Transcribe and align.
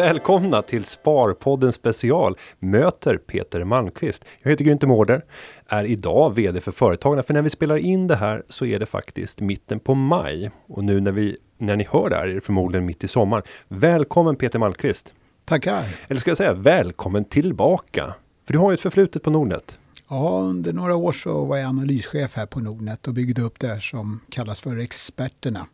Välkomna 0.00 0.62
till 0.62 0.84
Sparpodden 0.84 1.72
special 1.72 2.36
möter 2.58 3.16
Peter 3.16 3.64
Malmqvist. 3.64 4.24
Jag 4.42 4.50
heter 4.50 4.64
Günther 4.64 4.86
Mårder, 4.86 5.24
är 5.68 5.84
idag 5.84 6.34
VD 6.34 6.60
för 6.60 6.72
Företagarna. 6.72 7.22
För 7.22 7.34
när 7.34 7.42
vi 7.42 7.50
spelar 7.50 7.76
in 7.76 8.06
det 8.06 8.16
här 8.16 8.42
så 8.48 8.66
är 8.66 8.78
det 8.78 8.86
faktiskt 8.86 9.40
mitten 9.40 9.80
på 9.80 9.94
maj 9.94 10.50
och 10.66 10.84
nu 10.84 11.00
när 11.00 11.12
vi 11.12 11.36
när 11.58 11.76
ni 11.76 11.86
hör 11.90 12.08
det 12.08 12.16
här 12.16 12.28
är 12.28 12.34
det 12.34 12.40
förmodligen 12.40 12.86
mitt 12.86 13.04
i 13.04 13.08
sommaren. 13.08 13.42
Välkommen 13.68 14.36
Peter 14.36 14.58
Malmqvist. 14.58 15.14
Tackar. 15.44 15.84
Eller 16.08 16.20
ska 16.20 16.30
jag 16.30 16.38
säga 16.38 16.52
välkommen 16.52 17.24
tillbaka? 17.24 18.14
För 18.46 18.52
du 18.52 18.58
har 18.58 18.70
ju 18.70 18.74
ett 18.74 18.80
förflutet 18.80 19.22
på 19.22 19.30
Nordnet. 19.30 19.78
Ja, 20.12 20.40
under 20.40 20.72
några 20.72 20.96
år 20.96 21.12
så 21.12 21.44
var 21.44 21.56
jag 21.56 21.68
analyschef 21.68 22.36
här 22.36 22.46
på 22.46 22.60
Nordnet 22.60 23.08
och 23.08 23.14
byggde 23.14 23.42
upp 23.42 23.58
det 23.58 23.66
här 23.66 23.80
som 23.80 24.20
kallas 24.28 24.60
för 24.60 24.76
Experterna. 24.76 25.66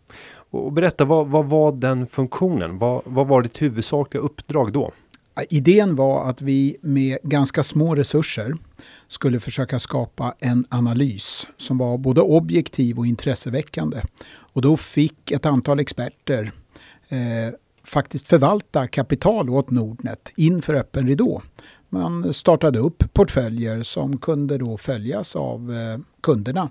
Och 0.50 0.72
berätta, 0.72 1.04
vad, 1.04 1.28
vad 1.28 1.46
var 1.46 1.72
den 1.72 2.06
funktionen? 2.06 2.78
Vad, 2.78 3.02
vad 3.04 3.26
var 3.26 3.42
ditt 3.42 3.62
huvudsakliga 3.62 4.22
uppdrag 4.22 4.72
då? 4.72 4.92
Idén 5.50 5.96
var 5.96 6.30
att 6.30 6.42
vi 6.42 6.76
med 6.80 7.18
ganska 7.22 7.62
små 7.62 7.94
resurser 7.94 8.54
skulle 9.08 9.40
försöka 9.40 9.78
skapa 9.78 10.34
en 10.38 10.64
analys 10.68 11.46
som 11.56 11.78
var 11.78 11.98
både 11.98 12.20
objektiv 12.20 12.98
och 12.98 13.06
intresseväckande. 13.06 14.02
Och 14.28 14.62
då 14.62 14.76
fick 14.76 15.30
ett 15.30 15.46
antal 15.46 15.80
experter 15.80 16.52
eh, 17.08 17.54
faktiskt 17.84 18.28
förvalta 18.28 18.86
kapital 18.86 19.50
åt 19.50 19.70
Nordnet 19.70 20.32
inför 20.36 20.74
öppen 20.74 21.06
ridå. 21.06 21.42
Man 21.88 22.34
startade 22.34 22.78
upp 22.78 23.14
portföljer 23.14 23.82
som 23.82 24.18
kunde 24.18 24.58
då 24.58 24.78
följas 24.78 25.36
av 25.36 25.72
eh, 25.72 25.98
kunderna 26.20 26.68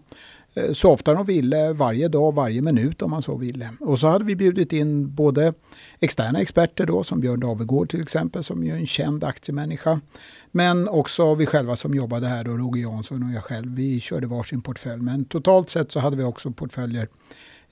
eh, 0.53 0.73
så 0.73 0.91
ofta 0.91 1.13
de 1.13 1.25
ville, 1.25 1.73
varje 1.73 2.07
dag, 2.07 2.35
varje 2.35 2.61
minut 2.61 3.01
om 3.01 3.11
man 3.11 3.21
så 3.21 3.35
ville. 3.35 3.69
Och 3.79 3.99
så 3.99 4.07
hade 4.07 4.25
vi 4.25 4.35
bjudit 4.35 4.73
in 4.73 5.15
både 5.15 5.53
externa 5.99 6.39
experter 6.41 6.85
då, 6.85 7.03
som 7.03 7.19
Björn 7.19 7.39
Davegård 7.39 7.89
till 7.89 8.01
exempel, 8.01 8.43
som 8.43 8.63
är 8.63 8.75
en 8.75 8.87
känd 8.87 9.23
aktiemänniska. 9.23 10.01
Men 10.51 10.89
också 10.89 11.35
vi 11.35 11.45
själva 11.45 11.75
som 11.75 11.95
jobbade 11.95 12.27
här, 12.27 12.43
då, 12.43 12.51
Roger 12.51 12.81
Jansson 12.81 13.23
och 13.23 13.35
jag 13.35 13.43
själv. 13.43 13.75
Vi 13.75 13.99
körde 13.99 14.27
varsin 14.27 14.61
portfölj. 14.61 15.01
Men 15.01 15.25
totalt 15.25 15.69
sett 15.69 15.91
så 15.91 15.99
hade 15.99 16.17
vi 16.17 16.23
också 16.23 16.51
portföljer 16.51 17.07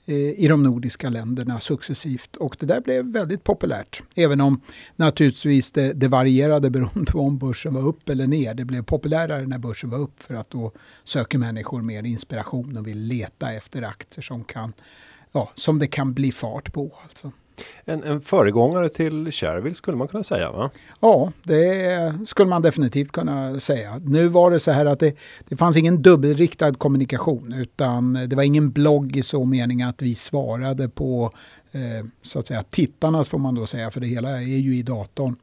Eh, 0.06 0.16
i 0.16 0.48
de 0.48 0.62
nordiska 0.62 1.10
länderna 1.10 1.60
successivt. 1.60 2.36
Och 2.36 2.56
det 2.60 2.66
där 2.66 2.80
blev 2.80 3.04
väldigt 3.04 3.44
populärt. 3.44 4.02
Även 4.14 4.40
om 4.40 4.60
naturligtvis 4.96 5.72
det, 5.72 5.92
det 5.92 6.08
varierade 6.08 6.70
beroende 6.70 7.12
på 7.12 7.20
om 7.20 7.38
börsen 7.38 7.74
var 7.74 7.82
upp 7.88 8.08
eller 8.08 8.26
ner. 8.26 8.54
Det 8.54 8.64
blev 8.64 8.82
populärare 8.82 9.46
när 9.46 9.58
börsen 9.58 9.90
var 9.90 9.98
upp 9.98 10.22
för 10.22 10.34
att 10.34 10.50
då 10.50 10.72
söker 11.04 11.38
människor 11.38 11.82
mer 11.82 12.02
inspiration 12.02 12.76
och 12.76 12.86
vill 12.86 12.98
leta 12.98 13.52
efter 13.52 13.82
aktier 13.82 14.22
som, 14.22 14.44
kan, 14.44 14.72
ja, 15.32 15.52
som 15.54 15.78
det 15.78 15.86
kan 15.86 16.14
bli 16.14 16.32
fart 16.32 16.72
på. 16.72 16.96
Alltså. 17.02 17.32
En, 17.84 18.02
en 18.02 18.20
föregångare 18.20 18.88
till 18.88 19.32
Shareville 19.32 19.74
skulle 19.74 19.96
man 19.96 20.08
kunna 20.08 20.24
säga 20.24 20.50
va? 20.50 20.70
Ja, 21.00 21.32
det 21.42 22.14
skulle 22.26 22.48
man 22.48 22.62
definitivt 22.62 23.12
kunna 23.12 23.60
säga. 23.60 24.00
Nu 24.04 24.28
var 24.28 24.50
det 24.50 24.60
så 24.60 24.70
här 24.70 24.86
att 24.86 25.00
det, 25.00 25.16
det 25.48 25.56
fanns 25.56 25.76
ingen 25.76 26.02
dubbelriktad 26.02 26.74
kommunikation 26.74 27.52
utan 27.52 28.12
det 28.28 28.36
var 28.36 28.42
ingen 28.42 28.70
blogg 28.70 29.16
i 29.16 29.22
så 29.22 29.44
mening 29.44 29.82
att 29.82 30.02
vi 30.02 30.14
svarade 30.14 30.88
på 30.88 31.32
eh, 31.72 32.06
så 32.22 32.38
att 32.38 32.46
säga 32.46 32.62
tittarnas 32.62 33.28
får 33.28 33.38
man 33.38 33.54
då 33.54 33.66
säga 33.66 33.90
för 33.90 34.00
det 34.00 34.06
hela 34.06 34.30
är 34.30 34.58
ju 34.58 34.76
i 34.76 34.82
datorn. 34.82 35.36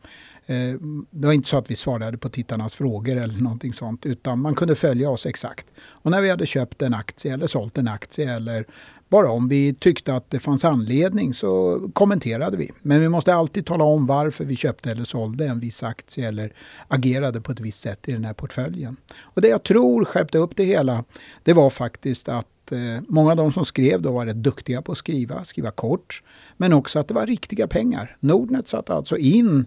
Eh, 0.46 0.76
det 1.10 1.28
var 1.28 1.34
inte 1.34 1.50
så 1.50 1.58
att 1.58 1.72
vi 1.72 1.76
svarade 1.76 2.18
på 2.18 2.30
tittarnas 2.30 2.76
frågor 2.76 3.18
eller 3.18 3.42
någonting 3.42 3.74
sånt 3.74 4.06
utan 4.06 4.40
man 4.40 4.56
kunde 4.56 4.76
följa 4.76 5.10
oss 5.10 5.26
exakt. 5.26 5.68
Och 5.82 6.12
när 6.12 6.22
vi 6.22 6.30
hade 6.30 6.46
köpt 6.46 6.82
en 6.82 6.94
aktie 6.94 7.34
eller 7.34 7.48
sålt 7.48 7.78
en 7.78 7.88
aktie 7.88 8.36
eller 8.36 8.66
bara 9.12 9.32
om 9.32 9.48
vi 9.48 9.74
tyckte 9.74 10.16
att 10.16 10.30
det 10.30 10.40
fanns 10.40 10.66
anledning 10.66 11.34
så 11.34 11.82
kommenterade 11.94 12.58
vi. 12.58 12.72
Men 12.82 13.02
vi 13.02 13.10
måste 13.10 13.34
alltid 13.34 13.66
tala 13.66 13.84
om 13.84 14.06
varför 14.06 14.46
vi 14.46 14.56
köpte 14.56 14.92
eller 14.92 15.04
sålde 15.04 15.48
en 15.48 15.60
viss 15.60 15.84
aktie 15.84 16.28
eller 16.28 16.54
agerade 16.88 17.42
på 17.42 17.52
ett 17.52 17.60
visst 17.60 17.80
sätt 17.80 18.10
i 18.10 18.12
den 18.12 18.26
här 18.26 18.34
portföljen. 18.34 18.98
Och 19.22 19.42
det 19.42 19.48
jag 19.48 19.64
tror 19.64 20.06
skärpte 20.06 20.38
upp 20.38 20.56
det 20.56 20.64
hela, 20.64 21.04
det 21.44 21.54
var 21.54 21.70
faktiskt 21.70 22.30
att 22.30 22.72
eh, 22.72 23.04
många 23.08 23.32
av 23.32 23.38
de 23.38 23.54
som 23.54 23.66
skrev 23.66 24.02
då 24.02 24.12
var 24.12 24.26
rätt 24.26 24.44
duktiga 24.44 24.82
på 24.82 24.92
att 24.92 24.98
skriva, 24.98 25.44
skriva 25.44 25.72
kort. 25.72 26.24
Men 26.58 26.74
också 26.74 27.00
att 27.00 27.08
det 27.08 27.14
var 27.14 27.26
riktiga 27.26 27.68
pengar. 27.68 28.18
Nordnet 28.20 28.68
satte 28.68 28.94
alltså 28.94 29.18
in 29.18 29.66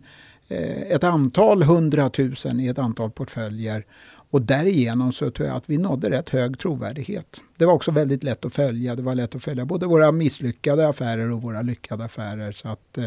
eh, 0.49 0.83
ett 0.83 1.05
antal 1.05 1.63
hundratusen 1.63 2.61
i 2.61 2.67
ett 2.67 2.79
antal 2.79 3.11
portföljer 3.11 3.85
och 4.35 4.43
därigenom 4.43 5.13
så 5.13 5.31
tror 5.31 5.49
jag 5.49 5.57
att 5.57 5.71
vi 5.71 5.79
nådde 5.79 6.11
rätt 6.11 6.29
hög 6.29 6.59
trovärdighet. 6.59 7.41
Det 7.57 7.67
var 7.67 7.73
också 7.73 7.91
väldigt 7.91 8.25
lätt 8.25 8.45
att 8.45 8.55
följa. 8.55 8.95
Det 8.95 9.03
var 9.03 9.15
lätt 9.15 9.35
att 9.35 9.43
följa 9.43 9.65
både 9.65 9.87
våra 9.87 10.13
misslyckade 10.13 10.89
affärer 10.89 11.31
och 11.31 11.43
våra 11.43 11.63
lyckade 11.63 12.05
affärer. 12.05 12.53
Så 12.53 12.69
att, 12.69 12.99
eh, 12.99 13.05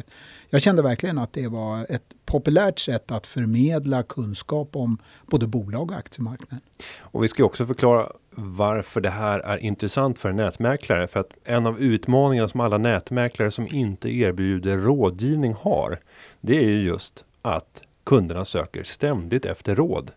jag 0.49 0.61
kände 0.61 0.81
verkligen 0.81 1.17
att 1.17 1.33
det 1.33 1.47
var 1.47 1.85
ett 1.89 2.03
populärt 2.25 2.79
sätt 2.79 3.11
att 3.11 3.27
förmedla 3.27 4.03
kunskap 4.03 4.75
om 4.75 4.97
både 5.25 5.47
bolag 5.47 5.91
och 5.91 5.97
aktiemarknaden. 5.97 6.59
Och 6.99 7.23
vi 7.23 7.27
ska 7.27 7.43
också 7.43 7.65
förklara 7.65 8.11
varför 8.31 9.01
det 9.01 9.09
här 9.09 9.39
är 9.39 9.57
intressant 9.57 10.19
för 10.19 10.29
en 10.29 10.35
nätmäklare. 10.35 11.07
För 11.07 11.19
att 11.19 11.31
en 11.43 11.65
av 11.65 11.79
utmaningarna 11.79 12.47
som 12.47 12.59
alla 12.59 12.77
nätmäklare 12.77 13.51
som 13.51 13.67
inte 13.71 14.09
erbjuder 14.09 14.77
rådgivning 14.77 15.53
har. 15.53 15.99
Det 16.41 16.57
är 16.57 16.69
ju 16.69 16.81
just 16.81 17.25
att 17.41 17.81
kunderna 18.03 18.45
söker 18.45 18.83
ständigt 18.83 19.45
efter 19.45 19.75
råd. 19.75 20.11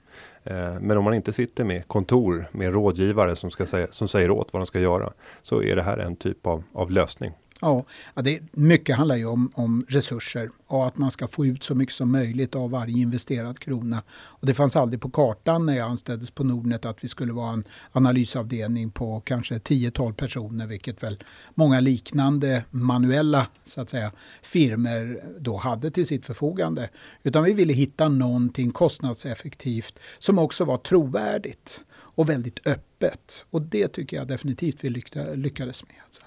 Eh, 0.50 0.80
men 0.80 0.96
om 0.96 1.04
man 1.04 1.14
inte 1.14 1.32
sitter 1.32 1.64
med 1.64 1.88
kontor 1.88 2.46
med 2.52 2.72
rådgivare 2.72 3.36
som 3.36 3.50
ska 3.50 3.66
säga 3.66 3.86
som 3.90 4.08
säger 4.08 4.30
åt 4.30 4.52
vad 4.52 4.62
de 4.62 4.66
ska 4.66 4.80
göra 4.80 5.12
så 5.42 5.62
är 5.62 5.76
det 5.76 5.82
här 5.82 5.98
en 5.98 6.16
typ 6.16 6.46
av, 6.46 6.62
av 6.72 6.90
lösning. 6.90 7.32
Ja, 7.62 7.84
det, 8.14 8.40
mycket 8.52 8.96
handlar 8.96 9.16
ju 9.16 9.26
om, 9.26 9.52
om 9.54 9.84
resurser 9.88 10.50
och 10.66 10.86
att 10.86 10.98
man 10.98 11.10
ska 11.10 11.28
få 11.28 11.46
ut 11.46 11.62
så 11.62 11.74
mycket 11.74 11.94
som 11.94 12.12
möjligt 12.12 12.54
av 12.54 12.70
varje 12.70 12.98
investerad 12.98 13.58
krona. 13.58 14.02
Och 14.12 14.46
det 14.46 14.54
fanns 14.54 14.76
aldrig 14.76 15.00
på 15.00 15.10
kartan 15.10 15.66
när 15.66 15.76
jag 15.76 15.90
anställdes 15.90 16.30
på 16.30 16.44
Nordnet 16.44 16.84
att 16.84 17.04
vi 17.04 17.08
skulle 17.08 17.32
vara 17.32 17.52
en 17.52 17.64
analysavdelning 17.92 18.90
på 18.90 19.20
kanske 19.20 19.54
10-12 19.54 20.12
personer, 20.12 20.66
vilket 20.66 21.02
väl 21.02 21.22
många 21.54 21.80
liknande 21.80 22.64
manuella 22.70 23.46
så 23.64 23.80
att 23.80 23.90
säga, 23.90 24.12
firmer 24.42 25.24
då 25.38 25.56
hade 25.56 25.90
till 25.90 26.06
sitt 26.06 26.26
förfogande. 26.26 26.90
Utan 27.22 27.44
vi 27.44 27.52
ville 27.52 27.72
hitta 27.72 28.08
någonting 28.08 28.70
kostnadseffektivt 28.70 29.98
som 30.18 30.38
också 30.38 30.64
var 30.64 30.78
trovärdigt 30.78 31.80
och 31.92 32.28
väldigt 32.28 32.66
öppet. 32.66 33.44
Och 33.50 33.62
det 33.62 33.88
tycker 33.88 34.16
jag 34.16 34.28
definitivt 34.28 34.76
vi 34.80 34.90
lyckades 35.34 35.84
med. 35.84 35.96
Alltså. 36.04 36.22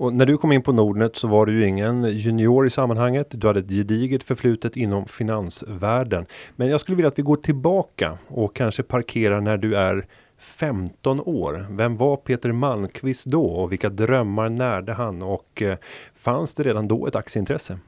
Och 0.00 0.14
när 0.14 0.26
du 0.26 0.38
kom 0.38 0.52
in 0.52 0.62
på 0.62 0.72
Nordnet 0.72 1.16
så 1.16 1.28
var 1.28 1.46
du 1.46 1.52
ju 1.52 1.66
ingen 1.66 2.04
junior 2.04 2.66
i 2.66 2.70
sammanhanget. 2.70 3.26
Du 3.30 3.46
hade 3.46 3.60
ett 3.60 3.68
gediget 3.68 4.24
förflutet 4.24 4.76
inom 4.76 5.06
finansvärlden. 5.06 6.26
Men 6.56 6.68
jag 6.68 6.80
skulle 6.80 6.96
vilja 6.96 7.08
att 7.08 7.18
vi 7.18 7.22
går 7.22 7.36
tillbaka 7.36 8.18
och 8.28 8.56
kanske 8.56 8.82
parkerar 8.82 9.40
när 9.40 9.56
du 9.56 9.76
är 9.76 10.06
15 10.38 11.20
år. 11.20 11.66
Vem 11.70 11.96
var 11.96 12.16
Peter 12.16 12.52
Malmqvist 12.52 13.26
då 13.26 13.44
och 13.44 13.72
vilka 13.72 13.88
drömmar 13.88 14.48
närde 14.48 14.92
han 14.92 15.22
och 15.22 15.62
eh, 15.62 15.78
fanns 16.14 16.54
det 16.54 16.62
redan 16.62 16.88
då 16.88 17.06
ett 17.06 17.16
aktieintresse? 17.16 17.78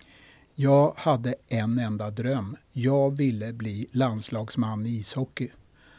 Jag 0.55 0.93
hade 0.97 1.35
en 1.49 1.79
enda 1.79 2.11
dröm. 2.11 2.57
Jag 2.73 3.17
ville 3.17 3.53
bli 3.53 3.87
landslagsman 3.93 4.87
i 4.87 4.99
ishockey. 4.99 5.49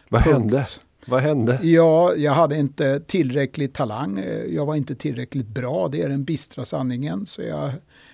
Vad 0.10 0.24
Punkt. 0.24 0.38
hände? 0.38 0.68
Vad 1.06 1.22
hände? 1.22 1.60
Ja, 1.62 2.16
jag 2.16 2.32
hade 2.32 2.58
inte 2.58 3.00
tillräcklig 3.00 3.74
talang. 3.74 4.24
Jag 4.50 4.66
var 4.66 4.76
inte 4.76 4.96
tillräckligt 4.96 5.48
bra. 5.48 5.88
Det 5.88 6.02
är 6.02 6.10
den 6.10 6.24
bistra 6.24 6.66
sanningen. 6.66 7.26
Så 7.26 7.42
jag 7.42 7.72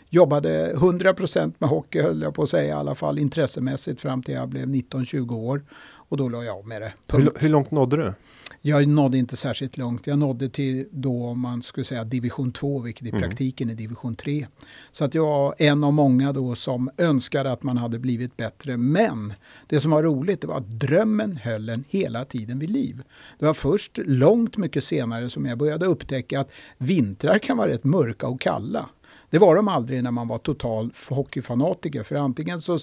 jobbade 0.09 0.73
100% 0.73 1.53
med 1.57 1.69
hockey 1.69 2.01
höll 2.01 2.21
jag 2.21 2.33
på 2.33 2.43
att 2.43 2.49
säga 2.49 2.67
i 2.67 2.71
alla 2.71 2.95
fall 2.95 3.19
intressemässigt 3.19 4.01
fram 4.01 4.23
till 4.23 4.35
jag 4.35 4.49
blev 4.49 4.67
19-20 4.67 5.35
år. 5.35 5.61
Och 6.09 6.17
då 6.17 6.29
la 6.29 6.43
jag 6.43 6.57
av 6.57 6.67
med 6.67 6.81
det. 6.81 6.93
Hur, 7.11 7.31
hur, 7.39 7.49
långt 7.49 7.71
nådde 7.71 7.97
du? 7.97 8.13
Jag 8.61 8.87
nådde 8.87 9.17
inte 9.17 9.37
särskilt 9.37 9.77
långt. 9.77 10.07
Jag 10.07 10.19
nådde 10.19 10.49
till 10.49 10.87
då 10.91 11.25
om 11.25 11.39
man 11.39 11.63
skulle 11.63 11.85
säga 11.85 12.03
division 12.03 12.51
2, 12.51 12.79
vilket 12.79 13.05
i 13.05 13.09
mm. 13.09 13.21
praktiken 13.21 13.69
är 13.69 13.75
division 13.75 14.15
3. 14.15 14.47
Så 14.91 15.05
att 15.05 15.15
jag 15.15 15.25
var 15.25 15.55
en 15.57 15.83
av 15.83 15.93
många 15.93 16.33
då 16.33 16.55
som 16.55 16.89
önskade 16.97 17.51
att 17.51 17.63
man 17.63 17.77
hade 17.77 17.99
blivit 17.99 18.37
bättre. 18.37 18.77
Men 18.77 19.33
det 19.67 19.79
som 19.79 19.91
var 19.91 20.03
roligt 20.03 20.41
det 20.41 20.47
var 20.47 20.57
att 20.57 20.79
drömmen 20.79 21.37
höll 21.37 21.69
en 21.69 21.83
hela 21.89 22.25
tiden 22.25 22.59
vid 22.59 22.69
liv. 22.69 23.01
Det 23.39 23.45
var 23.45 23.53
först 23.53 23.99
långt 24.05 24.57
mycket 24.57 24.83
senare 24.83 25.29
som 25.29 25.45
jag 25.45 25.57
började 25.57 25.85
upptäcka 25.85 26.39
att 26.39 26.51
vintrar 26.77 27.39
kan 27.39 27.57
vara 27.57 27.67
rätt 27.67 27.83
mörka 27.83 28.27
och 28.27 28.41
kalla. 28.41 28.89
Det 29.29 29.39
var 29.39 29.55
de 29.55 29.67
aldrig 29.67 30.03
när 30.03 30.11
man 30.11 30.27
var 30.27 30.37
total 30.37 30.91
hockeyfanatiker. 31.09 32.03
För 32.03 32.15
antingen 32.15 32.61
så 32.61 32.79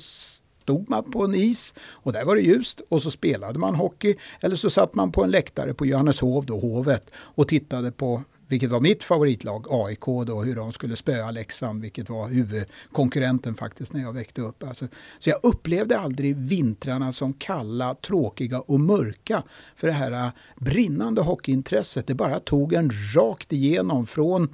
stod 0.67 0.91
man 0.91 1.11
på 1.11 1.25
en 1.25 1.35
is 1.35 1.75
och 1.91 2.13
där 2.13 2.25
var 2.25 2.37
det 2.37 2.43
ljust 2.43 2.81
och 2.89 3.03
så 3.03 3.11
spelade 3.11 3.59
man 3.59 3.75
hockey. 3.75 4.15
Eller 4.41 4.57
så 4.57 4.71
satt 4.71 4.95
man 4.95 5.13
på 5.13 5.25
en 5.25 5.31
läktare 5.31 5.75
på 5.75 5.87
Johanneshov, 5.87 6.47
då 6.47 6.59
hovet, 6.59 7.11
och 7.17 7.49
tittade 7.49 7.93
på 7.93 8.23
vilket 8.49 8.71
var 8.71 8.81
mitt 8.81 9.03
favoritlag, 9.03 9.67
AIK 9.71 10.05
då, 10.27 10.43
hur 10.43 10.57
de 10.57 10.73
skulle 10.73 10.97
spöa 10.97 11.31
Leksand, 11.31 11.83
vilket 11.83 12.11
var 12.11 12.29
huvudkonkurrenten 12.29 13.55
faktiskt 13.55 13.93
när 13.93 14.01
jag 14.01 14.13
väckte 14.13 14.41
upp. 14.41 14.63
Alltså, 14.63 14.89
så 15.19 15.31
jag 15.31 15.41
upplevde 15.43 15.99
aldrig 15.99 16.37
vintrarna 16.37 17.13
som 17.13 17.33
kalla, 17.33 17.95
tråkiga 17.95 18.61
och 18.61 18.81
mörka. 18.81 19.43
För 19.77 19.87
det 19.87 19.93
här 19.93 20.13
äh, 20.13 20.29
brinnande 20.57 21.23
hockeyintresset, 21.23 22.07
det 22.07 22.15
bara 22.15 22.41
tog 22.41 22.73
en 22.73 22.91
rakt 23.15 23.53
igenom 23.53 24.07
från 24.07 24.49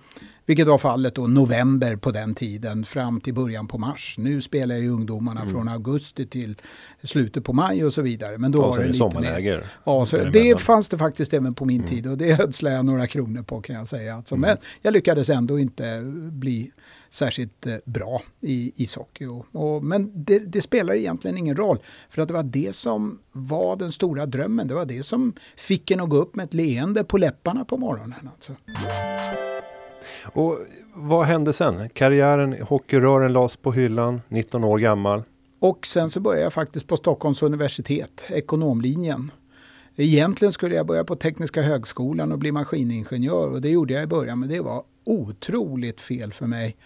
vilket 0.46 0.66
var 0.66 0.78
fallet 0.78 1.14
då 1.14 1.26
november 1.26 1.96
på 1.96 2.10
den 2.10 2.34
tiden 2.34 2.84
fram 2.84 3.20
till 3.20 3.34
början 3.34 3.68
på 3.68 3.78
mars. 3.78 4.14
Nu 4.18 4.42
spelar 4.42 4.76
ju 4.76 4.88
ungdomarna 4.88 5.40
mm. 5.40 5.52
från 5.52 5.68
augusti 5.68 6.26
till 6.26 6.56
slutet 7.02 7.44
på 7.44 7.52
maj 7.52 7.84
och 7.84 7.94
så 7.94 8.02
vidare. 8.02 8.38
Men 8.38 8.52
då 8.52 8.62
och 8.62 8.68
var 8.68 8.78
det 8.78 8.86
lite 8.86 8.98
sommarläger. 8.98 9.56
Mer. 9.56 9.64
Ja, 9.84 10.06
så 10.06 10.16
det 10.16 10.60
fanns 10.60 10.88
det 10.88 10.98
faktiskt 10.98 11.34
även 11.34 11.54
på 11.54 11.64
min 11.64 11.80
mm. 11.80 11.88
tid 11.88 12.06
och 12.06 12.18
det 12.18 12.40
ödslade 12.40 12.76
jag 12.76 12.84
några 12.84 13.06
kronor 13.06 13.42
på 13.42 13.60
kan 13.60 13.76
jag 13.76 13.88
säga. 13.88 14.16
Alltså, 14.16 14.34
mm. 14.34 14.48
Men 14.48 14.56
jag 14.82 14.92
lyckades 14.92 15.30
ändå 15.30 15.58
inte 15.58 16.02
bli 16.30 16.70
särskilt 17.12 17.66
eh, 17.66 17.76
bra 17.84 18.22
i 18.40 18.72
ishockey. 18.76 19.26
Och, 19.26 19.46
och, 19.52 19.84
men 19.84 20.24
det, 20.24 20.38
det, 20.38 20.60
spelar 20.60 20.94
egentligen 20.94 21.38
ingen 21.38 21.56
roll. 21.56 21.78
För 22.10 22.22
att 22.22 22.28
det 22.28 22.34
var 22.34 22.42
det 22.42 22.74
som 22.74 23.18
var 23.32 23.76
den 23.76 23.92
stora 23.92 24.26
drömmen. 24.26 24.68
Det 24.68 24.74
var 24.74 24.84
det 24.84 25.02
som 25.02 25.32
fick 25.56 25.90
en 25.90 26.00
att 26.00 26.08
gå 26.08 26.16
upp 26.16 26.36
med 26.36 26.44
ett 26.44 26.54
leende 26.54 27.04
på 27.04 27.18
läpparna 27.18 27.64
på 27.64 27.76
morgonen. 27.76 28.28
Alltså. 28.34 28.52
Och 30.24 30.58
vad 30.94 31.26
hände 31.26 31.52
sen? 31.52 31.88
Karriären, 31.88 32.62
hockeyrören 32.62 33.32
lades 33.32 33.56
på 33.56 33.72
hyllan, 33.72 34.20
19 34.28 34.64
år 34.64 34.78
gammal. 34.78 35.22
Och 35.58 35.86
sen 35.86 36.10
så 36.10 36.20
började 36.20 36.42
jag 36.42 36.52
faktiskt 36.52 36.86
på 36.86 36.96
Stockholms 36.96 37.42
universitet, 37.42 38.26
ekonomlinjen. 38.28 39.30
Egentligen 39.96 40.52
skulle 40.52 40.74
jag 40.74 40.86
börja 40.86 41.04
på 41.04 41.16
Tekniska 41.16 41.62
högskolan 41.62 42.32
och 42.32 42.38
bli 42.38 42.52
maskiningenjör 42.52 43.48
och 43.48 43.60
det 43.60 43.68
gjorde 43.68 43.94
jag 43.94 44.02
i 44.02 44.06
början 44.06 44.40
men 44.40 44.48
det 44.48 44.60
var 44.60 44.82
otroligt 45.04 46.00
fel 46.00 46.32
för 46.32 46.46
mig. 46.46 46.76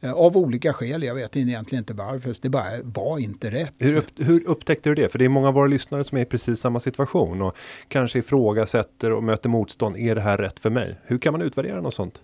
Eh, 0.00 0.12
av 0.12 0.36
olika 0.36 0.72
skäl, 0.72 1.02
jag 1.02 1.14
vet 1.14 1.36
egentligen 1.36 1.82
inte 1.82 1.94
varför, 1.94 2.36
det 2.42 2.48
bara 2.48 2.70
var 2.82 3.18
inte 3.18 3.50
rätt. 3.50 3.74
Hur, 3.78 3.96
upp, 3.96 4.06
hur 4.16 4.48
upptäckte 4.48 4.88
du 4.88 4.94
det? 4.94 5.08
För 5.08 5.18
det 5.18 5.24
är 5.24 5.28
många 5.28 5.48
av 5.48 5.54
våra 5.54 5.66
lyssnare 5.66 6.04
som 6.04 6.18
är 6.18 6.22
i 6.22 6.24
precis 6.24 6.60
samma 6.60 6.80
situation 6.80 7.42
och 7.42 7.56
kanske 7.88 8.18
ifrågasätter 8.18 9.12
och 9.12 9.22
möter 9.22 9.48
motstånd. 9.48 9.96
Är 9.96 10.14
det 10.14 10.20
här 10.20 10.38
rätt 10.38 10.60
för 10.60 10.70
mig? 10.70 11.00
Hur 11.04 11.18
kan 11.18 11.32
man 11.32 11.42
utvärdera 11.42 11.80
något 11.80 11.94
sånt? 11.94 12.22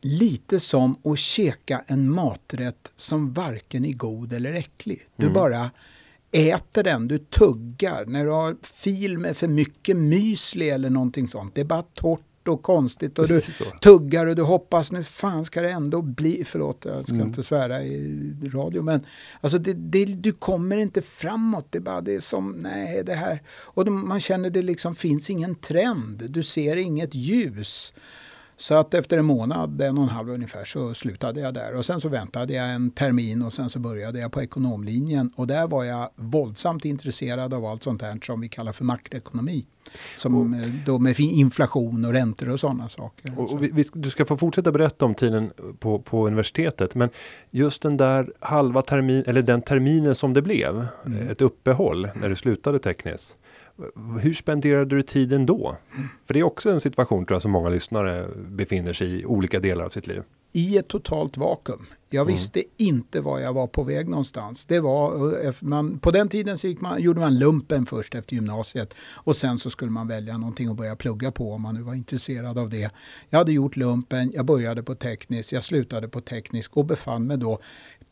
Lite 0.00 0.60
som 0.60 0.96
att 1.04 1.18
käka 1.18 1.84
en 1.86 2.10
maträtt 2.10 2.92
som 2.96 3.32
varken 3.32 3.84
är 3.84 3.92
god 3.92 4.32
eller 4.32 4.52
äcklig. 4.52 5.08
Du 5.16 5.26
mm. 5.26 5.34
bara 5.34 5.70
äter 6.30 6.82
den, 6.82 7.08
du 7.08 7.18
tuggar. 7.18 8.04
När 8.06 8.24
du 8.24 8.30
har 8.30 8.56
fil 8.62 9.18
med 9.18 9.36
för 9.36 9.48
mycket 9.48 9.96
müsli 9.96 10.74
eller 10.74 10.90
någonting 10.90 11.28
sånt, 11.28 11.54
det 11.54 11.60
är 11.60 11.64
bara 11.64 11.82
torrt 11.82 12.20
och 12.48 12.62
konstigt 12.62 13.18
och 13.18 13.28
du 13.28 13.40
tuggar 13.80 14.26
och 14.26 14.36
du 14.36 14.42
hoppas 14.42 14.92
nu 14.92 15.04
fan 15.04 15.44
ska 15.44 15.62
det 15.62 15.70
ändå 15.70 16.02
bli, 16.02 16.44
förlåt 16.46 16.84
jag 16.84 17.04
ska 17.04 17.14
mm. 17.14 17.26
inte 17.26 17.42
svära 17.42 17.82
i 17.82 18.50
radio 18.54 18.82
men 18.82 19.06
alltså 19.40 19.58
det, 19.58 19.72
det, 19.72 20.04
du 20.04 20.32
kommer 20.32 20.76
inte 20.76 21.02
framåt, 21.02 21.66
det 21.70 21.78
är 21.78 21.82
bara 21.82 22.00
det 22.00 22.14
är 22.14 22.20
som 22.20 22.50
nej 22.52 23.02
det 23.04 23.14
här 23.14 23.42
och 23.48 23.92
man 23.92 24.20
känner 24.20 24.50
det 24.50 24.62
liksom 24.62 24.94
finns 24.94 25.30
ingen 25.30 25.54
trend, 25.54 26.30
du 26.30 26.42
ser 26.42 26.76
inget 26.76 27.14
ljus. 27.14 27.92
Så 28.58 28.74
att 28.74 28.94
efter 28.94 29.18
en 29.18 29.24
månad, 29.24 29.80
en 29.80 29.98
och 29.98 30.04
en 30.04 30.10
halv 30.10 30.30
ungefär, 30.30 30.64
så 30.64 30.94
slutade 30.94 31.40
jag 31.40 31.54
där. 31.54 31.74
Och 31.74 31.86
sen 31.86 32.00
så 32.00 32.08
väntade 32.08 32.54
jag 32.54 32.70
en 32.70 32.90
termin 32.90 33.42
och 33.42 33.52
sen 33.52 33.70
så 33.70 33.78
började 33.78 34.18
jag 34.18 34.32
på 34.32 34.42
ekonomlinjen. 34.42 35.32
Och 35.36 35.46
där 35.46 35.66
var 35.66 35.84
jag 35.84 36.10
våldsamt 36.16 36.84
intresserad 36.84 37.54
av 37.54 37.64
allt 37.64 37.82
sånt 37.82 38.02
här 38.02 38.18
som 38.22 38.40
vi 38.40 38.48
kallar 38.48 38.72
för 38.72 38.84
makroekonomi. 38.84 39.66
Som 40.16 40.54
och, 40.54 40.68
då 40.86 40.98
med 40.98 41.20
inflation 41.20 42.04
och 42.04 42.12
räntor 42.12 42.48
och 42.48 42.60
sådana 42.60 42.88
saker. 42.88 43.38
Och, 43.38 43.52
och 43.52 43.62
vi, 43.62 43.84
du 43.92 44.10
ska 44.10 44.24
få 44.24 44.36
fortsätta 44.36 44.72
berätta 44.72 45.04
om 45.04 45.14
tiden 45.14 45.50
på, 45.78 45.98
på 45.98 46.26
universitetet. 46.26 46.94
Men 46.94 47.08
just 47.50 47.82
den 47.82 47.96
där 47.96 48.32
halva 48.40 48.82
termin, 48.82 49.24
eller 49.26 49.42
den 49.42 49.62
terminen 49.62 50.14
som 50.14 50.32
det 50.32 50.42
blev, 50.42 50.86
mm. 51.06 51.28
ett 51.28 51.40
uppehåll 51.40 52.08
när 52.14 52.28
du 52.28 52.36
slutade 52.36 52.78
tekniskt. 52.78 53.36
Hur 54.20 54.34
spenderade 54.34 54.96
du 54.96 55.02
tiden 55.02 55.46
då? 55.46 55.76
För 56.26 56.34
det 56.34 56.40
är 56.40 56.44
också 56.44 56.70
en 56.70 56.80
situation 56.80 57.26
tror 57.26 57.34
jag 57.34 57.42
som 57.42 57.50
många 57.50 57.68
lyssnare 57.68 58.28
befinner 58.36 58.92
sig 58.92 59.20
i 59.20 59.26
olika 59.26 59.60
delar 59.60 59.84
av 59.84 59.88
sitt 59.88 60.06
liv. 60.06 60.22
I 60.52 60.78
ett 60.78 60.88
totalt 60.88 61.36
vakuum. 61.36 61.86
Jag 62.10 62.22
mm. 62.22 62.34
visste 62.34 62.62
inte 62.76 63.20
var 63.20 63.40
jag 63.40 63.52
var 63.52 63.66
på 63.66 63.82
väg 63.82 64.08
någonstans. 64.08 64.64
Det 64.64 64.80
var, 64.80 65.44
eh, 65.46 65.54
man, 65.60 65.98
på 65.98 66.10
den 66.10 66.28
tiden 66.28 66.58
så 66.58 66.74
man, 66.80 67.02
gjorde 67.02 67.20
man 67.20 67.38
lumpen 67.38 67.86
först 67.86 68.14
efter 68.14 68.34
gymnasiet 68.34 68.94
och 69.14 69.36
sen 69.36 69.58
så 69.58 69.70
skulle 69.70 69.90
man 69.90 70.08
välja 70.08 70.38
någonting 70.38 70.68
att 70.68 70.76
börja 70.76 70.96
plugga 70.96 71.32
på 71.32 71.52
om 71.52 71.62
man 71.62 71.74
nu 71.74 71.82
var 71.82 71.94
intresserad 71.94 72.58
av 72.58 72.70
det. 72.70 72.90
Jag 73.30 73.38
hade 73.38 73.52
gjort 73.52 73.76
lumpen, 73.76 74.32
jag 74.34 74.46
började 74.46 74.82
på 74.82 74.94
teknisk, 74.94 75.52
jag 75.52 75.64
slutade 75.64 76.08
på 76.08 76.20
teknisk 76.20 76.76
och 76.76 76.86
befann 76.86 77.26
mig 77.26 77.36
då 77.36 77.58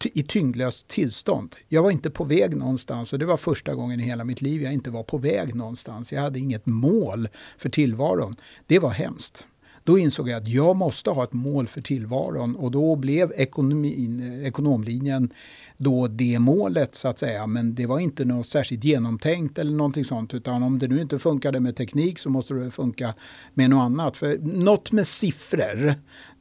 i 0.03 0.23
tyngdlöst 0.23 0.89
tillstånd. 0.89 1.57
Jag 1.69 1.83
var 1.83 1.91
inte 1.91 2.11
på 2.11 2.25
väg 2.25 2.57
någonstans 2.57 3.13
och 3.13 3.19
det 3.19 3.27
var 3.27 3.37
första 3.37 3.75
gången 3.75 4.01
i 4.01 4.03
hela 4.03 4.25
mitt 4.25 4.43
liv 4.43 4.63
jag 4.63 4.73
inte 4.73 4.91
var 4.91 5.03
på 5.03 5.19
väg 5.19 5.55
någonstans. 5.55 6.13
Jag 6.13 6.21
hade 6.21 6.39
inget 6.39 6.67
mål 6.67 7.29
för 7.59 7.69
tillvaron. 7.69 8.37
Det 8.67 8.79
var 8.79 8.91
hemskt. 8.91 9.45
Då 9.85 9.99
insåg 9.99 10.29
jag 10.29 10.43
att 10.43 10.49
jag 10.49 10.77
måste 10.77 11.11
ha 11.11 11.25
ett 11.25 11.33
mål 11.33 11.69
för 11.69 11.81
tillvaron 11.81 12.57
och 12.57 12.71
då 12.71 12.97
blev 12.97 13.33
ekonomin, 13.37 14.43
ekonomlinjen 14.45 15.31
då 15.77 16.07
det 16.07 16.39
målet 16.39 16.95
så 16.95 17.09
att 17.09 17.19
säga. 17.19 17.47
Men 17.47 17.75
det 17.75 17.87
var 17.87 17.99
inte 17.99 18.25
något 18.25 18.47
särskilt 18.47 18.85
genomtänkt 18.85 19.59
eller 19.59 19.73
någonting 19.73 20.05
sånt. 20.05 20.35
Utan 20.35 20.63
om 20.63 20.79
det 20.79 20.89
nu 20.89 21.01
inte 21.01 21.19
funkade 21.19 21.61
med 21.61 21.77
teknik 21.77 22.19
så 22.19 22.31
måste 22.31 22.55
det 22.55 22.71
funka 22.71 23.15
med 23.55 23.71
något 23.71 23.85
annat. 23.85 24.17
För 24.17 24.39
något 24.39 24.93
med 24.93 25.07
siffror, 25.07 25.95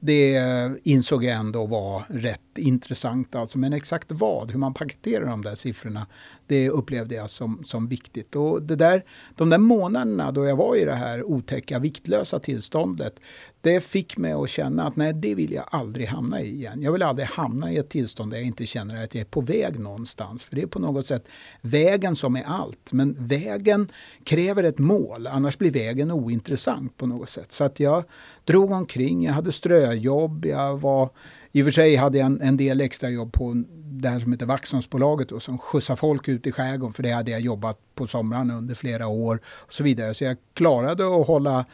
det 0.05 0.41
insåg 0.83 1.23
jag 1.23 1.35
ändå 1.35 1.65
var 1.65 2.03
rätt 2.09 2.57
intressant. 2.57 3.35
Alltså. 3.35 3.57
Men 3.57 3.73
exakt 3.73 4.11
vad, 4.11 4.51
hur 4.51 4.59
man 4.59 4.73
paketerar 4.73 5.25
de 5.25 5.41
där 5.41 5.55
siffrorna, 5.55 6.07
det 6.47 6.69
upplevde 6.69 7.15
jag 7.15 7.29
som, 7.29 7.63
som 7.65 7.87
viktigt. 7.87 8.35
Och 8.35 8.61
det 8.61 8.75
där, 8.75 9.03
de 9.35 9.49
där 9.49 9.57
månaderna 9.57 10.31
då 10.31 10.45
jag 10.45 10.55
var 10.55 10.75
i 10.75 10.85
det 10.85 10.95
här 10.95 11.23
otäcka 11.23 11.79
viktlösa 11.79 12.39
tillståndet, 12.39 13.19
det 13.63 13.83
fick 13.83 14.17
mig 14.17 14.33
att 14.33 14.49
känna 14.49 14.87
att 14.87 14.95
nej, 14.95 15.13
det 15.13 15.35
vill 15.35 15.53
jag 15.53 15.65
aldrig 15.71 16.07
hamna 16.07 16.41
i 16.41 16.47
igen. 16.47 16.81
Jag 16.81 16.91
vill 16.91 17.01
aldrig 17.01 17.27
hamna 17.27 17.71
i 17.71 17.77
ett 17.77 17.89
tillstånd 17.89 18.31
där 18.31 18.37
jag 18.37 18.47
inte 18.47 18.65
känner 18.65 19.03
att 19.03 19.15
jag 19.15 19.21
är 19.21 19.25
på 19.25 19.41
väg 19.41 19.79
någonstans. 19.79 20.43
För 20.43 20.55
det 20.55 20.61
är 20.61 20.67
på 20.67 20.79
något 20.79 21.05
sätt 21.05 21.27
vägen 21.61 22.15
som 22.15 22.35
är 22.35 22.43
allt. 22.43 22.93
Men 22.93 23.15
vägen 23.19 23.91
kräver 24.23 24.63
ett 24.63 24.79
mål, 24.79 25.27
annars 25.27 25.57
blir 25.57 25.71
vägen 25.71 26.11
ointressant 26.11 26.97
på 26.97 27.07
något 27.07 27.29
sätt. 27.29 27.51
Så 27.51 27.63
att 27.63 27.79
jag 27.79 28.03
drog 28.43 28.71
omkring, 28.71 29.23
jag 29.23 29.33
hade 29.33 29.51
ströjobb, 29.51 30.45
jag 30.45 30.77
var 30.77 31.09
i 31.51 31.61
och 31.61 31.65
för 31.65 31.71
sig 31.71 31.95
hade 31.95 32.17
jag 32.17 32.25
en, 32.25 32.41
en 32.41 32.57
del 32.57 32.81
extrajobb 32.81 33.33
på 33.33 33.63
det 33.75 34.09
här 34.09 34.19
som 34.19 34.31
heter 34.31 34.45
Vaxholmsbolaget 34.45 35.31
och 35.31 35.43
som 35.43 35.57
skjutsar 35.57 35.95
folk 35.95 36.27
ut 36.27 36.47
i 36.47 36.51
skärgården 36.51 36.93
för 36.93 37.03
det 37.03 37.11
hade 37.11 37.31
jag 37.31 37.41
jobbat 37.41 37.79
på 37.95 38.07
somrarna 38.07 38.57
under 38.57 38.75
flera 38.75 39.07
år 39.07 39.39
och 39.45 39.73
så 39.73 39.83
vidare. 39.83 40.13
Så 40.13 40.23
jag 40.23 40.37
klarade 40.53 41.21
att 41.21 41.27
hålla 41.27 41.65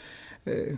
eh, 0.49 0.77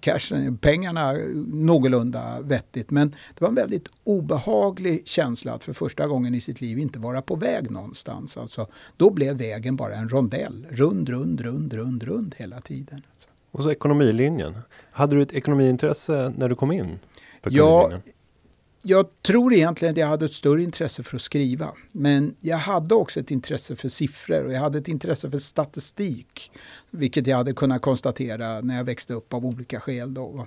cashen, 0.00 0.58
pengarna 0.58 1.12
någorlunda 1.46 2.40
vettigt. 2.40 2.90
Men 2.90 3.10
det 3.10 3.40
var 3.40 3.48
en 3.48 3.54
väldigt 3.54 3.88
obehaglig 4.04 5.08
känsla 5.08 5.52
att 5.52 5.64
för 5.64 5.72
första 5.72 6.06
gången 6.06 6.34
i 6.34 6.40
sitt 6.40 6.60
liv 6.60 6.78
inte 6.78 6.98
vara 6.98 7.22
på 7.22 7.36
väg 7.36 7.70
någonstans. 7.70 8.36
Alltså, 8.36 8.66
då 8.96 9.10
blev 9.10 9.36
vägen 9.36 9.76
bara 9.76 9.94
en 9.94 10.08
rondell, 10.08 10.66
rund, 10.70 11.08
rund, 11.08 11.40
rund, 11.40 11.72
rund, 11.72 12.02
rund 12.02 12.34
hela 12.38 12.60
tiden. 12.60 13.02
Alltså. 13.12 13.28
Och 13.50 13.62
så 13.62 13.70
ekonomilinjen. 13.70 14.58
Hade 14.90 15.16
du 15.16 15.22
ett 15.22 15.32
ekonomiintresse 15.32 16.32
när 16.36 16.48
du 16.48 16.54
kom 16.54 16.72
in? 16.72 16.98
ja, 17.42 17.92
jag 18.82 19.22
tror 19.22 19.52
egentligen 19.52 19.92
att 19.92 19.98
jag 19.98 20.06
hade 20.06 20.24
ett 20.24 20.34
större 20.34 20.62
intresse 20.62 21.02
för 21.02 21.16
att 21.16 21.22
skriva. 21.22 21.72
Men 21.92 22.34
jag 22.40 22.56
hade 22.56 22.94
också 22.94 23.20
ett 23.20 23.30
intresse 23.30 23.76
för 23.76 23.88
siffror 23.88 24.44
och 24.44 24.52
jag 24.52 24.60
hade 24.60 24.78
ett 24.78 24.88
intresse 24.88 25.30
för 25.30 25.38
statistik. 25.38 26.52
Vilket 26.90 27.26
jag 27.26 27.36
hade 27.36 27.52
kunnat 27.52 27.82
konstatera 27.82 28.60
när 28.60 28.76
jag 28.76 28.84
växte 28.84 29.14
upp 29.14 29.34
av 29.34 29.46
olika 29.46 29.80
skäl. 29.80 30.14
Då. 30.14 30.46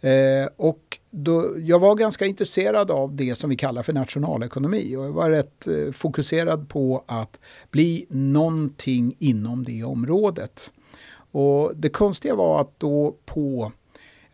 Eh, 0.00 0.48
och 0.56 0.98
då, 1.10 1.54
jag 1.58 1.78
var 1.78 1.94
ganska 1.94 2.26
intresserad 2.26 2.90
av 2.90 3.14
det 3.14 3.34
som 3.34 3.50
vi 3.50 3.56
kallar 3.56 3.82
för 3.82 3.92
nationalekonomi. 3.92 4.96
Och 4.96 5.04
jag 5.04 5.12
var 5.12 5.30
rätt 5.30 5.66
eh, 5.66 5.92
fokuserad 5.92 6.68
på 6.68 7.04
att 7.06 7.38
bli 7.70 8.06
någonting 8.08 9.16
inom 9.18 9.64
det 9.64 9.84
området. 9.84 10.72
Och 11.32 11.72
det 11.76 11.88
konstiga 11.88 12.34
var 12.34 12.60
att 12.60 12.80
då 12.80 13.16
på 13.24 13.72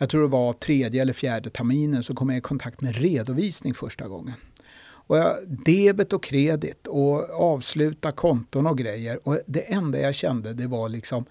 jag 0.02 0.08
tror 0.08 0.22
det 0.22 0.28
var 0.28 0.52
tredje 0.52 1.02
eller 1.02 1.12
fjärde 1.12 1.50
terminen, 1.50 2.02
så 2.02 2.14
kom 2.14 2.28
jag 2.28 2.38
i 2.38 2.40
kontakt 2.40 2.80
med 2.80 2.96
redovisning 2.96 3.74
första 3.74 4.08
gången. 4.08 4.34
Och 4.82 5.18
jag, 5.18 5.36
debet 5.48 6.12
och 6.12 6.22
kredit 6.22 6.86
och 6.86 7.30
avsluta 7.30 8.12
konton 8.12 8.66
och 8.66 8.78
grejer. 8.78 9.28
Och 9.28 9.38
det 9.46 9.72
enda 9.72 10.00
jag 10.00 10.14
kände 10.14 10.52
det 10.52 10.66
var 10.66 10.88
liksom, 10.88 11.24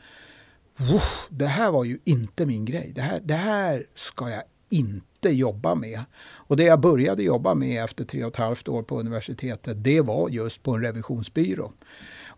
det 1.30 1.46
här 1.46 1.72
var 1.72 1.84
ju 1.84 2.00
inte 2.04 2.46
min 2.46 2.66
grej. 2.66 2.92
Det 2.96 3.02
här, 3.02 3.20
det 3.24 3.34
här 3.34 3.86
ska 3.96 4.30
jag 4.30 4.44
inte 4.70 5.30
jobba 5.30 5.76
med. 5.76 6.04
Och 6.22 6.58
det 6.58 6.64
jag 6.64 6.80
började 6.80 7.24
jobba 7.24 7.54
med 7.54 7.84
efter 7.84 8.06
tre 8.06 8.24
och 8.24 8.32
ett 8.32 8.38
halvt 8.38 8.68
år 8.68 8.84
på 8.84 9.00
universitetet, 9.00 9.84
det 9.84 10.02
var 10.02 10.30
just 10.30 10.64
på 10.64 10.72
en 10.72 10.82
revisionsbyrå. 10.82 11.72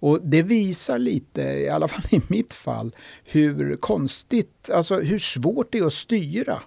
Och 0.04 0.20
det 0.24 0.42
visar 0.42 1.00
lite, 1.00 1.42
i 1.42 1.70
alla 1.70 1.88
fall 1.88 2.04
i 2.12 2.22
mitt 2.28 2.54
fall, 2.54 2.96
hur 3.24 3.76
konstigt, 3.76 4.70
alltså 4.70 5.00
hur 5.00 5.20
svårt 5.20 5.72
det 5.72 5.78
är 5.78 5.86
att 5.86 5.94
styra. 5.94 6.62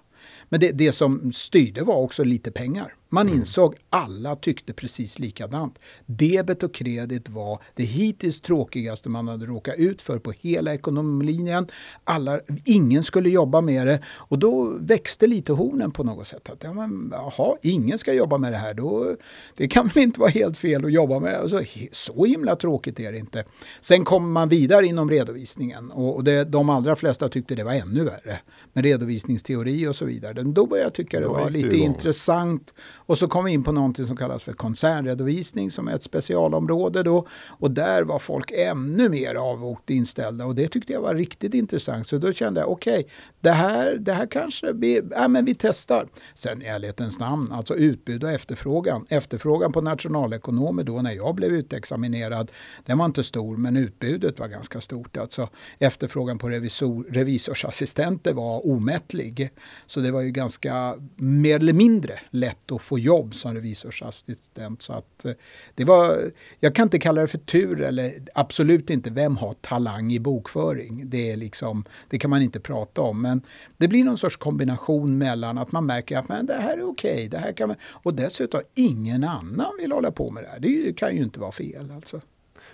Men 0.49 0.59
det, 0.59 0.71
det 0.71 0.93
som 0.93 1.33
styrde 1.33 1.83
var 1.83 1.95
också 1.95 2.23
lite 2.23 2.51
pengar. 2.51 2.93
Man 3.09 3.27
mm. 3.27 3.39
insåg 3.39 3.75
alla 3.89 4.35
tyckte 4.35 4.73
precis 4.73 5.19
likadant. 5.19 5.79
Debet 6.05 6.63
och 6.63 6.73
kredit 6.73 7.29
var 7.29 7.61
det 7.75 7.83
hittills 7.83 8.41
tråkigaste 8.41 9.09
man 9.09 9.27
hade 9.27 9.45
råkat 9.45 9.75
ut 9.77 10.01
för 10.01 10.19
på 10.19 10.31
hela 10.31 10.73
ekonomlinjen. 10.73 11.67
Alla, 12.03 12.39
ingen 12.65 13.03
skulle 13.03 13.29
jobba 13.29 13.61
med 13.61 13.87
det 13.87 13.99
och 14.07 14.39
då 14.39 14.77
växte 14.79 15.27
lite 15.27 15.53
hornen 15.53 15.91
på 15.91 16.03
något 16.03 16.27
sätt. 16.27 16.49
Att, 16.49 16.63
ja, 16.63 16.73
men, 16.73 17.13
aha, 17.13 17.57
ingen 17.61 17.97
ska 17.97 18.13
jobba 18.13 18.37
med 18.37 18.53
det 18.53 18.57
här. 18.57 18.73
Då, 18.73 19.15
det 19.55 19.67
kan 19.67 19.87
väl 19.87 20.03
inte 20.03 20.19
vara 20.19 20.29
helt 20.29 20.57
fel 20.57 20.85
att 20.85 20.93
jobba 20.93 21.19
med 21.19 21.31
det. 21.33 21.39
Alltså, 21.39 21.61
så 21.91 22.25
himla 22.25 22.55
tråkigt 22.55 22.99
är 22.99 23.11
det 23.11 23.17
inte. 23.17 23.43
Sen 23.81 24.03
kommer 24.03 24.27
man 24.27 24.49
vidare 24.49 24.85
inom 24.85 25.09
redovisningen 25.09 25.91
och, 25.91 26.15
och 26.15 26.23
det, 26.23 26.43
de 26.43 26.69
allra 26.69 26.95
flesta 26.95 27.29
tyckte 27.29 27.55
det 27.55 27.63
var 27.63 27.73
ännu 27.73 28.03
värre 28.03 28.39
med 28.73 28.83
redovisningsteori 28.83 29.87
och 29.87 29.95
så 29.95 30.05
vidare. 30.05 30.43
Då 30.43 30.65
började 30.65 30.85
jag 30.85 30.93
tycka 30.93 31.19
det 31.19 31.27
var 31.27 31.49
lite 31.49 31.77
intressant 31.77 32.73
och 33.07 33.17
så 33.17 33.27
kom 33.27 33.45
vi 33.45 33.51
in 33.51 33.63
på 33.63 33.71
någonting 33.71 34.07
som 34.07 34.17
kallas 34.17 34.43
för 34.43 34.53
koncernredovisning 34.53 35.71
som 35.71 35.87
är 35.87 35.95
ett 35.95 36.03
specialområde 36.03 37.03
då. 37.03 37.27
Och 37.47 37.71
där 37.71 38.03
var 38.03 38.19
folk 38.19 38.51
ännu 38.51 39.09
mer 39.09 39.35
avvokt 39.35 39.89
inställda 39.89 40.45
och 40.45 40.55
det 40.55 40.67
tyckte 40.67 40.93
jag 40.93 41.01
var 41.01 41.15
riktigt 41.15 41.53
intressant. 41.53 42.07
Så 42.07 42.17
då 42.17 42.33
kände 42.33 42.59
jag 42.59 42.71
okej, 42.71 42.99
okay, 42.99 43.09
det, 43.41 43.51
här, 43.51 43.95
det 43.95 44.13
här 44.13 44.25
kanske 44.25 44.73
vi, 44.73 45.01
ja, 45.11 45.27
men 45.27 45.45
vi 45.45 45.55
testar. 45.55 46.07
Sen 46.33 46.61
i 46.61 46.65
ärlighetens 46.65 47.19
namn, 47.19 47.51
alltså 47.51 47.75
utbud 47.75 48.23
och 48.23 48.31
efterfrågan. 48.31 49.05
Efterfrågan 49.09 49.71
på 49.71 49.81
nationalekonomer 49.81 50.83
då 50.83 51.01
när 51.01 51.11
jag 51.11 51.35
blev 51.35 51.51
utexaminerad, 51.51 52.51
den 52.85 52.97
var 52.97 53.05
inte 53.05 53.23
stor 53.23 53.57
men 53.57 53.77
utbudet 53.77 54.39
var 54.39 54.47
ganska 54.47 54.81
stort. 54.81 55.17
Alltså 55.17 55.49
efterfrågan 55.79 56.37
på 56.37 56.49
revisor, 56.49 57.05
revisorsassistenter 57.09 58.33
var 58.33 58.67
omättlig. 58.67 59.49
Så 59.85 59.99
det 59.99 60.11
var 60.11 60.21
ju 60.21 60.31
ganska 60.31 60.95
mer 61.15 61.55
eller 61.55 61.73
mindre 61.73 62.19
lätt 62.29 62.71
att 62.71 62.81
få 62.81 62.96
jobb 62.99 63.35
som 63.35 63.53
revisorsassistent. 63.53 64.81
Så 64.81 64.93
att 64.93 65.25
eh, 65.25 65.31
det 65.75 65.85
var, 65.85 66.31
jag 66.59 66.75
kan 66.75 66.83
inte 66.83 66.99
kalla 66.99 67.21
det 67.21 67.27
för 67.27 67.37
tur 67.37 67.81
eller 67.81 68.13
absolut 68.33 68.89
inte 68.89 69.09
vem 69.09 69.37
har 69.37 69.53
talang 69.53 70.13
i 70.13 70.19
bokföring. 70.19 71.09
Det, 71.09 71.31
är 71.31 71.37
liksom, 71.37 71.85
det 72.09 72.19
kan 72.19 72.29
man 72.29 72.41
inte 72.41 72.59
prata 72.59 73.01
om. 73.01 73.21
Men 73.21 73.41
det 73.77 73.87
blir 73.87 74.03
någon 74.03 74.17
sorts 74.17 74.37
kombination 74.37 75.17
mellan 75.17 75.57
att 75.57 75.71
man 75.71 75.85
märker 75.85 76.17
att 76.17 76.29
men 76.29 76.45
det 76.45 76.53
här 76.53 76.77
är 76.77 76.89
okej. 76.89 77.27
Okay, 77.27 77.75
och 78.03 78.13
dessutom 78.13 78.61
ingen 78.75 79.23
annan 79.23 79.71
vill 79.81 79.91
hålla 79.91 80.11
på 80.11 80.31
med 80.31 80.43
det 80.43 80.49
här. 80.49 80.59
Det 80.59 80.97
kan 80.97 81.15
ju 81.15 81.23
inte 81.23 81.39
vara 81.39 81.51
fel. 81.51 81.91
Alltså. 81.91 82.21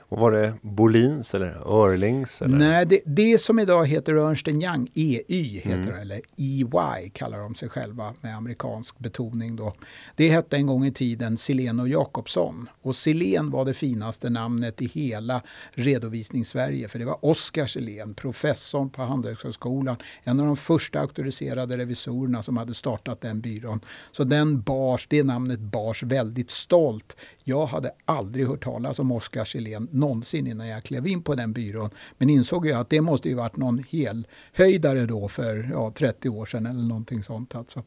Och 0.10 0.20
var 0.20 0.32
det 0.32 0.54
Bolins 0.62 1.36
eller 1.36 1.84
Örlings? 1.84 2.42
Eller? 2.42 2.58
Nej, 2.58 2.86
det, 2.86 3.02
det 3.06 3.42
som 3.42 3.60
idag 3.60 3.88
heter 3.88 4.14
Ernst 4.14 4.48
Young, 4.48 4.90
EY 4.94 5.60
heter 5.64 5.74
mm. 5.74 5.88
det, 5.88 6.02
eller 6.02 6.22
EY 6.38 7.10
kallar 7.10 7.38
de 7.38 7.56
sig 7.56 7.70
själva 7.70 8.14
med 8.22 8.36
amerikansk 8.36 9.00
betoning 9.00 9.56
då. 9.56 9.74
Det 10.16 10.30
hette 10.30 10.58
en 10.58 10.68
gång 10.68 10.86
i 10.86 10.92
tiden 10.92 11.38
Silén 11.38 11.80
och 11.80 11.88
Jakobsson. 11.88 12.70
Och 12.82 12.96
Silén 12.96 13.50
var 13.50 13.66
det 13.66 13.74
finaste 13.74 14.30
namnet 14.30 14.82
i 14.82 14.86
hela 14.86 15.42
redovisnings-Sverige. 15.74 16.88
För 16.88 17.00
det 17.00 17.06
var 17.06 17.26
Oskar 17.26 17.68
Silén, 17.68 18.14
professorn 18.14 18.90
på 18.90 19.02
Handelshögskolan. 19.02 19.96
En 20.24 20.40
av 20.40 20.46
de 20.46 20.58
första 20.58 21.00
auktoriserade 21.00 21.78
revisorerna 21.78 22.44
som 22.44 22.58
hade 22.58 22.74
startat 22.74 23.22
den 23.22 23.42
byrån. 23.42 23.80
Så 24.12 24.24
den 24.24 24.62
bars, 24.62 25.08
det 25.10 25.24
namnet 25.24 25.60
bars 25.60 26.04
väldigt 26.04 26.52
stolt. 26.52 27.18
Jag 27.44 27.66
hade 27.66 27.92
aldrig 28.06 28.48
hört 28.48 28.64
talas 28.64 29.00
om 29.00 29.12
Oskar 29.12 29.46
Silén 29.46 29.88
någonsin 30.04 30.48
innan 30.48 30.68
jag 30.68 30.84
klev 30.84 31.08
in 31.08 31.24
på 31.24 31.36
den 31.36 31.54
byrån. 31.54 31.90
Men 32.18 32.30
insåg 32.30 32.66
ju 32.66 32.74
att 32.74 32.90
det 32.90 33.02
måste 33.02 33.30
ju 33.30 33.36
varit 33.36 33.58
någon 33.58 33.84
helhöjdare 33.90 35.06
då 35.06 35.28
för 35.28 35.70
ja, 35.72 35.92
30 35.96 36.30
år 36.30 36.46
sedan 36.46 36.66
eller 36.66 36.84
någonting 36.84 37.24
sånt. 37.24 37.56
Alltså. 37.56 37.84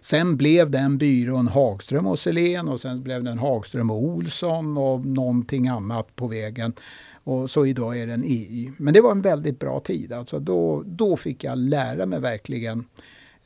Sen 0.00 0.36
blev 0.36 0.70
den 0.70 0.98
byrån 0.98 1.48
Hagström 1.48 2.06
och 2.06 2.18
Selén 2.18 2.68
och 2.68 2.80
sen 2.80 3.02
blev 3.02 3.24
den 3.24 3.38
Hagström 3.38 3.90
och 3.90 4.04
Olsson 4.04 4.76
och 4.76 5.06
någonting 5.06 5.68
annat 5.68 6.16
på 6.16 6.26
vägen. 6.26 6.72
Och 7.24 7.50
så 7.50 7.66
idag 7.66 7.98
är 7.98 8.06
den 8.06 8.24
EY. 8.24 8.72
Men 8.76 8.94
det 8.94 9.00
var 9.00 9.10
en 9.10 9.22
väldigt 9.22 9.58
bra 9.58 9.80
tid. 9.80 10.12
Alltså 10.12 10.38
då, 10.38 10.82
då 10.86 11.16
fick 11.16 11.44
jag 11.44 11.58
lära 11.58 12.06
mig 12.06 12.20
verkligen 12.20 12.84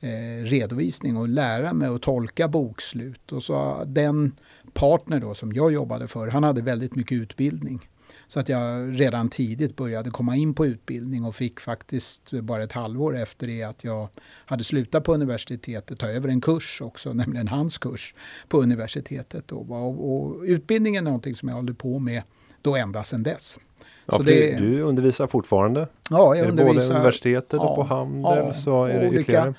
eh, 0.00 0.45
redovisning 0.45 1.17
och 1.17 1.29
lära 1.29 1.73
mig 1.73 1.88
att 1.88 2.02
tolka 2.02 2.49
bokslut. 2.49 3.33
Och 3.33 3.43
så 3.43 3.85
den 3.87 4.33
partner 4.73 5.21
då 5.21 5.35
som 5.35 5.52
jag 5.52 5.73
jobbade 5.73 6.09
för, 6.09 6.29
han 6.29 6.43
hade 6.43 6.62
väldigt 6.62 6.95
mycket 6.97 7.17
utbildning. 7.17 7.88
Så 8.33 8.41
att 8.41 8.49
jag 8.49 9.01
redan 9.01 9.29
tidigt 9.29 9.77
började 9.77 10.11
komma 10.11 10.37
in 10.37 10.55
på 10.55 10.67
utbildning 10.67 11.25
och 11.25 11.35
fick 11.35 11.61
faktiskt 11.61 12.31
bara 12.33 12.62
ett 12.62 12.73
halvår 12.73 13.19
efter 13.19 13.47
det 13.47 13.62
att 13.62 13.85
jag 13.85 14.09
hade 14.25 14.65
slutat 14.65 15.05
på 15.05 15.15
universitetet 15.15 15.99
ta 15.99 16.07
över 16.07 16.29
en 16.29 16.41
kurs 16.41 16.81
också, 16.81 17.12
nämligen 17.12 17.49
hans 17.49 17.79
kurs 17.79 18.15
på 18.49 18.62
universitetet. 18.62 19.53
Och, 19.53 19.71
och 19.71 20.43
utbildningen 20.43 21.07
är 21.07 21.11
någonting 21.11 21.35
som 21.35 21.49
jag 21.49 21.57
håller 21.57 21.73
på 21.73 21.99
med 21.99 22.23
då 22.62 22.77
ända 22.77 23.05
sedan 23.05 23.23
dess. 23.23 23.59
Ja, 24.07 24.17
så 24.17 24.23
det, 24.23 24.59
du 24.59 24.83
undervisar 24.83 25.27
fortfarande? 25.27 25.89
Ja, 26.11 26.37
jag 26.37 26.49
undervisar. 26.49 26.89
Både 26.89 26.99
universitetet 26.99 27.61
ja, 27.62 27.69
och 27.69 27.77
på 27.77 27.83
Handel? 27.83 28.23
Ja, 28.23 28.53
så 28.53 28.85
är 28.85 29.01
det 29.01 29.09
olika 29.09 29.21
ytterligare. 29.21 29.55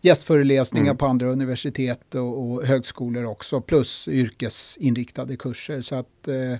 gästföreläsningar 0.00 0.86
mm. 0.86 0.96
på 0.96 1.06
andra 1.06 1.26
universitet 1.26 2.14
och, 2.14 2.52
och, 2.52 2.64
högskolor 2.64 3.24
också, 3.24 3.60
plus 3.60 4.08
yrkesinriktade 4.08 5.36
kurser. 5.36 5.80
Så 5.80 5.94
att 5.94 6.28
eh, 6.28 6.58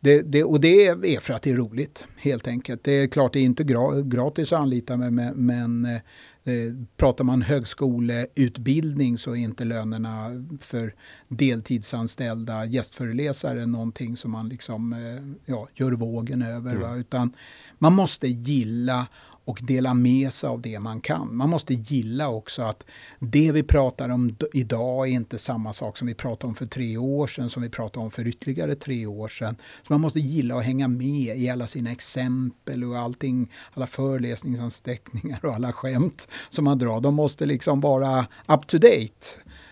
det, 0.00 0.22
det, 0.22 0.44
och 0.44 0.60
det 0.60 0.86
är 0.86 1.20
för 1.20 1.34
att 1.34 1.42
det 1.42 1.50
är 1.50 1.56
roligt 1.56 2.04
helt 2.16 2.46
enkelt. 2.46 2.84
Det 2.84 2.92
är 2.92 3.06
klart 3.06 3.32
det 3.32 3.40
är 3.40 3.44
inte 3.44 3.64
gra, 3.64 4.02
gratis 4.02 4.52
att 4.52 4.60
anlita 4.60 4.96
mig 4.96 5.10
men, 5.10 5.46
men 5.46 5.84
eh, 5.84 6.74
pratar 6.96 7.24
man 7.24 7.42
högskoleutbildning 7.42 9.18
så 9.18 9.30
är 9.30 9.36
inte 9.36 9.64
lönerna 9.64 10.46
för 10.60 10.94
deltidsanställda 11.28 12.64
gästföreläsare 12.64 13.66
någonting 13.66 14.16
som 14.16 14.30
man 14.30 14.48
liksom 14.48 14.92
eh, 14.92 15.52
ja, 15.54 15.68
gör 15.74 15.92
vågen 15.92 16.42
över. 16.42 16.76
Mm. 16.76 16.98
Utan 16.98 17.32
man 17.78 17.92
måste 17.92 18.28
gilla 18.28 19.06
och 19.48 19.58
dela 19.62 19.94
med 19.94 20.32
sig 20.32 20.48
av 20.48 20.60
det 20.60 20.80
man 20.80 21.00
kan. 21.00 21.36
Man 21.36 21.50
måste 21.50 21.74
gilla 21.74 22.28
också 22.28 22.62
att 22.62 22.84
det 23.18 23.52
vi 23.52 23.62
pratar 23.62 24.08
om 24.08 24.36
idag 24.52 25.08
är 25.08 25.12
inte 25.12 25.38
samma 25.38 25.72
sak 25.72 25.96
som 25.96 26.06
vi 26.06 26.14
pratade 26.14 26.46
om 26.46 26.54
för 26.54 26.66
tre 26.66 26.96
år 26.96 27.26
sedan, 27.26 27.50
som 27.50 27.62
vi 27.62 27.68
pratade 27.68 28.04
om 28.04 28.10
för 28.10 28.26
ytterligare 28.26 28.74
tre 28.74 29.06
år 29.06 29.28
sedan. 29.28 29.56
Så 29.86 29.92
man 29.92 30.00
måste 30.00 30.20
gilla 30.20 30.58
att 30.58 30.64
hänga 30.64 30.88
med 30.88 31.38
i 31.38 31.48
alla 31.48 31.66
sina 31.66 31.92
exempel 31.92 32.84
och 32.84 32.98
allting, 32.98 33.52
alla 33.72 33.86
föreläsningsanteckningar 33.86 35.44
och 35.44 35.54
alla 35.54 35.72
skämt 35.72 36.28
som 36.48 36.64
man 36.64 36.78
drar. 36.78 37.00
De 37.00 37.14
måste 37.14 37.46
liksom 37.46 37.80
vara 37.80 38.26
up 38.46 38.66
to 38.66 38.78
date 38.78 39.26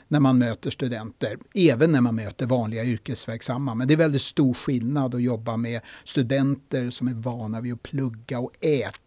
när 0.09 0.21
man 0.21 0.38
möter 0.38 0.71
studenter, 0.71 1.38
även 1.54 1.92
när 1.92 2.00
man 2.00 2.14
möter 2.14 2.47
vanliga 2.47 2.85
yrkesverksamma. 2.85 3.75
Men 3.75 3.88
det 3.88 3.95
är 3.95 3.99
väldigt 3.99 4.23
stor 4.23 4.54
skillnad 4.54 5.14
att 5.14 5.23
jobba 5.23 5.56
med 5.56 5.80
studenter 6.04 6.90
som 6.90 7.09
är 7.09 7.14
vana 7.14 7.61
vid 7.61 7.73
att 7.73 7.83
plugga 7.83 8.38
och 8.38 8.52
äta 8.61 9.00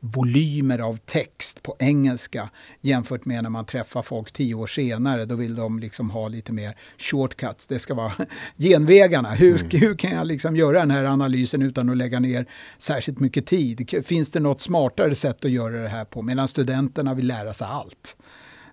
volymer 0.00 0.78
av 0.78 0.96
text 0.96 1.62
på 1.62 1.76
engelska 1.78 2.50
jämfört 2.80 3.24
med 3.24 3.42
när 3.42 3.50
man 3.50 3.66
träffar 3.66 4.02
folk 4.02 4.32
tio 4.32 4.54
år 4.54 4.66
senare. 4.66 5.24
Då 5.24 5.36
vill 5.36 5.54
de 5.54 5.78
liksom 5.78 6.10
ha 6.10 6.28
lite 6.28 6.52
mer 6.52 6.76
shortcuts. 6.98 7.66
Det 7.66 7.78
ska 7.78 7.94
vara 7.94 8.12
genvägarna. 8.58 9.30
Hur, 9.30 9.60
mm. 9.60 9.80
hur 9.80 9.94
kan 9.94 10.10
jag 10.10 10.26
liksom 10.26 10.56
göra 10.56 10.78
den 10.78 10.90
här 10.90 11.04
analysen 11.04 11.62
utan 11.62 11.90
att 11.90 11.96
lägga 11.96 12.20
ner 12.20 12.46
särskilt 12.78 13.20
mycket 13.20 13.46
tid? 13.46 14.04
Finns 14.06 14.30
det 14.30 14.40
något 14.40 14.60
smartare 14.60 15.14
sätt 15.14 15.44
att 15.44 15.50
göra 15.50 15.82
det 15.82 15.88
här 15.88 16.04
på? 16.04 16.22
Medan 16.22 16.48
studenterna 16.48 17.14
vill 17.14 17.26
lära 17.26 17.52
sig 17.52 17.66
allt 17.66 18.16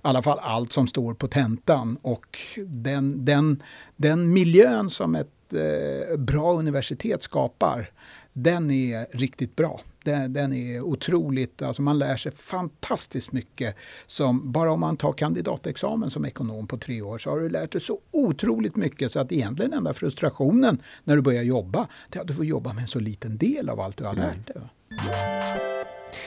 i 0.03 0.07
alla 0.07 0.21
fall 0.21 0.39
allt 0.39 0.71
som 0.71 0.87
står 0.87 1.13
på 1.13 1.27
tentan. 1.27 1.97
Och 2.01 2.39
den, 2.67 3.25
den, 3.25 3.63
den 3.95 4.33
miljön 4.33 4.89
som 4.89 5.15
ett 5.15 5.53
eh, 5.53 6.17
bra 6.17 6.53
universitet 6.53 7.23
skapar, 7.23 7.91
den 8.33 8.71
är 8.71 9.17
riktigt 9.17 9.55
bra. 9.55 9.81
Den, 10.03 10.33
den, 10.33 10.53
är 10.53 10.81
otroligt, 10.81 11.61
alltså 11.61 11.81
man 11.81 11.99
lär 11.99 12.17
sig 12.17 12.31
fantastiskt 12.31 13.31
mycket. 13.31 13.75
Som, 14.07 14.51
bara 14.51 14.71
om 14.71 14.79
man 14.79 14.97
tar 14.97 15.13
kandidatexamen 15.13 16.09
som 16.09 16.25
ekonom 16.25 16.67
på 16.67 16.77
tre 16.77 17.01
år 17.01 17.17
så 17.17 17.29
har 17.29 17.39
du 17.39 17.49
lärt 17.49 17.71
dig 17.71 17.81
så 17.81 17.99
otroligt 18.11 18.75
mycket 18.75 19.11
så 19.11 19.19
att 19.19 19.31
egentligen 19.31 19.73
enda 19.73 19.93
frustrationen 19.93 20.81
när 21.03 21.15
du 21.15 21.21
börjar 21.21 21.43
jobba, 21.43 21.87
det 22.09 22.19
är 22.19 22.21
att 22.21 22.27
du 22.27 22.33
får 22.33 22.45
jobba 22.45 22.73
med 22.73 22.81
en 22.81 22.87
så 22.87 22.99
liten 22.99 23.37
del 23.37 23.69
av 23.69 23.79
allt 23.79 23.97
du 23.97 24.03
har 24.03 24.13
lärt 24.13 24.47
dig. 24.47 24.55
Mm. 24.57 24.71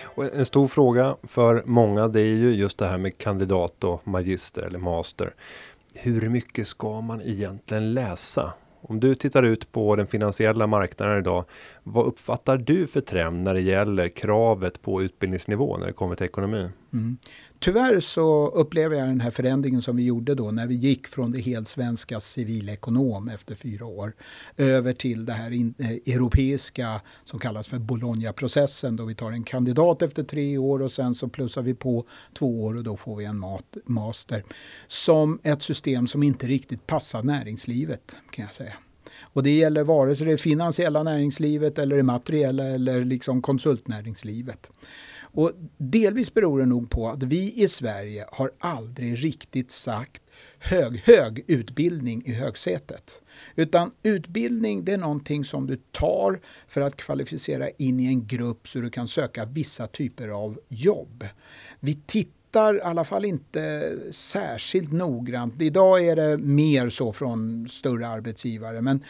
Och 0.05 0.35
en 0.35 0.47
stor 0.47 0.69
fråga 0.69 1.17
för 1.23 1.63
många 1.67 2.09
det 2.09 2.21
är 2.21 2.25
ju 2.25 2.55
just 2.55 2.79
det 2.79 2.87
här 2.87 2.99
med 2.99 3.19
kandidat 3.19 3.85
och 3.85 4.09
magister 4.09 4.63
eller 4.63 4.79
master. 4.79 5.35
Hur 5.95 6.29
mycket 6.29 6.67
ska 6.67 7.01
man 7.01 7.21
egentligen 7.21 7.95
läsa? 7.95 8.53
Om 8.89 9.01
du 9.01 9.15
tittar 9.15 9.43
ut 9.43 9.73
på 9.73 9.97
den 9.97 10.07
finansiella 10.07 10.67
marknaden 10.67 11.19
idag, 11.19 11.45
vad 11.83 12.07
uppfattar 12.07 12.57
du 12.57 12.87
för 12.87 13.01
trend 13.01 13.43
när 13.43 13.55
det 13.55 13.61
gäller 13.61 14.09
kravet 14.09 14.83
på 14.83 15.03
utbildningsnivå 15.03 15.77
när 15.77 15.87
det 15.87 15.93
kommer 15.93 16.17
till 16.17 16.27
ekonomi? 16.27 16.69
Mm. 16.93 17.17
Tyvärr 17.65 18.01
så 18.01 18.49
upplever 18.49 18.97
jag 18.97 19.09
den 19.09 19.21
här 19.21 19.31
förändringen 19.31 19.83
som 19.83 19.97
vi 19.97 20.05
gjorde 20.05 20.35
då 20.35 20.51
när 20.51 20.67
vi 20.67 20.75
gick 20.75 21.09
från 21.09 21.33
det 21.33 21.41
helsvenska 21.41 22.21
civilekonom 22.21 23.29
efter 23.29 23.55
fyra 23.55 23.87
år 23.87 24.13
över 24.57 24.93
till 24.93 25.25
det 25.25 25.33
här 25.33 25.51
in, 25.51 25.75
eh, 25.79 25.91
europeiska 25.91 27.01
som 27.25 27.39
kallas 27.39 27.69
för 27.69 27.79
Bologna-processen 27.79 28.97
då 28.97 29.05
vi 29.05 29.15
tar 29.15 29.33
en 29.33 29.45
kandidat 29.45 30.03
efter 30.03 30.23
tre 30.23 30.59
år 30.59 30.83
och 30.83 30.93
sen 30.93 31.15
så 31.15 31.29
plussar 31.29 31.63
vi 31.63 31.75
på 31.75 32.05
två 32.39 32.65
år 32.65 32.77
och 32.77 32.85
då 32.85 32.97
får 32.97 33.17
vi 33.17 33.25
en 33.25 33.39
mat, 33.39 33.77
master. 33.85 34.45
Som 34.87 35.39
ett 35.43 35.63
system 35.63 36.07
som 36.09 36.23
inte 36.23 36.47
riktigt 36.47 36.87
passar 36.87 37.23
näringslivet 37.23 38.17
kan 38.31 38.45
jag 38.45 38.55
säga. 38.55 38.75
Och 39.21 39.43
det 39.43 39.51
gäller 39.51 39.85
vare 39.85 40.17
sig 40.17 40.27
det 40.27 40.39
finansiella 40.39 41.03
näringslivet 41.03 41.79
eller 41.79 41.97
det 41.97 42.03
materiella 42.03 42.65
eller 42.65 43.05
liksom 43.05 43.43
konsultnäringslivet. 43.43 44.71
Och 45.35 45.53
delvis 45.79 46.35
beror 46.35 46.59
det 46.59 46.67
nog 46.67 46.91
på 46.91 47.09
att 47.09 47.23
vi 47.23 47.63
i 47.63 47.69
Sverige 47.69 48.27
har 48.33 48.51
aldrig 48.59 49.25
riktigt 49.25 49.71
sagt 49.71 50.23
hög, 50.59 51.03
hög 51.05 51.45
utbildning 51.47 52.23
i 52.27 52.33
högsätet. 52.33 53.21
Utan 53.57 53.91
utbildning 54.03 54.85
det 54.85 54.93
är 54.93 54.99
någonting 54.99 55.45
som 55.45 55.67
du 55.67 55.77
tar 55.93 56.41
för 56.69 56.81
att 56.81 56.97
kvalificera 56.97 57.69
in 57.71 58.01
i 58.01 58.07
en 58.07 58.27
grupp 58.27 58.69
så 58.69 58.79
du 58.79 58.91
kan 58.91 59.09
söka 59.09 59.45
vissa 59.45 59.87
typer 59.87 60.29
av 60.29 60.61
jobb. 60.69 61.27
Vi 61.81 61.95
tittar 62.07 62.44
tittar 62.55 62.77
i 62.77 62.81
alla 62.81 63.05
fall 63.05 63.25
inte 63.25 63.93
särskilt 64.11 64.93
noggrant. 64.93 65.63
Idag 65.63 66.07
är 66.07 66.17
det 66.17 66.39
mer 66.39 66.91
så 66.91 67.13
från 67.13 67.69
större 67.69 68.07
arbetsgivare. 68.07 68.81
Men 68.81 69.05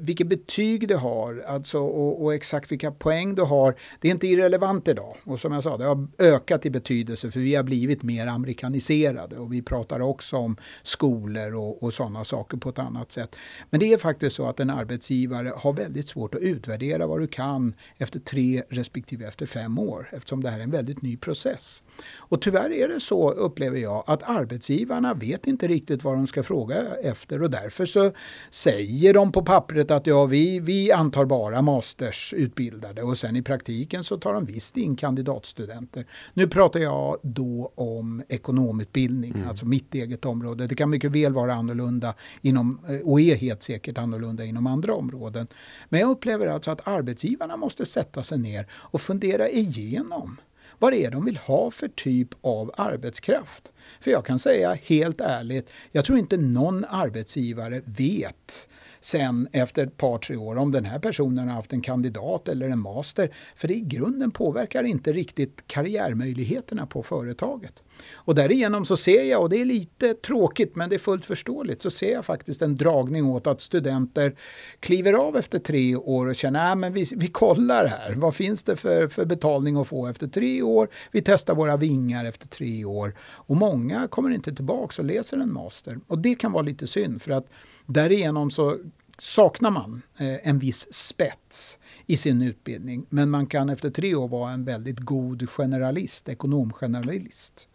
vilket 0.00 0.26
betyg 0.26 0.88
du 0.88 0.96
har 0.96 1.44
alltså, 1.48 1.78
och, 1.78 2.22
och, 2.22 2.34
exakt 2.34 2.72
vilka 2.72 2.90
poäng 2.90 3.34
du 3.34 3.42
har, 3.42 3.74
det 4.00 4.08
är 4.08 4.12
inte 4.12 4.26
irrelevant 4.26 4.88
idag. 4.88 5.16
Och 5.24 5.40
som 5.40 5.52
jag 5.52 5.62
sa, 5.62 5.76
det 5.76 5.84
har 5.84 6.08
ökat 6.18 6.66
i 6.66 6.70
betydelse 6.70 7.30
för 7.30 7.40
vi 7.40 7.54
har 7.54 7.62
blivit 7.62 8.02
mer 8.02 8.26
amerikaniserade 8.26 9.36
och 9.36 9.52
vi 9.52 9.62
pratar 9.62 10.00
också 10.00 10.36
om 10.36 10.56
skolor 10.82 11.54
och, 11.54 11.82
och 11.82 11.94
sådana 11.94 12.24
saker 12.24 12.56
på 12.56 12.68
ett 12.68 12.78
annat 12.78 13.12
sätt. 13.12 13.36
Men 13.70 13.80
det 13.80 13.92
är 13.92 13.98
faktiskt 13.98 14.36
så 14.36 14.46
att 14.46 14.60
en 14.60 14.70
arbetsgivare 14.70 15.52
har 15.56 15.72
väldigt 15.72 16.08
svårt 16.08 16.34
att 16.34 16.40
utvärdera 16.40 17.06
vad 17.06 17.20
du 17.20 17.26
kan 17.26 17.74
efter 17.98 18.20
tre 18.20 18.62
respektive 18.68 19.26
efter 19.26 19.46
fem 19.46 19.78
år 19.78 20.08
eftersom 20.12 20.42
det 20.42 20.50
här 20.50 20.58
är 20.58 20.62
en 20.62 20.70
väldigt 20.70 21.02
ny 21.02 21.16
process. 21.16 21.82
Och 22.16 22.42
tyvärr 22.42 22.81
är 22.82 22.88
det 22.88 23.00
så, 23.00 23.30
upplever 23.30 23.78
jag, 23.78 24.04
att 24.06 24.22
arbetsgivarna 24.22 25.14
vet 25.14 25.46
inte 25.46 25.68
riktigt 25.68 26.04
vad 26.04 26.14
de 26.14 26.26
ska 26.26 26.42
fråga 26.42 26.76
efter 27.02 27.42
och 27.42 27.50
därför 27.50 27.86
så 27.86 28.12
säger 28.50 29.14
de 29.14 29.32
på 29.32 29.42
pappret 29.42 29.90
att 29.90 30.06
ja, 30.06 30.26
vi, 30.26 30.60
vi 30.60 30.92
antar 30.92 31.24
bara 31.24 31.62
mastersutbildade 31.62 33.02
och 33.02 33.18
sen 33.18 33.36
i 33.36 33.42
praktiken 33.42 34.04
så 34.04 34.18
tar 34.18 34.32
de 34.32 34.44
visst 34.44 34.76
in 34.76 34.96
kandidatstudenter. 34.96 36.06
Nu 36.34 36.48
pratar 36.48 36.80
jag 36.80 37.18
då 37.22 37.72
om 37.74 38.22
ekonomutbildning, 38.28 39.32
mm. 39.34 39.48
alltså 39.48 39.66
mitt 39.66 39.94
eget 39.94 40.24
område. 40.24 40.66
Det 40.66 40.74
kan 40.74 40.90
mycket 40.90 41.12
väl 41.12 41.32
vara 41.32 41.54
annorlunda 41.54 42.14
inom, 42.40 42.80
eh, 42.88 43.08
och 43.08 43.20
är 43.20 43.34
helt 43.34 43.62
säkert 43.62 43.98
annorlunda 43.98 44.44
inom 44.44 44.66
andra 44.66 44.94
områden. 44.94 45.46
Men 45.88 46.00
jag 46.00 46.10
upplever 46.10 46.46
alltså 46.46 46.70
att 46.70 46.88
arbetsgivarna 46.88 47.56
måste 47.56 47.86
sätta 47.86 48.22
sig 48.22 48.38
ner 48.38 48.66
och 48.72 49.00
fundera 49.00 49.48
igenom 49.48 50.36
vad 50.82 50.92
det 50.92 51.04
är 51.04 51.10
de 51.10 51.24
vill 51.24 51.36
ha 51.36 51.70
för 51.70 51.88
typ 51.88 52.28
av 52.40 52.74
arbetskraft. 52.76 53.72
För 54.00 54.10
jag 54.10 54.26
kan 54.26 54.38
säga 54.38 54.78
helt 54.82 55.20
ärligt, 55.20 55.70
jag 55.92 56.04
tror 56.04 56.18
inte 56.18 56.36
någon 56.36 56.84
arbetsgivare 56.84 57.82
vet 57.84 58.68
sen 59.04 59.48
efter 59.52 59.86
ett 59.86 59.96
par, 59.96 60.18
tre 60.18 60.36
år 60.36 60.56
om 60.56 60.72
den 60.72 60.84
här 60.84 60.98
personen 60.98 61.48
har 61.48 61.54
haft 61.54 61.72
en 61.72 61.80
kandidat 61.80 62.48
eller 62.48 62.68
en 62.68 62.78
master. 62.78 63.34
För 63.56 63.68
det 63.68 63.74
i 63.74 63.80
grunden 63.80 64.30
påverkar 64.30 64.84
inte 64.84 65.12
riktigt 65.12 65.64
karriärmöjligheterna 65.66 66.86
på 66.86 67.02
företaget. 67.02 67.72
Och 68.14 68.34
därigenom 68.34 68.84
så 68.84 68.96
ser 68.96 69.22
jag, 69.24 69.42
och 69.42 69.48
det 69.48 69.60
är 69.60 69.64
lite 69.64 70.14
tråkigt 70.14 70.76
men 70.76 70.88
det 70.90 70.96
är 70.96 70.98
fullt 70.98 71.24
förståeligt, 71.24 71.82
så 71.82 71.90
ser 71.90 72.12
jag 72.12 72.24
faktiskt 72.24 72.62
en 72.62 72.76
dragning 72.76 73.26
åt 73.26 73.46
att 73.46 73.60
studenter 73.60 74.36
kliver 74.80 75.12
av 75.12 75.36
efter 75.36 75.58
tre 75.58 75.96
år 75.96 76.26
och 76.26 76.36
känner 76.36 76.76
äh, 76.76 76.88
att 76.88 76.92
vi, 76.92 77.08
vi 77.16 77.26
kollar 77.26 77.86
här, 77.86 78.14
vad 78.14 78.34
finns 78.34 78.64
det 78.64 78.76
för, 78.76 79.08
för 79.08 79.24
betalning 79.24 79.76
att 79.76 79.88
få 79.88 80.06
efter 80.06 80.26
tre 80.26 80.62
år? 80.62 80.88
Vi 81.10 81.22
testar 81.22 81.54
våra 81.54 81.76
vingar 81.76 82.24
efter 82.24 82.48
tre 82.48 82.84
år. 82.84 83.14
Och 83.20 83.56
många 83.56 84.08
kommer 84.08 84.30
inte 84.30 84.54
tillbaka 84.54 85.02
och 85.02 85.06
läser 85.06 85.36
en 85.36 85.52
master. 85.52 85.98
Och 86.06 86.18
det 86.18 86.34
kan 86.34 86.52
vara 86.52 86.62
lite 86.62 86.86
synd 86.86 87.22
för 87.22 87.32
att 87.32 87.46
därigenom 87.86 88.50
så 88.50 88.78
saknar 89.18 89.70
man 89.70 90.02
eh, 90.18 90.48
en 90.48 90.58
viss 90.58 90.92
spets 90.92 91.78
i 92.06 92.16
sin 92.16 92.42
utbildning. 92.42 93.06
Men 93.08 93.30
man 93.30 93.46
kan 93.46 93.70
efter 93.70 93.90
tre 93.90 94.14
år 94.14 94.28
vara 94.28 94.52
en 94.52 94.64
väldigt 94.64 94.98
god 94.98 95.50
generalist, 95.50 96.28
ekonomgeneralist. 96.28 97.68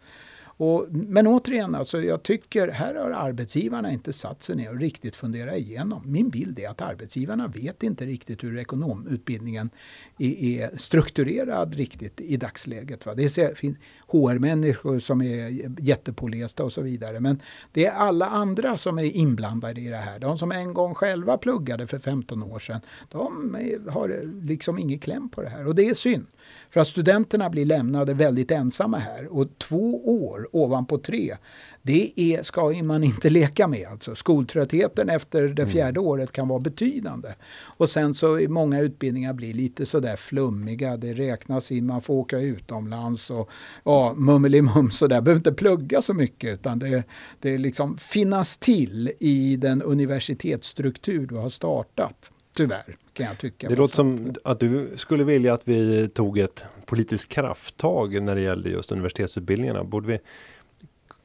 Och, 0.60 0.86
men 0.90 1.26
återigen, 1.26 1.74
alltså, 1.74 2.02
jag 2.02 2.22
tycker 2.22 2.68
här 2.68 2.94
har 2.94 3.10
arbetsgivarna 3.10 3.92
inte 3.92 4.12
satt 4.12 4.42
sig 4.42 4.56
ner 4.56 4.70
och 4.70 4.80
riktigt 4.80 5.16
funderat 5.16 5.56
igenom. 5.56 6.02
Min 6.06 6.28
bild 6.28 6.58
är 6.58 6.68
att 6.68 6.80
arbetsgivarna 6.80 7.46
vet 7.46 7.82
inte 7.82 8.06
riktigt 8.06 8.44
hur 8.44 8.58
ekonomutbildningen 8.58 9.70
är, 10.18 10.62
är 10.62 10.76
strukturerad 10.76 11.74
riktigt 11.74 12.20
i 12.20 12.36
dagsläget. 12.36 13.06
Va? 13.06 13.14
Det 13.14 13.58
finns 13.58 13.78
HR-människor 14.06 14.98
som 14.98 15.22
är 15.22 15.70
jättepålästa 15.80 16.64
och 16.64 16.72
så 16.72 16.82
vidare. 16.82 17.20
Men 17.20 17.42
det 17.72 17.86
är 17.86 17.92
alla 17.92 18.26
andra 18.26 18.76
som 18.76 18.98
är 18.98 19.16
inblandade 19.16 19.80
i 19.80 19.88
det 19.88 19.96
här. 19.96 20.18
De 20.18 20.38
som 20.38 20.52
en 20.52 20.74
gång 20.74 20.94
själva 20.94 21.38
pluggade 21.38 21.86
för 21.86 21.98
15 21.98 22.42
år 22.42 22.58
sedan, 22.58 22.80
de 23.08 23.56
har 23.88 24.22
liksom 24.46 24.78
ingen 24.78 24.98
kläm 24.98 25.28
på 25.28 25.42
det 25.42 25.48
här. 25.48 25.66
Och 25.66 25.74
det 25.74 25.88
är 25.88 25.94
synd. 25.94 26.26
För 26.70 26.80
att 26.80 26.88
studenterna 26.88 27.50
blir 27.50 27.64
lämnade 27.64 28.14
väldigt 28.14 28.50
ensamma 28.50 28.98
här. 28.98 29.26
Och 29.32 29.58
två 29.58 30.08
år 30.24 30.48
ovanpå 30.52 30.98
tre, 30.98 31.36
det 31.82 32.12
är, 32.16 32.42
ska 32.42 32.82
man 32.82 33.04
inte 33.04 33.30
leka 33.38 33.68
med. 33.68 33.88
Alltså. 33.90 34.14
Skoltröttheten 34.14 35.08
efter 35.08 35.42
det 35.42 35.62
mm. 35.62 35.72
fjärde 35.72 36.00
året 36.00 36.32
kan 36.32 36.48
vara 36.48 36.58
betydande. 36.60 37.28
Och 37.60 37.90
sen 37.90 38.14
så 38.14 38.40
många 38.48 38.80
utbildningar 38.80 39.32
blir 39.32 39.54
lite 39.54 39.86
sådär 39.86 40.16
flummiga. 40.16 40.96
Det 40.96 41.14
räknas 41.14 41.72
in, 41.72 41.86
man 41.86 42.02
får 42.02 42.14
åka 42.14 42.38
utomlands 42.38 43.30
och 43.30 43.50
ja, 43.84 44.14
mummelimum 44.16 44.90
sådär. 44.90 45.20
Behöver 45.20 45.38
inte 45.38 45.52
plugga 45.52 46.02
så 46.02 46.14
mycket 46.14 46.54
utan 46.54 46.78
det, 46.78 47.04
det 47.40 47.58
liksom 47.58 47.96
finnas 47.96 48.56
till 48.56 49.12
i 49.20 49.56
den 49.56 49.82
universitetsstruktur 49.82 51.26
du 51.26 51.34
har 51.34 51.48
startat. 51.48 52.32
Tyvärr, 52.56 52.96
kan 53.12 53.26
jag 53.26 53.38
tycka. 53.38 53.68
Det 53.68 53.76
låter 53.76 53.94
som 53.94 54.34
att 54.44 54.60
du 54.60 54.90
skulle 54.96 55.24
vilja 55.24 55.54
att 55.54 55.68
vi 55.68 56.08
tog 56.08 56.38
ett 56.38 56.64
politiskt 56.86 57.28
krafttag 57.28 58.22
när 58.22 58.34
det 58.34 58.40
gäller 58.40 58.70
just 58.70 58.92
universitetsutbildningarna. 58.92 59.84
Borde 59.84 60.06
vi 60.08 60.18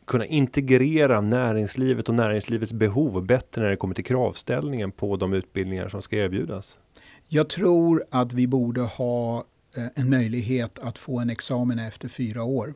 kunna 0.06 0.26
integrera 0.26 1.22
näringslivet 1.22 2.10
och 2.10 2.16
näringslivets 2.16 2.74
behov 2.74 3.26
bättre 3.26 3.62
när 3.62 3.70
det 3.70 3.76
kommer 3.76 3.96
till 3.96 4.06
kravställningen 4.06 4.92
på 4.92 5.16
de 5.16 5.34
utbildningar 5.34 5.90
som 5.90 6.02
ska 6.02 6.16
erbjudas? 6.16 6.80
Jag 7.28 7.50
tror 7.50 8.04
att 8.10 8.34
vi 8.34 8.48
borde 8.48 8.82
ha 8.82 9.38
eh, 9.78 9.86
en 9.96 10.10
möjlighet 10.10 10.80
att 10.80 10.98
få 10.98 11.20
en 11.20 11.30
examen 11.30 11.80
efter 11.80 12.08
fyra 12.08 12.44
år. 12.44 12.74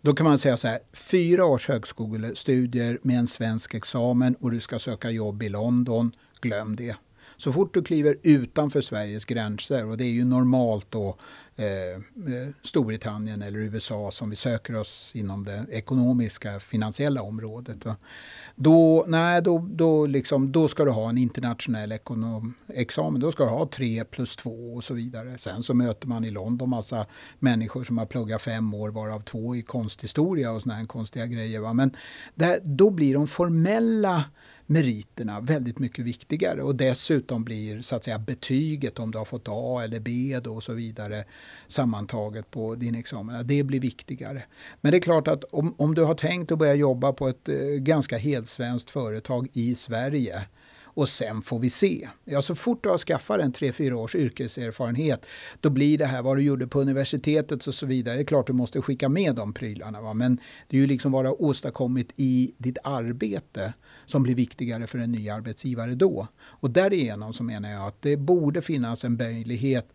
Då 0.00 0.12
kan 0.12 0.24
man 0.24 0.38
säga 0.38 0.56
så 0.56 0.68
här, 0.68 0.78
fyra 0.92 1.44
års 1.44 1.68
högskolestudier 1.68 2.98
med 3.02 3.18
en 3.18 3.26
svensk 3.26 3.74
examen 3.74 4.34
och 4.40 4.50
du 4.50 4.60
ska 4.60 4.78
söka 4.78 5.10
jobb 5.10 5.42
i 5.42 5.48
London, 5.48 6.12
glöm 6.40 6.76
det. 6.76 6.96
Så 7.40 7.52
fort 7.52 7.74
du 7.74 7.82
kliver 7.82 8.16
utanför 8.22 8.80
Sveriges 8.80 9.24
gränser 9.24 9.86
och 9.86 9.96
det 9.96 10.04
är 10.04 10.10
ju 10.10 10.24
normalt 10.24 10.86
då 10.90 11.16
eh, 11.56 11.66
eh, 11.66 12.48
Storbritannien 12.62 13.42
eller 13.42 13.58
USA 13.58 14.10
som 14.10 14.30
vi 14.30 14.36
söker 14.36 14.76
oss 14.76 15.12
inom 15.14 15.44
det 15.44 15.66
ekonomiska 15.70 16.60
finansiella 16.60 17.22
området. 17.22 17.84
Va? 17.84 17.96
Då, 18.54 19.04
nej, 19.08 19.42
då, 19.42 19.68
då, 19.70 20.06
liksom, 20.06 20.52
då 20.52 20.68
ska 20.68 20.84
du 20.84 20.90
ha 20.90 21.08
en 21.08 21.18
internationell 21.18 21.92
ekonomexamen. 21.92 23.20
Då 23.20 23.32
ska 23.32 23.44
du 23.44 23.50
ha 23.50 23.66
tre 23.66 24.04
plus 24.04 24.36
två 24.36 24.74
och 24.74 24.84
så 24.84 24.94
vidare. 24.94 25.38
Sen 25.38 25.62
så 25.62 25.74
möter 25.74 26.08
man 26.08 26.24
i 26.24 26.30
London 26.30 26.70
massa 26.70 27.06
människor 27.38 27.84
som 27.84 27.98
har 27.98 28.06
pluggat 28.06 28.42
fem 28.42 28.74
år 28.74 28.90
varav 28.90 29.20
två 29.20 29.56
i 29.56 29.62
konsthistoria 29.62 30.52
och 30.52 30.62
såna 30.62 30.74
här 30.74 30.86
konstiga 30.86 31.26
grejer. 31.26 31.60
Va? 31.60 31.72
Men 31.72 31.96
där, 32.34 32.60
då 32.62 32.90
blir 32.90 33.14
de 33.14 33.28
formella 33.28 34.24
meriterna 34.70 35.40
väldigt 35.40 35.78
mycket 35.78 36.04
viktigare 36.04 36.62
och 36.62 36.74
dessutom 36.74 37.44
blir 37.44 37.82
så 37.82 37.96
att 37.96 38.04
säga 38.04 38.18
betyget 38.18 38.98
om 38.98 39.10
du 39.10 39.18
har 39.18 39.24
fått 39.24 39.48
A 39.48 39.80
eller 39.84 40.00
B 40.00 40.40
då 40.44 40.54
och 40.54 40.62
så 40.62 40.72
vidare 40.72 41.24
sammantaget 41.68 42.50
på 42.50 42.74
din 42.74 42.94
examen. 42.94 43.46
Det 43.46 43.62
blir 43.62 43.80
viktigare. 43.80 44.42
Men 44.80 44.92
det 44.92 44.98
är 44.98 45.00
klart 45.00 45.28
att 45.28 45.44
om, 45.44 45.74
om 45.78 45.94
du 45.94 46.02
har 46.02 46.14
tänkt 46.14 46.52
att 46.52 46.58
börja 46.58 46.74
jobba 46.74 47.12
på 47.12 47.28
ett 47.28 47.48
eh, 47.48 47.56
ganska 47.58 48.18
helsvenskt 48.18 48.90
företag 48.90 49.48
i 49.52 49.74
Sverige 49.74 50.46
och 50.94 51.08
sen 51.08 51.42
får 51.42 51.58
vi 51.58 51.70
se. 51.70 52.08
Ja, 52.24 52.42
så 52.42 52.54
fort 52.54 52.82
du 52.82 52.88
har 52.88 52.98
skaffat 52.98 53.40
en 53.40 53.52
3-4 53.52 53.92
års 53.92 54.14
yrkeserfarenhet 54.14 55.26
då 55.60 55.70
blir 55.70 55.98
det 55.98 56.06
här 56.06 56.22
vad 56.22 56.36
du 56.36 56.42
gjorde 56.42 56.66
på 56.66 56.80
universitetet 56.80 57.66
och 57.66 57.74
så 57.74 57.86
vidare. 57.86 58.14
Det 58.14 58.22
är 58.22 58.24
klart 58.24 58.46
du 58.46 58.52
måste 58.52 58.82
skicka 58.82 59.08
med 59.08 59.34
de 59.34 59.52
prylarna. 59.52 60.00
Va? 60.00 60.14
Men 60.14 60.40
det 60.68 60.76
är 60.76 60.80
ju 60.80 60.86
liksom 60.86 61.12
vad 61.12 61.24
du 61.24 61.28
har 61.28 61.42
åstadkommit 61.42 62.12
i 62.16 62.52
ditt 62.58 62.78
arbete 62.84 63.72
som 64.06 64.22
blir 64.22 64.34
viktigare 64.34 64.86
för 64.86 64.98
en 64.98 65.12
ny 65.12 65.28
arbetsgivare 65.28 65.94
då. 65.94 66.26
Och 66.40 66.70
därigenom 66.70 67.32
så 67.32 67.42
menar 67.42 67.70
jag 67.70 67.86
att 67.86 68.02
det 68.02 68.16
borde 68.16 68.62
finnas 68.62 69.04
en 69.04 69.16
möjlighet 69.16 69.92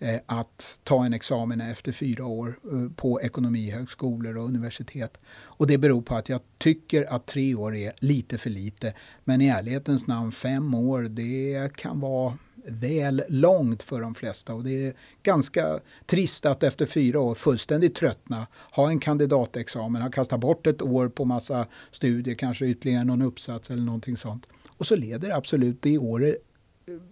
Eh, 0.00 0.20
att 0.26 0.80
ta 0.84 1.04
en 1.04 1.14
examen 1.14 1.60
efter 1.60 1.92
fyra 1.92 2.26
år 2.26 2.58
eh, 2.72 2.92
på 2.96 3.20
ekonomihögskolor 3.20 4.36
och 4.36 4.44
universitet. 4.44 5.18
Och 5.40 5.66
det 5.66 5.78
beror 5.78 6.02
på 6.02 6.14
att 6.14 6.28
jag 6.28 6.40
tycker 6.58 7.14
att 7.14 7.26
tre 7.26 7.54
år 7.54 7.76
är 7.76 7.92
lite 7.98 8.38
för 8.38 8.50
lite. 8.50 8.94
Men 9.24 9.40
i 9.40 9.48
ärlighetens 9.48 10.06
namn, 10.06 10.32
fem 10.32 10.74
år, 10.74 11.02
det 11.02 11.72
kan 11.76 12.00
vara 12.00 12.38
väl 12.68 13.22
långt 13.28 13.82
för 13.82 14.00
de 14.00 14.14
flesta 14.14 14.54
och 14.54 14.64
det 14.64 14.86
är 14.86 14.92
ganska 15.22 15.80
trist 16.06 16.46
att 16.46 16.62
efter 16.62 16.86
fyra 16.86 17.20
år 17.20 17.34
fullständigt 17.34 17.94
tröttna, 17.94 18.46
ha 18.72 18.88
en 18.88 19.00
kandidatexamen, 19.00 20.02
ha 20.02 20.10
kastat 20.10 20.40
bort 20.40 20.66
ett 20.66 20.82
år 20.82 21.08
på 21.08 21.24
massa 21.24 21.66
studier, 21.92 22.34
kanske 22.34 22.66
ytterligare 22.66 23.04
någon 23.04 23.22
uppsats 23.22 23.70
eller 23.70 23.82
någonting 23.82 24.16
sånt. 24.16 24.46
Och 24.68 24.86
så 24.86 24.96
leder 24.96 25.30
absolut 25.30 25.82
det 25.82 25.98
året 25.98 26.36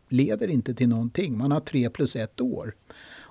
leder 0.08 0.48
inte 0.48 0.74
till 0.74 0.88
någonting. 0.88 1.38
Man 1.38 1.52
har 1.52 1.60
tre 1.60 1.90
plus 1.90 2.16
ett 2.16 2.40
år. 2.40 2.74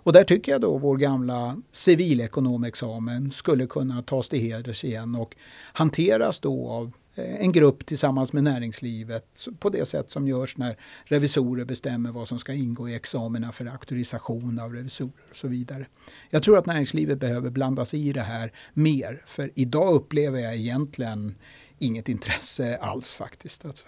Och 0.05 0.13
där 0.13 0.23
tycker 0.23 0.51
jag 0.51 0.61
då 0.61 0.77
vår 0.77 0.97
gamla 0.97 1.61
civilekonomexamen 1.71 3.31
skulle 3.31 3.67
kunna 3.67 4.01
tas 4.01 4.29
till 4.29 4.39
heders 4.39 4.83
igen 4.83 5.15
och 5.15 5.35
hanteras 5.73 6.39
då 6.39 6.69
av 6.69 6.91
eh, 7.15 7.35
en 7.35 7.51
grupp 7.51 7.85
tillsammans 7.85 8.33
med 8.33 8.43
näringslivet 8.43 9.47
på 9.59 9.69
det 9.69 9.85
sätt 9.85 10.09
som 10.09 10.27
görs 10.27 10.57
när 10.57 10.77
revisorer 11.05 11.65
bestämmer 11.65 12.11
vad 12.11 12.27
som 12.27 12.39
ska 12.39 12.53
ingå 12.53 12.89
i 12.89 12.95
examina 12.95 13.51
för 13.51 13.65
auktorisation 13.65 14.59
av 14.59 14.73
revisorer 14.73 15.29
och 15.29 15.37
så 15.37 15.47
vidare. 15.47 15.85
Jag 16.29 16.43
tror 16.43 16.57
att 16.57 16.65
näringslivet 16.65 17.19
behöver 17.19 17.49
blanda 17.49 17.85
sig 17.85 18.07
i 18.07 18.13
det 18.13 18.21
här 18.21 18.51
mer 18.73 19.23
för 19.27 19.51
idag 19.55 19.95
upplever 19.95 20.39
jag 20.39 20.55
egentligen 20.55 21.35
inget 21.79 22.09
intresse 22.09 22.77
alls 22.77 23.13
faktiskt. 23.13 23.65
Alltså. 23.65 23.85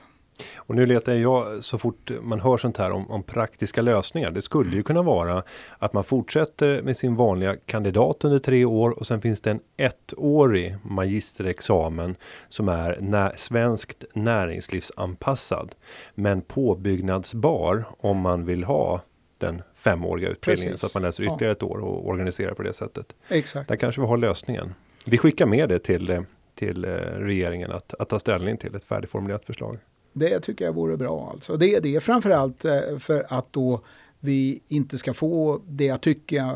Och 0.56 0.76
nu 0.76 0.86
letar 0.86 1.14
jag 1.14 1.64
så 1.64 1.78
fort 1.78 2.12
man 2.22 2.40
hör 2.40 2.58
sånt 2.58 2.78
här 2.78 2.92
om, 2.92 3.12
om, 3.12 3.24
praktiska 3.24 3.82
lösningar. 3.82 4.32
Det 4.32 4.42
skulle 4.42 4.76
ju 4.76 4.84
kunna 4.84 5.02
vara 5.02 5.44
att 5.80 5.94
man 5.94 6.04
fortsätter 6.04 6.82
med 6.82 6.98
sin 6.98 7.16
vanliga 7.16 7.56
kandidat 7.66 8.24
under 8.24 8.40
tre 8.40 8.66
år 8.66 8.90
och 8.90 9.08
sen 9.08 9.22
finns 9.22 9.42
det 9.42 9.52
en 9.52 9.60
ettårig 9.78 10.78
magisterexamen 10.84 12.16
som 12.50 12.70
är 12.70 12.98
när, 13.02 13.34
svenskt 13.36 14.04
näringslivsanpassad. 14.14 15.76
Men 16.16 16.42
påbyggnadsbar 16.42 17.86
om 18.00 18.18
man 18.18 18.46
vill 18.46 18.64
ha 18.64 19.02
den 19.38 19.62
femåriga 19.76 20.30
utbildningen 20.30 20.74
Precis. 20.74 20.82
så 20.82 20.88
att 20.88 20.94
man 20.94 21.04
läser 21.04 21.24
ytterligare 21.24 21.46
ja. 21.46 21.52
ett 21.52 21.64
år 21.64 21.78
och 21.78 22.08
organiserar 22.08 22.54
på 22.54 22.64
det 22.64 22.74
sättet. 22.74 23.16
Exakt. 23.30 23.70
Där 23.70 23.76
kanske 23.76 24.02
vi 24.02 24.08
har 24.08 24.18
lösningen. 24.18 24.74
Vi 25.06 25.18
skickar 25.18 25.46
med 25.46 25.70
det 25.70 25.80
till 25.80 26.26
till 26.58 26.86
eh, 26.86 26.90
regeringen 27.18 27.72
att, 27.72 27.94
att 28.00 28.10
ta 28.10 28.20
ställning 28.20 28.58
till 28.58 28.76
ett 28.76 28.84
färdigformulerat 28.84 29.46
förslag. 29.46 29.78
Det 30.20 30.40
tycker 30.40 30.66
jag 30.66 30.74
vore 30.74 30.98
bra. 30.98 31.30
Alltså. 31.34 31.58
Det, 31.58 31.80
det 31.80 31.96
är 31.96 32.00
framförallt 32.00 32.66
eh, 32.66 32.98
för 33.00 33.26
att 33.30 33.54
då 33.54 33.82
vi 34.20 34.62
inte 34.68 34.98
ska 34.98 35.14
få 35.14 35.62
det 35.68 35.86
jag 35.86 36.02
tycker 36.02 36.56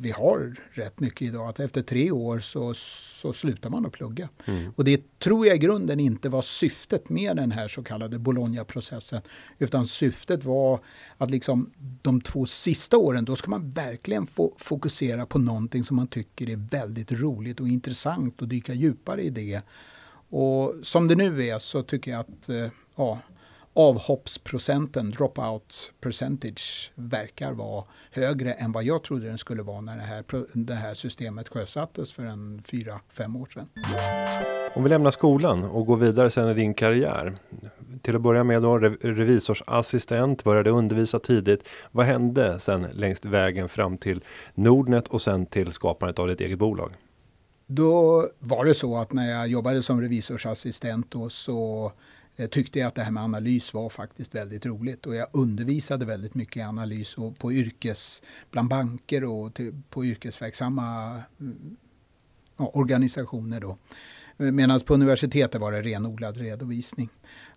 vi 0.00 0.10
har 0.10 0.56
rätt 0.70 1.00
mycket 1.00 1.22
idag. 1.22 1.48
Att 1.48 1.60
efter 1.60 1.82
tre 1.82 2.10
år 2.10 2.38
så, 2.38 2.74
så 2.74 3.32
slutar 3.32 3.70
man 3.70 3.86
att 3.86 3.92
plugga. 3.92 4.28
Mm. 4.44 4.72
Och 4.76 4.84
det 4.84 5.18
tror 5.18 5.46
jag 5.46 5.56
i 5.56 5.58
grunden 5.58 6.00
inte 6.00 6.28
var 6.28 6.42
syftet 6.42 7.08
med 7.08 7.36
den 7.36 7.52
här 7.52 7.68
så 7.68 7.82
kallade 7.82 8.18
Bologna-processen. 8.18 9.20
Utan 9.58 9.86
syftet 9.86 10.44
var 10.44 10.80
att 11.18 11.30
liksom 11.30 11.70
de 12.02 12.20
två 12.20 12.46
sista 12.46 12.96
åren, 12.96 13.24
då 13.24 13.36
ska 13.36 13.50
man 13.50 13.70
verkligen 13.70 14.26
få 14.26 14.54
fokusera 14.58 15.26
på 15.26 15.38
någonting 15.38 15.84
som 15.84 15.96
man 15.96 16.06
tycker 16.06 16.50
är 16.50 16.68
väldigt 16.70 17.12
roligt 17.12 17.60
och 17.60 17.68
intressant 17.68 18.42
och 18.42 18.48
dyka 18.48 18.74
djupare 18.74 19.22
i 19.22 19.30
det. 19.30 19.60
Och 20.28 20.74
som 20.82 21.08
det 21.08 21.16
nu 21.16 21.46
är 21.46 21.58
så 21.58 21.82
tycker 21.82 22.10
jag 22.10 22.20
att 22.20 22.48
eh, 22.48 22.66
ja, 22.96 23.18
avhoppsprocenten, 23.74 25.10
dropout 25.10 25.92
percentage, 26.00 26.92
verkar 26.94 27.52
vara 27.52 27.84
högre 28.10 28.52
än 28.52 28.72
vad 28.72 28.84
jag 28.84 29.02
trodde 29.02 29.26
den 29.26 29.38
skulle 29.38 29.62
vara 29.62 29.80
när 29.80 29.96
det 29.96 30.02
här, 30.02 30.24
det 30.52 30.74
här 30.74 30.94
systemet 30.94 31.48
sjösattes 31.48 32.12
för 32.12 32.22
en 32.22 32.62
fyra, 32.66 33.00
fem 33.08 33.36
år 33.36 33.48
sedan. 33.54 33.68
Om 34.74 34.82
vi 34.82 34.88
lämnar 34.88 35.10
skolan 35.10 35.64
och 35.64 35.86
går 35.86 35.96
vidare 35.96 36.30
sen 36.30 36.50
i 36.50 36.52
din 36.52 36.74
karriär. 36.74 37.36
Till 38.02 38.16
att 38.16 38.22
börja 38.22 38.44
med 38.44 38.62
då 38.62 38.78
revisorsassistent, 38.78 40.44
började 40.44 40.70
undervisa 40.70 41.18
tidigt. 41.18 41.68
Vad 41.90 42.06
hände 42.06 42.60
sen 42.60 42.82
längs 42.82 43.24
vägen 43.24 43.68
fram 43.68 43.98
till 43.98 44.24
Nordnet 44.54 45.08
och 45.08 45.22
sen 45.22 45.46
till 45.46 45.72
skapandet 45.72 46.18
av 46.18 46.28
ditt 46.28 46.40
eget 46.40 46.58
bolag? 46.58 46.92
Då 47.66 48.28
var 48.38 48.64
det 48.64 48.74
så 48.74 48.96
att 48.96 49.12
när 49.12 49.30
jag 49.30 49.48
jobbade 49.48 49.82
som 49.82 50.00
revisorsassistent 50.00 51.10
då 51.10 51.28
så 51.28 51.92
tyckte 52.50 52.78
jag 52.78 52.88
att 52.88 52.94
det 52.94 53.02
här 53.02 53.10
med 53.10 53.22
analys 53.22 53.74
var 53.74 53.88
faktiskt 53.88 54.34
väldigt 54.34 54.66
roligt 54.66 55.06
och 55.06 55.14
jag 55.14 55.28
undervisade 55.32 56.04
väldigt 56.04 56.34
mycket 56.34 56.56
i 56.56 56.60
analys 56.60 57.14
och 57.14 57.38
på 57.38 57.52
yrkes, 57.52 58.22
bland 58.50 58.68
banker 58.68 59.24
och 59.24 59.54
till, 59.54 59.82
på 59.90 60.04
yrkesverksamma 60.04 61.20
mm, 61.40 61.76
ja, 62.56 62.70
organisationer. 62.74 63.60
Då. 63.60 63.78
Medan 64.36 64.80
på 64.80 64.94
universitetet 64.94 65.60
var 65.60 65.72
det 65.72 65.82
renodlad 65.82 66.36
redovisning. 66.36 67.08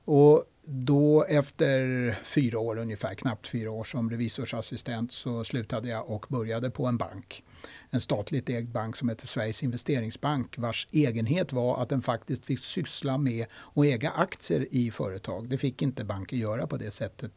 Och 0.05 0.43
då 0.65 1.23
efter 1.23 2.17
fyra 2.23 2.59
år 2.59 2.77
ungefär, 2.77 3.15
knappt 3.15 3.47
fyra 3.47 3.71
år 3.71 3.83
som 3.83 4.09
revisorsassistent 4.09 5.11
så 5.11 5.43
slutade 5.43 5.89
jag 5.89 6.09
och 6.09 6.25
började 6.29 6.69
på 6.69 6.85
en 6.85 6.97
bank 6.97 7.43
en 7.89 8.01
statligt 8.01 8.49
ägd 8.49 8.71
bank 8.71 8.95
som 8.95 9.09
heter 9.09 9.27
Sveriges 9.27 9.63
investeringsbank 9.63 10.57
vars 10.57 10.87
egenhet 10.91 11.53
var 11.53 11.81
att 11.81 11.89
den 11.89 12.01
faktiskt 12.01 12.45
fick 12.45 12.59
syssla 12.59 13.17
med 13.17 13.45
att 13.75 13.85
äga 13.85 14.09
aktier 14.09 14.67
i 14.71 14.91
företag. 14.91 15.49
Det 15.49 15.57
fick 15.57 15.81
inte 15.81 16.05
banker 16.05 16.37
göra 16.37 16.67
på 16.67 16.77
det 16.77 16.91
sättet 16.91 17.31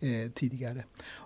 eh, 0.00 0.30
tidigare. 0.30 0.84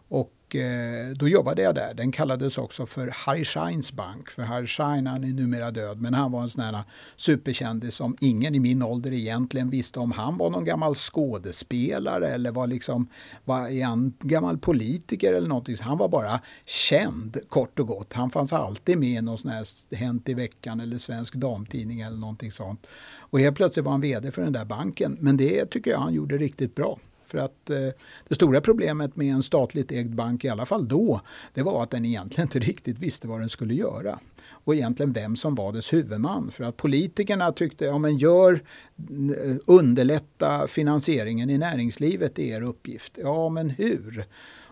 Och 0.09 0.33
eh, 0.55 1.09
då 1.17 1.29
jobbade 1.29 1.63
jag 1.63 1.75
där. 1.75 1.95
Den 1.95 2.13
kallades 2.13 2.59
också 2.59 2.87
för 2.87 3.11
Harry 3.15 3.45
Scheins 3.45 3.93
bank. 3.93 4.31
För 4.31 4.43
Harry 4.43 4.67
Schein 4.67 5.07
han 5.07 5.25
är 5.25 5.29
numera 5.29 5.71
död 5.71 6.01
men 6.01 6.15
han 6.15 6.33
var 6.33 6.43
en 6.43 6.51
sån 6.51 6.65
här 6.65 6.83
superkändis 7.17 7.95
som 7.95 8.17
ingen 8.21 8.55
i 8.55 8.61
min 8.61 8.83
ålder 8.83 9.13
egentligen 9.13 9.71
visste 9.71 10.01
om 10.01 10.13
han 10.13 10.39
var 10.39 10.51
någon 10.51 10.65
gammal 10.65 10.95
skådespelare 10.95 12.29
eller 12.29 12.53
var 12.53 12.67
liksom 12.67 13.09
var 13.45 13.69
en 13.69 14.13
gammal 14.21 14.59
politiker 14.59 15.33
eller 15.33 15.49
någonting. 15.49 15.77
Han 15.81 15.99
var 15.99 16.09
bara 16.09 16.41
känd 16.65 17.37
kort 17.49 17.79
och 17.79 17.87
gott. 17.87 18.13
Han 18.13 18.31
fanns 18.31 18.53
alltid 18.53 18.99
med 18.99 19.19
i 19.19 19.23
någon 19.23 19.39
sån 19.39 19.51
här 19.51 19.67
Hänt 19.97 20.29
i 20.29 20.35
veckan 20.35 20.81
eller 20.81 20.99
Svensk 20.99 21.35
Damtidning 21.35 22.01
eller 22.01 22.17
någonting 22.17 22.53
sånt. 22.53 22.87
Och 23.19 23.41
helt 23.41 23.57
plötsligt 23.57 23.85
var 23.85 23.93
han 23.93 24.01
VD 24.01 24.31
för 24.31 24.43
den 24.43 24.53
där 24.53 24.65
banken. 24.65 25.17
Men 25.21 25.37
det 25.37 25.67
tycker 25.67 25.91
jag 25.91 25.99
han 25.99 26.15
gjorde 26.15 26.39
riktigt 26.39 26.75
bra. 26.75 26.99
För 27.29 27.39
att 27.39 27.71
eh, 27.71 27.89
det 28.29 28.35
stora 28.35 28.61
problemet 28.61 29.17
med 29.17 29.35
en 29.35 29.43
statligt 29.43 29.93
ägd 29.93 30.15
bank, 30.15 30.45
i 30.45 30.49
alla 30.49 30.67
fall 30.67 30.89
då, 30.89 31.21
det 31.55 31.63
var 31.63 31.83
att 31.83 31.91
den 31.91 32.05
egentligen 32.05 32.47
inte 32.47 32.59
riktigt 32.59 32.99
visste 32.99 33.29
vad 33.29 33.41
den 33.41 33.49
skulle 33.49 33.75
göra. 33.75 34.19
Och 34.51 34.75
egentligen 34.75 35.13
vem 35.13 35.37
som 35.37 35.55
var 35.55 35.73
dess 35.73 35.93
huvudman. 35.93 36.51
För 36.51 36.65
att 36.65 36.77
politikerna 36.77 37.53
tyckte, 37.53 37.85
ja 37.85 37.99
men 37.99 38.19
gör, 38.19 38.53
eh, 38.53 39.57
underlätta 39.67 40.67
finansieringen 40.67 41.51
i 41.51 41.59
näringslivet, 41.59 42.35
det 42.35 42.53
är 42.53 42.57
er 42.57 42.63
uppgift. 42.63 43.19
Ja 43.23 43.49
men 43.49 43.71
hur? 43.71 44.27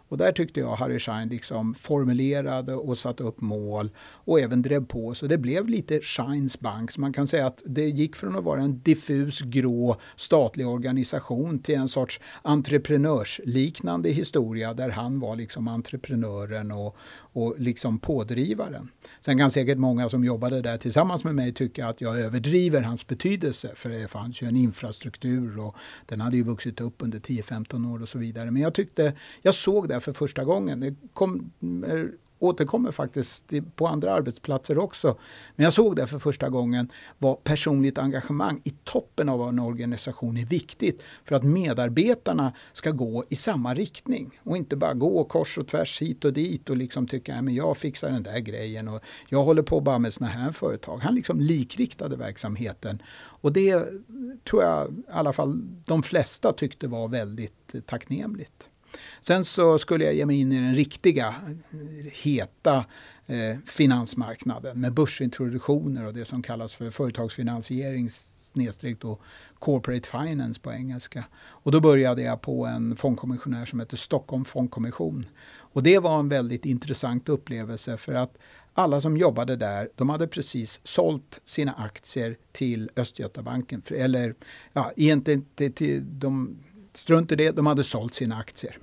Och 0.09 0.16
där 0.16 0.33
tyckte 0.33 0.61
jag 0.61 0.77
Harry 0.77 0.99
Schein 0.99 1.29
liksom 1.29 1.75
formulerade 1.75 2.75
och 2.75 2.99
satte 2.99 3.23
upp 3.23 3.40
mål 3.40 3.90
och 3.99 4.40
även 4.40 4.62
drev 4.62 4.87
på. 4.87 5.14
Så 5.14 5.27
det 5.27 5.38
blev 5.38 5.69
lite 5.69 6.01
Scheins 6.01 6.61
bank. 6.61 6.90
Så 6.90 7.01
man 7.01 7.12
kan 7.12 7.27
säga 7.27 7.47
att 7.47 7.62
det 7.66 7.88
gick 7.88 8.16
från 8.16 8.37
att 8.37 8.45
vara 8.45 8.61
en 8.61 8.81
diffus 8.81 9.40
grå 9.40 9.97
statlig 10.16 10.69
organisation 10.69 11.59
till 11.59 11.75
en 11.75 11.88
sorts 11.88 12.21
entreprenörsliknande 12.42 14.11
historia 14.11 14.75
där 14.75 14.90
han 14.90 15.21
var 15.21 15.37
liksom 15.37 15.69
entreprenören 15.69 16.73
och, 16.73 16.97
och 17.37 17.55
liksom 17.59 17.99
pådrivaren. 17.99 18.88
Sen 19.20 19.38
kan 19.38 19.51
säkert 19.51 19.79
många 19.79 20.09
som 20.09 20.25
jobbade 20.25 20.62
där 20.62 20.79
tillsammans 20.79 21.25
med 21.25 21.35
mig 21.35 21.53
tycka 21.53 21.87
att 21.87 22.01
jag 22.01 22.20
överdriver 22.20 22.83
hans 22.83 23.07
betydelse 23.07 23.70
för 23.75 23.88
det 23.88 24.09
fanns 24.09 24.42
ju 24.42 24.46
en 24.46 24.57
infrastruktur 24.57 25.61
och 25.61 25.77
den 26.07 26.20
hade 26.20 26.37
ju 26.37 26.42
vuxit 26.42 26.81
upp 26.81 26.94
under 26.99 27.18
10-15 27.18 27.94
år 27.94 28.03
och 28.03 28.09
så 28.09 28.18
vidare. 28.18 28.51
Men 28.51 28.62
jag 28.62 28.75
tyckte, 28.75 29.12
jag 29.42 29.55
såg 29.55 29.88
det 29.88 30.01
för 30.01 30.12
första 30.12 30.44
gången. 30.44 30.81
Det 30.81 30.94
kom 31.12 31.51
eh, 31.87 32.05
återkommer 32.38 32.90
faktiskt 32.90 33.53
på 33.77 33.87
andra 33.87 34.12
arbetsplatser 34.12 34.79
också. 34.79 35.18
Men 35.57 35.64
jag 35.64 35.72
såg 35.72 35.96
det 35.96 36.07
för 36.07 36.18
första 36.18 36.49
gången 36.49 36.88
vad 37.18 37.44
personligt 37.44 37.99
engagemang 37.99 38.61
i 38.64 38.70
toppen 38.70 39.29
av 39.29 39.49
en 39.49 39.59
organisation 39.59 40.37
är 40.37 40.46
viktigt 40.46 41.03
för 41.25 41.35
att 41.35 41.44
medarbetarna 41.44 42.53
ska 42.72 42.90
gå 42.90 43.25
i 43.29 43.37
samma 43.37 43.75
riktning 43.75 44.40
och 44.42 44.57
inte 44.57 44.77
bara 44.77 44.94
gå 44.94 45.25
kors 45.25 45.59
och 45.59 45.68
tvärs 45.68 46.03
hit 46.03 46.25
och 46.25 46.33
dit 46.33 46.70
och 46.70 46.77
liksom 46.77 47.07
tycka 47.07 47.35
att 47.35 47.53
jag 47.53 47.77
fixar 47.77 48.11
den 48.11 48.22
där 48.22 48.38
grejen 48.38 48.88
och 48.88 49.01
jag 49.29 49.44
håller 49.44 49.62
på 49.62 49.81
bara 49.81 49.99
med 49.99 50.14
såna 50.14 50.31
här 50.31 50.53
företag. 50.53 50.99
Han 50.99 51.14
liksom 51.14 51.40
likriktade 51.40 52.16
verksamheten 52.16 53.03
och 53.18 53.53
det 53.53 53.87
tror 54.51 54.62
jag 54.62 54.90
i 54.90 55.03
alla 55.11 55.33
fall 55.33 55.61
de 55.87 56.03
flesta 56.03 56.53
tyckte 56.53 56.88
var 56.88 57.09
väldigt 57.09 57.75
tacknämligt. 57.87 58.68
Sen 59.20 59.44
så 59.44 59.79
skulle 59.79 60.05
jag 60.05 60.14
ge 60.14 60.27
mig 60.27 60.40
in 60.40 60.53
i 60.53 60.61
den 60.61 60.75
riktiga 60.75 61.35
heta 62.12 62.85
eh, 63.27 63.59
finansmarknaden 63.66 64.81
med 64.81 64.92
börsintroduktioner 64.92 66.07
och 66.07 66.14
det 66.14 66.25
som 66.25 66.42
kallas 66.42 66.75
för 66.75 66.90
företagsfinansiering 66.90 68.11
snedstreck 68.38 69.01
då 69.01 69.18
corporate 69.59 70.09
finance 70.09 70.61
på 70.61 70.72
engelska. 70.72 71.25
Och 71.37 71.72
då 71.72 71.81
började 71.81 72.22
jag 72.22 72.40
på 72.40 72.66
en 72.66 72.96
fondkommissionär 72.96 73.64
som 73.64 73.81
heter 73.81 73.96
Stockholm 73.96 74.44
fondkommission. 74.44 75.27
Och 75.77 75.83
det 75.83 75.99
var 75.99 76.18
en 76.18 76.29
väldigt 76.29 76.64
intressant 76.64 77.29
upplevelse 77.29 77.96
för 77.96 78.14
att 78.14 78.38
alla 78.75 79.01
som 79.01 79.16
jobbade 79.16 79.57
där, 79.57 79.88
de 79.94 80.09
hade 80.09 80.27
precis 80.27 80.81
sålt 80.85 81.40
sina 81.44 81.72
aktier 81.72 82.37
till 82.53 82.90
Östgötabanken. 82.96 83.83
Eller 83.90 84.35
ja, 84.72 84.92
egentligen 84.96 85.44
till, 85.55 85.72
till, 85.72 86.03
de 86.18 86.59
strunt 86.96 87.32
i 87.32 87.37
det, 87.37 87.50
de 87.50 87.66
hade 87.66 87.85
sålt 87.85 88.14
sina 88.14 88.37
aktier. 88.37 88.78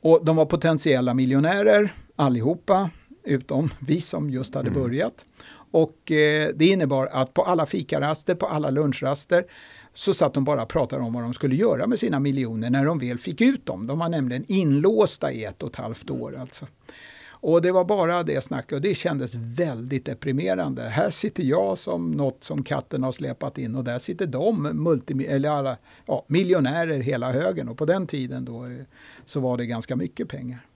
Och 0.00 0.24
de 0.24 0.36
var 0.36 0.46
potentiella 0.46 1.14
miljonärer 1.14 1.92
allihopa, 2.16 2.90
utom 3.24 3.70
vi 3.80 4.00
som 4.00 4.30
just 4.30 4.54
hade 4.54 4.68
mm. 4.68 4.82
börjat. 4.82 5.26
Och 5.70 6.10
eh, 6.10 6.50
det 6.54 6.66
innebar 6.66 7.06
att 7.06 7.34
på 7.34 7.42
alla 7.42 7.66
fikaraster, 7.66 8.34
på 8.34 8.46
alla 8.46 8.70
lunchraster 8.70 9.44
så 9.94 10.14
satt 10.14 10.34
de 10.34 10.44
bara 10.44 10.62
och 10.62 10.68
pratade 10.68 11.02
om 11.02 11.12
vad 11.12 11.22
de 11.22 11.34
skulle 11.34 11.56
göra 11.56 11.86
med 11.86 11.98
sina 11.98 12.20
miljoner 12.20 12.70
när 12.70 12.84
de 12.84 12.98
väl 12.98 13.18
fick 13.18 13.40
ut 13.40 13.66
dem. 13.66 13.86
De 13.86 13.98
var 13.98 14.08
nämligen 14.08 14.44
inlåsta 14.48 15.32
i 15.32 15.44
ett 15.44 15.62
och 15.62 15.70
ett 15.70 15.76
halvt 15.76 16.10
år. 16.10 16.36
Alltså. 16.40 16.66
Och 17.46 17.62
det 17.62 17.72
var 17.72 17.84
bara 17.84 18.22
det 18.22 18.44
snacket 18.44 18.72
och 18.72 18.80
det 18.80 18.94
kändes 18.94 19.34
väldigt 19.34 20.04
deprimerande. 20.04 20.82
Här 20.82 21.10
sitter 21.10 21.42
jag 21.42 21.78
som 21.78 22.10
något 22.10 22.44
som 22.44 22.62
katten 22.62 23.02
har 23.02 23.12
släpat 23.12 23.58
in 23.58 23.74
och 23.74 23.84
där 23.84 23.98
sitter 23.98 24.26
de, 24.26 24.62
multi, 24.62 25.26
eller 25.26 25.50
alla, 25.50 25.76
ja, 26.06 26.24
miljonärer 26.28 26.98
hela 26.98 27.32
högen. 27.32 27.68
Och 27.68 27.78
på 27.78 27.84
den 27.84 28.06
tiden 28.06 28.44
då 28.44 28.64
eh, 28.64 28.70
så 29.24 29.40
var 29.40 29.56
det 29.56 29.66
ganska 29.66 29.96
mycket 29.96 30.28
pengar. 30.28 30.66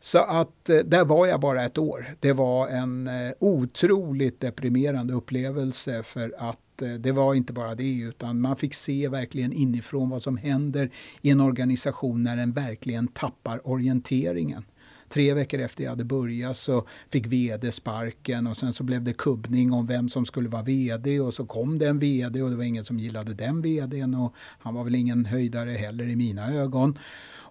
Så 0.00 0.18
att 0.18 0.68
eh, 0.68 0.76
där 0.78 1.04
var 1.04 1.26
jag 1.26 1.40
bara 1.40 1.64
ett 1.64 1.78
år. 1.78 2.06
Det 2.20 2.32
var 2.32 2.68
en 2.68 3.06
eh, 3.06 3.32
otroligt 3.38 4.40
deprimerande 4.40 5.14
upplevelse 5.14 6.02
för 6.02 6.34
att 6.38 6.58
det 6.98 7.12
var 7.12 7.34
inte 7.34 7.52
bara 7.52 7.74
det 7.74 8.00
utan 8.00 8.40
man 8.40 8.56
fick 8.56 8.74
se 8.74 9.08
verkligen 9.08 9.52
inifrån 9.52 10.10
vad 10.10 10.22
som 10.22 10.36
händer 10.36 10.90
i 11.22 11.30
en 11.30 11.40
organisation 11.40 12.22
när 12.22 12.36
den 12.36 12.52
verkligen 12.52 13.08
tappar 13.08 13.68
orienteringen. 13.68 14.64
Tre 15.12 15.34
veckor 15.34 15.60
efter 15.60 15.84
jag 15.84 15.90
hade 15.90 16.04
börjat 16.04 16.56
så 16.56 16.86
fick 17.08 17.26
VD 17.26 17.72
sparken 17.72 18.46
och 18.46 18.56
sen 18.56 18.72
så 18.72 18.82
blev 18.82 19.02
det 19.02 19.12
kubbning 19.12 19.72
om 19.72 19.86
vem 19.86 20.08
som 20.08 20.26
skulle 20.26 20.48
vara 20.48 20.62
VD 20.62 21.20
och 21.20 21.34
så 21.34 21.46
kom 21.46 21.78
det 21.78 21.88
en 21.88 21.98
VD 21.98 22.42
och 22.42 22.50
det 22.50 22.56
var 22.56 22.64
ingen 22.64 22.84
som 22.84 22.98
gillade 22.98 23.34
den 23.34 23.62
VDn 23.62 24.14
och 24.14 24.34
han 24.58 24.74
var 24.74 24.84
väl 24.84 24.94
ingen 24.94 25.24
höjdare 25.24 25.70
heller 25.70 26.08
i 26.08 26.16
mina 26.16 26.52
ögon 26.52 26.98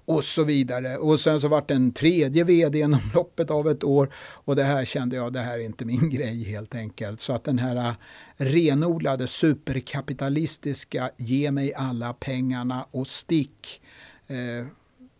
och 0.09 0.23
så 0.23 0.43
vidare. 0.43 0.97
Och 0.97 1.19
sen 1.19 1.39
så 1.39 1.47
vart 1.47 1.67
det 1.67 1.73
en 1.73 1.91
tredje 1.91 2.43
VD 2.43 2.79
inom 2.79 2.99
loppet 3.13 3.51
av 3.51 3.69
ett 3.69 3.83
år 3.83 4.13
och 4.17 4.55
det 4.55 4.63
här 4.63 4.85
kände 4.85 5.15
jag, 5.15 5.33
det 5.33 5.39
här 5.39 5.53
är 5.53 5.63
inte 5.63 5.85
min 5.85 6.09
grej 6.13 6.43
helt 6.43 6.75
enkelt. 6.75 7.21
Så 7.21 7.33
att 7.33 7.43
den 7.43 7.59
här 7.59 7.75
äh, 7.75 7.95
renodlade 8.37 9.27
superkapitalistiska, 9.27 11.09
ge 11.17 11.51
mig 11.51 11.73
alla 11.73 12.13
pengarna 12.13 12.85
och 12.91 13.07
stick 13.07 13.81
eh, 14.27 14.65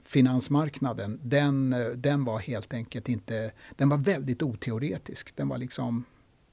finansmarknaden, 0.10 1.20
den, 1.24 1.74
eh, 1.74 1.88
den 1.88 2.26
var 2.26 2.40
helt 2.40 2.74
enkelt 2.74 3.10
inte, 3.10 3.52
den 3.76 3.90
var 3.90 3.98
väldigt 3.98 4.44
oteoretisk. 4.44 5.36
Den 5.36 5.50
var 5.50 5.58
liksom 5.58 6.04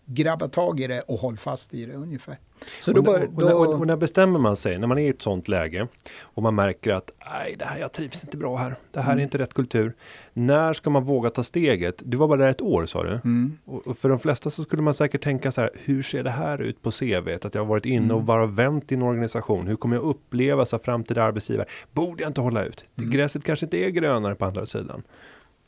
grabba 0.07 0.49
tag 0.49 0.81
i 0.81 0.87
det 0.87 1.01
och 1.01 1.19
håll 1.19 1.37
fast 1.37 1.75
i 1.75 1.87
det 1.87 1.95
ungefär. 1.95 2.39
Så 2.83 2.93
då, 2.93 3.01
och, 3.01 3.05
då, 3.05 3.47
och, 3.47 3.67
och, 3.67 3.81
och, 3.81 3.87
när 3.87 3.97
bestämmer 3.97 4.39
man 4.39 4.57
sig, 4.57 4.79
när 4.79 4.87
man 4.87 4.99
är 4.99 5.03
i 5.03 5.09
ett 5.09 5.23
sånt 5.23 5.49
läge 5.49 5.89
och 6.21 6.43
man 6.43 6.55
märker 6.55 6.93
att 6.93 7.11
nej, 7.31 7.57
det 7.59 7.65
här, 7.65 7.79
jag 7.79 7.93
trivs 7.93 8.25
inte 8.25 8.37
bra 8.37 8.57
här. 8.57 8.77
Det 8.91 9.01
här 9.01 9.13
mm. 9.13 9.19
är 9.19 9.23
inte 9.23 9.39
rätt 9.39 9.55
kultur. 9.55 9.95
När 10.33 10.73
ska 10.73 10.91
man 10.91 11.05
våga 11.05 11.31
ta 11.31 11.43
steget? 11.43 12.03
Du 12.05 12.17
var 12.17 12.29
bara 12.29 12.39
där 12.39 12.49
ett 12.49 12.63
år 12.63 12.87
sa 12.87 13.03
du. 13.03 13.11
Mm. 13.11 13.59
Och, 13.65 13.99
för 13.99 14.09
de 14.09 14.19
flesta 14.19 14.51
så 14.51 14.63
skulle 14.63 14.83
man 14.83 14.95
säkert 14.95 15.23
tänka 15.25 15.53
så 15.53 15.61
här, 15.61 15.71
hur 15.75 16.03
ser 16.03 16.23
det 16.23 16.31
här 16.31 16.63
ut 16.63 16.83
på 16.83 16.91
CV? 16.91 17.29
Att 17.43 17.55
jag 17.55 17.63
har 17.63 17.67
varit 17.67 17.87
inne 17.87 18.15
och 18.15 18.21
mm. 18.21 18.27
bara 18.27 18.47
vänt 18.47 18.93
i 18.93 18.95
en 18.95 19.03
organisation. 19.03 19.67
Hur 19.67 19.77
kommer 19.77 19.97
jag 19.97 20.05
uppleva 20.05 20.65
som 20.65 20.81
framtida 20.81 21.23
arbetsgivare? 21.23 21.67
Borde 21.93 22.23
jag 22.23 22.31
inte 22.31 22.41
hålla 22.41 22.65
ut? 22.65 22.85
Mm. 22.99 23.11
Gräset 23.11 23.45
kanske 23.45 23.67
inte 23.67 23.77
är 23.77 23.89
grönare 23.89 24.35
på 24.35 24.45
andra 24.45 24.67
sidan. 24.67 25.03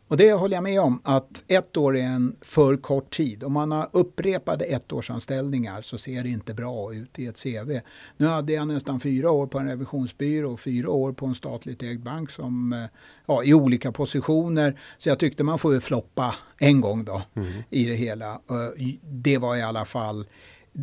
Och 0.08 0.16
det 0.16 0.32
håller 0.32 0.56
jag 0.56 0.62
med 0.62 0.80
om 0.80 1.00
att 1.04 1.44
ett 1.48 1.76
år 1.76 1.96
är 1.96 2.02
en 2.02 2.36
för 2.40 2.76
kort 2.76 3.16
tid. 3.16 3.44
Om 3.44 3.52
man 3.52 3.72
har 3.72 3.88
upprepade 3.92 4.64
ettårsanställningar 4.64 5.82
så 5.82 5.98
ser 5.98 6.22
det 6.22 6.28
inte 6.28 6.54
bra 6.54 6.94
ut 6.94 7.18
i 7.18 7.26
ett 7.26 7.42
CV. 7.42 7.80
Nu 8.16 8.26
hade 8.26 8.52
jag 8.52 8.68
nästan 8.68 9.00
fyra 9.00 9.30
år 9.30 9.46
på 9.46 9.58
en 9.58 9.68
revisionsbyrå 9.68 10.52
och 10.52 10.60
fyra 10.60 10.90
år 10.90 11.12
på 11.12 11.26
en 11.26 11.34
statligt 11.34 11.82
ägd 11.82 12.02
bank 12.02 12.30
som, 12.30 12.72
eh, 12.72 12.84
ja, 13.26 13.44
i 13.44 13.54
olika 13.54 13.92
positioner. 13.92 14.80
Så 14.98 15.08
jag 15.08 15.18
tyckte 15.18 15.44
man 15.44 15.58
får 15.58 15.80
floppa 15.80 16.34
en 16.58 16.80
gång 16.80 17.04
då 17.04 17.22
mm. 17.34 17.62
i 17.70 17.84
det 17.84 17.94
hela. 17.94 18.40
Det 19.02 19.38
var 19.38 19.56
i 19.56 19.62
alla 19.62 19.84
fall 19.84 20.26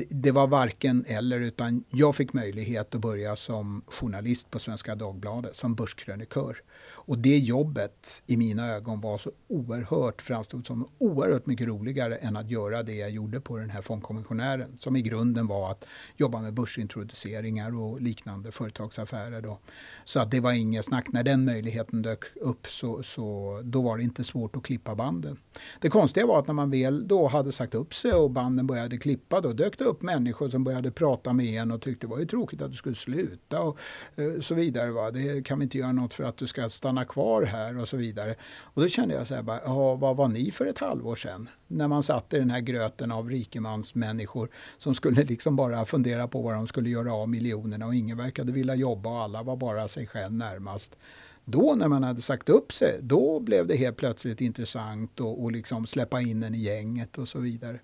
det 0.09 0.31
var 0.31 0.47
varken 0.47 1.05
eller 1.07 1.39
utan 1.39 1.83
jag 1.89 2.15
fick 2.15 2.33
möjlighet 2.33 2.95
att 2.95 3.01
börja 3.01 3.35
som 3.35 3.81
journalist 3.87 4.51
på 4.51 4.59
Svenska 4.59 4.95
Dagbladet, 4.95 5.55
som 5.55 5.75
börskrönikör. 5.75 6.57
Och 7.05 7.17
det 7.17 7.37
jobbet 7.37 8.23
i 8.25 8.37
mina 8.37 8.67
ögon 8.67 9.01
var 9.01 9.17
så 9.17 9.31
oerhört, 9.47 10.21
framstod 10.21 10.67
som 10.67 10.89
oerhört 10.97 11.45
mycket 11.45 11.67
roligare 11.67 12.15
än 12.15 12.37
att 12.37 12.49
göra 12.49 12.83
det 12.83 12.95
jag 12.95 13.09
gjorde 13.09 13.41
på 13.41 13.57
den 13.57 13.69
här 13.69 13.81
fondkommissionären. 13.81 14.77
Som 14.79 14.95
i 14.95 15.01
grunden 15.01 15.47
var 15.47 15.71
att 15.71 15.85
jobba 16.17 16.41
med 16.41 16.53
börsintroduceringar 16.53 17.79
och 17.79 18.01
liknande 18.01 18.51
företagsaffärer. 18.51 19.41
Då. 19.41 19.59
Så 20.05 20.19
att 20.19 20.31
det 20.31 20.39
var 20.39 20.51
inget 20.51 20.85
snack. 20.85 21.07
När 21.11 21.23
den 21.23 21.45
möjligheten 21.45 22.01
dök 22.01 22.23
upp 22.35 22.67
så, 22.67 23.03
så 23.03 23.61
då 23.63 23.81
var 23.81 23.97
det 23.97 24.03
inte 24.03 24.23
svårt 24.23 24.55
att 24.55 24.63
klippa 24.63 24.95
banden. 24.95 25.37
Det 25.81 25.89
konstiga 25.89 26.25
var 26.25 26.39
att 26.39 26.47
när 26.47 26.53
man 26.53 26.71
väl 26.71 27.07
då 27.07 27.27
hade 27.27 27.51
sagt 27.51 27.75
upp 27.75 27.93
sig 27.93 28.13
och 28.13 28.31
banden 28.31 28.67
började 28.67 28.97
klippa 28.97 29.41
då 29.41 29.53
dök 29.53 29.79
det 29.79 29.85
upp 29.85 30.01
människor 30.01 30.49
som 30.49 30.63
började 30.63 30.91
prata 30.91 31.33
med 31.33 31.61
en 31.61 31.71
och 31.71 31.81
tyckte 31.81 32.07
det 32.07 32.11
var 32.11 32.19
ju 32.19 32.25
tråkigt 32.25 32.61
att 32.61 32.71
du 32.71 32.77
skulle 32.77 32.95
sluta 32.95 33.61
och 33.61 33.77
eh, 34.15 34.41
så 34.41 34.55
vidare. 34.55 34.91
Va? 34.91 35.11
Det 35.11 35.45
kan 35.45 35.59
vi 35.59 35.63
inte 35.63 35.77
göra 35.77 35.91
något 35.91 36.13
för 36.13 36.23
att 36.23 36.37
du 36.37 36.47
ska 36.47 36.69
stanna 36.69 36.94
stanna 36.95 37.05
kvar 37.05 37.43
här 37.43 37.77
och 37.77 37.87
så 37.87 37.97
vidare. 37.97 38.35
Och 38.73 38.81
då 38.81 38.87
kände 38.87 39.15
jag 39.15 39.27
så 39.27 39.35
här, 39.35 39.41
bara, 39.41 39.95
vad 39.95 40.15
var 40.15 40.27
ni 40.27 40.51
för 40.51 40.65
ett 40.65 40.79
halvår 40.79 41.15
sedan? 41.15 41.49
När 41.67 41.87
man 41.87 42.03
satt 42.03 42.33
i 42.33 42.39
den 42.39 42.49
här 42.49 42.61
gröten 42.61 43.11
av 43.11 43.29
rikemansmänniskor 43.29 44.49
som 44.77 44.95
skulle 44.95 45.23
liksom 45.23 45.55
bara 45.55 45.85
fundera 45.85 46.27
på 46.27 46.41
vad 46.41 46.53
de 46.53 46.67
skulle 46.67 46.89
göra 46.89 47.13
av 47.13 47.29
miljonerna 47.29 47.85
och 47.85 47.95
ingen 47.95 48.17
verkade 48.17 48.51
vilja 48.51 48.75
jobba 48.75 49.09
och 49.09 49.19
alla 49.19 49.43
var 49.43 49.55
bara 49.55 49.87
sig 49.87 50.07
själv 50.07 50.33
närmast. 50.33 50.97
Då 51.45 51.75
när 51.75 51.87
man 51.87 52.03
hade 52.03 52.21
sagt 52.21 52.49
upp 52.49 52.71
sig, 52.71 52.99
då 53.01 53.39
blev 53.39 53.67
det 53.67 53.75
helt 53.75 53.97
plötsligt 53.97 54.41
intressant 54.41 55.21
att 55.21 55.51
liksom 55.51 55.85
släppa 55.87 56.21
in 56.21 56.43
en 56.43 56.55
i 56.55 56.57
gänget 56.57 57.17
och 57.17 57.27
så 57.27 57.39
vidare. 57.39 57.79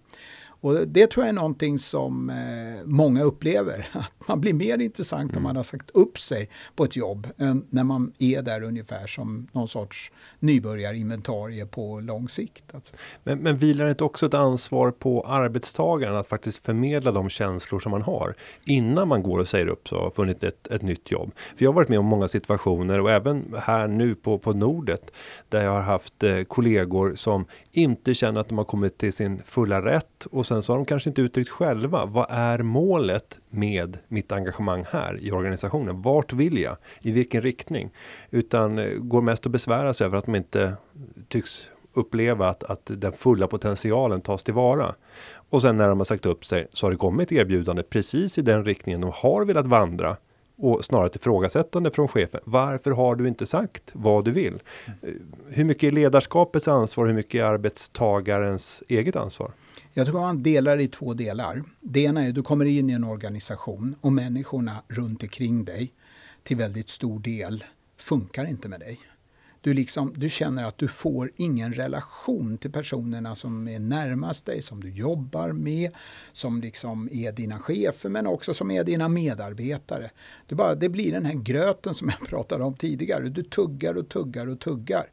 Och 0.61 0.87
det 0.87 1.07
tror 1.07 1.25
jag 1.25 1.29
är 1.29 1.33
någonting 1.33 1.79
som 1.79 2.29
eh, 2.29 2.85
många 2.85 3.23
upplever. 3.23 3.87
Att 3.93 4.27
man 4.27 4.41
blir 4.41 4.53
mer 4.53 4.77
intressant 4.77 5.31
mm. 5.31 5.37
om 5.37 5.43
man 5.43 5.55
har 5.55 5.63
sagt 5.63 5.89
upp 5.93 6.19
sig 6.19 6.49
på 6.75 6.83
ett 6.83 6.95
jobb 6.95 7.27
än 7.37 7.65
när 7.69 7.83
man 7.83 8.13
är 8.17 8.41
där 8.41 8.63
ungefär 8.63 9.07
som 9.07 9.47
någon 9.51 9.67
sorts 9.67 10.11
nybörjarinventarie 10.39 11.65
på 11.65 11.99
lång 11.99 12.29
sikt. 12.29 12.63
Alltså. 12.73 12.95
Men, 13.23 13.39
men 13.39 13.57
vilar 13.57 13.85
det 13.85 14.01
också 14.01 14.25
ett 14.25 14.33
ansvar 14.33 14.91
på 14.91 15.25
arbetstagaren 15.27 16.15
att 16.15 16.27
faktiskt 16.27 16.65
förmedla 16.65 17.11
de 17.11 17.29
känslor 17.29 17.79
som 17.79 17.91
man 17.91 18.01
har 18.01 18.35
innan 18.65 19.07
man 19.07 19.23
går 19.23 19.39
och 19.39 19.47
säger 19.47 19.67
upp 19.67 19.89
sig 19.89 19.97
och 19.97 20.15
funnit 20.15 20.43
ett, 20.43 20.67
ett 20.67 20.81
nytt 20.81 21.11
jobb? 21.11 21.31
För 21.35 21.65
jag 21.65 21.71
har 21.71 21.75
varit 21.75 21.89
med 21.89 21.99
om 21.99 22.05
många 22.05 22.27
situationer 22.27 22.99
och 22.99 23.11
även 23.11 23.55
här 23.59 23.87
nu 23.87 24.15
på, 24.15 24.39
på 24.39 24.53
Nordet 24.53 25.11
där 25.49 25.63
jag 25.63 25.71
har 25.71 25.81
haft 25.81 26.23
eh, 26.23 26.41
kollegor 26.41 27.15
som 27.15 27.45
inte 27.71 28.13
känner 28.13 28.41
att 28.41 28.49
de 28.49 28.57
har 28.57 28.65
kommit 28.65 28.97
till 28.97 29.13
sin 29.13 29.41
fulla 29.45 29.85
rätt 29.85 30.25
och 30.31 30.45
sen 30.51 30.63
så 30.63 30.73
har 30.73 30.77
de 30.77 30.85
kanske 30.85 31.09
inte 31.09 31.21
uttryckt 31.21 31.49
själva. 31.49 32.05
Vad 32.05 32.25
är 32.29 32.59
målet 32.59 33.39
med 33.49 33.97
mitt 34.07 34.31
engagemang 34.31 34.85
här 34.91 35.17
i 35.21 35.31
organisationen? 35.31 36.01
Vart 36.01 36.33
vill 36.33 36.57
jag? 36.57 36.77
I 37.01 37.11
vilken 37.11 37.41
riktning? 37.41 37.91
Utan 38.29 38.77
eh, 38.77 38.85
går 38.85 39.21
mest 39.21 39.45
att 39.45 39.51
besvära 39.51 39.93
sig 39.93 40.05
över 40.05 40.17
att 40.17 40.25
de 40.25 40.35
inte 40.35 40.73
tycks 41.27 41.69
uppleva 41.93 42.49
att, 42.49 42.63
att 42.63 42.91
den 42.93 43.13
fulla 43.13 43.47
potentialen 43.47 44.21
tas 44.21 44.43
tillvara. 44.43 44.95
Och 45.49 45.61
sen 45.61 45.77
när 45.77 45.89
de 45.89 45.97
har 45.97 46.05
sagt 46.05 46.25
upp 46.25 46.45
sig 46.45 46.67
så 46.73 46.85
har 46.85 46.91
det 46.91 46.97
kommit 46.97 47.31
erbjudande 47.31 47.83
precis 47.83 48.37
i 48.37 48.41
den 48.41 48.65
riktningen 48.65 49.01
de 49.01 49.11
har 49.13 49.45
velat 49.45 49.67
vandra 49.67 50.17
och 50.57 50.85
snarare 50.85 51.05
ett 51.05 51.15
ifrågasättande 51.15 51.91
från 51.91 52.07
chefen. 52.07 52.41
Varför 52.43 52.91
har 52.91 53.15
du 53.15 53.27
inte 53.27 53.45
sagt 53.45 53.91
vad 53.93 54.25
du 54.25 54.31
vill? 54.31 54.59
Mm. 55.03 55.21
Hur 55.49 55.63
mycket 55.63 55.83
är 55.87 55.91
ledarskapets 55.91 56.67
ansvar? 56.67 57.05
Hur 57.05 57.13
mycket 57.13 57.41
är 57.41 57.45
arbetstagarens 57.45 58.83
eget 58.87 59.15
ansvar? 59.15 59.51
Jag 59.93 60.07
tror 60.07 60.19
man 60.19 60.43
delar 60.43 60.77
i 60.77 60.87
två 60.87 61.13
delar. 61.13 61.63
Det 61.79 61.99
ena 61.99 62.23
är 62.23 62.29
att 62.29 62.35
du 62.35 62.43
kommer 62.43 62.65
in 62.65 62.89
i 62.89 62.93
en 62.93 63.03
organisation 63.03 63.95
och 64.01 64.13
människorna 64.13 64.83
runt 64.87 65.23
omkring 65.23 65.65
dig 65.65 65.93
till 66.43 66.57
väldigt 66.57 66.89
stor 66.89 67.19
del 67.19 67.63
funkar 67.97 68.45
inte 68.45 68.67
med 68.67 68.79
dig. 68.79 68.99
Du, 69.61 69.73
liksom, 69.73 70.13
du 70.17 70.29
känner 70.29 70.63
att 70.63 70.77
du 70.77 70.87
får 70.87 71.31
ingen 71.35 71.73
relation 71.73 72.57
till 72.57 72.71
personerna 72.71 73.35
som 73.35 73.67
är 73.67 73.79
närmast 73.79 74.45
dig, 74.45 74.61
som 74.61 74.81
du 74.81 74.91
jobbar 74.91 75.51
med, 75.51 75.91
som 76.31 76.61
liksom 76.61 77.09
är 77.11 77.31
dina 77.31 77.59
chefer 77.59 78.09
men 78.09 78.27
också 78.27 78.53
som 78.53 78.71
är 78.71 78.83
dina 78.83 79.09
medarbetare. 79.09 80.09
Du 80.47 80.55
bara, 80.55 80.75
det 80.75 80.89
blir 80.89 81.11
den 81.11 81.25
här 81.25 81.33
gröten 81.33 81.93
som 81.93 82.09
jag 82.09 82.27
pratade 82.29 82.63
om 82.63 82.73
tidigare. 82.73 83.29
Du 83.29 83.43
tuggar 83.43 83.97
och 83.97 84.09
tuggar 84.09 84.47
och 84.47 84.59
tuggar. 84.59 85.05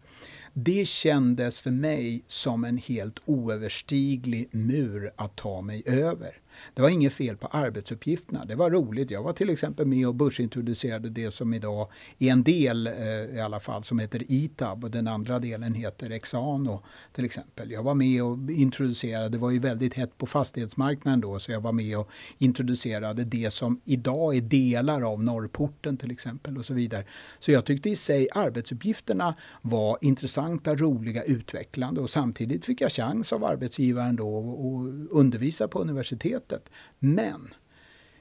Det 0.61 0.89
kändes 0.89 1.61
för 1.61 1.71
mig 1.71 2.25
som 2.29 2.65
en 2.65 2.77
helt 2.77 3.19
oöverstiglig 3.25 4.49
mur 4.51 5.13
att 5.17 5.37
ta 5.37 5.61
mig 5.61 5.83
över. 5.87 6.37
Det 6.75 6.83
var 6.83 6.89
inget 6.89 7.13
fel 7.13 7.37
på 7.37 7.47
arbetsuppgifterna. 7.47 8.45
Det 8.45 8.55
var 8.55 8.71
roligt. 8.71 9.11
Jag 9.11 9.23
var 9.23 9.33
till 9.33 9.51
exempel 9.51 9.87
med 9.87 10.09
och 10.09 10.15
börsintroducerade 10.15 11.09
det 11.09 11.31
som 11.31 11.55
idag 11.55 11.89
är 12.19 12.33
en 12.33 12.43
del 12.43 12.87
eh, 12.87 13.37
i 13.37 13.41
alla 13.41 13.61
fall 13.61 13.85
som 13.85 13.99
heter 13.99 14.23
ITAB 14.29 14.85
och 14.85 14.91
den 14.91 15.09
andra 15.09 15.39
delen 15.39 15.75
heter 15.75 16.11
Exano 16.11 16.83
till 17.13 17.25
exempel. 17.25 17.71
Jag 17.71 17.83
var 17.83 17.95
med 17.95 18.25
och 18.25 18.51
introducerade, 18.51 19.29
det 19.29 19.39
var 19.39 19.51
ju 19.51 19.59
väldigt 19.59 19.95
hett 19.95 20.19
på 20.19 20.27
fastighetsmarknaden 20.27 21.21
då, 21.21 21.39
så 21.39 21.53
jag 21.53 21.61
var 21.61 21.73
med 21.73 21.99
och 21.99 22.11
introducerade 22.39 23.25
det 23.25 23.51
som 23.51 23.81
idag 23.85 24.37
är 24.37 24.41
delar 24.41 25.13
av 25.13 25.25
Norrporten 25.25 25.97
till 25.97 26.11
exempel 26.11 26.59
och 26.59 26.65
så 26.65 26.75
vidare. 26.75 27.05
Så 27.39 27.53
jag 27.53 27.65
tyckte 27.65 27.91
i 27.91 27.97
sig 27.97 28.29
arbetsuppgifterna 28.35 29.35
var 29.63 29.99
intressanta, 30.01 30.75
roliga, 30.75 31.23
utvecklande 31.23 32.01
och 32.01 32.11
samtidigt 32.11 32.65
fick 32.65 32.81
jag 32.81 32.93
chans 32.93 33.33
av 33.33 33.45
arbetsgivaren 33.45 34.17
då 34.17 34.39
att 34.39 35.13
undervisa 35.13 35.69
på 35.69 35.81
universitet 35.81 36.48
sättet. 36.49 36.71
Men 36.99 37.55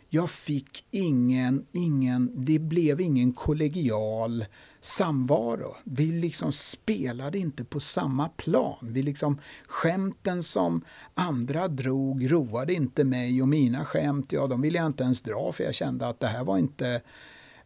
jag 0.10 0.30
fick 0.30 0.86
ingen, 0.92 1.66
ingen, 1.72 2.32
det 2.46 2.60
blev 2.60 3.02
ingen 3.02 3.34
kollegial 3.34 4.46
samvaro. 4.82 5.76
Vi 5.84 6.12
liksom 6.12 6.52
spelade 6.52 7.38
inte 7.38 7.64
på 7.64 7.80
samma 7.80 8.30
plan. 8.30 8.78
Vi 8.82 9.04
liksom, 9.04 9.40
skämten 9.68 10.44
som 10.44 10.82
andra 11.14 11.68
drog 11.68 12.32
roade 12.32 12.74
inte 12.74 13.04
mig 13.04 13.42
och 13.42 13.48
mina 13.48 13.86
skämt, 13.86 14.32
ja 14.32 14.48
de 14.48 14.62
ville 14.62 14.78
jag 14.78 14.88
inte 14.88 15.04
ens 15.04 15.22
dra 15.22 15.52
för 15.52 15.64
jag 15.64 15.76
kände 15.76 16.08
att 16.08 16.20
det 16.20 16.28
här 16.28 16.44
var 16.44 16.58
inte 16.58 17.02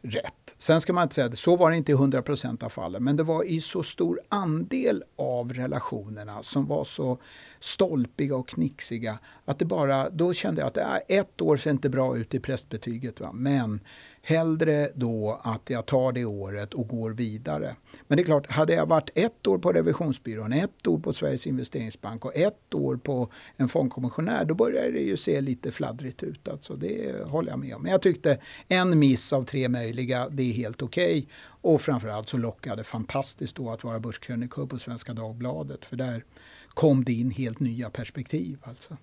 rätt. 0.02 0.56
Sen 0.58 0.82
ska 0.82 0.94
man 0.94 1.04
inte 1.04 1.16
säga 1.16 1.28
att 1.28 1.38
så 1.38 1.56
var 1.56 1.72
det 1.72 1.78
inte 1.78 1.92
i 1.92 1.96
100% 1.96 2.64
av 2.64 2.70
fallen, 2.70 3.04
men 3.04 3.16
det 3.16 3.24
var 3.24 3.44
i 3.44 3.62
så 3.62 3.84
stor 3.84 4.20
andel 4.30 5.04
av 5.16 5.54
relationerna 5.54 6.44
som 6.44 6.66
var 6.66 6.84
så 6.84 7.18
stolpiga 7.62 8.36
och 8.36 8.48
knixiga 8.48 9.20
att 9.46 9.60
det 9.60 9.66
bara, 9.66 10.10
då 10.10 10.34
kände 10.34 10.62
jag 10.62 10.68
att 10.68 10.78
äh, 10.78 11.18
ett 11.18 11.42
år 11.42 11.58
ser 11.58 11.72
inte 11.72 11.90
bra 11.90 12.18
ut 12.18 12.34
i 12.34 12.40
prästbetyget. 12.40 13.20
Va? 13.20 13.32
Men 13.34 13.80
hellre 14.22 14.90
då 14.96 15.42
att 15.44 15.70
jag 15.70 15.86
tar 15.86 16.12
det 16.12 16.26
året 16.26 16.74
och 16.74 16.88
går 16.88 17.12
vidare. 17.12 17.76
Men 18.08 18.18
det 18.18 18.24
är 18.24 18.26
klart, 18.26 18.52
hade 18.52 18.74
jag 18.74 18.86
varit 18.86 19.10
ett 19.16 19.48
år 19.48 19.58
på 19.58 19.72
revisionsbyrån, 19.72 20.54
ett 20.54 20.88
år 20.88 21.00
på 21.00 21.14
Sveriges 21.14 21.48
investeringsbank 21.48 22.26
och 22.26 22.36
ett 22.36 22.74
år 22.74 22.96
på 22.96 23.30
en 23.58 23.70
fondkommissionär, 23.70 24.46
då 24.46 24.54
börjar 24.54 24.92
det 24.92 25.00
ju 25.00 25.18
se 25.18 25.42
lite 25.42 25.72
fladdrigt 25.72 26.24
ut. 26.24 26.48
Alltså, 26.48 26.76
det 26.76 27.26
håller 27.26 27.50
jag 27.50 27.60
med 27.60 27.76
om. 27.76 27.82
Men 27.82 27.92
jag 27.92 28.02
tyckte 28.02 28.38
en 28.68 29.00
miss 29.00 29.34
av 29.34 29.44
tre 29.44 29.70
möjliga, 29.70 30.30
det 30.30 30.44
är 30.44 30.54
helt 30.54 30.82
okej. 30.82 31.18
Okay. 31.18 31.26
Och 31.44 31.82
framförallt 31.82 32.30
så 32.30 32.38
lockade 32.38 32.84
fantastiskt 32.84 33.56
då 33.56 33.70
att 33.70 33.84
vara 33.84 34.00
börskrönikör 34.00 34.66
på 34.66 34.80
Svenska 34.80 35.14
Dagbladet. 35.14 35.86
För 35.86 35.96
där 35.96 36.24
kom 36.74 37.04
det 37.04 37.14
in 37.14 37.32
helt 37.32 37.60
nya 37.60 37.90
perspektiv. 37.90 38.58
Alltså. 38.64 38.98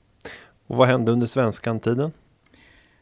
Och 0.67 0.77
vad 0.77 0.89
hände 0.89 1.13
under 1.13 1.27
svenskan-tiden? 1.27 2.13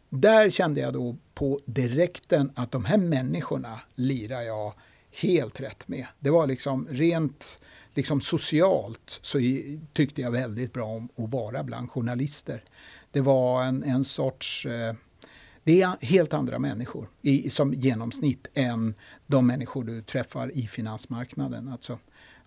Där 0.08 0.50
kände 0.50 0.80
jag 0.80 0.92
då 0.92 1.16
på 1.34 1.60
direkten 1.64 2.52
att 2.54 2.70
de 2.70 2.84
här 2.84 2.98
människorna 2.98 3.80
lirar 3.94 4.40
jag 4.40 4.74
helt 5.10 5.60
rätt 5.60 5.88
med. 5.88 6.06
Det 6.18 6.30
var 6.30 6.46
liksom 6.46 6.88
rent 6.90 7.58
liksom 7.94 8.20
socialt 8.20 9.18
så 9.22 9.38
tyckte 9.92 10.22
jag 10.22 10.30
väldigt 10.30 10.72
bra 10.72 10.86
om 10.86 11.08
att 11.16 11.30
vara 11.30 11.62
bland 11.62 11.90
journalister. 11.90 12.62
Det 13.10 13.20
var 13.20 13.62
en, 13.64 13.84
en 13.84 14.04
sorts 14.04 14.66
eh, 14.66 14.94
det 15.64 15.82
är 15.82 15.96
helt 16.00 16.34
andra 16.34 16.58
människor 16.58 17.08
i, 17.22 17.50
som 17.50 17.74
genomsnitt 17.74 18.48
än 18.54 18.94
de 19.26 19.46
människor 19.46 19.84
du 19.84 20.02
träffar 20.02 20.56
i 20.56 20.66
finansmarknaden. 20.66 21.68
Alltså, 21.68 21.98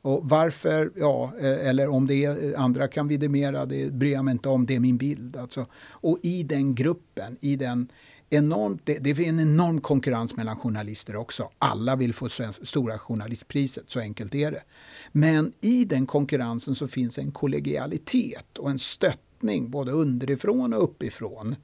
och 0.01 0.29
varför, 0.29 0.91
ja, 0.95 1.33
eh, 1.39 1.67
eller 1.67 1.87
om 1.87 2.07
det 2.07 2.25
är 2.25 2.53
eh, 2.53 2.61
andra 2.61 2.87
kan 2.87 3.07
vidimera, 3.07 3.65
det 3.65 3.93
bryr 3.93 4.13
jag 4.13 4.25
mig 4.25 4.31
inte 4.31 4.49
om, 4.49 4.65
det 4.65 4.75
är 4.75 4.79
min 4.79 4.97
bild. 4.97 5.37
Alltså. 5.37 5.65
Och 5.89 6.19
i 6.23 6.43
den 6.43 6.75
gruppen, 6.75 7.37
i 7.41 7.55
den 7.55 7.87
enormt, 8.29 8.81
det, 8.83 8.97
det 8.99 9.09
är 9.09 9.19
en 9.21 9.39
enorm 9.39 9.81
konkurrens 9.81 10.35
mellan 10.35 10.55
journalister 10.55 11.15
också. 11.15 11.49
Alla 11.57 11.95
vill 11.95 12.13
få 12.13 12.29
svensk, 12.29 12.67
stora 12.67 12.99
journalistpriset, 12.99 13.83
så 13.87 13.99
enkelt 13.99 14.35
är 14.35 14.51
det. 14.51 14.63
Men 15.11 15.53
i 15.61 15.85
den 15.85 16.05
konkurrensen 16.05 16.75
så 16.75 16.87
finns 16.87 17.17
en 17.17 17.31
kollegialitet 17.31 18.57
och 18.57 18.69
en 18.69 18.79
stöttning 18.79 19.69
både 19.69 19.91
underifrån 19.91 20.73
och 20.73 20.83
uppifrån 20.83 21.55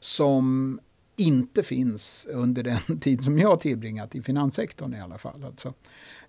som 0.00 0.80
inte 1.16 1.62
finns 1.62 2.26
under 2.30 2.62
den 2.62 2.98
tid 3.00 3.24
som 3.24 3.38
jag 3.38 3.60
tillbringat 3.60 4.14
i 4.14 4.22
finanssektorn 4.22 4.94
i 4.94 5.00
alla 5.00 5.18
fall. 5.18 5.44
Alltså. 5.44 5.74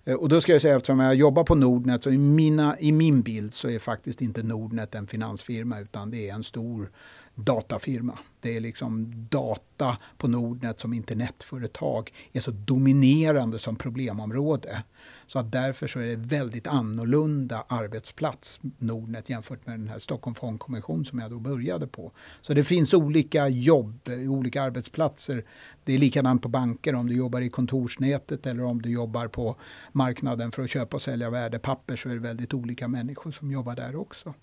Eh, 0.06 0.14
och 0.14 0.28
då 0.28 0.40
ska 0.40 0.52
jag 0.52 0.62
säga, 0.62 0.76
eftersom 0.76 1.00
jag 1.00 1.14
jobbar 1.14 1.44
på 1.44 1.54
Nordnet, 1.54 2.02
så 2.02 2.10
i, 2.10 2.18
mina, 2.18 2.78
i 2.78 2.92
min 2.92 3.22
bild 3.22 3.54
så 3.54 3.68
är 3.68 3.78
faktiskt 3.78 4.22
inte 4.22 4.42
Nordnet 4.42 4.94
en 4.94 5.06
finansfirma 5.06 5.80
utan 5.80 6.10
det 6.10 6.28
är 6.28 6.34
en 6.34 6.44
stor 6.44 6.90
datafirma. 7.36 8.18
Det 8.40 8.56
är 8.56 8.60
liksom 8.60 9.12
data 9.30 9.96
på 10.16 10.28
Nordnet 10.28 10.80
som 10.80 10.92
internetföretag 10.92 12.12
är 12.32 12.40
så 12.40 12.50
dominerande 12.50 13.58
som 13.58 13.76
problemområde. 13.76 14.82
Så 15.26 15.38
att 15.38 15.52
därför 15.52 15.86
så 15.86 15.98
är 15.98 16.06
det 16.06 16.16
väldigt 16.16 16.66
annorlunda 16.66 17.64
arbetsplats 17.68 18.60
Nordnet 18.78 19.30
jämfört 19.30 19.66
med 19.66 19.78
den 19.78 19.88
här 19.88 19.98
Stockholm 19.98 20.34
Fondkommission 20.34 21.04
som 21.04 21.18
jag 21.18 21.30
då 21.30 21.38
började 21.38 21.86
på. 21.86 22.12
Så 22.40 22.54
det 22.54 22.64
finns 22.64 22.94
olika 22.94 23.48
jobb, 23.48 24.08
olika 24.28 24.62
arbetsplatser. 24.62 25.44
Det 25.84 25.92
är 25.92 25.98
likadant 25.98 26.42
på 26.42 26.48
banker 26.48 26.94
om 26.94 27.06
du 27.06 27.16
jobbar 27.16 27.40
i 27.40 27.50
kontorsnätet 27.50 28.46
eller 28.46 28.64
om 28.64 28.82
du 28.82 28.90
jobbar 28.90 29.28
på 29.28 29.56
marknaden 29.92 30.52
för 30.52 30.62
att 30.62 30.70
köpa 30.70 30.96
och 30.96 31.02
sälja 31.02 31.30
värdepapper 31.30 31.96
så 31.96 32.08
är 32.08 32.14
det 32.14 32.20
väldigt 32.20 32.54
olika 32.54 32.88
människor 32.88 33.30
som 33.30 33.50
jobbar 33.50 33.76
där 33.76 33.96
också. 33.96 34.34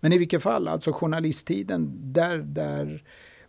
Men 0.00 0.12
i 0.12 0.18
vilket 0.18 0.42
fall, 0.42 0.68
alltså 0.68 0.92
journalisttiden, 0.92 2.12
där, 2.12 2.38
där 2.38 3.02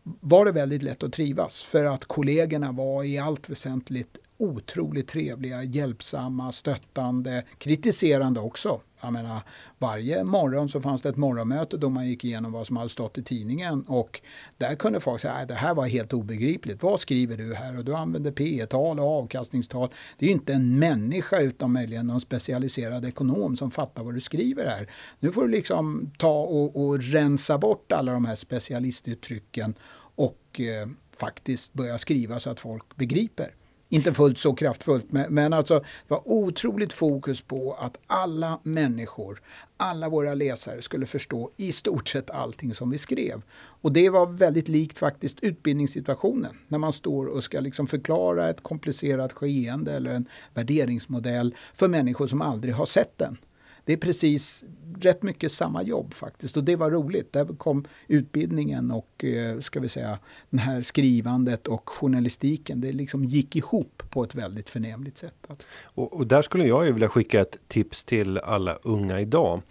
var 0.03 0.45
det 0.45 0.51
väldigt 0.51 0.83
lätt 0.83 1.03
att 1.03 1.13
trivas 1.13 1.63
för 1.63 1.85
att 1.85 2.05
kollegorna 2.05 2.71
var 2.71 3.03
i 3.03 3.17
allt 3.17 3.49
väsentligt 3.49 4.17
otroligt 4.39 5.07
trevliga, 5.07 5.63
hjälpsamma, 5.63 6.51
stöttande, 6.51 7.43
kritiserande 7.57 8.39
också. 8.39 8.81
Jag 9.01 9.13
menar, 9.13 9.41
varje 9.77 10.23
morgon 10.23 10.69
så 10.69 10.81
fanns 10.81 11.01
det 11.01 11.09
ett 11.09 11.17
morgonmöte 11.17 11.77
då 11.77 11.89
man 11.89 12.07
gick 12.07 12.23
igenom 12.23 12.51
vad 12.51 12.67
som 12.67 12.77
hade 12.77 12.89
stått 12.89 13.17
i 13.17 13.23
tidningen 13.23 13.81
och 13.87 14.21
där 14.57 14.75
kunde 14.75 14.99
folk 14.99 15.21
säga 15.21 15.33
att 15.33 15.47
det 15.47 15.53
här 15.53 15.73
var 15.73 15.87
helt 15.87 16.13
obegripligt. 16.13 16.83
Vad 16.83 16.99
skriver 16.99 17.37
du 17.37 17.55
här? 17.55 17.77
Och 17.77 17.85
du 17.85 17.95
använder 17.95 18.31
P 18.31 18.65
tal 18.65 18.99
och 18.99 19.17
avkastningstal. 19.17 19.89
Det 20.17 20.25
är 20.25 20.27
ju 20.27 20.33
inte 20.33 20.53
en 20.53 20.79
människa 20.79 21.39
utan 21.39 21.71
möjligen 21.71 22.07
någon 22.07 22.21
specialiserad 22.21 23.05
ekonom 23.05 23.57
som 23.57 23.71
fattar 23.71 24.03
vad 24.03 24.13
du 24.13 24.21
skriver 24.21 24.65
här. 24.65 24.89
Nu 25.19 25.31
får 25.31 25.41
du 25.41 25.47
liksom 25.47 26.11
ta 26.17 26.41
och, 26.41 26.85
och 26.85 27.03
rensa 27.03 27.57
bort 27.57 27.91
alla 27.91 28.11
de 28.11 28.25
här 28.25 28.35
specialistuttrycken 28.35 29.73
och 30.15 30.59
eh, 30.59 30.89
faktiskt 31.17 31.73
börja 31.73 31.97
skriva 31.97 32.39
så 32.39 32.49
att 32.49 32.59
folk 32.59 32.95
begriper. 32.95 33.53
Inte 33.91 34.13
fullt 34.13 34.37
så 34.37 34.53
kraftfullt, 34.53 35.11
men, 35.11 35.33
men 35.33 35.53
alltså 35.53 35.79
det 35.79 35.85
var 36.07 36.21
otroligt 36.25 36.93
fokus 36.93 37.41
på 37.41 37.73
att 37.79 37.97
alla 38.07 38.59
människor, 38.63 39.41
alla 39.77 40.09
våra 40.09 40.33
läsare 40.33 40.81
skulle 40.81 41.05
förstå 41.05 41.51
i 41.57 41.71
stort 41.71 42.07
sett 42.07 42.29
allting 42.29 42.75
som 42.75 42.89
vi 42.89 42.97
skrev. 42.97 43.41
Och 43.81 43.91
det 43.91 44.09
var 44.09 44.27
väldigt 44.27 44.67
likt 44.67 44.97
faktiskt 44.97 45.39
utbildningssituationen. 45.39 46.57
När 46.67 46.77
man 46.77 46.93
står 46.93 47.25
och 47.25 47.43
ska 47.43 47.59
liksom 47.59 47.87
förklara 47.87 48.49
ett 48.49 48.63
komplicerat 48.63 49.33
skeende 49.33 49.93
eller 49.93 50.11
en 50.11 50.25
värderingsmodell 50.53 51.55
för 51.75 51.87
människor 51.87 52.27
som 52.27 52.41
aldrig 52.41 52.73
har 52.73 52.85
sett 52.85 53.17
den 53.17 53.37
det 53.89 53.93
är 53.93 53.97
precis 53.97 54.63
rätt 54.99 55.23
mycket 55.23 55.51
samma 55.51 55.83
jobb 55.83 56.13
faktiskt 56.13 56.57
och 56.57 56.63
det 56.63 56.75
var 56.75 56.91
roligt. 56.91 57.33
Där 57.33 57.45
kom 57.45 57.85
utbildningen 58.07 58.91
och 58.91 59.23
eh, 59.23 59.59
ska 59.59 59.79
vi 59.79 59.89
säga 59.89 60.19
det 60.49 60.57
här 60.59 60.81
skrivandet 60.81 61.67
och 61.67 61.89
journalistiken. 61.89 62.81
Det 62.81 62.91
liksom 62.91 63.23
gick 63.23 63.55
ihop 63.55 64.03
på 64.09 64.23
ett 64.23 64.35
väldigt 64.35 64.69
förnämligt 64.69 65.17
sätt. 65.17 65.47
Och, 65.81 66.13
och 66.13 66.27
där 66.27 66.41
skulle 66.41 66.67
jag 66.67 66.85
ju 66.85 66.91
vilja 66.91 67.09
skicka 67.09 67.41
ett 67.41 67.57
tips 67.67 68.05
till 68.05 68.37
alla 68.37 68.73
unga 68.73 69.19
idag. 69.19 69.61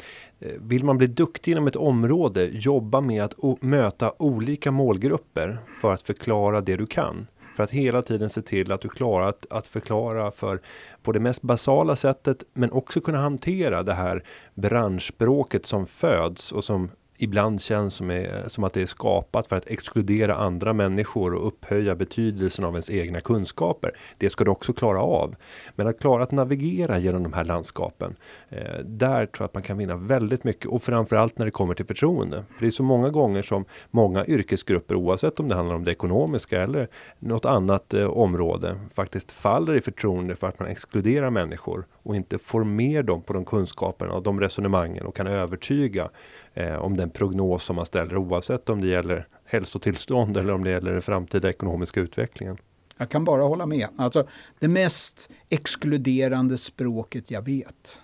Eh, 0.41 0.53
vill 0.61 0.85
man 0.85 0.99
bli 0.99 1.07
duktig 1.07 1.53
inom 1.53 1.67
ett 1.67 1.77
område, 1.77 2.45
jobba 2.53 3.01
med 3.01 3.23
att 3.23 3.63
möta 3.63 4.13
olika 4.19 4.71
målgrupper 4.71 5.59
för 5.81 5.93
att 5.93 6.03
förklara 6.03 6.61
det 6.61 6.77
du 6.77 6.87
kan. 6.87 7.27
För 7.59 7.65
att 7.65 7.71
hela 7.71 8.03
tiden 8.03 8.31
se 8.31 8.43
till 8.43 8.73
att 8.73 8.81
du 8.81 8.89
klarar 8.89 9.29
att, 9.29 9.47
att 9.51 9.67
förklara 9.67 10.31
för 10.31 10.61
på 11.03 11.13
det 11.13 11.21
mest 11.21 11.43
basala 11.43 11.97
sättet 11.97 12.45
men 12.53 12.73
också 12.73 13.01
kunna 13.01 13.19
hantera 13.19 13.83
det 13.83 13.95
här 13.95 14.25
branschspråket 14.55 15.67
som 15.67 15.87
föds 15.87 16.53
och 16.53 16.65
som 16.65 16.91
ibland 17.19 17.61
känns 17.61 17.95
som, 17.95 18.11
är, 18.11 18.45
som 18.49 18.65
att 18.65 18.73
det 18.73 18.83
är 18.83 18.87
skapat 18.87 19.47
för 19.47 19.57
att 19.57 19.67
exkludera 19.67 20.35
andra 20.35 20.73
människor 20.73 21.35
och 21.35 21.47
upphöja 21.47 21.95
betydelsen 21.95 22.65
av 22.65 22.73
ens 22.73 22.91
egna 22.91 23.21
kunskaper. 23.21 23.93
Det 24.19 24.31
ska 24.31 24.45
du 24.45 24.51
också 24.51 24.73
klara 24.73 25.03
av. 25.03 25.35
Men 25.75 25.87
att 25.87 26.01
klara 26.01 26.23
att 26.23 26.33
navigera 26.33 26.99
genom 26.99 27.23
de 27.23 27.33
här 27.33 27.45
landskapen, 27.45 28.17
eh, 28.49 28.79
där 28.85 29.27
tror 29.27 29.43
jag 29.43 29.45
att 29.45 29.55
man 29.55 29.63
kan 29.63 29.79
vinna 29.79 29.97
väldigt 29.97 30.45
mycket 30.45 30.67
och 30.67 30.83
framförallt 30.83 31.39
när 31.39 31.47
det 31.47 31.53
kommer 31.53 31.75
till 31.75 31.87
förtroende. 31.87 32.45
För 32.55 32.61
det 32.61 32.67
är 32.67 32.71
så 32.71 32.83
många 32.83 33.11
gånger 33.11 33.43
som 33.43 33.65
många 33.91 34.27
yrkesgrupper, 34.27 34.95
oavsett 34.95 35.41
om 35.41 35.49
det 35.49 35.55
handlar 35.55 35.75
om 35.75 35.85
det 35.85 35.91
ekonomiska 35.91 36.63
eller 36.63 36.89
något 37.19 37.45
annat 37.45 37.95
eh, 37.95 38.07
område, 38.07 38.81
faktiskt 38.95 39.33
faller 39.33 39.77
i 39.77 39.81
förtroende 39.81 40.37
för 40.37 40.47
att 40.49 40.59
man 40.59 40.69
exkluderar 40.69 41.31
människor 41.31 41.87
och 42.03 42.17
inte 42.17 42.39
får 42.39 42.65
med 42.65 43.05
dem 43.05 43.23
på 43.23 43.33
de 43.33 43.45
kunskaperna 43.45 44.13
och 44.13 44.23
de 44.23 44.41
resonemangen 44.41 45.07
och 45.07 45.17
kan 45.17 45.27
övertyga 45.27 46.11
eh, 46.59 46.75
om 46.75 46.97
den 46.97 47.11
prognos 47.11 47.65
som 47.65 47.77
man 47.77 47.87
ställer 47.87 48.17
oavsett 48.17 48.69
om 48.69 48.81
det 48.81 48.87
gäller 48.87 49.29
hälsotillstånd 49.45 50.37
eller 50.37 50.53
om 50.53 50.65
det 50.65 50.71
gäller 50.71 50.93
den 50.93 51.03
framtida 51.03 51.49
ekonomiska 51.49 52.01
utvecklingen. 52.01 52.57
Jag 52.97 53.11
kan 53.11 53.25
bara 53.25 53.43
hålla 53.43 53.67
med. 53.67 53.89
Alltså, 53.97 54.29
det 54.59 54.69
mest 54.69 55.31
exkluderande 55.49 56.59
språket 56.59 57.31
jag 57.31 57.43
vet, 57.43 57.99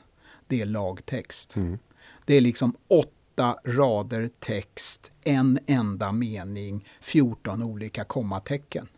det 0.46 0.61
är 0.61 0.66
lagtext. 0.66 1.57
Mm. 1.57 1.78
Det 2.24 2.34
är 2.34 2.40
liksom 2.40 2.76
åtta 2.88 3.59
rader 3.64 4.30
text, 4.40 5.12
en 5.24 5.59
enda 5.66 6.12
mening, 6.12 6.88
14 7.00 7.62
olika 7.62 8.05
kommatecken. 8.05 8.88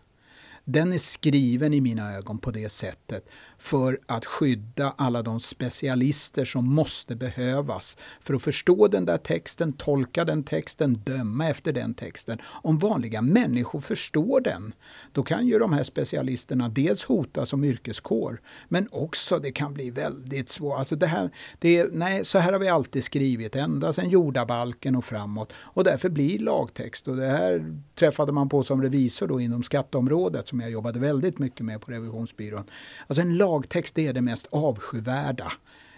Den 0.65 0.93
är 0.93 0.99
skriven 0.99 1.75
i 1.75 1.81
mina 1.81 2.15
ögon 2.15 2.39
på 2.39 2.51
det 2.51 2.69
sättet 2.69 3.29
för 3.59 3.99
att 4.07 4.25
skydda 4.25 4.95
alla 4.99 5.23
de 5.23 5.41
specialister 5.41 6.45
som 6.45 6.75
måste 6.75 7.17
behövas 7.17 7.97
för 8.21 8.35
att 8.35 8.43
förstå 8.43 8.89
den 8.89 9.05
där 9.05 9.19
texten, 9.19 9.73
tolka 9.73 10.25
den 10.25 10.43
texten, 10.43 10.95
döma 11.05 11.49
efter 11.49 11.73
den 11.73 11.95
texten. 11.95 12.39
Om 12.63 12.79
vanliga 12.79 13.23
människor 13.23 13.81
förstår 13.81 14.41
den, 14.41 14.73
då 15.13 15.23
kan 15.23 15.47
ju 15.47 15.59
de 15.59 15.73
här 15.73 15.85
specialisterna 15.85 16.69
dels 16.69 17.05
hotas 17.05 17.49
som 17.49 17.65
yrkeskår, 17.65 18.41
men 18.69 18.89
också 18.91 19.39
det 19.39 19.53
kan 19.53 19.75
bli 19.75 19.91
väldigt 19.91 20.49
svårt. 20.49 20.79
Alltså 20.79 20.97
det 20.97 21.07
här, 21.07 21.31
det 21.59 21.79
är, 21.79 21.89
nej, 21.93 22.25
så 22.25 22.39
här 22.39 22.53
har 22.53 22.59
vi 22.59 22.69
alltid 22.69 23.05
skrivit, 23.05 23.57
ända 23.57 23.93
sedan 23.93 24.11
jordabalken 24.11 24.97
och 24.97 25.05
framåt. 25.05 25.53
Och 25.57 25.85
därför 25.85 26.09
blir 26.09 26.39
lagtext, 26.39 27.09
och 27.09 27.17
det 27.17 27.27
här 27.27 27.81
träffade 27.95 28.33
man 28.33 28.49
på 28.49 28.65
som 28.65 28.83
revisor 28.83 29.27
då 29.27 29.41
inom 29.41 29.63
skatteområdet, 29.63 30.49
som 30.49 30.61
jag 30.61 30.71
jobbade 30.71 30.99
väldigt 30.99 31.39
mycket 31.39 31.67
med 31.67 31.81
på 31.81 31.93
revisionsbyrån. 31.93 32.65
Alltså 33.07 33.23
en 33.23 33.37
lagtext 33.47 33.99
är 33.99 34.13
det 34.13 34.23
mest 34.23 34.47
avskyvärda 34.51 35.53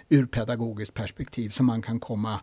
ur 0.09 0.26
pedagogiskt 0.26 0.94
perspektiv 0.94 1.51
som 1.51 1.66
man 1.66 1.82
kan 1.82 2.01
komma 2.01 2.40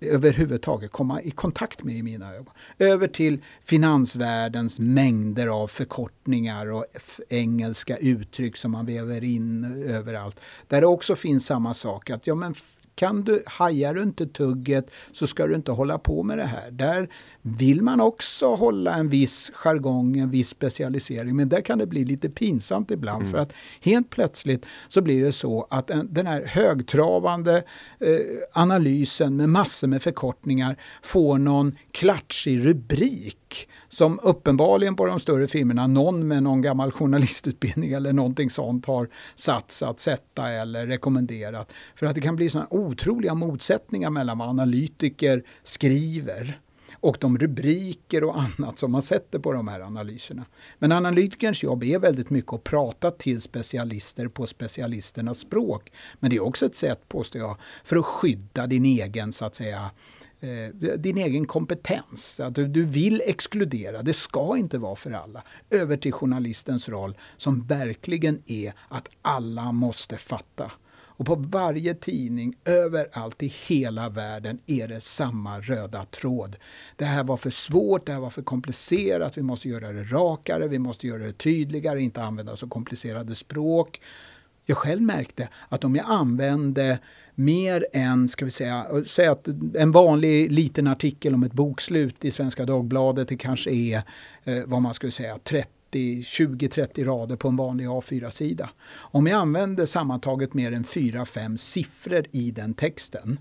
överhuvudtaget 0.00 0.92
komma 0.92 1.22
i 1.22 1.30
kontakt 1.30 1.82
med 1.82 1.96
i 1.96 2.02
mina 2.02 2.34
ögon. 2.34 2.54
Över 2.78 3.08
till 3.08 3.38
finansvärldens 3.64 4.80
mängder 4.80 5.46
av 5.46 5.68
förkortningar 5.68 6.72
och 6.72 6.84
engelska 7.28 7.96
uttryck 7.96 8.56
som 8.56 8.70
man 8.70 8.86
väver 8.86 9.24
in 9.24 9.64
överallt. 9.86 10.40
Där 10.68 10.80
det 10.80 10.86
också 10.86 11.16
finns 11.16 11.46
samma 11.46 11.74
sak, 11.74 12.10
att 12.10 12.26
ja 12.26 12.34
men 12.34 12.54
kan 12.94 13.24
du, 13.24 13.42
hajar 13.46 13.94
du 13.94 14.02
inte 14.02 14.26
tugget 14.26 14.90
så 15.12 15.26
ska 15.26 15.46
du 15.46 15.54
inte 15.54 15.72
hålla 15.72 15.98
på 15.98 16.22
med 16.22 16.38
det 16.38 16.44
här. 16.44 16.70
Där 16.70 17.08
vill 17.42 17.82
man 17.82 18.00
också 18.00 18.54
hålla 18.54 18.94
en 18.94 19.08
viss 19.08 19.50
jargong, 19.54 20.18
en 20.18 20.30
viss 20.30 20.48
specialisering, 20.48 21.36
men 21.36 21.48
där 21.48 21.60
kan 21.60 21.78
det 21.78 21.86
bli 21.86 22.04
lite 22.04 22.30
pinsamt 22.30 22.90
ibland 22.90 23.22
mm. 23.22 23.32
för 23.32 23.38
att 23.38 23.52
helt 23.80 24.10
plötsligt 24.10 24.66
så 24.88 25.02
blir 25.02 25.24
det 25.24 25.32
så 25.32 25.66
att 25.70 25.90
en, 25.90 26.08
den 26.10 26.26
här 26.26 26.44
högtravande 26.46 27.56
eh, 28.00 28.08
analysen 28.52 29.36
med 29.36 29.48
massor 29.48 29.88
med 29.88 30.02
förkortningar 30.02 30.76
får 31.02 31.38
någon 31.38 31.76
klatschig 31.90 32.66
rubrik 32.66 33.43
som 33.88 34.20
uppenbarligen 34.22 34.96
på 34.96 35.06
de 35.06 35.20
större 35.20 35.48
filmerna, 35.48 35.86
någon 35.86 36.28
med 36.28 36.42
någon 36.42 36.62
gammal 36.62 36.92
journalistutbildning 36.92 37.92
eller 37.92 38.12
någonting 38.12 38.50
sånt 38.50 38.86
har 38.86 39.08
satts 39.34 39.82
att 39.82 40.00
sätta 40.00 40.48
eller 40.48 40.86
rekommenderat. 40.86 41.72
För 41.94 42.06
att 42.06 42.14
det 42.14 42.20
kan 42.20 42.36
bli 42.36 42.50
sådana 42.50 42.68
otroliga 42.70 43.34
motsättningar 43.34 44.10
mellan 44.10 44.38
vad 44.38 44.48
analytiker 44.48 45.42
skriver 45.62 46.58
och 47.04 47.16
de 47.20 47.38
rubriker 47.38 48.24
och 48.24 48.40
annat 48.40 48.78
som 48.78 48.92
man 48.92 49.02
sätter 49.02 49.38
på 49.38 49.52
de 49.52 49.68
här 49.68 49.80
analyserna. 49.80 50.44
Men 50.78 50.92
analytikerns 50.92 51.62
jobb 51.62 51.84
är 51.84 51.98
väldigt 51.98 52.30
mycket 52.30 52.52
att 52.52 52.64
prata 52.64 53.10
till 53.10 53.40
specialister 53.40 54.28
på 54.28 54.46
specialisternas 54.46 55.38
språk. 55.38 55.92
Men 56.20 56.30
det 56.30 56.36
är 56.36 56.42
också 56.42 56.66
ett 56.66 56.74
sätt, 56.74 57.08
påstår 57.08 57.40
jag, 57.40 57.56
för 57.84 57.96
att 57.96 58.04
skydda 58.04 58.66
din 58.66 58.84
egen 58.84 59.32
så 59.32 59.44
att 59.44 59.54
säga 59.54 59.90
eh, 60.44 60.98
din 60.98 61.18
egen 61.18 61.46
kompetens. 61.46 62.40
Att 62.40 62.54
du, 62.54 62.68
du 62.68 62.84
vill 62.84 63.22
exkludera, 63.24 64.02
det 64.02 64.12
ska 64.12 64.56
inte 64.56 64.78
vara 64.78 64.96
för 64.96 65.10
alla. 65.10 65.42
Över 65.70 65.96
till 65.96 66.12
journalistens 66.12 66.88
roll 66.88 67.18
som 67.36 67.66
verkligen 67.66 68.42
är 68.46 68.72
att 68.88 69.08
alla 69.22 69.72
måste 69.72 70.16
fatta. 70.18 70.70
Och 71.16 71.26
på 71.26 71.34
varje 71.34 71.94
tidning, 71.94 72.56
överallt 72.64 73.42
i 73.42 73.54
hela 73.66 74.08
världen, 74.08 74.58
är 74.66 74.88
det 74.88 75.00
samma 75.00 75.60
röda 75.60 76.04
tråd. 76.04 76.56
Det 76.96 77.04
här 77.04 77.24
var 77.24 77.36
för 77.36 77.50
svårt, 77.50 78.06
det 78.06 78.12
här 78.12 78.20
var 78.20 78.30
för 78.30 78.42
komplicerat, 78.42 79.38
vi 79.38 79.42
måste 79.42 79.68
göra 79.68 79.92
det 79.92 80.02
rakare, 80.02 80.68
vi 80.68 80.78
måste 80.78 81.06
göra 81.06 81.22
det 81.22 81.32
tydligare, 81.32 82.02
inte 82.02 82.22
använda 82.22 82.56
så 82.56 82.68
komplicerade 82.68 83.34
språk. 83.34 84.00
Jag 84.66 84.76
själv 84.76 85.02
märkte 85.02 85.48
att 85.68 85.84
om 85.84 85.96
jag 85.96 86.06
använde 86.08 86.98
mer 87.34 87.86
än, 87.92 88.28
ska 88.28 88.44
vi 88.44 88.50
säga, 88.50 88.86
säg 89.06 89.26
att 89.26 89.48
en 89.74 89.92
vanlig 89.92 90.52
liten 90.52 90.86
artikel 90.86 91.34
om 91.34 91.42
ett 91.42 91.52
bokslut 91.52 92.24
i 92.24 92.30
Svenska 92.30 92.64
Dagbladet, 92.64 93.28
det 93.28 93.36
kanske 93.36 93.70
är 93.70 94.02
eh, 94.44 94.62
vad 94.66 94.82
man 94.82 94.94
skulle 94.94 95.12
säga 95.12 95.38
20-30 95.94 97.04
rader 97.04 97.36
på 97.36 97.48
en 97.48 97.56
vanlig 97.56 97.86
A4-sida. 97.86 98.70
Om 98.94 99.26
jag 99.26 99.40
använder 99.40 99.86
sammantaget 99.86 100.54
mer 100.54 100.72
än 100.72 100.84
4-5 100.84 101.56
siffror 101.56 102.24
i 102.30 102.50
den 102.50 102.74
texten 102.74 103.38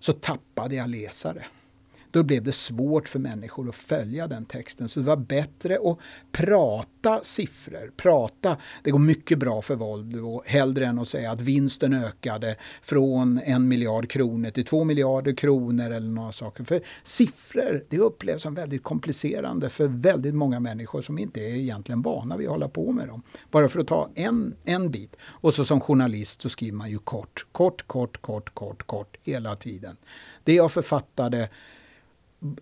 så 0.00 0.12
tappade 0.12 0.74
jag 0.74 0.88
läsare 0.90 1.44
då 2.12 2.22
blev 2.22 2.42
det 2.42 2.52
svårt 2.52 3.08
för 3.08 3.18
människor 3.18 3.68
att 3.68 3.74
följa 3.74 4.26
den 4.26 4.44
texten. 4.44 4.88
Så 4.88 5.00
det 5.00 5.06
var 5.06 5.16
bättre 5.16 5.78
att 5.84 5.98
prata 6.32 7.20
siffror, 7.22 7.92
prata. 7.96 8.56
Det 8.82 8.90
går 8.90 8.98
mycket 8.98 9.38
bra 9.38 9.62
för 9.62 9.74
Volvo, 9.74 10.42
hellre 10.46 10.86
än 10.86 10.98
att 10.98 11.08
säga 11.08 11.30
att 11.30 11.40
vinsten 11.40 11.94
ökade 11.94 12.56
från 12.82 13.40
en 13.44 13.68
miljard 13.68 14.10
kronor 14.10 14.50
till 14.50 14.64
två 14.64 14.84
miljarder 14.84 15.32
kronor 15.32 15.90
eller 15.90 16.08
några 16.08 16.32
saker. 16.32 16.64
För 16.64 16.80
siffror, 17.02 17.84
det 17.88 17.98
upplevs 17.98 18.42
som 18.42 18.54
väldigt 18.54 18.82
komplicerande 18.82 19.70
för 19.70 19.88
väldigt 19.88 20.34
många 20.34 20.60
människor 20.60 21.02
som 21.02 21.18
inte 21.18 21.40
är 21.40 21.54
egentligen 21.54 22.02
vana 22.02 22.36
vid 22.36 22.46
att 22.46 22.52
hålla 22.52 22.68
på 22.68 22.92
med 22.92 23.08
dem. 23.08 23.22
Bara 23.50 23.68
för 23.68 23.80
att 23.80 23.86
ta 23.86 24.10
en, 24.14 24.54
en 24.64 24.90
bit. 24.90 25.16
Och 25.22 25.54
så 25.54 25.64
som 25.64 25.80
journalist 25.80 26.42
så 26.42 26.48
skriver 26.48 26.76
man 26.76 26.90
ju 26.90 26.98
kort, 26.98 27.46
kort, 27.52 27.86
kort, 27.86 28.22
kort, 28.22 28.54
kort, 28.54 28.82
kort 28.82 29.16
hela 29.22 29.56
tiden. 29.56 29.96
Det 30.44 30.54
jag 30.54 30.72
författade 30.72 31.48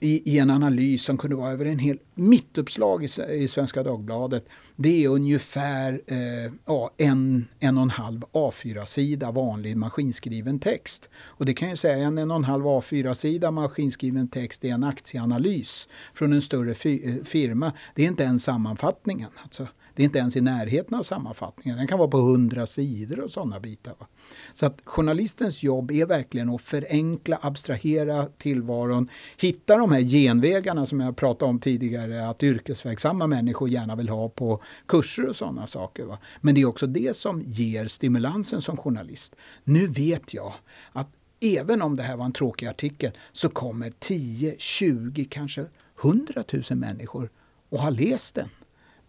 i, 0.01 0.35
i, 0.35 0.39
en 0.39 0.51
analys 0.51 1.03
som 1.03 1.18
kunde 1.18 1.37
vara 1.37 1.53
över 1.53 1.64
en 1.64 1.78
hel 1.78 1.99
mittuppslag 2.14 3.05
i, 3.05 3.09
i 3.31 3.49
Svenska 3.49 3.83
Dagbladet. 3.83 4.49
Det 4.76 5.05
är 5.05 5.09
ungefär 5.09 6.03
eh, 6.07 6.53
ja, 6.66 6.91
en, 6.97 7.49
en 7.59 7.76
och 7.76 7.83
en 7.83 7.91
halv 7.91 8.20
A4-sida 8.33 9.31
vanlig 9.31 9.76
maskinskriven 9.76 10.59
text. 10.59 11.11
Och 11.14 11.47
det 11.47 11.55
kan 11.55 11.68
jag 11.68 11.78
säga, 11.78 11.97
en 11.97 12.18
en 12.18 12.31
och 12.31 12.37
en 12.37 12.45
halv 12.45 12.64
A4-sida 12.64 13.51
maskinskriven 13.51 14.28
text 14.28 14.64
är 14.64 14.68
en 14.68 14.85
aktieanalys 14.85 15.89
från 16.14 16.33
en 16.33 16.43
större 16.43 16.74
fi, 16.74 17.09
eh, 17.09 17.24
firma. 17.24 17.72
Det 17.95 18.03
är 18.03 18.07
inte 18.07 18.22
ens 18.22 18.45
sammanfattningen. 18.45 19.31
Alltså. 19.43 19.66
Det 19.95 20.03
är 20.03 20.05
inte 20.05 20.18
ens 20.18 20.36
i 20.36 20.41
närheten 20.41 20.99
av 20.99 21.03
sammanfattningen. 21.03 21.78
Den 21.78 21.86
kan 21.86 21.99
vara 21.99 22.09
på 22.09 22.18
hundra 22.18 22.66
sidor 22.66 23.20
och 23.20 23.30
sådana 23.30 23.61
bitar. 23.61 23.95
Va? 23.99 24.07
Så 24.55 24.66
att 24.66 24.80
journalistens 24.84 25.62
jobb 25.62 25.91
är 25.91 26.07
verkligen 26.07 26.51
att 26.51 26.61
förenkla, 26.61 27.38
abstrahera 27.43 28.26
tillvaron, 28.26 29.09
hitta 29.36 29.76
de 29.76 29.93
här 29.93 30.01
genvägarna 30.01 30.86
som 30.86 31.01
jag 31.01 31.16
pratade 31.16 31.51
om 31.51 31.59
tidigare, 31.59 32.28
att 32.28 32.43
yrkesverksamma 32.43 33.26
människor 33.26 33.68
gärna 33.68 33.97
vill 33.97 34.09
ha 34.09 34.28
på 34.28 34.62
kurser 34.86 35.26
och 35.26 35.36
sådana 35.36 35.66
saker. 35.66 36.05
Va? 36.05 36.18
Men 36.41 36.55
det 36.55 36.61
är 36.61 36.66
också 36.66 36.86
det 36.86 37.16
som 37.16 37.43
ger 37.45 37.86
stimulansen 37.86 38.62
som 38.62 38.76
journalist. 38.76 39.36
Nu 39.64 39.86
vet 39.86 40.34
jag 40.34 40.55
att 40.93 41.09
även 41.41 41.82
om 41.82 41.97
det 41.97 42.03
här 42.03 42.16
var 42.16 42.24
en 42.24 42.32
tråkig 42.32 42.66
artikel 42.66 43.12
så 43.32 43.49
kommer 43.49 43.93
10, 43.99 44.55
20, 44.59 45.24
kanske 45.24 45.66
100 46.03 46.45
000 46.53 46.78
människor 46.78 47.30
och 47.68 47.78
har 47.80 47.91
läst 47.91 48.34
den. 48.34 48.49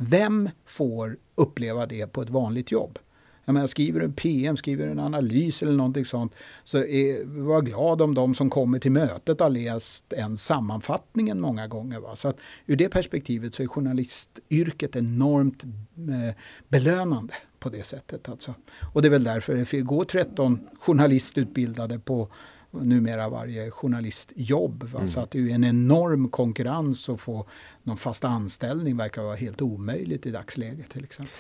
Vem 0.03 0.49
får 0.65 1.17
uppleva 1.35 1.85
det 1.85 2.07
på 2.07 2.21
ett 2.21 2.29
vanligt 2.29 2.71
jobb? 2.71 2.99
Jag 3.45 3.53
menar, 3.53 3.67
skriver 3.67 3.99
du 3.99 4.05
en 4.05 4.13
PM, 4.13 4.57
skriver 4.57 4.85
du 4.85 4.91
en 4.91 4.99
analys 4.99 5.61
eller 5.61 5.71
någonting 5.71 6.05
sånt, 6.05 6.33
så 6.63 6.77
är, 6.77 7.25
var 7.43 7.61
glad 7.61 8.01
om 8.01 8.13
de 8.13 8.35
som 8.35 8.49
kommer 8.49 8.79
till 8.79 8.91
mötet 8.91 9.39
har 9.39 9.49
läst 9.49 10.13
en 10.13 10.37
sammanfattningen 10.37 11.41
många 11.41 11.67
gånger. 11.67 11.99
Va? 11.99 12.15
Så 12.15 12.27
att 12.27 12.37
ur 12.65 12.75
det 12.75 12.89
perspektivet 12.89 13.55
så 13.55 13.63
är 13.63 13.67
journalistyrket 13.67 14.95
enormt 14.95 15.63
eh, 15.63 16.35
belönande 16.67 17.33
på 17.59 17.69
det 17.69 17.83
sättet. 17.83 18.29
Alltså. 18.29 18.53
Och 18.93 19.01
det 19.01 19.07
är 19.07 19.09
väl 19.09 19.23
därför 19.23 19.55
det 19.71 19.81
går 19.81 20.05
13 20.05 20.59
journalistutbildade 20.79 21.99
på 21.99 22.27
numera 22.71 23.29
varje 23.29 23.71
journalistjobb. 23.71 24.83
Va? 24.83 24.99
Mm. 24.99 25.11
Så 25.11 25.19
att 25.19 25.31
det 25.31 25.39
är 25.39 25.55
en 25.55 25.63
enorm 25.63 26.29
konkurrens 26.29 27.09
att 27.09 27.21
få 27.21 27.45
någon 27.83 27.97
fast 27.97 28.23
anställning 28.23 28.97
verkar 28.97 29.23
vara 29.23 29.35
helt 29.35 29.61
omöjligt 29.61 30.25
i 30.25 30.31
dagsläget 30.31 30.89
till 30.89 31.03
exempel. 31.03 31.33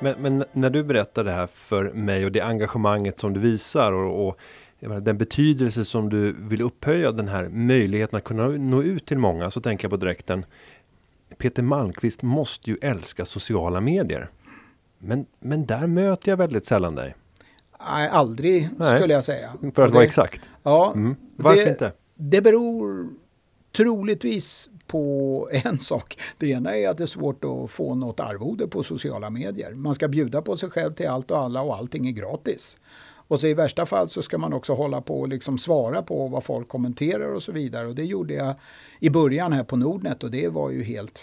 Men, 0.00 0.22
men 0.22 0.44
när 0.52 0.70
du 0.70 0.84
berättar 0.84 1.24
det 1.24 1.32
här 1.32 1.46
för 1.46 1.92
mig 1.92 2.24
och 2.24 2.32
det 2.32 2.40
engagemanget 2.40 3.20
som 3.20 3.32
du 3.32 3.40
visar 3.40 3.92
och, 3.92 4.28
och 4.28 4.38
menar, 4.88 5.00
den 5.00 5.18
betydelse 5.18 5.84
som 5.84 6.10
du 6.10 6.32
vill 6.32 6.62
upphöja 6.62 7.12
den 7.12 7.28
här 7.28 7.48
möjligheten 7.48 8.16
att 8.16 8.24
kunna 8.24 8.48
nå 8.48 8.82
ut 8.82 9.06
till 9.06 9.18
många 9.18 9.50
så 9.50 9.60
tänker 9.60 9.84
jag 9.84 9.90
på 9.90 9.96
direkten. 9.96 10.44
Peter 11.38 11.62
Malmqvist 11.62 12.22
måste 12.22 12.70
ju 12.70 12.76
älska 12.82 13.24
sociala 13.24 13.80
medier. 13.80 14.30
Men, 14.98 15.26
men 15.40 15.66
där 15.66 15.86
möter 15.86 16.32
jag 16.32 16.36
väldigt 16.36 16.66
sällan 16.66 16.94
dig. 16.94 17.14
Nej, 17.90 18.08
aldrig 18.08 18.68
Nej. 18.78 18.96
skulle 18.96 19.14
jag 19.14 19.24
säga. 19.24 19.52
För 19.74 19.82
att 19.82 19.92
vara 19.92 20.04
exakt. 20.04 20.50
Ja, 20.62 20.92
Mm. 20.94 21.16
Varför 21.36 21.64
det, 21.64 21.70
inte? 21.70 21.92
Det 22.14 22.40
beror 22.40 23.08
troligtvis 23.76 24.68
på 24.86 25.48
en 25.64 25.78
sak. 25.78 26.18
Det 26.38 26.46
ena 26.50 26.76
är 26.76 26.88
att 26.88 26.98
det 26.98 27.04
är 27.04 27.06
svårt 27.06 27.44
att 27.44 27.70
få 27.70 27.94
något 27.94 28.20
arvode 28.20 28.66
på 28.68 28.82
sociala 28.82 29.30
medier. 29.30 29.72
Man 29.74 29.94
ska 29.94 30.08
bjuda 30.08 30.42
på 30.42 30.56
sig 30.56 30.70
själv 30.70 30.92
till 30.92 31.08
allt 31.08 31.30
och 31.30 31.38
alla 31.38 31.62
och 31.62 31.76
allting 31.76 32.06
är 32.08 32.12
gratis. 32.12 32.76
Och 33.28 33.40
så 33.40 33.46
i 33.46 33.54
värsta 33.54 33.86
fall 33.86 34.08
så 34.08 34.22
ska 34.22 34.38
man 34.38 34.52
också 34.52 34.74
hålla 34.74 35.00
på 35.00 35.20
och 35.20 35.28
liksom 35.28 35.58
svara 35.58 36.02
på 36.02 36.28
vad 36.28 36.44
folk 36.44 36.68
kommenterar 36.68 37.34
och 37.34 37.42
så 37.42 37.52
vidare. 37.52 37.86
Och 37.86 37.94
det 37.94 38.04
gjorde 38.04 38.34
jag 38.34 38.54
i 39.00 39.10
början 39.10 39.52
här 39.52 39.64
på 39.64 39.76
Nordnet 39.76 40.22
och 40.24 40.30
det 40.30 40.48
var 40.48 40.70
ju 40.70 40.82
helt 40.82 41.18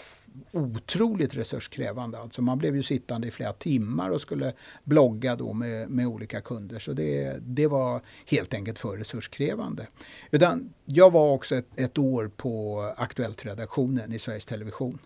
otroligt 0.52 1.34
resurskrävande. 1.34 2.18
Alltså 2.18 2.42
man 2.42 2.58
blev 2.58 2.76
ju 2.76 2.82
sittande 2.82 3.28
i 3.28 3.30
flera 3.30 3.52
timmar 3.52 4.10
och 4.10 4.20
skulle 4.20 4.52
blogga 4.84 5.36
då 5.36 5.52
med, 5.52 5.90
med 5.90 6.06
olika 6.06 6.40
kunder. 6.40 6.78
Så 6.78 6.92
det, 6.92 7.36
det 7.40 7.66
var 7.66 8.00
helt 8.26 8.54
enkelt 8.54 8.78
för 8.78 8.96
resurskrävande. 8.96 9.86
Utan 10.30 10.72
jag 10.84 11.10
var 11.10 11.30
också 11.30 11.56
ett, 11.56 11.68
ett 11.76 11.98
år 11.98 12.30
på 12.36 12.80
Aktuellt-redaktionen 12.96 14.12
i 14.12 14.18
Sveriges 14.18 14.44
Television. 14.44 14.98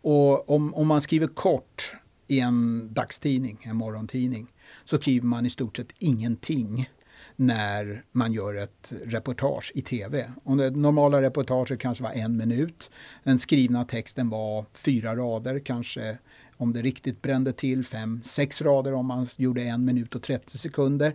Och 0.00 0.50
om, 0.50 0.74
om 0.74 0.86
man 0.86 1.00
skriver 1.00 1.26
kort 1.26 1.94
i 2.26 2.40
en 2.40 2.88
dagstidning, 2.92 3.58
en 3.62 3.76
morgontidning, 3.76 4.52
så 4.84 4.98
skriver 4.98 5.26
man 5.26 5.46
i 5.46 5.50
stort 5.50 5.76
sett 5.76 5.88
ingenting 5.98 6.90
när 7.40 8.02
man 8.12 8.32
gör 8.32 8.54
ett 8.54 8.92
reportage 9.04 9.72
i 9.74 9.82
tv. 9.82 10.30
Om 10.44 10.56
det 10.56 10.70
normala 10.70 11.22
reportaget 11.22 11.80
kanske 11.80 12.04
var 12.04 12.10
en 12.10 12.36
minut. 12.36 12.90
Den 13.24 13.38
skrivna 13.38 13.84
texten 13.84 14.30
var 14.30 14.64
fyra 14.74 15.16
rader, 15.16 15.58
kanske 15.58 16.18
om 16.56 16.72
det 16.72 16.82
riktigt 16.82 17.22
brände 17.22 17.52
till 17.52 17.84
fem, 17.84 18.20
sex 18.24 18.62
rader 18.62 18.94
om 18.94 19.06
man 19.06 19.26
gjorde 19.36 19.62
en 19.62 19.84
minut 19.84 20.14
och 20.14 20.22
30 20.22 20.58
sekunder. 20.58 21.12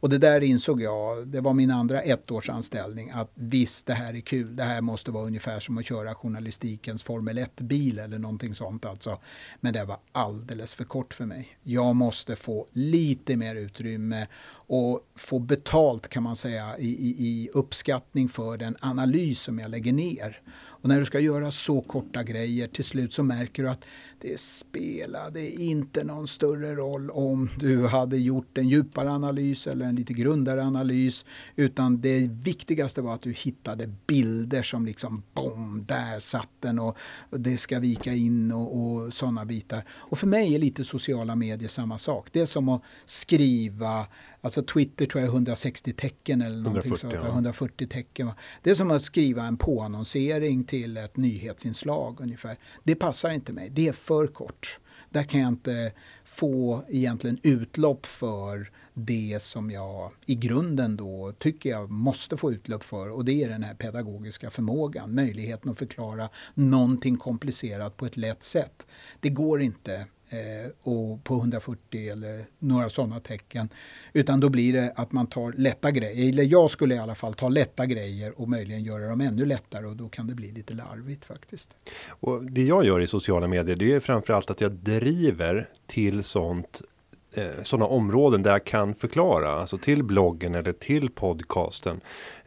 Och 0.00 0.08
det 0.08 0.18
där 0.18 0.40
insåg 0.40 0.82
jag, 0.82 1.28
det 1.28 1.40
var 1.40 1.54
min 1.54 1.70
andra 1.70 2.02
ettårsanställning, 2.02 3.10
att 3.10 3.30
visst 3.34 3.86
det 3.86 3.94
här 3.94 4.14
är 4.14 4.20
kul, 4.20 4.56
det 4.56 4.62
här 4.62 4.80
måste 4.80 5.10
vara 5.10 5.26
ungefär 5.26 5.60
som 5.60 5.78
att 5.78 5.84
köra 5.84 6.14
journalistikens 6.14 7.02
Formel 7.02 7.38
1-bil 7.38 7.98
eller 7.98 8.18
någonting 8.18 8.54
sånt 8.54 8.84
alltså. 8.84 9.18
Men 9.60 9.72
det 9.72 9.84
var 9.84 9.98
alldeles 10.12 10.74
för 10.74 10.84
kort 10.84 11.14
för 11.14 11.26
mig. 11.26 11.48
Jag 11.62 11.96
måste 11.96 12.36
få 12.36 12.66
lite 12.72 13.36
mer 13.36 13.54
utrymme 13.54 14.26
och 14.52 15.00
få 15.16 15.38
betalt 15.38 16.08
kan 16.08 16.22
man 16.22 16.36
säga 16.36 16.78
i, 16.78 16.88
i, 16.88 17.14
i 17.18 17.48
uppskattning 17.52 18.28
för 18.28 18.56
den 18.56 18.76
analys 18.80 19.40
som 19.40 19.58
jag 19.58 19.70
lägger 19.70 19.92
ner. 19.92 20.40
Och 20.82 20.88
när 20.88 20.98
du 20.98 21.04
ska 21.04 21.20
göra 21.20 21.50
så 21.50 21.80
korta 21.80 22.22
grejer 22.22 22.68
till 22.68 22.84
slut 22.84 23.12
så 23.12 23.22
märker 23.22 23.62
du 23.62 23.68
att 23.68 23.84
det 24.20 24.40
spelade 24.40 25.50
inte 25.62 26.04
någon 26.04 26.28
större 26.28 26.74
roll 26.74 27.10
om 27.10 27.48
du 27.58 27.86
hade 27.86 28.16
gjort 28.16 28.58
en 28.58 28.68
djupare 28.68 29.10
analys 29.10 29.66
eller 29.66 29.86
en 29.86 29.94
lite 29.94 30.12
grundare 30.12 30.64
analys. 30.64 31.24
Utan 31.56 32.00
det 32.00 32.30
viktigaste 32.30 33.02
var 33.02 33.14
att 33.14 33.22
du 33.22 33.32
hittade 33.32 33.86
bilder 34.06 34.62
som 34.62 34.86
liksom 34.86 35.22
bom, 35.34 35.84
där 35.88 36.20
satt 36.20 36.48
den 36.60 36.78
och 36.78 36.98
och 37.30 37.40
det 37.40 37.58
ska 37.58 37.78
vika 37.78 38.12
in 38.12 38.52
och, 38.52 38.76
och 38.76 39.12
sådana 39.12 39.44
bitar. 39.44 39.84
Och 39.90 40.18
för 40.18 40.26
mig 40.26 40.54
är 40.54 40.58
lite 40.58 40.84
sociala 40.84 41.36
medier 41.36 41.68
samma 41.68 41.98
sak. 41.98 42.28
Det 42.32 42.40
är 42.40 42.46
som 42.46 42.68
att 42.68 42.82
skriva 43.04 44.06
Alltså 44.42 44.62
Twitter 44.62 45.06
tror 45.06 45.20
jag 45.20 45.28
är 45.28 45.32
160 45.32 45.92
tecken 45.92 46.42
eller 46.42 46.56
någonting 46.56 46.92
140, 46.92 47.00
sånt. 47.00 47.14
ja. 47.14 47.32
140 47.32 47.86
tecken. 47.86 48.30
Det 48.62 48.70
är 48.70 48.74
som 48.74 48.90
att 48.90 49.02
skriva 49.02 49.44
en 49.44 49.56
påannonsering 49.56 50.64
till 50.64 50.96
ett 50.96 51.16
nyhetsinslag 51.16 52.20
ungefär. 52.20 52.56
Det 52.82 52.94
passar 52.94 53.30
inte 53.30 53.52
mig. 53.52 53.70
Det 53.70 53.88
är 53.88 53.92
för 54.10 54.26
kort. 54.26 54.78
Där 55.10 55.22
kan 55.22 55.40
jag 55.40 55.48
inte 55.48 55.92
få 56.24 56.84
egentligen 56.88 57.38
utlopp 57.42 58.06
för 58.06 58.70
det 58.94 59.42
som 59.42 59.70
jag 59.70 60.10
i 60.26 60.34
grunden 60.34 60.96
då 60.96 61.32
tycker 61.38 61.70
jag 61.70 61.90
måste 61.90 62.36
få 62.36 62.52
utlopp 62.52 62.84
för 62.84 63.10
och 63.10 63.24
det 63.24 63.44
är 63.44 63.48
den 63.48 63.62
här 63.62 63.74
pedagogiska 63.74 64.50
förmågan, 64.50 65.14
möjligheten 65.14 65.70
att 65.70 65.78
förklara 65.78 66.28
någonting 66.54 67.16
komplicerat 67.16 67.96
på 67.96 68.06
ett 68.06 68.16
lätt 68.16 68.42
sätt. 68.42 68.86
Det 69.20 69.28
går 69.28 69.62
inte 69.62 69.94
eh, 70.28 70.70
och 70.82 71.24
på 71.24 71.34
140 71.34 72.10
eller 72.12 72.46
några 72.58 72.90
sådana 72.90 73.20
tecken. 73.20 73.68
Utan 74.12 74.40
då 74.40 74.48
blir 74.48 74.72
det 74.72 74.92
att 74.96 75.12
man 75.12 75.26
tar 75.26 75.52
lätta 75.52 75.90
grejer, 75.90 76.28
eller 76.28 76.42
jag 76.42 76.70
skulle 76.70 76.94
i 76.94 76.98
alla 76.98 77.14
fall 77.14 77.34
ta 77.34 77.48
lätta 77.48 77.86
grejer 77.86 78.40
och 78.40 78.48
möjligen 78.48 78.82
göra 78.82 79.08
dem 79.08 79.20
ännu 79.20 79.46
lättare 79.46 79.86
och 79.86 79.96
då 79.96 80.08
kan 80.08 80.26
det 80.26 80.34
bli 80.34 80.52
lite 80.52 80.74
larvigt 80.74 81.24
faktiskt. 81.24 81.70
Och 82.08 82.44
det 82.44 82.64
jag 82.64 82.84
gör 82.84 83.00
i 83.00 83.06
sociala 83.06 83.46
medier, 83.46 83.76
det 83.76 83.92
är 83.92 84.00
framförallt 84.00 84.50
att 84.50 84.60
jag 84.60 84.72
driver 84.72 85.68
till 85.86 86.22
sånt 86.22 86.82
eh, 87.34 87.62
sådana 87.62 87.86
områden 87.86 88.42
där 88.42 88.50
jag 88.50 88.64
kan 88.64 88.94
förklara, 88.94 89.50
alltså 89.50 89.78
till 89.78 90.02
bloggen 90.02 90.54
eller 90.54 90.72
till 90.72 91.10
podcasten. 91.10 92.00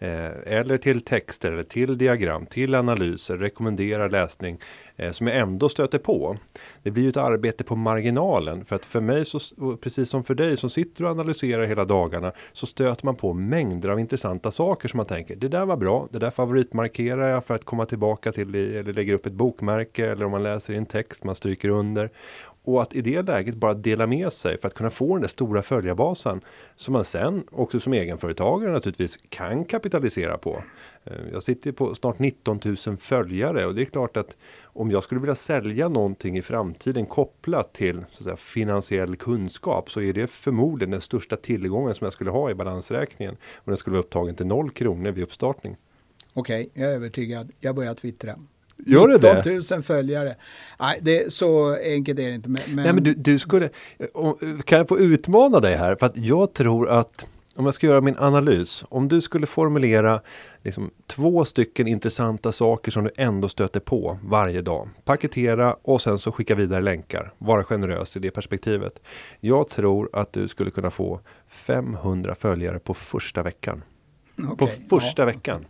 Eh, 0.04 0.32
eller 0.46 0.78
till 0.78 1.02
texter 1.02 1.52
eller 1.52 1.64
till 1.64 1.98
diagram, 1.98 2.46
till 2.46 2.76
analyser, 2.76 3.38
rekommenderar 3.38 4.10
läsning 4.10 4.60
eh, 4.96 5.12
som 5.12 5.28
jag 5.28 5.38
ändå 5.38 5.70
stöter 5.70 5.98
på. 5.98 6.38
Det 6.84 6.92
blir 6.92 7.04
ju 7.04 7.10
ett 7.10 7.18
arbete 7.18 7.64
på 7.64 7.76
marginalen 7.76 8.66
för 8.66 8.76
att 8.76 8.86
för 8.86 9.02
mig, 9.02 9.26
så, 9.26 9.40
precis 9.78 10.10
som 10.10 10.24
för 10.24 10.36
dig 10.36 10.58
som 10.58 10.70
sitter 10.70 11.04
och 11.04 11.12
analyserar 11.12 11.66
hela 11.66 11.86
dagarna, 11.86 12.32
så 12.52 12.66
stöter 12.66 13.06
man 13.06 13.16
på 13.16 13.34
mängder 13.34 13.90
av 13.90 14.00
intressanta 14.00 14.52
saker 14.52 14.88
som 14.88 14.98
man 14.98 15.06
tänker, 15.06 15.36
det 15.36 15.48
där 15.48 15.66
var 15.66 15.78
bra, 15.78 16.08
det 16.12 16.20
där 16.20 16.32
favoritmarkerar 16.32 17.30
jag 17.30 17.46
för 17.46 17.56
att 17.56 17.66
komma 17.66 17.86
tillbaka 17.86 18.32
till, 18.32 18.56
eller 18.56 18.94
lägger 18.94 19.14
upp 19.14 19.26
ett 19.26 19.34
bokmärke, 19.34 20.12
eller 20.12 20.26
om 20.26 20.32
man 20.32 20.44
läser 20.44 20.74
i 20.74 20.78
en 20.78 20.86
text, 20.86 21.24
man 21.24 21.36
stryker 21.36 21.70
under. 21.70 22.10
Och 22.66 22.82
att 22.82 22.94
i 22.94 23.02
det 23.02 23.22
läget 23.22 23.56
bara 23.56 23.74
dela 23.74 24.08
med 24.08 24.34
sig 24.34 24.58
för 24.58 24.68
att 24.68 24.74
kunna 24.74 24.90
få 24.90 25.14
den 25.14 25.22
där 25.22 25.28
stora 25.28 25.62
följarbasen 25.62 26.42
som 26.76 26.94
man 26.94 27.06
sen 27.06 27.44
också 27.52 27.80
som 27.80 27.94
egenföretagare 27.94 28.72
naturligtvis 28.72 29.20
kan 29.30 29.66
kapitalisera 29.66 30.38
på. 30.38 30.64
Eh, 31.04 31.14
jag 31.32 31.44
sitter 31.44 31.72
på 31.72 31.96
snart 31.96 32.20
19 32.20 32.60
000 32.88 32.98
följare 32.98 33.66
och 33.66 33.76
det 33.76 33.82
är 33.82 33.86
klart 33.86 34.18
att 34.18 34.38
om 34.64 34.92
jag 34.92 35.04
skulle 35.04 35.22
vilja 35.22 35.36
sälja 35.36 35.90
någonting 35.90 36.38
i 36.38 36.42
framtiden 36.42 37.06
kopplat 37.06 37.74
till 37.74 37.96
så 38.12 38.22
att 38.22 38.24
säga, 38.24 38.38
finansiell 38.38 39.16
kunskap 39.16 39.92
så 39.92 40.02
är 40.02 40.14
det 40.14 40.28
förmodligen 40.28 40.92
den 40.92 41.02
största 41.02 41.36
tillgången 41.36 41.94
som 41.94 42.06
jag 42.06 42.14
skulle 42.14 42.30
ha 42.30 42.52
i 42.52 42.54
balansräkningen. 42.54 43.38
Och 43.56 43.72
den 43.72 43.78
skulle 43.78 43.94
vara 43.94 44.04
upptagen 44.04 44.36
till 44.36 44.46
noll 44.46 44.70
kronor 44.70 45.12
vid 45.12 45.24
uppstartning. 45.24 45.78
Okej, 46.34 46.70
jag 46.74 46.90
är 46.90 46.96
övertygad. 46.96 47.52
Jag 47.60 47.76
börjar 47.76 47.94
twittra. 47.96 48.36
Gör 48.78 49.08
det 49.08 49.18
det? 49.18 49.36
19 49.36 49.78
000 49.78 49.84
följare. 49.84 50.36
Nej, 50.80 51.00
det 51.02 51.34
så 51.34 51.76
enkelt 51.76 52.20
är 52.20 52.30
det 52.30 52.36
inte. 52.36 52.50
Men, 52.50 52.62
men, 52.68 52.84
Nej 52.84 52.94
men 52.94 53.04
du, 53.04 53.14
du 53.14 53.40
skulle, 53.40 53.70
kan 54.64 54.78
jag 54.78 54.88
få 54.88 55.00
utmana 55.00 55.60
dig 55.60 55.76
här? 55.76 55.96
För 55.96 56.06
att 56.06 56.18
jag 56.18 56.54
tror 56.54 56.90
att 56.90 57.26
om 57.56 57.66
jag 57.66 57.74
ska 57.74 57.88
göra 57.88 58.02
min 58.02 58.18
analys, 58.18 58.86
om 58.90 59.08
du 59.08 59.22
skulle 59.22 59.46
formulera 59.46 60.22
liksom, 60.64 60.92
två 61.08 61.46
stycken 61.46 61.88
intressanta 61.88 62.52
saker 62.52 62.92
som 62.92 63.04
du 63.04 63.12
ändå 63.18 63.50
stöter 63.50 63.80
på 63.80 64.20
varje 64.24 64.62
dag. 64.62 64.90
Paketera 65.04 65.74
och 65.74 66.02
sen 66.02 66.18
så 66.18 66.32
skicka 66.32 66.56
vidare 66.56 66.82
länkar. 66.82 67.34
Vara 67.38 67.64
generös 67.64 68.18
i 68.18 68.20
det 68.20 68.32
perspektivet. 68.32 69.00
Jag 69.40 69.70
tror 69.70 70.10
att 70.14 70.34
du 70.34 70.48
skulle 70.48 70.72
kunna 70.72 70.92
få 70.92 71.20
500 71.48 72.36
följare 72.36 72.80
på 72.80 72.94
första 72.94 73.44
veckan. 73.44 73.84
På 74.36 74.54
okej, 74.54 74.86
första 74.90 75.22
ja. 75.22 75.26
veckan. 75.26 75.66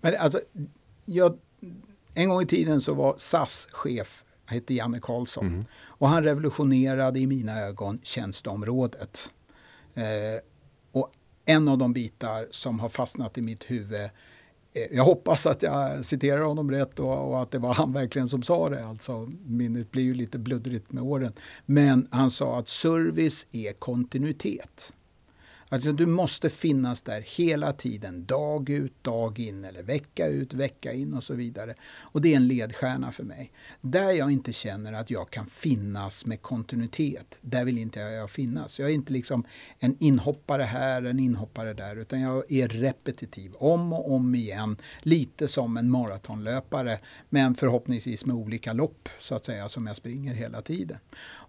Men 0.00 0.16
alltså, 0.16 0.40
jag, 1.04 1.38
en 2.14 2.28
gång 2.28 2.42
i 2.42 2.46
tiden 2.46 2.80
så 2.80 2.94
var 2.94 3.14
SAS 3.18 3.68
chef, 3.70 4.24
han 4.44 4.54
hette 4.54 4.74
Janne 4.74 5.00
Karlsson. 5.00 5.46
Mm. 5.46 5.64
Och 5.74 6.08
han 6.08 6.24
revolutionerade 6.24 7.20
i 7.20 7.26
mina 7.26 7.60
ögon 7.60 7.98
tjänsteområdet. 8.02 9.30
Eh, 9.94 10.04
och 10.92 11.10
en 11.44 11.68
av 11.68 11.78
de 11.78 11.92
bitar 11.92 12.48
som 12.50 12.80
har 12.80 12.88
fastnat 12.88 13.38
i 13.38 13.42
mitt 13.42 13.64
huvud 13.64 14.00
eh, 14.00 14.10
jag 14.90 15.04
hoppas 15.04 15.46
att 15.46 15.62
jag 15.62 16.04
citerar 16.04 16.40
honom 16.40 16.70
rätt 16.70 17.00
och, 17.00 17.28
och 17.28 17.42
att 17.42 17.50
det 17.50 17.58
var 17.58 17.74
han 17.74 17.92
verkligen 17.92 18.28
som 18.28 18.42
sa 18.42 18.68
det. 18.68 18.86
Alltså, 18.86 19.30
minnet 19.44 19.90
blir 19.90 20.02
ju 20.02 20.14
lite 20.14 20.38
bluddrigt 20.38 20.92
med 20.92 21.02
åren. 21.02 21.32
Men 21.66 22.08
han 22.10 22.30
sa 22.30 22.58
att 22.58 22.68
service 22.68 23.46
är 23.50 23.72
kontinuitet. 23.72 24.92
Alltså 25.68 25.92
du 25.92 26.06
måste 26.06 26.50
finnas 26.50 27.02
där 27.02 27.20
hela 27.20 27.72
tiden, 27.72 28.24
dag 28.26 28.70
ut, 28.70 29.04
dag 29.04 29.38
in 29.38 29.64
eller 29.64 29.82
vecka 29.82 30.26
ut, 30.26 30.54
vecka 30.54 30.92
in 30.92 31.14
och 31.14 31.24
så 31.24 31.34
vidare. 31.34 31.74
Och 32.00 32.20
det 32.20 32.32
är 32.32 32.36
en 32.36 32.48
ledstjärna 32.48 33.12
för 33.12 33.24
mig. 33.24 33.52
Där 33.80 34.10
jag 34.10 34.30
inte 34.30 34.52
känner 34.52 34.92
att 34.92 35.10
jag 35.10 35.30
kan 35.30 35.46
finnas 35.46 36.26
med 36.26 36.42
kontinuitet, 36.42 37.38
där 37.40 37.64
vill 37.64 37.78
inte 37.78 38.00
jag 38.00 38.30
finnas. 38.30 38.78
Jag 38.78 38.90
är 38.90 38.94
inte 38.94 39.12
liksom 39.12 39.44
en 39.78 39.96
inhoppare 40.00 40.62
här, 40.62 41.02
en 41.02 41.18
inhoppare 41.18 41.74
där, 41.74 41.96
utan 41.96 42.20
jag 42.20 42.52
är 42.52 42.68
repetitiv 42.68 43.54
om 43.54 43.92
och 43.92 44.12
om 44.12 44.34
igen. 44.34 44.76
Lite 45.02 45.48
som 45.48 45.76
en 45.76 45.90
maratonlöpare, 45.90 46.98
men 47.28 47.54
förhoppningsvis 47.54 48.26
med 48.26 48.36
olika 48.36 48.72
lopp 48.72 49.08
så 49.18 49.34
att 49.34 49.44
säga 49.44 49.68
som 49.68 49.86
jag 49.86 49.96
springer 49.96 50.34
hela 50.34 50.62
tiden. 50.62 50.98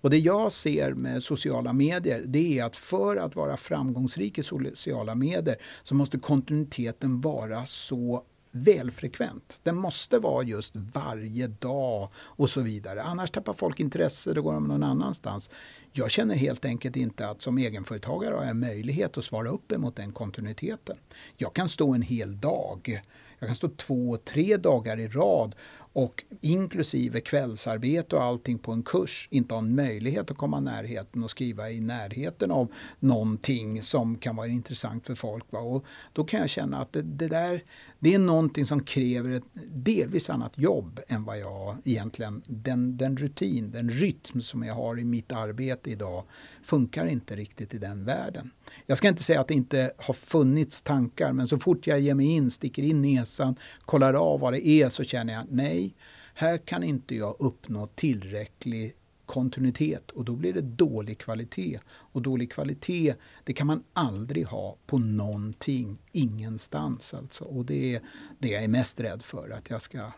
Och 0.05 0.11
det 0.11 0.17
jag 0.17 0.51
ser 0.51 0.93
med 0.93 1.23
sociala 1.23 1.73
medier, 1.73 2.23
det 2.25 2.59
är 2.59 2.63
att 2.63 2.75
för 2.75 3.17
att 3.17 3.35
vara 3.35 3.57
framgångsrik 3.57 4.37
i 4.37 4.43
sociala 4.43 5.15
medier 5.15 5.55
så 5.83 5.95
måste 5.95 6.17
kontinuiteten 6.17 7.21
vara 7.21 7.65
så 7.65 8.23
välfrekvent. 8.51 9.59
Den 9.63 9.75
måste 9.75 10.19
vara 10.19 10.43
just 10.43 10.75
varje 10.75 11.47
dag 11.47 12.09
och 12.15 12.49
så 12.49 12.61
vidare. 12.61 13.03
Annars 13.03 13.31
tappar 13.31 13.53
folk 13.53 13.79
intresse, 13.79 14.33
då 14.33 14.41
går 14.41 14.53
de 14.53 14.67
någon 14.67 14.83
annanstans. 14.83 15.49
Jag 15.91 16.11
känner 16.11 16.35
helt 16.35 16.65
enkelt 16.65 16.95
inte 16.95 17.29
att 17.29 17.41
som 17.41 17.57
egenföretagare 17.57 18.35
har 18.35 18.45
jag 18.45 18.55
möjlighet 18.55 19.17
att 19.17 19.23
svara 19.23 19.49
upp 19.49 19.71
emot 19.71 19.95
den 19.95 20.11
kontinuiteten. 20.11 20.97
Jag 21.37 21.53
kan 21.53 21.69
stå 21.69 21.93
en 21.93 22.01
hel 22.01 22.39
dag, 22.39 23.01
jag 23.39 23.49
kan 23.49 23.55
stå 23.55 23.69
två, 23.69 24.17
tre 24.17 24.57
dagar 24.57 24.99
i 24.99 25.07
rad 25.07 25.55
och 25.95 26.23
inklusive 26.41 27.21
kvällsarbete 27.21 28.15
och 28.15 28.23
allting 28.23 28.57
på 28.57 28.71
en 28.71 28.83
kurs 28.83 29.27
inte 29.31 29.53
ha 29.53 29.59
en 29.59 29.75
möjlighet 29.75 30.31
att 30.31 30.37
komma 30.37 30.57
i 30.57 30.61
närheten 30.61 31.23
och 31.23 31.29
skriva 31.29 31.71
i 31.71 31.79
närheten 31.79 32.51
av 32.51 32.71
någonting 32.99 33.81
som 33.81 34.17
kan 34.17 34.35
vara 34.35 34.47
intressant 34.47 35.05
för 35.05 35.15
folk. 35.15 35.45
Va? 35.49 35.59
Och 35.59 35.85
då 36.13 36.23
kan 36.23 36.39
jag 36.39 36.49
känna 36.49 36.81
att 36.81 36.93
det, 36.93 37.01
det, 37.01 37.27
där 37.27 37.63
det 37.99 38.13
är 38.13 38.19
någonting 38.19 38.65
som 38.65 38.83
kräver 38.83 39.29
ett 39.29 39.43
delvis 39.67 40.29
annat 40.29 40.57
jobb 40.57 40.99
än 41.07 41.23
vad 41.23 41.39
jag 41.39 41.77
egentligen, 41.83 42.41
den, 42.47 42.97
den 42.97 43.17
rutin, 43.17 43.71
den 43.71 43.89
rytm 43.89 44.41
som 44.41 44.63
jag 44.63 44.75
har 44.75 44.99
i 44.99 45.03
mitt 45.03 45.31
arbete 45.31 45.89
idag 45.89 46.23
funkar 46.63 47.05
inte 47.05 47.35
riktigt 47.35 47.73
i 47.73 47.77
den 47.77 48.05
världen. 48.05 48.51
Jag 48.85 48.97
ska 48.97 49.07
inte 49.07 49.23
säga 49.23 49.41
att 49.41 49.47
det 49.47 49.53
inte 49.53 49.91
har 49.97 50.13
funnits 50.13 50.81
tankar, 50.81 51.33
men 51.33 51.47
så 51.47 51.59
fort 51.59 51.87
jag 51.87 51.99
ger 51.99 52.15
mig 52.15 52.25
in, 52.25 52.51
sticker 52.51 52.83
in 52.83 53.01
näsan, 53.01 53.55
kollar 53.85 54.13
av 54.13 54.39
vad 54.39 54.53
det 54.53 54.67
är 54.67 54.89
så 54.89 55.03
känner 55.03 55.33
jag 55.33 55.45
nej, 55.49 55.95
här 56.33 56.57
kan 56.57 56.83
inte 56.83 57.15
jag 57.15 57.35
uppnå 57.39 57.87
tillräcklig 57.87 58.95
kontinuitet 59.25 60.11
och 60.11 60.25
då 60.25 60.35
blir 60.35 60.53
det 60.53 60.61
dålig 60.61 61.17
kvalitet. 61.19 61.79
Och 61.87 62.21
dålig 62.21 62.51
kvalitet, 62.51 63.15
det 63.43 63.53
kan 63.53 63.67
man 63.67 63.83
aldrig 63.93 64.45
ha 64.45 64.77
på 64.85 64.97
någonting, 64.97 65.97
ingenstans 66.11 67.13
alltså. 67.13 67.43
Och 67.43 67.65
det 67.65 67.95
är 67.95 68.01
det 68.39 68.47
jag 68.47 68.63
är 68.63 68.67
mest 68.67 68.99
rädd 68.99 69.23
för, 69.23 69.49
att 69.49 69.69
jag 69.69 69.81
ska 69.81 70.11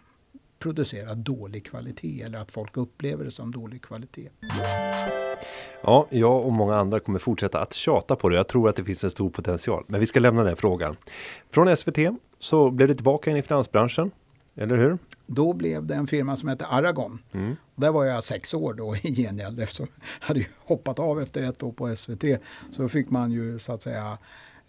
producera 0.59 1.15
dålig 1.15 1.65
kvalitet 1.65 2.21
eller 2.21 2.37
att 2.37 2.51
folk 2.51 2.77
upplever 2.77 3.25
det 3.25 3.31
som 3.31 3.51
dålig 3.51 3.81
kvalitet. 3.81 4.29
Ja, 5.81 6.07
jag 6.09 6.45
och 6.45 6.53
många 6.53 6.75
andra 6.75 6.99
kommer 6.99 7.19
fortsätta 7.19 7.59
att 7.59 7.73
tjata 7.73 8.15
på 8.15 8.29
det. 8.29 8.35
Jag 8.35 8.47
tror 8.47 8.69
att 8.69 8.75
det 8.75 8.83
finns 8.83 9.03
en 9.03 9.09
stor 9.09 9.29
potential, 9.29 9.83
men 9.87 9.99
vi 9.99 10.05
ska 10.05 10.19
lämna 10.19 10.43
den 10.43 10.55
frågan. 10.55 10.95
Från 11.49 11.75
SVT 11.75 11.97
så 12.39 12.71
blev 12.71 12.87
det 12.87 12.95
tillbaka 12.95 13.31
in 13.31 13.37
i 13.37 13.41
finansbranschen, 13.41 14.11
eller 14.55 14.77
hur? 14.77 14.97
Då 15.25 15.53
blev 15.53 15.85
det 15.85 15.95
en 15.95 16.07
firma 16.07 16.37
som 16.37 16.49
hette 16.49 16.65
Aragon. 16.65 17.19
Mm. 17.31 17.55
Där 17.75 17.91
var 17.91 18.05
jag 18.05 18.23
sex 18.23 18.53
år 18.53 18.73
då 18.73 18.95
i 18.95 19.15
gengäld 19.15 19.59
eftersom 19.59 19.87
jag 20.19 20.27
hade 20.27 20.45
hoppat 20.65 20.99
av 20.99 21.21
efter 21.21 21.41
ett 21.41 21.63
år 21.63 21.71
på 21.71 21.95
SVT. 21.95 22.23
Så 22.71 22.89
fick 22.89 23.09
man 23.09 23.31
ju 23.31 23.59
så 23.59 23.73
att 23.73 23.81
säga 23.81 24.17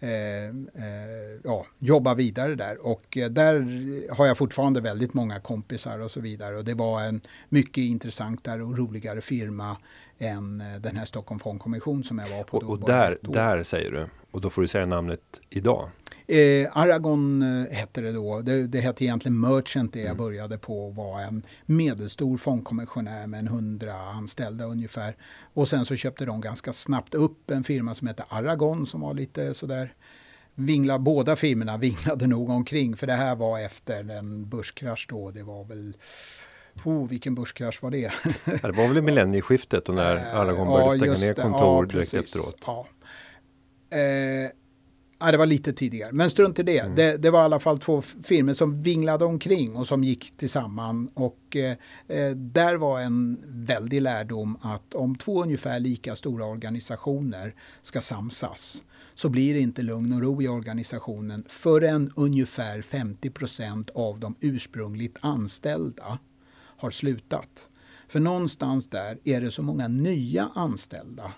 Eh, 0.01 0.47
eh, 0.83 1.39
ja, 1.43 1.65
jobba 1.79 2.13
vidare 2.15 2.55
där. 2.55 2.85
Och 2.85 3.17
eh, 3.17 3.29
där 3.29 3.55
har 4.15 4.25
jag 4.25 4.37
fortfarande 4.37 4.81
väldigt 4.81 5.13
många 5.13 5.39
kompisar 5.39 5.99
och 5.99 6.11
så 6.11 6.19
vidare. 6.19 6.57
Och 6.57 6.65
det 6.65 6.73
var 6.73 7.01
en 7.01 7.21
mycket 7.49 7.81
intressantare 7.81 8.63
och 8.63 8.77
roligare 8.77 9.21
firma 9.21 9.77
än 10.19 10.61
eh, 10.61 10.81
den 10.81 10.97
här 10.97 11.05
Stockholm 11.05 11.39
Fondkommission 11.39 12.03
som 12.03 12.19
jag 12.19 12.37
var 12.37 12.43
på. 12.43 12.57
Och, 12.57 12.63
och 12.63 12.79
där, 12.79 13.17
där 13.21 13.63
säger 13.63 13.91
du, 13.91 14.07
och 14.31 14.41
då 14.41 14.49
får 14.49 14.61
du 14.61 14.67
säga 14.67 14.85
namnet 14.85 15.41
idag. 15.49 15.89
Eh, 16.27 16.77
Aragon 16.77 17.41
eh, 17.41 17.71
hette 17.71 18.01
det 18.01 18.11
då. 18.11 18.41
Det, 18.41 18.67
det 18.67 18.79
hette 18.79 19.05
egentligen 19.05 19.39
Merchant 19.39 19.93
det 19.93 19.99
jag 19.99 20.05
mm. 20.05 20.17
började 20.17 20.57
på 20.57 20.87
och 20.87 20.95
var 20.95 21.21
en 21.21 21.43
medelstor 21.65 22.37
fondkommissionär 22.37 23.27
med 23.27 23.39
en 23.39 23.47
hundra 23.47 23.93
anställda 23.93 24.65
ungefär. 24.65 25.15
Och 25.53 25.67
sen 25.67 25.85
så 25.85 25.95
köpte 25.95 26.25
de 26.25 26.41
ganska 26.41 26.73
snabbt 26.73 27.15
upp 27.15 27.51
en 27.51 27.63
firma 27.63 27.95
som 27.95 28.07
hette 28.07 28.23
Aragon 28.29 28.85
som 28.85 29.01
var 29.01 29.13
lite 29.13 29.53
sådär 29.53 29.93
vingla, 30.55 30.99
båda 30.99 31.35
firmorna 31.35 31.77
vinglade 31.87 32.27
nog 32.27 32.49
omkring 32.49 32.97
för 32.97 33.07
det 33.07 33.13
här 33.13 33.35
var 33.35 33.59
efter 33.59 34.09
en 34.09 34.49
börskrasch 34.49 35.05
då. 35.09 35.31
Det 35.31 35.43
var 35.43 35.63
väl 35.63 35.93
Oh, 36.83 37.07
vilken 37.07 37.35
börskrasch 37.35 37.83
var 37.83 37.91
det? 37.91 38.11
Ja, 38.45 38.67
det 38.67 38.71
var 38.71 38.87
väl 38.87 38.97
i 38.97 39.01
millennieskiftet 39.01 39.89
och 39.89 39.95
när 39.95 40.15
eh, 40.15 40.35
Aragon 40.35 40.67
började 40.67 40.97
stänga 40.97 41.13
ner 41.13 41.33
kontor 41.33 41.85
ja, 41.85 41.93
direkt 41.93 42.13
efteråt. 42.13 42.63
Ja. 42.65 42.87
Eh, 43.91 44.51
Ja, 45.21 45.31
det 45.31 45.37
var 45.37 45.45
lite 45.45 45.73
tidigare, 45.73 46.11
men 46.11 46.29
strunt 46.29 46.59
i 46.59 46.63
det. 46.63 46.79
Mm. 46.79 46.95
det. 46.95 47.17
det. 47.17 47.29
var 47.29 47.41
i 47.41 47.43
alla 47.43 47.59
fall 47.59 47.79
två 47.79 48.01
firmor 48.01 48.53
som 48.53 48.81
vinglade 48.81 49.25
omkring 49.25 49.75
och 49.75 49.87
som 49.87 50.03
gick 50.03 50.37
tillsammans. 50.37 51.11
Och 51.13 51.55
eh, 51.55 51.77
eh, 52.07 52.31
där 52.31 52.75
var 52.75 52.99
en 52.99 53.37
väldig 53.47 54.01
lärdom 54.01 54.57
att 54.61 54.95
om 54.95 55.15
två 55.15 55.43
ungefär 55.43 55.79
lika 55.79 56.15
stora 56.15 56.45
organisationer 56.45 57.55
ska 57.81 58.01
samsas 58.01 58.83
så 59.13 59.29
blir 59.29 59.53
det 59.53 59.59
inte 59.59 59.81
lugn 59.81 60.13
och 60.13 60.21
ro 60.21 60.41
i 60.41 60.47
organisationen 60.47 61.43
förrän 61.49 62.11
ungefär 62.15 62.81
50 62.81 63.29
procent 63.29 63.89
av 63.89 64.19
de 64.19 64.35
ursprungligt 64.39 65.17
anställda 65.21 66.19
har 66.79 66.91
slutat. 66.91 67.67
För 68.07 68.19
någonstans 68.19 68.89
där 68.89 69.19
är 69.23 69.41
det 69.41 69.51
så 69.51 69.61
många 69.61 69.87
nya 69.87 70.51
anställda 70.55 71.33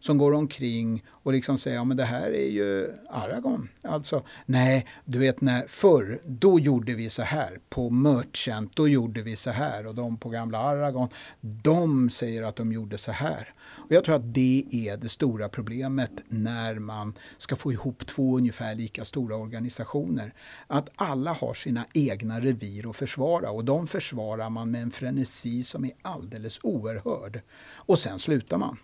som 0.00 0.18
går 0.18 0.32
omkring 0.32 1.04
och 1.08 1.32
liksom 1.32 1.58
säger, 1.58 1.76
ja 1.76 1.84
men 1.84 1.96
det 1.96 2.04
här 2.04 2.30
är 2.30 2.48
ju 2.48 2.92
Aragon. 3.10 3.68
Alltså, 3.82 4.22
nej, 4.46 4.86
du 5.04 5.18
vet 5.18 5.40
när 5.40 5.66
förr, 5.68 6.20
då 6.24 6.60
gjorde 6.60 6.94
vi 6.94 7.10
så 7.10 7.22
här. 7.22 7.58
På 7.68 7.90
Merchant, 7.90 8.76
då 8.76 8.88
gjorde 8.88 9.22
vi 9.22 9.36
så 9.36 9.50
här. 9.50 9.86
Och 9.86 9.94
de 9.94 10.16
på 10.16 10.28
gamla 10.28 10.58
Aragon, 10.58 11.08
de 11.40 12.10
säger 12.10 12.42
att 12.42 12.56
de 12.56 12.72
gjorde 12.72 12.98
så 12.98 13.12
här. 13.12 13.54
Och 13.88 13.92
jag 13.92 14.04
tror 14.04 14.16
att 14.16 14.34
det 14.34 14.64
är 14.70 14.96
det 14.96 15.08
stora 15.08 15.48
problemet 15.48 16.12
när 16.28 16.74
man 16.74 17.14
ska 17.38 17.56
få 17.56 17.72
ihop 17.72 18.06
två 18.06 18.36
ungefär 18.36 18.74
lika 18.74 19.04
stora 19.04 19.36
organisationer. 19.36 20.34
Att 20.66 20.88
alla 20.96 21.32
har 21.32 21.54
sina 21.54 21.86
egna 21.92 22.40
revir 22.40 22.90
att 22.90 22.96
försvara 22.96 23.50
och 23.50 23.64
de 23.64 23.86
försvarar 23.86 24.50
man 24.50 24.70
med 24.70 24.82
en 24.82 24.90
frenesi 24.90 25.62
som 25.62 25.84
är 25.84 25.92
alldeles 26.02 26.60
oerhörd. 26.62 27.40
Och 27.74 27.98
sen 27.98 28.18
slutar 28.18 28.58
man. 28.58 28.76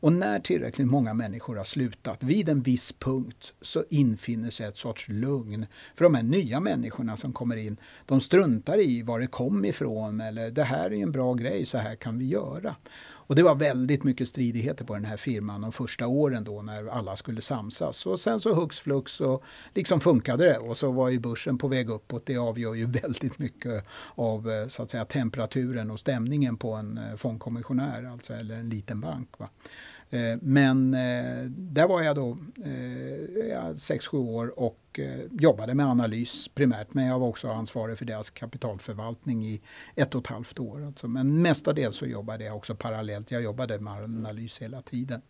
Och 0.00 0.12
när 0.12 0.38
tillräckligt 0.38 0.86
många 0.86 1.14
människor 1.14 1.56
har 1.56 1.64
slutat, 1.64 2.22
vid 2.22 2.48
en 2.48 2.62
viss 2.62 2.92
punkt, 2.92 3.52
så 3.60 3.84
infinner 3.90 4.50
sig 4.50 4.66
ett 4.66 4.76
sorts 4.76 5.08
lugn. 5.08 5.66
För 5.94 6.04
de 6.04 6.14
här 6.14 6.22
nya 6.22 6.60
människorna 6.60 7.16
som 7.16 7.32
kommer 7.32 7.56
in, 7.56 7.76
de 8.06 8.20
struntar 8.20 8.80
i 8.80 9.02
var 9.02 9.20
det 9.20 9.26
kom 9.26 9.64
ifrån 9.64 10.20
eller 10.20 10.50
det 10.50 10.64
här 10.64 10.92
är 10.92 11.02
en 11.02 11.12
bra 11.12 11.34
grej, 11.34 11.66
så 11.66 11.78
här 11.78 11.94
kan 11.94 12.18
vi 12.18 12.26
göra. 12.26 12.76
Och 13.26 13.36
det 13.36 13.42
var 13.42 13.54
väldigt 13.54 14.04
mycket 14.04 14.28
stridigheter 14.28 14.84
på 14.84 14.94
den 14.94 15.04
här 15.04 15.16
firman 15.16 15.60
de 15.60 15.72
första 15.72 16.06
åren 16.06 16.44
då 16.44 16.62
när 16.62 16.86
alla 16.86 17.16
skulle 17.16 17.40
samsas. 17.40 18.06
Och 18.06 18.20
sen 18.20 18.40
så 18.40 18.54
hux 18.54 18.78
flux 18.78 19.12
så 19.12 19.42
liksom 19.74 20.00
funkade 20.00 20.44
det 20.44 20.58
och 20.58 20.78
så 20.78 20.92
var 20.92 21.08
ju 21.08 21.18
börsen 21.18 21.58
på 21.58 21.68
väg 21.68 21.90
uppåt. 21.90 22.26
Det 22.26 22.36
avgör 22.36 22.74
ju 22.74 22.86
väldigt 23.02 23.38
mycket 23.38 23.86
av 24.14 24.50
eh, 24.50 24.68
så 24.68 24.82
att 24.82 24.90
säga 24.90 25.04
temperaturen 25.04 25.90
och 25.90 26.00
stämningen 26.00 26.56
på 26.56 26.72
en 26.72 26.98
eh, 26.98 27.16
fondkommissionär, 27.16 28.04
alltså 28.12 28.32
eller 28.32 28.54
en 28.54 28.68
liten 28.68 29.00
bank. 29.00 29.28
Va? 29.38 29.48
Eh, 30.10 30.36
men 30.42 30.94
eh, 30.94 31.44
där 31.48 31.88
var 31.88 32.02
jag 32.02 32.16
då 32.16 32.38
eh, 32.64 32.70
6-7 33.74 34.16
år 34.16 34.58
och 34.60 35.00
jobbade 35.30 35.74
med 35.74 35.86
analys 35.86 36.48
primärt. 36.54 36.94
Men 36.94 37.06
jag 37.06 37.18
var 37.18 37.26
också 37.28 37.48
ansvarig 37.48 37.98
för 37.98 38.04
deras 38.04 38.30
kapitalförvaltning 38.30 39.44
i 39.44 39.60
ett 39.94 40.14
och 40.14 40.20
ett 40.20 40.26
halvt 40.26 40.58
år. 40.58 40.86
Alltså. 40.86 41.08
Men 41.08 41.42
mestadels 41.42 41.96
så 41.96 42.06
jobbade 42.06 42.44
jag 42.44 42.56
också 42.56 42.74
parallellt. 42.74 43.30
Jag 43.30 43.42
jobbade 43.42 43.78
med 43.78 43.92
analys 43.92 44.58
hela 44.58 44.82
tiden. 44.82 45.22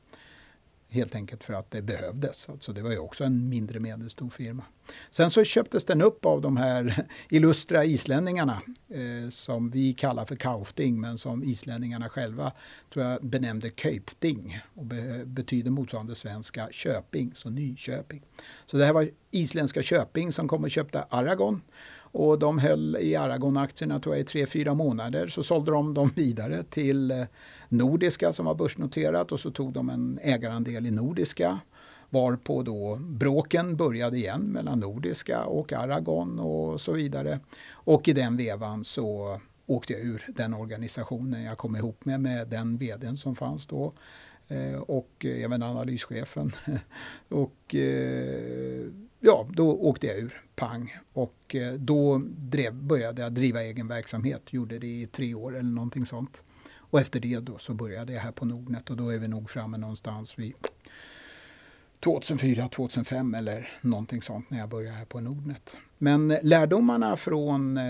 Helt 0.88 1.14
enkelt 1.14 1.44
för 1.44 1.54
att 1.54 1.70
det 1.70 1.82
behövdes. 1.82 2.48
Alltså 2.48 2.72
det 2.72 2.82
var 2.82 2.90
ju 2.90 2.98
också 2.98 3.24
en 3.24 3.48
mindre 3.48 3.80
medelstor 3.80 4.30
firma. 4.30 4.64
Sen 5.10 5.30
så 5.30 5.44
köptes 5.44 5.84
den 5.84 6.02
upp 6.02 6.26
av 6.26 6.40
de 6.40 6.56
här 6.56 7.06
illustra 7.30 7.84
islänningarna 7.84 8.62
eh, 8.88 9.30
som 9.30 9.70
vi 9.70 9.92
kallar 9.92 10.24
för 10.24 10.36
Kaufting 10.36 11.00
men 11.00 11.18
som 11.18 11.44
islänningarna 11.44 12.08
själva 12.08 12.52
tror 12.92 13.04
jag 13.04 13.24
benämnde 13.24 13.70
Köpting 13.70 14.60
och 14.74 14.84
be 14.84 15.22
betyder 15.24 15.70
motsvarande 15.70 16.14
svenska 16.14 16.68
Köping, 16.70 17.32
så 17.36 17.50
Nyköping. 17.50 18.22
Så 18.66 18.76
det 18.76 18.84
här 18.84 18.92
var 18.92 19.08
isländska 19.30 19.82
Köping 19.82 20.32
som 20.32 20.48
kom 20.48 20.64
och 20.64 20.70
köpte 20.70 21.02
Aragon 21.02 21.62
och 22.16 22.38
de 22.38 22.58
höll 22.58 22.96
i 23.00 23.16
Aragon-aktierna 23.16 24.00
tror 24.00 24.14
jag 24.14 24.22
i 24.22 24.24
tre, 24.24 24.46
fyra 24.46 24.74
månader. 24.74 25.28
Så 25.28 25.42
sålde 25.42 25.70
de 25.70 25.94
dem 25.94 26.12
vidare 26.14 26.62
till 26.62 27.10
eh, 27.10 27.24
Nordiska 27.68 28.32
som 28.32 28.46
var 28.46 28.54
börsnoterat 28.54 29.32
och 29.32 29.40
så 29.40 29.50
tog 29.50 29.72
de 29.72 29.90
en 29.90 30.18
ägarandel 30.22 30.86
i 30.86 30.90
Nordiska. 30.90 31.60
Varpå 32.10 32.62
då 32.62 32.96
bråken 32.96 33.76
började 33.76 34.16
igen 34.16 34.40
mellan 34.40 34.80
Nordiska 34.80 35.44
och 35.44 35.72
Aragon 35.72 36.38
och 36.38 36.80
så 36.80 36.92
vidare. 36.92 37.40
Och 37.70 38.08
i 38.08 38.12
den 38.12 38.36
vevan 38.36 38.84
så 38.84 39.40
åkte 39.66 39.92
jag 39.92 40.02
ur 40.02 40.24
den 40.28 40.54
organisationen. 40.54 41.42
Jag 41.42 41.58
kom 41.58 41.76
ihop 41.76 42.04
med, 42.04 42.20
med 42.20 42.48
den 42.48 42.78
vdn 42.78 43.16
som 43.16 43.36
fanns 43.36 43.66
då 43.66 43.92
eh, 44.48 44.80
och 44.80 45.10
eh, 45.24 45.44
även 45.44 45.62
analyschefen. 45.62 46.52
och 47.28 47.74
eh, 47.74 48.86
ja, 49.20 49.48
då 49.50 49.72
åkte 49.72 50.06
jag 50.06 50.18
ur, 50.18 50.42
pang. 50.54 50.96
Och 51.12 51.56
då 51.78 52.22
drev, 52.26 52.74
började 52.74 53.22
jag 53.22 53.32
driva 53.32 53.62
egen 53.62 53.88
verksamhet, 53.88 54.42
gjorde 54.52 54.78
det 54.78 54.86
i 54.86 55.06
tre 55.06 55.34
år 55.34 55.56
eller 55.56 55.70
någonting 55.70 56.06
sånt. 56.06 56.42
Och 56.90 57.00
efter 57.00 57.20
det 57.20 57.40
då 57.40 57.58
så 57.58 57.74
började 57.74 58.12
jag 58.12 58.20
här 58.20 58.32
på 58.32 58.44
Nordnet 58.44 58.90
och 58.90 58.96
då 58.96 59.08
är 59.08 59.18
vi 59.18 59.28
nog 59.28 59.50
framme 59.50 59.76
någonstans 59.76 60.38
vid 60.38 60.54
2004, 62.00 62.68
2005 62.68 63.34
eller 63.34 63.70
någonting 63.80 64.22
sånt 64.22 64.50
när 64.50 64.58
jag 64.58 64.68
började 64.68 64.96
här 64.96 65.04
på 65.04 65.20
Nordnet. 65.20 65.76
Men 65.98 66.36
lärdomarna 66.42 67.16
från 67.16 67.76
eh, 67.76 67.84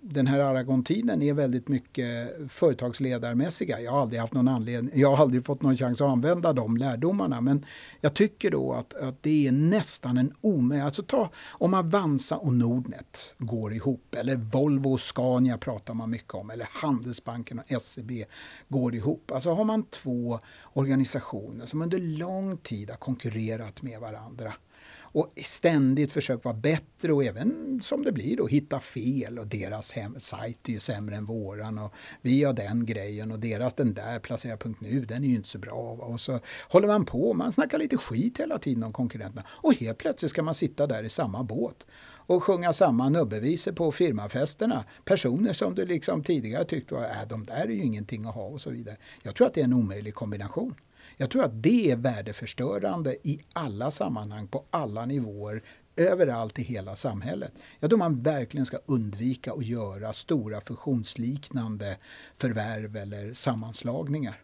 den 0.00 0.26
här 0.26 0.38
Aragon-tiden 0.40 1.22
är 1.22 1.32
väldigt 1.32 1.68
mycket 1.68 2.36
företagsledarmässiga. 2.48 3.80
Jag 3.80 3.92
har 3.92 4.00
aldrig 4.00 4.20
haft 4.20 4.34
någon 4.34 4.48
anledning, 4.48 5.00
jag 5.00 5.16
har 5.16 5.22
aldrig 5.24 5.46
fått 5.46 5.62
någon 5.62 5.76
chans 5.76 6.00
att 6.00 6.08
använda 6.08 6.52
de 6.52 6.76
lärdomarna. 6.76 7.40
Men 7.40 7.64
jag 8.00 8.14
tycker 8.14 8.50
då 8.50 8.72
att, 8.72 8.94
att 8.94 9.22
det 9.22 9.46
är 9.46 9.52
nästan 9.52 10.18
en 10.18 10.32
omöjlighet. 10.40 10.84
Alltså 10.84 11.02
ta, 11.02 11.30
om 11.48 11.74
Avanza 11.74 12.36
och 12.36 12.52
Nordnet 12.54 13.34
går 13.38 13.74
ihop, 13.74 14.14
eller 14.14 14.36
Volvo 14.36 14.92
och 14.92 15.00
Scania 15.00 15.58
pratar 15.58 15.94
man 15.94 16.10
mycket 16.10 16.34
om, 16.34 16.50
eller 16.50 16.68
Handelsbanken 16.72 17.58
och 17.58 17.82
SEB 17.82 18.10
går 18.68 18.94
ihop. 18.94 19.30
Alltså 19.30 19.54
har 19.54 19.64
man 19.64 19.82
två 19.82 20.38
organisationer 20.72 21.66
som 21.66 21.82
under 21.82 21.98
lång 21.98 22.56
tid 22.56 22.90
har 22.90 22.96
konkurrerat 22.96 23.82
med 23.82 24.00
varandra 24.00 24.52
och 25.12 25.32
ständigt 25.44 26.12
försökt 26.12 26.44
vara 26.44 26.54
bättre 26.54 27.12
och 27.12 27.24
även 27.24 27.80
som 27.82 28.04
det 28.04 28.12
blir 28.12 28.36
då 28.36 28.46
hitta 28.46 28.80
fel 28.80 29.38
och 29.38 29.46
deras 29.46 29.92
hem, 29.92 30.20
sajt 30.20 30.68
är 30.68 30.72
ju 30.72 30.80
sämre 30.80 31.16
än 31.16 31.24
våran 31.24 31.78
och 31.78 31.94
vi 32.22 32.44
har 32.44 32.52
den 32.52 32.86
grejen 32.86 33.32
och 33.32 33.38
deras 33.38 33.74
den 33.74 33.94
där 33.94 34.18
placera.nu 34.18 35.04
den 35.04 35.24
är 35.24 35.28
ju 35.28 35.34
inte 35.34 35.48
så 35.48 35.58
bra. 35.58 35.74
Och 36.00 36.20
så 36.20 36.40
håller 36.68 36.88
man 36.88 37.04
på, 37.04 37.34
man 37.34 37.52
snackar 37.52 37.78
lite 37.78 37.96
skit 37.96 38.40
hela 38.40 38.58
tiden 38.58 38.82
om 38.82 38.92
konkurrenterna 38.92 39.44
och 39.50 39.74
helt 39.74 39.98
plötsligt 39.98 40.30
ska 40.30 40.42
man 40.42 40.54
sitta 40.54 40.86
där 40.86 41.02
i 41.02 41.08
samma 41.08 41.42
båt 41.42 41.86
och 42.30 42.42
sjunga 42.42 42.72
samma 42.72 43.08
nubbevisor 43.08 43.72
på 43.72 43.92
firmafesterna. 43.92 44.84
Personer 45.04 45.52
som 45.52 45.74
du 45.74 45.86
liksom 45.86 46.24
tidigare 46.24 46.64
tyckte 46.64 46.94
var, 46.94 47.02
äh, 47.02 47.28
de 47.28 47.44
där 47.44 47.54
är 47.54 47.68
ju 47.68 47.82
ingenting 47.82 48.26
att 48.26 48.34
ha 48.34 48.44
och 48.44 48.60
så 48.60 48.70
vidare. 48.70 48.96
Jag 49.22 49.34
tror 49.34 49.46
att 49.46 49.54
det 49.54 49.60
är 49.60 49.64
en 49.64 49.72
omöjlig 49.72 50.14
kombination. 50.14 50.74
Jag 51.20 51.30
tror 51.30 51.44
att 51.44 51.62
det 51.62 51.90
är 51.90 51.96
värdeförstörande 51.96 53.16
i 53.22 53.40
alla 53.52 53.90
sammanhang, 53.90 54.48
på 54.48 54.64
alla 54.70 55.06
nivåer, 55.06 55.62
överallt 55.96 56.58
i 56.58 56.62
hela 56.62 56.96
samhället. 56.96 57.52
Jag 57.80 57.90
tror 57.90 57.98
man 57.98 58.22
verkligen 58.22 58.66
ska 58.66 58.78
undvika 58.86 59.52
att 59.52 59.66
göra 59.66 60.12
stora 60.12 60.60
fusionsliknande 60.60 61.96
förvärv 62.36 62.96
eller 62.96 63.34
sammanslagningar. 63.34 64.40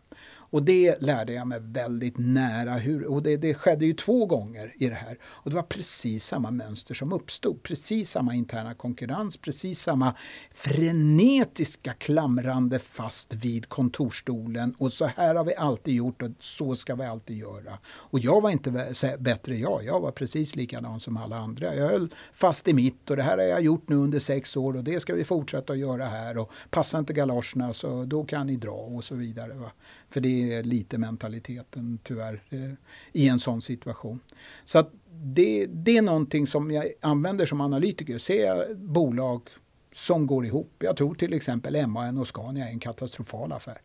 Och 0.51 0.62
det 0.62 1.03
lärde 1.03 1.32
jag 1.32 1.47
mig 1.47 1.59
väldigt 1.62 2.18
nära. 2.18 2.74
Hur, 2.74 3.05
och 3.05 3.22
det, 3.22 3.36
det, 3.36 3.55
skedde 3.55 3.86
ju 3.86 3.92
två 3.94 4.26
gånger 4.26 4.74
i 4.78 4.88
det 4.88 4.94
här. 4.94 5.18
Och 5.24 5.51
det 5.51 5.57
var 5.57 5.62
precis 5.62 6.26
samma 6.26 6.51
mönster 6.51 6.94
som 6.94 7.12
uppstod. 7.12 7.62
Precis 7.62 8.11
samma 8.11 8.34
interna 8.34 8.74
konkurrens, 8.74 9.36
precis 9.36 9.82
samma 9.82 10.14
frenetiska 10.55 11.92
klamrande 11.92 12.78
fast 12.78 13.34
vid 13.34 13.68
kontorstolen. 13.68 14.74
Och 14.78 14.92
så 14.92 15.05
här 15.05 15.34
har 15.34 15.44
vi 15.44 15.55
alltid 15.55 15.94
gjort 15.94 16.22
och 16.22 16.30
så 16.40 16.76
ska 16.76 16.94
vi 16.94 17.05
alltid 17.05 17.36
göra. 17.36 17.78
Och 17.86 18.18
jag 18.18 18.40
var 18.40 18.51
inte 18.51 18.70
bättre 19.18 19.57
jag. 19.57 19.84
Jag 19.84 20.01
var 20.01 20.11
precis 20.11 20.57
likadan 20.57 21.01
som 21.01 21.16
alla 21.16 21.36
andra. 21.36 21.74
Jag 21.74 21.88
höll 21.88 22.14
fast 22.32 22.68
i 22.68 22.72
mitt 22.72 23.11
och 23.11 23.16
det 23.16 23.22
här 23.22 23.38
har 23.38 23.44
jag 23.44 23.62
gjort 23.62 23.88
nu 23.88 23.97
under 23.97 24.18
sex 24.18 24.57
år 24.57 24.76
och 24.76 24.84
det 24.84 25.01
ska 25.01 25.14
vi 25.14 25.24
fortsätta 25.24 25.72
att 25.72 25.78
göra 25.78 26.05
här. 26.05 26.38
Och 26.38 26.51
passar 26.70 26.99
inte 26.99 27.12
galoscherna 27.12 27.74
så 27.74 28.05
då 28.05 28.24
kan 28.24 28.47
ni 28.47 28.57
dra 28.57 28.70
och 28.70 29.05
så 29.05 29.14
vidare. 29.14 29.55
Va? 29.55 29.70
För 30.11 30.20
det 30.20 30.52
är 30.52 30.62
lite 30.62 30.98
mentaliteten 30.98 31.98
tyvärr 32.02 32.42
eh, 32.50 32.72
i 33.12 33.28
en 33.28 33.40
sån 33.40 33.62
situation. 33.62 34.20
Så 34.64 34.78
att 34.78 34.92
det, 35.11 35.66
det 35.66 35.96
är 35.96 36.02
någonting 36.02 36.46
som 36.46 36.70
jag 36.70 36.92
använder 37.00 37.46
som 37.46 37.61
analytiker. 37.61 38.18
Ser 38.18 38.46
jag 38.46 38.78
bolag 38.78 39.48
som 39.92 40.26
går 40.26 40.46
ihop. 40.46 40.72
Jag 40.78 40.96
tror 40.96 41.14
till 41.14 41.32
exempel 41.32 41.86
MAN 41.86 42.18
och 42.18 42.28
Scania 42.28 42.66
är 42.66 42.70
en 42.70 42.80
katastrofal 42.80 43.52
affär. 43.52 43.78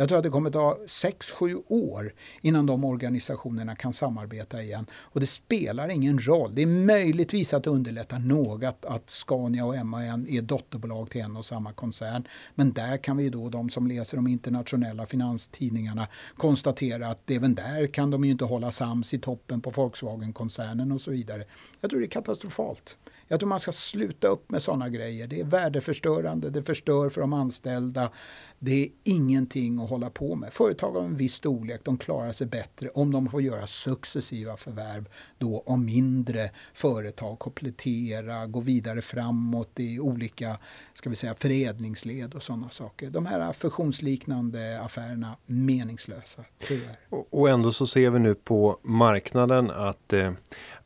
Jag 0.00 0.08
tror 0.08 0.18
att 0.18 0.24
det 0.24 0.30
kommer 0.30 0.50
ta 0.50 0.78
6-7 0.86 1.62
år 1.68 2.12
innan 2.40 2.66
de 2.66 2.84
organisationerna 2.84 3.76
kan 3.76 3.92
samarbeta 3.92 4.62
igen. 4.62 4.86
Och 4.92 5.20
det 5.20 5.26
spelar 5.26 5.88
ingen 5.88 6.18
roll. 6.18 6.54
Det 6.54 6.62
är 6.62 6.66
möjligtvis 6.66 7.54
att 7.54 7.66
underlätta 7.66 8.18
något 8.18 8.64
att, 8.64 8.84
att 8.84 9.10
Scania 9.10 9.64
och 9.64 9.86
MAN 9.86 10.26
är 10.28 10.42
dotterbolag 10.42 11.10
till 11.10 11.20
en 11.20 11.36
och 11.36 11.46
samma 11.46 11.72
koncern. 11.72 12.24
Men 12.54 12.72
där 12.72 12.96
kan 12.96 13.16
vi 13.16 13.28
då, 13.28 13.48
de 13.48 13.70
som 13.70 13.86
läser 13.86 14.16
de 14.16 14.26
internationella 14.26 15.06
finanstidningarna, 15.06 16.08
konstatera 16.36 17.08
att 17.08 17.30
även 17.30 17.54
där 17.54 17.86
kan 17.86 18.10
de 18.10 18.24
ju 18.24 18.30
inte 18.30 18.44
hålla 18.44 18.72
sams 18.72 19.14
i 19.14 19.18
toppen 19.18 19.60
på 19.60 19.70
Volkswagen-koncernen 19.70 20.92
och 20.92 21.00
så 21.00 21.10
vidare. 21.10 21.44
Jag 21.80 21.90
tror 21.90 22.00
det 22.00 22.06
är 22.06 22.10
katastrofalt. 22.10 22.96
Jag 23.32 23.40
tror 23.40 23.48
man 23.48 23.60
ska 23.60 23.72
sluta 23.72 24.28
upp 24.28 24.50
med 24.50 24.62
sådana 24.62 24.88
grejer. 24.88 25.26
Det 25.26 25.40
är 25.40 25.44
värdeförstörande, 25.44 26.50
det 26.50 26.62
förstör 26.62 27.08
för 27.08 27.20
de 27.20 27.32
anställda. 27.32 28.10
Det 28.58 28.84
är 28.84 28.88
ingenting 29.04 29.80
att 29.80 29.90
hålla 29.90 30.10
på 30.10 30.34
med. 30.34 30.52
Företag 30.52 30.96
av 30.96 31.04
en 31.04 31.16
viss 31.16 31.34
storlek 31.34 31.80
de 31.84 31.98
klarar 31.98 32.32
sig 32.32 32.46
bättre 32.46 32.88
om 32.88 33.12
de 33.12 33.28
får 33.28 33.42
göra 33.42 33.66
successiva 33.66 34.56
förvärv 34.56 35.08
då 35.38 35.62
av 35.66 35.78
mindre 35.78 36.50
företag, 36.74 37.38
komplettera, 37.38 38.46
gå 38.46 38.60
vidare 38.60 39.02
framåt 39.02 39.70
i 39.76 40.00
olika 40.00 40.58
ska 40.94 41.10
vi 41.10 41.16
säga, 41.16 41.34
förädlingsled 41.34 42.34
och 42.34 42.42
sådana 42.42 42.68
saker. 42.68 43.10
De 43.10 43.26
här 43.26 43.52
fusionsliknande 43.52 44.80
affärerna 44.80 45.36
meningslösa, 45.46 46.44
tyvärr. 46.58 46.96
Och 47.10 47.50
ändå 47.50 47.72
så 47.72 47.86
ser 47.86 48.10
vi 48.10 48.18
nu 48.18 48.34
på 48.34 48.78
marknaden 48.82 49.70
att 49.70 50.12
eh, 50.12 50.32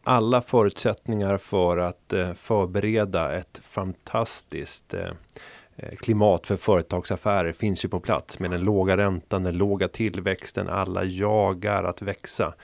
alla 0.05 0.41
förutsättningar 0.41 1.39
för 1.39 1.77
att 1.77 2.13
eh, 2.13 2.33
förbereda 2.33 3.33
ett 3.33 3.61
fantastiskt 3.63 4.95
eh, 4.95 5.11
eh, 5.77 5.97
klimat 5.97 6.47
för 6.47 6.57
företagsaffärer 6.57 7.53
finns 7.53 7.85
ju 7.85 7.89
på 7.89 8.01
plats 8.01 8.39
med 8.39 8.51
den 8.51 8.61
låga 8.61 8.97
räntan, 8.97 9.43
den 9.43 9.59
låga 9.59 9.89
tillväxten. 9.89 10.69
Alla 10.69 11.05
jagar 11.05 11.85
att 11.85 12.03
växa. 12.03 12.55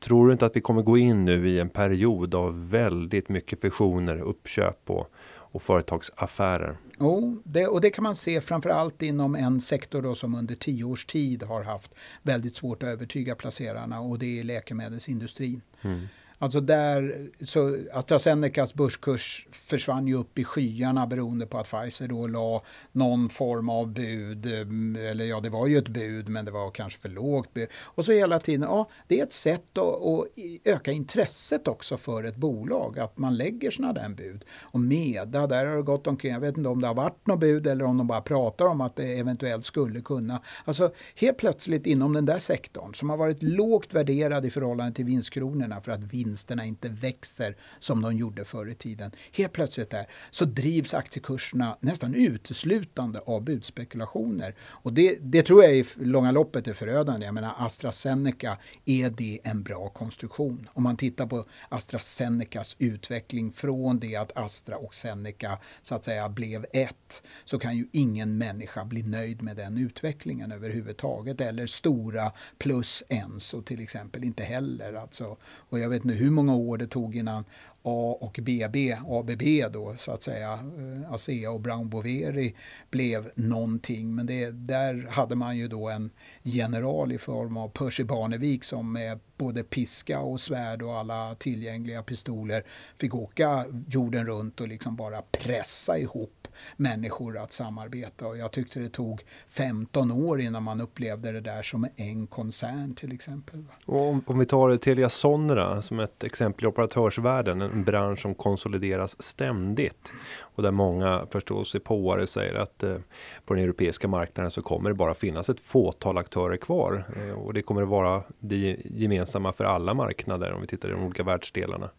Tror 0.00 0.26
du 0.26 0.32
inte 0.32 0.46
att 0.46 0.56
vi 0.56 0.60
kommer 0.60 0.82
gå 0.82 0.98
in 0.98 1.24
nu 1.24 1.48
i 1.48 1.60
en 1.60 1.68
period 1.68 2.34
av 2.34 2.70
väldigt 2.70 3.28
mycket 3.28 3.60
fusioner, 3.60 4.20
uppköp 4.20 4.90
och, 4.90 5.12
och 5.52 5.62
företagsaffärer? 5.62 6.76
Jo, 7.00 7.42
det, 7.44 7.66
och 7.66 7.80
det 7.80 7.90
kan 7.90 8.02
man 8.04 8.14
se 8.14 8.40
framförallt 8.40 9.02
inom 9.02 9.34
en 9.34 9.60
sektor 9.60 10.02
då 10.02 10.14
som 10.14 10.34
under 10.34 10.54
tio 10.54 10.84
års 10.84 11.04
tid 11.04 11.42
har 11.42 11.62
haft 11.62 11.94
väldigt 12.22 12.56
svårt 12.56 12.82
att 12.82 12.88
övertyga 12.88 13.34
placerarna 13.34 14.00
och 14.00 14.18
det 14.18 14.40
är 14.40 14.44
läkemedelsindustrin. 14.44 15.60
Mm. 15.82 16.08
Alltså 16.42 16.60
där, 16.60 17.28
så 17.44 17.76
AstraZenecas 17.92 18.74
börskurs 18.74 19.46
försvann 19.52 20.06
ju 20.06 20.14
upp 20.14 20.38
i 20.38 20.44
skyarna 20.44 21.06
beroende 21.06 21.46
på 21.46 21.58
att 21.58 21.70
Pfizer 21.70 22.08
då 22.08 22.26
la 22.26 22.62
någon 22.92 23.28
form 23.28 23.68
av 23.68 23.88
bud. 23.88 24.46
Eh, 24.46 25.10
eller 25.10 25.24
ja, 25.24 25.40
det 25.40 25.50
var 25.50 25.66
ju 25.66 25.78
ett 25.78 25.88
bud 25.88 26.28
men 26.28 26.44
det 26.44 26.50
var 26.50 26.70
kanske 26.70 27.00
för 27.00 27.08
lågt 27.08 27.54
bud. 27.54 27.68
Och 27.72 28.04
så 28.04 28.12
hela 28.12 28.40
tiden, 28.40 28.62
ja, 28.62 28.88
det 29.08 29.20
är 29.20 29.22
ett 29.22 29.32
sätt 29.32 29.78
att, 29.78 30.02
att 30.02 30.26
öka 30.64 30.92
intresset 30.92 31.68
också 31.68 31.96
för 31.96 32.24
ett 32.24 32.36
bolag. 32.36 32.98
Att 32.98 33.18
man 33.18 33.36
lägger 33.36 33.70
sådana 33.70 33.92
där 33.92 34.08
bud. 34.08 34.44
Och 34.60 34.80
Meda, 34.80 35.46
där 35.46 35.66
har 35.66 35.76
det 35.76 35.82
gått 35.82 36.06
omkring, 36.06 36.32
jag 36.32 36.40
vet 36.40 36.56
inte 36.56 36.68
om 36.68 36.80
det 36.80 36.86
har 36.86 36.94
varit 36.94 37.26
något 37.26 37.40
bud 37.40 37.66
eller 37.66 37.84
om 37.84 37.98
de 37.98 38.06
bara 38.06 38.20
pratar 38.20 38.66
om 38.66 38.80
att 38.80 38.96
det 38.96 39.18
eventuellt 39.18 39.66
skulle 39.66 40.00
kunna. 40.00 40.42
Alltså 40.64 40.92
helt 41.14 41.36
plötsligt 41.36 41.86
inom 41.86 42.12
den 42.12 42.26
där 42.26 42.38
sektorn 42.38 42.94
som 42.94 43.10
har 43.10 43.16
varit 43.16 43.42
lågt 43.42 43.94
värderad 43.94 44.46
i 44.46 44.50
förhållande 44.50 44.94
till 44.94 45.04
vinstkronorna 45.04 45.80
för 45.80 45.92
att 45.92 46.00
vinna 46.00 46.29
vinsterna 46.30 46.64
inte 46.64 46.88
växer 46.88 47.56
som 47.78 48.02
de 48.02 48.16
gjorde 48.16 48.44
förr 48.44 48.68
i 48.68 48.74
tiden. 48.74 49.10
Helt 49.32 49.52
plötsligt 49.52 49.90
där 49.90 50.06
så 50.30 50.44
drivs 50.44 50.94
aktiekurserna 50.94 51.76
nästan 51.80 52.14
uteslutande 52.14 53.20
av 53.26 53.42
budspekulationer. 53.44 54.54
Och 54.60 54.92
det, 54.92 55.18
det 55.20 55.42
tror 55.42 55.64
jag 55.64 55.74
i 55.74 55.84
långa 55.96 56.30
loppet 56.30 56.68
är 56.68 56.72
förödande. 56.72 57.26
Jag 57.26 57.34
menar 57.34 57.54
AstraZeneca, 57.58 58.58
är 58.84 59.10
det 59.10 59.40
en 59.44 59.62
bra 59.62 59.88
konstruktion? 59.88 60.68
Om 60.72 60.82
man 60.82 60.96
tittar 60.96 61.26
på 61.26 61.44
AstraZenecas 61.68 62.76
utveckling 62.78 63.52
från 63.52 63.98
det 63.98 64.16
att 64.16 64.36
Astra 64.36 64.76
och 64.76 64.94
Zeneca 64.94 65.58
så 65.82 65.94
att 65.94 66.04
säga 66.04 66.28
blev 66.28 66.66
ett 66.72 67.22
så 67.44 67.58
kan 67.58 67.76
ju 67.76 67.86
ingen 67.92 68.38
människa 68.38 68.84
bli 68.84 69.02
nöjd 69.02 69.42
med 69.42 69.56
den 69.56 69.78
utvecklingen 69.78 70.52
överhuvudtaget. 70.52 71.40
Eller 71.40 71.66
stora 71.66 72.32
plus 72.58 73.02
Enso 73.08 73.62
till 73.62 73.80
exempel, 73.80 74.24
inte 74.24 74.42
heller. 74.42 74.92
Alltså. 74.92 75.36
Och 75.70 75.78
jag 75.78 75.88
vet 75.88 76.04
nu 76.04 76.14
hur 76.20 76.30
många 76.30 76.54
år 76.54 76.78
det 76.78 76.86
tog 76.86 77.16
innan 77.16 77.44
A 77.82 78.18
och 78.20 78.38
BB, 78.42 78.92
ABB 79.08 79.72
då 79.72 79.96
så 79.98 80.12
att 80.12 80.22
säga, 80.22 80.52
eh, 80.52 81.12
ASEA 81.12 81.50
och 81.50 81.60
Brown 81.60 81.88
Boveri 81.88 82.54
blev 82.90 83.30
någonting. 83.34 84.14
Men 84.14 84.26
det, 84.26 84.50
där 84.50 85.06
hade 85.10 85.36
man 85.36 85.56
ju 85.56 85.68
då 85.68 85.88
en 85.88 86.10
general 86.42 87.12
i 87.12 87.18
form 87.18 87.56
av 87.56 87.68
Percy 87.68 88.04
Barnevik 88.04 88.64
som 88.64 88.92
med 88.92 89.18
både 89.36 89.62
piska 89.62 90.20
och 90.20 90.40
svärd 90.40 90.82
och 90.82 90.96
alla 90.96 91.34
tillgängliga 91.34 92.02
pistoler 92.02 92.64
fick 92.98 93.14
åka 93.14 93.66
jorden 93.88 94.26
runt 94.26 94.60
och 94.60 94.68
liksom 94.68 94.96
bara 94.96 95.22
pressa 95.22 95.98
ihop 95.98 96.39
människor 96.76 97.38
att 97.38 97.52
samarbeta. 97.52 98.26
Och 98.26 98.36
jag 98.36 98.52
tyckte 98.52 98.80
det 98.80 98.88
tog 98.88 99.22
15 99.48 100.10
år 100.10 100.40
innan 100.40 100.62
man 100.62 100.80
upplevde 100.80 101.32
det 101.32 101.40
där 101.40 101.62
som 101.62 101.86
en 101.96 102.26
koncern 102.26 102.94
till 102.94 103.12
exempel. 103.12 103.64
Och 103.86 104.08
om, 104.08 104.22
om 104.26 104.38
vi 104.38 104.46
tar 104.46 104.76
Telia 104.76 105.08
Sonera 105.08 105.82
som 105.82 106.00
ett 106.00 106.24
exempel 106.24 106.64
i 106.64 106.68
operatörsvärlden, 106.68 107.62
en 107.62 107.84
bransch 107.84 108.18
som 108.18 108.34
konsolideras 108.34 109.22
ständigt. 109.22 110.12
Och 110.40 110.62
där 110.62 110.70
många 110.70 111.26
förståsigpåare 111.30 112.26
säger 112.26 112.54
att 112.54 112.82
eh, 112.82 112.96
på 113.44 113.54
den 113.54 113.64
europeiska 113.64 114.08
marknaden 114.08 114.50
så 114.50 114.62
kommer 114.62 114.90
det 114.90 114.94
bara 114.94 115.14
finnas 115.14 115.48
ett 115.48 115.60
fåtal 115.60 116.18
aktörer 116.18 116.56
kvar. 116.56 117.04
Eh, 117.16 117.32
och 117.32 117.54
det 117.54 117.62
kommer 117.62 117.82
att 117.82 117.88
vara 117.88 118.22
det 118.38 118.76
gemensamma 118.84 119.52
för 119.52 119.64
alla 119.64 119.94
marknader 119.94 120.52
om 120.52 120.60
vi 120.60 120.66
tittar 120.66 120.88
i 120.88 120.92
de 120.92 121.04
olika 121.04 121.22
världsdelarna. 121.22 121.90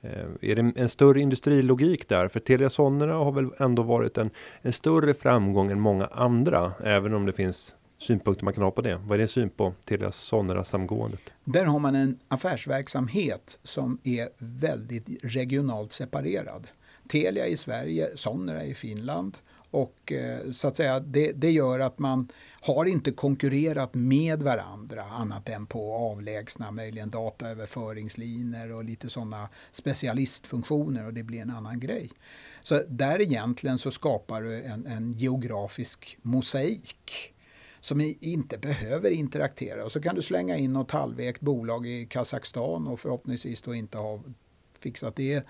Eh, 0.00 0.50
är 0.50 0.54
det 0.54 0.72
en 0.76 0.88
större 0.88 1.20
industrilogik 1.20 2.08
där? 2.08 2.28
För 2.28 2.40
Telia 2.40 2.70
Sonera 2.70 3.14
har 3.14 3.32
väl 3.32 3.50
ändå 3.58 3.82
varit 3.82 4.18
en, 4.18 4.30
en 4.62 4.72
större 4.72 5.14
framgång 5.14 5.70
än 5.70 5.80
många 5.80 6.06
andra, 6.06 6.72
även 6.84 7.14
om 7.14 7.26
det 7.26 7.32
finns 7.32 7.76
synpunkter 7.98 8.44
man 8.44 8.54
kan 8.54 8.62
ha 8.62 8.70
på 8.70 8.82
det. 8.82 8.96
Vad 8.96 9.14
är 9.14 9.18
din 9.18 9.28
syn 9.28 9.50
på 9.50 9.74
Telia 9.84 10.12
Sonera 10.12 10.64
samgåendet? 10.64 11.32
Där 11.44 11.64
har 11.64 11.78
man 11.78 11.94
en 11.94 12.18
affärsverksamhet 12.28 13.58
som 13.62 13.98
är 14.04 14.28
väldigt 14.38 15.24
regionalt 15.24 15.92
separerad. 15.92 16.66
Telia 17.08 17.46
i 17.46 17.56
Sverige, 17.56 18.10
Sonera 18.16 18.64
i 18.64 18.74
Finland 18.74 19.38
och 19.70 20.12
eh, 20.12 20.50
så 20.50 20.68
att 20.68 20.76
säga 20.76 21.00
det, 21.00 21.32
det 21.32 21.50
gör 21.50 21.80
att 21.80 21.98
man 21.98 22.28
har 22.60 22.84
inte 22.84 23.10
konkurrerat 23.10 23.94
med 23.94 24.42
varandra 24.42 25.02
annat 25.02 25.48
än 25.48 25.66
på 25.66 25.94
avlägsna, 25.94 26.70
möjligen 26.70 27.10
dataöverföringslinjer 27.10 28.72
och 28.72 28.84
lite 28.84 29.10
sådana 29.10 29.48
specialistfunktioner 29.70 31.06
och 31.06 31.14
det 31.14 31.22
blir 31.22 31.42
en 31.42 31.50
annan 31.50 31.80
grej. 31.80 32.10
Så 32.62 32.82
där 32.88 33.20
egentligen 33.22 33.78
så 33.78 33.90
skapar 33.90 34.42
du 34.42 34.62
en, 34.62 34.86
en 34.86 35.12
geografisk 35.12 36.18
mosaik 36.22 37.34
som 37.80 38.14
inte 38.20 38.58
behöver 38.58 39.10
interaktera. 39.10 39.84
Och 39.84 39.92
så 39.92 40.00
kan 40.00 40.14
du 40.14 40.22
slänga 40.22 40.56
in 40.56 40.72
något 40.72 40.90
halvvägt 40.90 41.40
bolag 41.40 41.86
i 41.86 42.06
Kazakstan 42.06 42.86
och 42.86 43.00
förhoppningsvis 43.00 43.62
då 43.62 43.74
inte 43.74 43.98
ha 43.98 44.20
fixat 44.78 45.16
det 45.16 45.46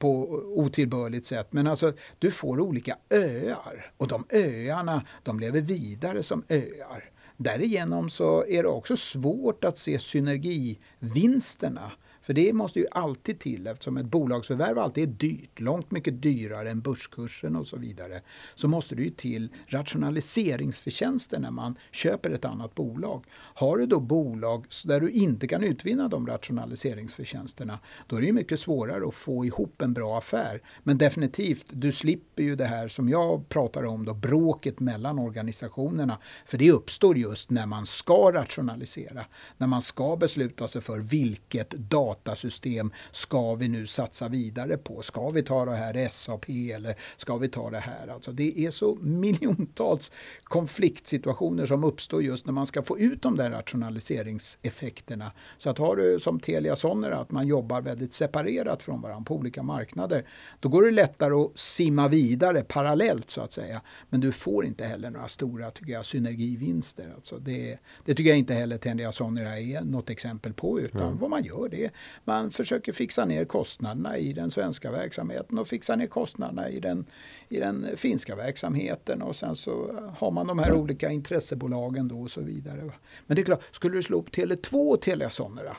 på 0.00 0.22
otillbörligt 0.54 1.26
sätt. 1.26 1.52
Men 1.52 1.66
alltså, 1.66 1.92
du 2.18 2.30
får 2.30 2.60
olika 2.60 2.96
öar 3.10 3.92
och 3.96 4.08
de 4.08 4.24
öarna 4.30 5.04
de 5.22 5.40
lever 5.40 5.60
vidare 5.60 6.22
som 6.22 6.44
öar. 6.48 7.10
Därigenom 7.36 8.10
så 8.10 8.44
är 8.46 8.62
det 8.62 8.68
också 8.68 8.96
svårt 8.96 9.64
att 9.64 9.78
se 9.78 9.98
synergivinsterna 9.98 11.92
för 12.30 12.34
det 12.34 12.52
måste 12.52 12.78
ju 12.78 12.86
alltid 12.90 13.38
till 13.38 13.66
eftersom 13.66 13.96
ett 13.96 14.06
bolagsförvärv 14.06 14.78
alltid 14.78 15.08
är 15.08 15.12
dyrt, 15.12 15.60
långt 15.60 15.90
mycket 15.90 16.22
dyrare 16.22 16.70
än 16.70 16.80
börskursen 16.80 17.56
och 17.56 17.66
så 17.66 17.76
vidare. 17.76 18.20
Så 18.54 18.68
måste 18.68 18.94
det 18.94 19.02
ju 19.02 19.10
till 19.10 19.48
rationaliseringsförtjänster 19.66 21.38
när 21.38 21.50
man 21.50 21.78
köper 21.90 22.30
ett 22.30 22.44
annat 22.44 22.74
bolag. 22.74 23.24
Har 23.32 23.76
du 23.76 23.86
då 23.86 24.00
bolag 24.00 24.66
där 24.84 25.00
du 25.00 25.10
inte 25.10 25.46
kan 25.46 25.64
utvinna 25.64 26.08
de 26.08 26.26
rationaliseringsförtjänsterna 26.26 27.78
då 28.06 28.16
är 28.16 28.20
det 28.20 28.32
mycket 28.32 28.60
svårare 28.60 29.08
att 29.08 29.14
få 29.14 29.44
ihop 29.44 29.82
en 29.82 29.92
bra 29.92 30.18
affär. 30.18 30.62
Men 30.82 30.98
definitivt, 30.98 31.66
du 31.70 31.92
slipper 31.92 32.42
ju 32.42 32.56
det 32.56 32.64
här 32.64 32.88
som 32.88 33.08
jag 33.08 33.48
pratar 33.48 33.84
om 33.84 34.04
då, 34.04 34.14
bråket 34.14 34.80
mellan 34.80 35.18
organisationerna. 35.18 36.18
För 36.46 36.58
det 36.58 36.70
uppstår 36.70 37.16
just 37.16 37.50
när 37.50 37.66
man 37.66 37.86
ska 37.86 38.32
rationalisera, 38.32 39.24
när 39.56 39.66
man 39.66 39.82
ska 39.82 40.16
besluta 40.16 40.68
sig 40.68 40.80
för 40.80 40.98
vilket 40.98 41.70
data 41.70 42.19
datasystem 42.24 42.92
ska 43.10 43.54
vi 43.54 43.68
nu 43.68 43.86
satsa 43.86 44.28
vidare 44.28 44.76
på? 44.76 45.02
Ska 45.02 45.30
vi 45.30 45.42
ta 45.42 45.64
det 45.64 45.74
här 45.74 46.08
SAP 46.10 46.48
eller 46.48 46.94
ska 47.16 47.36
vi 47.36 47.48
ta 47.48 47.70
det 47.70 47.78
här? 47.78 48.08
Alltså 48.08 48.32
det 48.32 48.58
är 48.58 48.70
så 48.70 48.94
miljontals 49.00 50.12
konfliktsituationer 50.44 51.66
som 51.66 51.84
uppstår 51.84 52.22
just 52.22 52.46
när 52.46 52.52
man 52.52 52.66
ska 52.66 52.82
få 52.82 52.98
ut 52.98 53.22
de 53.22 53.36
där 53.36 53.50
rationaliseringseffekterna. 53.50 55.32
Så 55.58 55.70
att 55.70 55.78
har 55.78 55.96
du 55.96 56.20
som 56.20 56.40
Telia 56.40 56.76
Sonera 56.76 57.16
att 57.18 57.30
man 57.30 57.46
jobbar 57.46 57.80
väldigt 57.80 58.12
separerat 58.12 58.82
från 58.82 59.00
varandra 59.00 59.24
på 59.24 59.36
olika 59.36 59.62
marknader, 59.62 60.24
då 60.60 60.68
går 60.68 60.82
det 60.82 60.90
lättare 60.90 61.34
att 61.34 61.58
simma 61.58 62.08
vidare 62.08 62.62
parallellt 62.62 63.30
så 63.30 63.40
att 63.40 63.52
säga. 63.52 63.80
Men 64.08 64.20
du 64.20 64.32
får 64.32 64.66
inte 64.66 64.84
heller 64.84 65.10
några 65.10 65.28
stora 65.28 65.70
tycker 65.70 65.92
jag, 65.92 66.06
synergivinster. 66.06 67.12
Alltså 67.14 67.38
det, 67.38 67.78
det 68.04 68.14
tycker 68.14 68.30
jag 68.30 68.38
inte 68.38 68.54
heller 68.54 68.78
Telia 68.78 69.12
Sonera 69.12 69.58
är 69.58 69.80
något 69.80 70.10
exempel 70.10 70.52
på, 70.52 70.80
utan 70.80 71.02
mm. 71.02 71.18
vad 71.18 71.30
man 71.30 71.44
gör 71.44 71.68
det 71.68 71.90
man 72.24 72.50
försöker 72.50 72.92
fixa 72.92 73.24
ner 73.24 73.44
kostnaderna 73.44 74.18
i 74.18 74.32
den 74.32 74.50
svenska 74.50 74.90
verksamheten 74.90 75.58
och 75.58 75.68
fixa 75.68 75.96
ner 75.96 76.06
kostnaderna 76.06 76.68
i 76.68 76.80
den, 76.80 77.06
i 77.48 77.60
den 77.60 77.86
finska 77.96 78.36
verksamheten 78.36 79.22
och 79.22 79.36
sen 79.36 79.56
så 79.56 80.00
har 80.18 80.30
man 80.30 80.46
de 80.46 80.58
här 80.58 80.72
olika 80.72 81.10
intressebolagen 81.10 82.08
då 82.08 82.20
och 82.20 82.30
så 82.30 82.40
vidare. 82.40 82.92
Men 83.26 83.34
det 83.34 83.42
är 83.42 83.44
klart, 83.44 83.62
skulle 83.70 83.96
du 83.96 84.02
slå 84.02 84.18
upp 84.18 84.30
Tele2 84.30 84.90
och 84.90 85.00
Telia 85.00 85.30
Sonera 85.30 85.76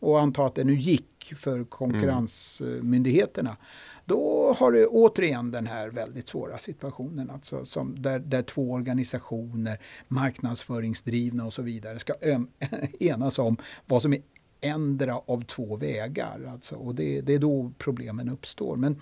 och 0.00 0.20
anta 0.20 0.46
att 0.46 0.54
det 0.54 0.64
nu 0.64 0.74
gick 0.74 1.34
för 1.36 1.64
konkurrensmyndigheterna. 1.64 3.56
Då 4.04 4.54
har 4.58 4.72
du 4.72 4.86
återigen 4.86 5.50
den 5.50 5.66
här 5.66 5.88
väldigt 5.88 6.28
svåra 6.28 6.58
situationen. 6.58 7.30
Alltså 7.30 7.66
som 7.66 8.02
där, 8.02 8.18
där 8.18 8.42
två 8.42 8.72
organisationer, 8.72 9.78
marknadsföringsdrivna 10.08 11.46
och 11.46 11.54
så 11.54 11.62
vidare, 11.62 11.98
ska 11.98 12.14
enas 13.00 13.38
om 13.38 13.56
vad 13.86 14.02
som 14.02 14.12
är 14.12 14.20
ändra 14.60 15.16
av 15.16 15.44
två 15.44 15.76
vägar. 15.76 16.50
Alltså, 16.52 16.74
och 16.74 16.94
det, 16.94 17.20
det, 17.20 17.34
är 17.34 17.38
då 17.38 17.72
problemen 17.78 18.28
uppstår. 18.28 18.76
Men, 18.76 19.00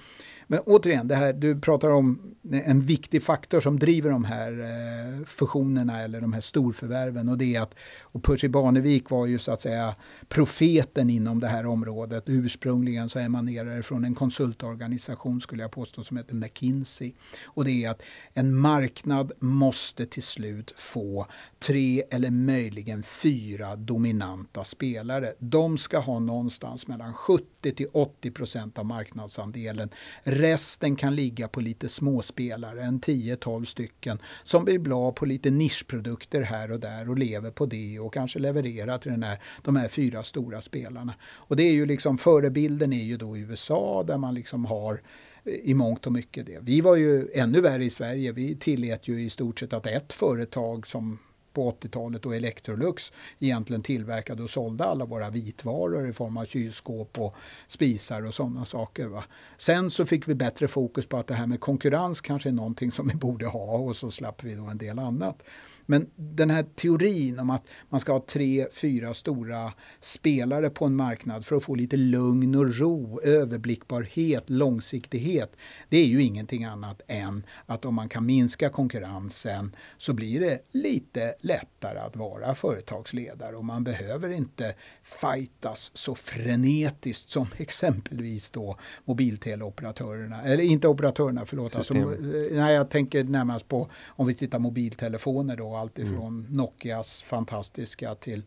men 0.51 0.61
återigen, 0.61 1.09
det 1.09 1.15
här, 1.15 1.33
du 1.33 1.61
pratar 1.61 1.91
om 1.91 2.35
en 2.53 2.81
viktig 2.81 3.23
faktor 3.23 3.61
som 3.61 3.79
driver 3.79 4.11
de 4.11 4.25
här 4.25 4.53
eh, 4.53 5.25
fusionerna 5.25 6.03
eller 6.03 6.21
de 6.21 6.33
här 6.33 6.41
storförvärven. 6.41 7.29
Och 7.29 7.39
det 7.39 7.57
är 7.57 7.61
att 7.61 7.75
och 8.01 8.23
Percy 8.23 8.49
Barnevik 8.49 9.11
var 9.11 9.27
ju 9.27 9.39
så 9.39 9.53
att 9.53 9.61
säga 9.61 9.95
profeten 10.29 11.11
inom 11.11 11.41
det 11.41 11.47
här 11.47 11.67
området. 11.67 12.25
Ursprungligen 12.27 13.09
så 13.09 13.19
emanerar 13.19 13.77
det 13.77 13.83
från 13.83 14.05
en 14.05 14.15
konsultorganisation 14.15 15.41
skulle 15.41 15.63
jag 15.63 15.71
påstå 15.71 16.05
som 16.05 16.17
heter 16.17 16.35
McKinsey. 16.35 17.13
Och 17.45 17.65
det 17.65 17.85
är 17.85 17.91
att 17.91 18.03
en 18.35 18.57
marknad 18.57 19.33
måste 19.39 20.07
till 20.07 20.23
slut 20.23 20.75
få 20.77 21.27
tre 21.59 22.03
eller 22.11 22.31
möjligen 22.31 23.03
fyra 23.03 23.77
dominanta 23.77 24.65
spelare. 24.65 25.33
De 25.39 25.79
ska 25.79 25.99
ha 25.99 26.19
någonstans 26.19 26.87
mellan 26.87 27.15
70 27.15 27.75
till 27.75 27.89
80 27.93 28.31
procent 28.31 28.79
av 28.79 28.87
marknadsandelen. 28.87 29.91
Resten 30.39 30.97
kan 30.97 31.15
ligga 31.15 31.49
på 31.49 31.61
lite 31.61 31.89
småspelare, 31.89 32.83
en 32.83 33.01
10-12 33.01 33.65
stycken, 33.65 34.19
som 34.45 34.65
blir 34.65 34.79
bra 34.79 35.13
på 35.13 35.27
lite 35.27 35.51
nischprodukter 35.51 36.43
här 36.43 36.73
och 36.73 36.81
där 36.81 37.11
och 37.11 37.19
lever 37.19 37.51
på 37.51 37.67
det 37.67 38.01
och 38.01 38.15
kanske 38.15 38.39
levererar 38.39 38.99
till 38.99 39.11
den 39.11 39.23
här, 39.23 39.39
de 39.63 39.77
här 39.77 39.89
fyra 39.89 40.25
stora 40.25 40.61
spelarna. 40.61 41.15
Och 41.23 41.57
det 41.57 41.63
är 41.63 41.73
ju 41.73 41.87
liksom, 41.87 42.19
förebilden 42.19 42.93
är 42.93 43.05
ju 43.05 43.17
då 43.17 43.37
USA 43.37 44.05
där 44.07 44.19
man 44.19 44.35
liksom 44.35 44.65
har 44.65 45.01
eh, 45.45 45.53
i 45.53 45.75
mångt 45.75 46.07
och 46.07 46.13
mycket 46.13 46.47
det. 46.47 46.59
Vi 46.61 46.81
var 46.81 46.97
ju 46.97 47.29
ännu 47.35 47.61
värre 47.61 47.85
i 47.85 47.91
Sverige. 47.91 48.33
Vi 48.33 48.57
tillät 48.57 49.09
ju 49.09 49.23
i 49.23 49.31
stort 49.31 49.59
sett 49.59 49.73
att 49.73 49.87
ett 49.87 50.13
företag 50.13 50.87
som 50.87 51.19
på 51.53 51.73
80-talet 51.73 52.27
och 52.27 52.37
Electrolux 52.37 53.13
egentligen 53.39 53.83
tillverkade 53.83 54.43
och 54.43 54.51
sålde 54.51 54.85
alla 54.85 55.05
våra 55.05 55.31
vitvaror 55.31 56.09
i 56.09 56.13
form 56.13 56.37
av 56.37 56.45
kylskåp 56.45 57.19
och 57.19 57.35
spisar 57.69 58.27
och 58.27 58.35
sådana 58.35 58.65
saker. 58.65 59.07
Va? 59.07 59.25
Sen 59.59 59.91
så 59.91 60.07
fick 60.07 60.29
vi 60.29 60.35
bättre 60.35 60.69
fokus 60.69 61.07
på 61.07 61.17
att 61.17 61.27
det 61.27 61.35
här 61.35 61.47
med 61.47 61.61
konkurrens 61.61 62.21
kanske 62.21 62.49
är 62.49 62.53
någonting 62.53 62.93
som 62.93 63.09
vi 63.09 63.15
borde 63.15 63.47
ha 63.47 63.79
och 63.79 63.97
så 63.97 64.11
slapp 64.11 64.45
vi 64.45 64.55
då 64.55 64.65
en 64.65 64.79
del 64.79 64.99
annat. 64.99 65.43
Men 65.91 66.11
den 66.17 66.51
här 66.51 66.63
teorin 66.63 67.39
om 67.39 67.51
att 67.51 67.63
man 67.89 68.01
ska 68.01 68.13
ha 68.13 68.25
tre, 68.27 68.67
fyra 68.73 69.15
stora 69.15 69.73
spelare 70.01 70.71
på 70.71 70.85
en 70.85 70.97
marknad 70.97 71.47
för 71.47 71.57
att 71.57 71.65
få 71.65 71.75
lite 71.75 71.97
lugn 71.97 72.55
och 72.55 72.79
ro, 72.79 73.21
överblickbarhet, 73.25 74.51
långsiktighet. 74.51 75.57
Det 75.89 75.99
är 75.99 76.07
ju 76.07 76.23
ingenting 76.23 76.65
annat 76.65 77.01
än 77.09 77.43
att 77.67 77.85
om 77.85 77.95
man 77.95 78.09
kan 78.09 78.27
minska 78.27 78.69
konkurrensen 78.71 79.77
så 79.99 80.13
blir 80.13 80.41
det 80.41 80.59
lite 80.73 81.35
lättare 81.41 81.99
att 81.99 82.17
vara 82.17 82.55
företagsledare 82.55 83.57
och 83.57 83.65
man 83.65 83.85
behöver 83.85 84.29
inte 84.29 84.75
fightas 85.03 85.91
så 85.95 86.15
frenetiskt 86.15 87.31
som 87.31 87.47
exempelvis 87.57 88.51
då 88.51 88.79
mobilteleoperatörerna, 89.05 90.43
eller 90.43 90.65
inte 90.65 90.89
operatörerna, 90.89 91.47
förlåt. 91.47 91.77
Alltså, 91.77 91.95
nej, 91.95 92.75
jag 92.75 92.91
tänker 92.91 93.25
närmast 93.25 93.69
på 93.69 93.89
om 94.07 94.27
vi 94.27 94.35
tittar 94.35 94.59
mobiltelefoner 94.59 95.57
då 95.57 95.78
allt 95.79 95.99
mm. 95.99 96.13
ifrån 96.13 96.39
mm. 96.39 96.57
Nokias 96.57 97.23
fantastiska 97.23 98.15
till 98.15 98.45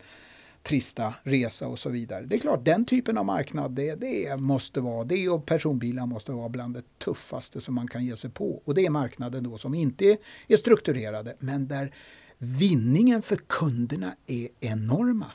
trista 0.64 1.14
resa 1.24 1.68
och 1.68 1.80
så 1.80 1.90
vidare. 1.90 2.26
Det 2.26 2.36
är 2.36 2.40
klart, 2.40 2.66
den 2.66 2.86
typen 2.86 3.18
av 3.18 3.26
marknad, 3.26 3.72
det, 3.72 3.96
det 3.96 4.40
måste 4.40 4.82
vara, 4.82 5.04
det 5.04 5.30
och 5.30 5.46
personbilar 5.46 6.06
måste 6.06 6.32
vara 6.32 6.50
bland 6.50 6.74
det 6.74 7.00
tuffaste 7.00 7.62
som 7.62 7.76
man 7.76 7.88
kan 7.88 8.06
ge 8.06 8.18
sig 8.18 8.30
på. 8.30 8.62
Och 8.66 8.74
det 8.74 8.86
är 8.86 8.90
marknaden 8.90 9.44
då 9.44 9.58
som 9.58 9.74
inte 9.74 10.18
är 10.48 10.58
strukturerade, 10.58 11.36
men 11.40 11.68
där 11.68 11.94
vinningen 12.38 13.22
för 13.22 13.36
kunderna 13.36 14.16
är 14.28 14.48
enorma. 14.60 15.32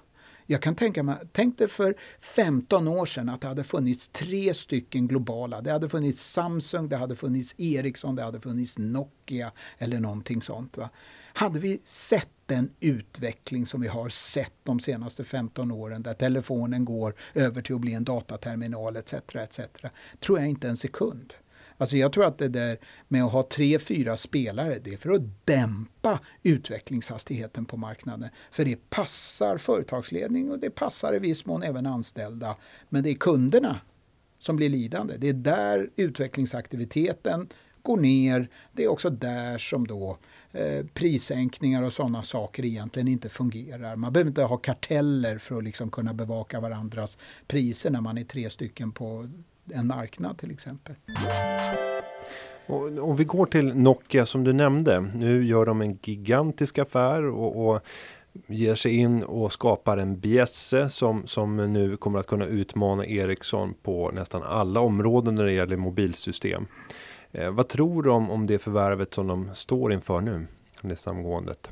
Jag 0.48 0.62
kan 0.62 0.74
tänka 0.74 1.02
mig, 1.02 1.16
tänk 1.32 1.58
dig 1.58 1.68
för 1.68 1.94
15 2.20 2.88
år 2.88 3.06
sedan 3.06 3.28
att 3.28 3.40
det 3.40 3.48
hade 3.48 3.64
funnits 3.64 4.08
tre 4.08 4.54
stycken 4.54 5.06
globala. 5.08 5.60
Det 5.60 5.72
hade 5.72 5.88
funnits 5.88 6.32
Samsung, 6.32 6.88
det 6.88 6.96
hade 6.96 7.16
funnits 7.16 7.54
Ericsson, 7.58 8.16
det 8.16 8.22
hade 8.22 8.40
funnits 8.40 8.78
Nokia 8.78 9.52
eller 9.78 10.00
någonting 10.00 10.42
sånt. 10.42 10.76
Va? 10.76 10.90
Hade 11.36 11.58
vi 11.58 11.80
sett 11.84 12.28
den 12.46 12.70
utveckling 12.80 13.66
som 13.66 13.80
vi 13.80 13.88
har 13.88 14.08
sett 14.08 14.52
de 14.62 14.80
senaste 14.80 15.24
15 15.24 15.70
åren 15.70 16.02
där 16.02 16.14
telefonen 16.14 16.84
går 16.84 17.14
över 17.34 17.62
till 17.62 17.74
att 17.74 17.80
bli 17.80 17.94
en 17.94 18.04
dataterminal 18.04 18.96
etc. 18.96 19.14
etc. 19.34 19.60
tror 20.20 20.38
jag 20.38 20.48
inte 20.48 20.68
en 20.68 20.76
sekund. 20.76 21.34
Alltså 21.78 21.96
jag 21.96 22.12
tror 22.12 22.26
att 22.26 22.38
det 22.38 22.48
där 22.48 22.78
med 23.08 23.24
att 23.24 23.32
ha 23.32 23.42
tre, 23.42 23.78
fyra 23.78 24.16
spelare, 24.16 24.78
det 24.84 24.92
är 24.92 24.96
för 24.96 25.10
att 25.10 25.22
dämpa 25.44 26.20
utvecklingshastigheten 26.42 27.64
på 27.64 27.76
marknaden. 27.76 28.28
För 28.50 28.64
det 28.64 28.90
passar 28.90 29.58
företagsledning 29.58 30.50
och 30.50 30.58
det 30.58 30.70
passar 30.70 31.14
i 31.14 31.18
viss 31.18 31.46
mån 31.46 31.62
även 31.62 31.86
anställda. 31.86 32.56
Men 32.88 33.02
det 33.02 33.10
är 33.10 33.14
kunderna 33.14 33.80
som 34.38 34.56
blir 34.56 34.68
lidande. 34.68 35.16
Det 35.16 35.28
är 35.28 35.32
där 35.32 35.90
utvecklingsaktiviteten 35.96 37.48
går 37.86 37.96
ner. 37.96 38.48
Det 38.72 38.84
är 38.84 38.88
också 38.88 39.10
där 39.10 39.58
som 39.58 39.86
då 39.86 40.18
eh, 40.56 40.86
prissänkningar 40.94 41.82
och 41.82 41.92
sådana 41.92 42.22
saker 42.22 42.64
egentligen 42.64 43.08
inte 43.08 43.28
fungerar. 43.28 43.96
Man 43.96 44.12
behöver 44.12 44.28
inte 44.28 44.42
ha 44.42 44.56
karteller 44.56 45.38
för 45.38 45.58
att 45.58 45.64
liksom 45.64 45.90
kunna 45.90 46.14
bevaka 46.14 46.60
varandras 46.60 47.18
priser 47.46 47.90
när 47.90 48.00
man 48.00 48.18
är 48.18 48.24
tre 48.24 48.50
stycken 48.50 48.92
på 48.92 49.28
en 49.72 49.86
marknad 49.86 50.38
till 50.38 50.50
exempel. 50.50 50.94
Och 52.66 52.98
om 52.98 53.16
vi 53.16 53.24
går 53.24 53.46
till 53.46 53.74
Nokia 53.74 54.26
som 54.26 54.44
du 54.44 54.52
nämnde. 54.52 55.00
Nu 55.00 55.46
gör 55.46 55.66
de 55.66 55.80
en 55.80 55.98
gigantisk 56.02 56.78
affär 56.78 57.24
och, 57.24 57.68
och 57.68 57.82
ger 58.46 58.74
sig 58.74 58.96
in 58.96 59.22
och 59.22 59.52
skapar 59.52 59.96
en 59.96 60.20
bjässe 60.20 60.88
som, 60.88 61.26
som 61.26 61.72
nu 61.72 61.96
kommer 61.96 62.18
att 62.18 62.26
kunna 62.26 62.46
utmana 62.46 63.06
Ericsson 63.06 63.74
på 63.82 64.10
nästan 64.10 64.42
alla 64.42 64.80
områden 64.80 65.34
när 65.34 65.44
det 65.44 65.52
gäller 65.52 65.76
mobilsystem. 65.76 66.66
Eh, 67.32 67.50
vad 67.50 67.68
tror 67.68 68.02
du 68.02 68.10
om, 68.10 68.30
om 68.30 68.46
det 68.46 68.58
förvärvet 68.58 69.14
som 69.14 69.26
de 69.26 69.54
står 69.54 69.92
inför 69.92 70.20
nu? 70.20 70.46
Det 70.82 70.96
samgåendet. 70.96 71.70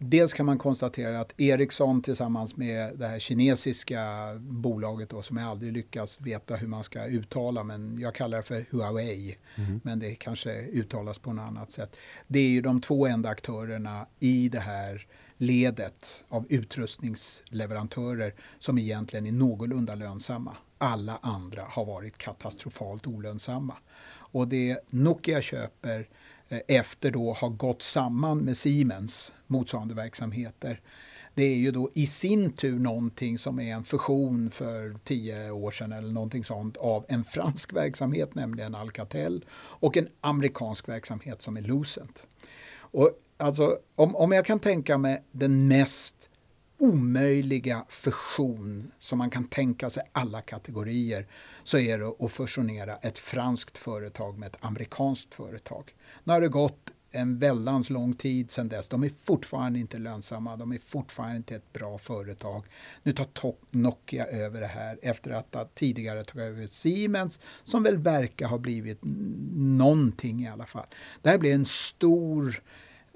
Dels 0.00 0.32
kan 0.32 0.46
man 0.46 0.58
konstatera 0.58 1.20
att 1.20 1.40
Ericsson 1.40 2.02
tillsammans 2.02 2.56
med 2.56 2.98
det 2.98 3.08
här 3.08 3.18
kinesiska 3.18 4.04
bolaget 4.38 5.10
då, 5.10 5.22
som 5.22 5.36
jag 5.36 5.48
aldrig 5.48 5.72
lyckats 5.72 6.20
veta 6.20 6.56
hur 6.56 6.66
man 6.66 6.84
ska 6.84 7.04
uttala 7.04 7.64
men 7.64 7.98
jag 7.98 8.14
kallar 8.14 8.36
det 8.36 8.42
för 8.42 8.64
Huawei. 8.70 9.36
Mm. 9.54 9.80
Men 9.84 9.98
det 9.98 10.14
kanske 10.14 10.62
uttalas 10.62 11.18
på 11.18 11.32
något 11.32 11.42
annat 11.42 11.70
sätt. 11.70 11.96
Det 12.26 12.38
är 12.38 12.48
ju 12.48 12.60
de 12.60 12.80
två 12.80 13.06
enda 13.06 13.28
aktörerna 13.28 14.06
i 14.18 14.48
det 14.48 14.60
här 14.60 15.06
ledet 15.38 16.24
av 16.28 16.46
utrustningsleverantörer 16.48 18.34
som 18.58 18.78
egentligen 18.78 19.26
är 19.26 19.32
någorlunda 19.32 19.94
lönsamma. 19.94 20.56
Alla 20.78 21.18
andra 21.22 21.62
har 21.62 21.84
varit 21.84 22.18
katastrofalt 22.18 23.06
olönsamma. 23.06 23.76
Och 24.10 24.48
det 24.48 24.78
Nokia 24.90 25.42
köper 25.42 26.08
eh, 26.48 26.60
efter 26.68 27.10
då 27.10 27.32
har 27.32 27.48
gått 27.48 27.82
samman 27.82 28.38
med 28.38 28.56
Siemens 28.56 29.32
motsvarande 29.46 29.94
verksamheter. 29.94 30.80
Det 31.34 31.44
är 31.44 31.56
ju 31.56 31.70
då 31.70 31.90
i 31.94 32.06
sin 32.06 32.52
tur 32.52 32.78
någonting 32.78 33.38
som 33.38 33.60
är 33.60 33.74
en 33.74 33.84
fusion 33.84 34.50
för 34.50 34.96
tio 35.04 35.50
år 35.50 35.70
sedan 35.70 35.92
eller 35.92 36.12
någonting 36.12 36.44
sånt 36.44 36.76
av 36.76 37.04
en 37.08 37.24
fransk 37.24 37.72
verksamhet, 37.72 38.34
nämligen 38.34 38.74
Alcatel, 38.74 39.44
och 39.54 39.96
en 39.96 40.08
amerikansk 40.20 40.88
verksamhet 40.88 41.42
som 41.42 41.56
är 41.56 41.62
Lucent. 41.62 42.22
Och 42.90 43.10
alltså, 43.36 43.78
om, 43.94 44.16
om 44.16 44.32
jag 44.32 44.44
kan 44.44 44.58
tänka 44.58 44.98
mig 44.98 45.22
den 45.32 45.68
mest 45.68 46.30
omöjliga 46.78 47.84
fusion 47.88 48.92
som 48.98 49.18
man 49.18 49.30
kan 49.30 49.44
tänka 49.44 49.90
sig 49.90 50.02
alla 50.12 50.40
kategorier 50.40 51.26
så 51.64 51.78
är 51.78 51.98
det 51.98 52.24
att 52.24 52.32
fusionera 52.32 52.96
ett 52.96 53.18
franskt 53.18 53.78
företag 53.78 54.38
med 54.38 54.46
ett 54.46 54.56
amerikanskt 54.60 55.34
företag. 55.34 55.94
Nu 56.24 56.32
har 56.32 56.40
det 56.40 56.48
gått 56.48 56.90
en 57.18 57.38
väldans 57.38 57.90
lång 57.90 58.14
tid 58.14 58.50
sedan 58.50 58.68
dess. 58.68 58.88
De 58.88 59.04
är 59.04 59.10
fortfarande 59.24 59.78
inte 59.78 59.98
lönsamma. 59.98 60.56
De 60.56 60.72
är 60.72 60.78
fortfarande 60.78 61.36
inte 61.36 61.56
ett 61.56 61.72
bra 61.72 61.98
företag. 61.98 62.64
Nu 63.02 63.12
tar 63.12 63.54
Nokia 63.70 64.26
över 64.26 64.60
det 64.60 64.66
här 64.66 64.98
efter 65.02 65.30
att 65.30 65.54
ha 65.54 65.68
tidigare 65.74 66.24
tagit 66.24 66.44
över 66.44 66.66
Siemens 66.66 67.40
som 67.64 67.82
väl 67.82 67.96
verkar 67.96 68.48
ha 68.48 68.58
blivit 68.58 68.98
någonting 69.54 70.42
i 70.42 70.48
alla 70.48 70.66
fall. 70.66 70.86
Det 71.22 71.30
här 71.30 71.38
blir 71.38 71.54
en 71.54 71.66
stor 71.66 72.62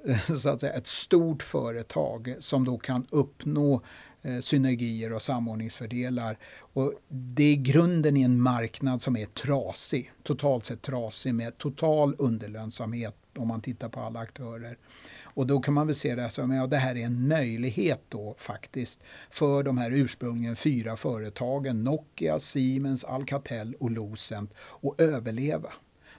eh, 0.07 0.35
så 0.37 0.49
att 0.49 0.61
säga, 0.61 0.73
ett 0.73 0.87
stort 0.87 1.43
företag 1.43 2.35
som 2.41 2.65
då 2.65 2.79
kan 2.79 3.07
uppnå 3.11 3.83
eh, 4.23 4.41
synergier 4.41 5.13
och 5.13 5.23
samordningsfördelar. 5.23 6.39
Och 6.59 6.93
det 7.09 7.45
är 7.45 7.57
grunden 7.57 8.17
i 8.17 8.23
en 8.23 8.41
marknad 8.41 9.03
som 9.03 9.17
är 9.17 9.27
trasig, 9.27 10.13
totalt 10.23 10.67
sett 10.67 10.83
trasig 10.83 11.35
med 11.35 11.59
total 11.59 12.15
underlönsamhet 12.19 13.17
om 13.39 13.49
man 13.49 13.61
tittar 13.61 13.89
på 13.89 14.01
alla 14.01 14.21
aktörer. 14.21 14.79
Och 15.23 15.47
då 15.47 15.61
kan 15.61 15.75
man 15.75 15.87
väl 15.87 15.97
se 15.97 16.15
det 16.15 16.31
som 16.31 16.51
att 16.51 16.57
ja, 16.57 16.67
det 16.67 16.77
här 16.77 16.97
är 16.97 17.05
en 17.07 17.29
möjlighet 17.29 18.01
då 18.09 18.35
faktiskt 18.39 19.01
för 19.31 19.63
de 19.63 19.79
här 19.79 19.91
ursprungligen 19.91 20.57
fyra 20.57 20.97
företagen 20.97 21.85
Nokia, 21.85 22.41
Siemens, 22.41 23.05
Alcatel 23.05 23.75
och 23.81 23.91
Lucent 23.91 24.55
att 24.83 25.01
överleva 25.01 25.73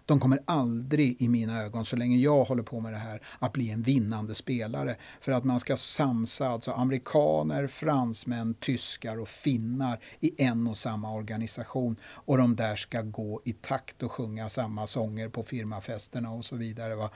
de 0.05 0.19
kommer 0.19 0.39
aldrig 0.45 1.21
i 1.21 1.29
mina 1.29 1.61
ögon, 1.63 1.85
så 1.85 1.95
länge 1.95 2.17
jag 2.17 2.43
håller 2.43 2.63
på 2.63 2.79
med 2.79 2.93
det 2.93 2.97
här, 2.97 3.21
att 3.39 3.53
bli 3.53 3.69
en 3.69 3.81
vinnande 3.81 4.35
spelare. 4.35 4.95
För 5.21 5.31
att 5.31 5.43
man 5.43 5.59
ska 5.59 5.77
samsa 5.77 6.47
alltså 6.47 6.71
amerikaner, 6.71 7.67
fransmän, 7.67 8.53
tyskar 8.53 9.19
och 9.19 9.27
finnar 9.27 9.99
i 10.19 10.43
en 10.43 10.67
och 10.67 10.77
samma 10.77 11.13
organisation. 11.13 11.95
Och 12.03 12.37
de 12.37 12.55
där 12.55 12.75
ska 12.75 13.01
gå 13.01 13.41
i 13.45 13.53
takt 13.53 14.03
och 14.03 14.11
sjunga 14.11 14.49
samma 14.49 14.87
sånger 14.87 15.29
på 15.29 15.43
firmafesterna 15.43 16.31
och 16.31 16.45
så 16.45 16.55
vidare. 16.55 16.95
Va? 16.95 17.09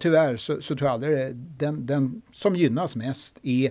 Tyvärr 0.00 0.36
så, 0.36 0.62
så 0.62 0.76
tror 0.76 0.88
jag 0.88 0.94
aldrig 0.94 1.36
den, 1.36 1.86
den 1.86 2.22
som 2.32 2.56
gynnas 2.56 2.96
mest 2.96 3.38
är 3.42 3.70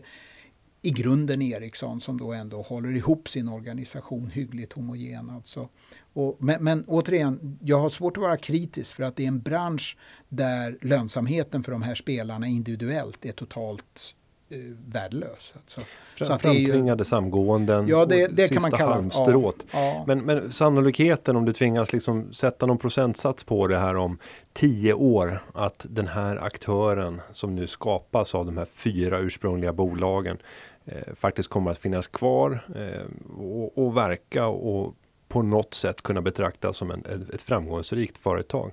i 0.86 0.92
grunden 0.92 1.42
Ericsson 1.42 2.02
som 2.02 2.18
då 2.18 2.34
ändå 2.34 2.62
håller 2.62 2.96
ihop 2.96 3.30
sin 3.30 3.50
organisation 3.50 4.30
hyggligt 4.30 4.74
homogen. 4.74 5.30
Alltså. 5.30 5.70
Och, 6.14 6.38
men, 6.40 6.64
men, 6.64 6.84
återigen, 6.88 7.60
jag 7.64 7.80
har 7.80 7.90
svårt 7.90 8.18
att 8.18 8.22
vara 8.22 8.38
kritisk 8.38 8.96
för 8.96 9.04
att 9.04 9.16
det 9.16 9.24
är 9.24 9.28
en 9.28 9.42
bransch 9.42 9.98
där 10.30 10.78
lönsamheten 10.82 11.64
för 11.64 11.72
de 11.72 11.82
här 11.82 11.96
spelarna 11.96 12.48
individuellt 12.48 13.26
är 13.26 13.32
totalt 13.32 14.16
eh, 14.50 14.58
värdelös. 14.86 15.54
Alltså. 15.56 15.82
Så 16.18 16.34
att 16.34 16.42
Framtvingade 16.42 17.02
ju, 17.02 17.06
samgåenden 17.06 17.88
ja, 17.88 18.06
det, 18.06 18.28
det 18.28 18.48
kan 18.48 18.62
man 18.62 18.72
kalla 18.72 18.94
halmstrået. 18.94 19.66
Ja, 19.72 19.80
ja. 19.80 20.04
Men, 20.08 20.20
men 20.20 20.52
sannolikheten 20.52 21.36
om 21.36 21.46
du 21.46 21.54
tvingas 21.54 21.94
liksom 21.94 22.34
sätta 22.34 22.66
någon 22.66 22.78
procentsats 22.78 23.44
på 23.44 23.68
det 23.68 23.78
här 23.78 23.96
om 23.96 24.18
tio 24.54 24.94
år 24.94 25.44
att 25.54 25.86
den 25.90 26.08
här 26.08 26.38
aktören 26.38 27.22
som 27.32 27.56
nu 27.56 27.68
skapas 27.68 28.36
av 28.36 28.46
de 28.46 28.58
här 28.58 28.66
fyra 28.66 29.20
ursprungliga 29.20 29.74
bolagen 29.74 30.38
eh, 30.86 31.14
faktiskt 31.16 31.50
kommer 31.50 31.72
att 31.72 31.78
finnas 31.78 32.08
kvar 32.08 32.66
eh, 32.76 33.40
och, 33.40 33.78
och 33.78 33.98
verka 33.98 34.46
och 34.46 34.96
på 35.28 35.42
något 35.42 35.74
sätt 35.74 36.02
kunna 36.02 36.22
betraktas 36.22 36.78
som 36.78 36.92
en, 36.92 37.28
ett 37.34 37.42
framgångsrikt 37.42 38.18
företag. 38.18 38.72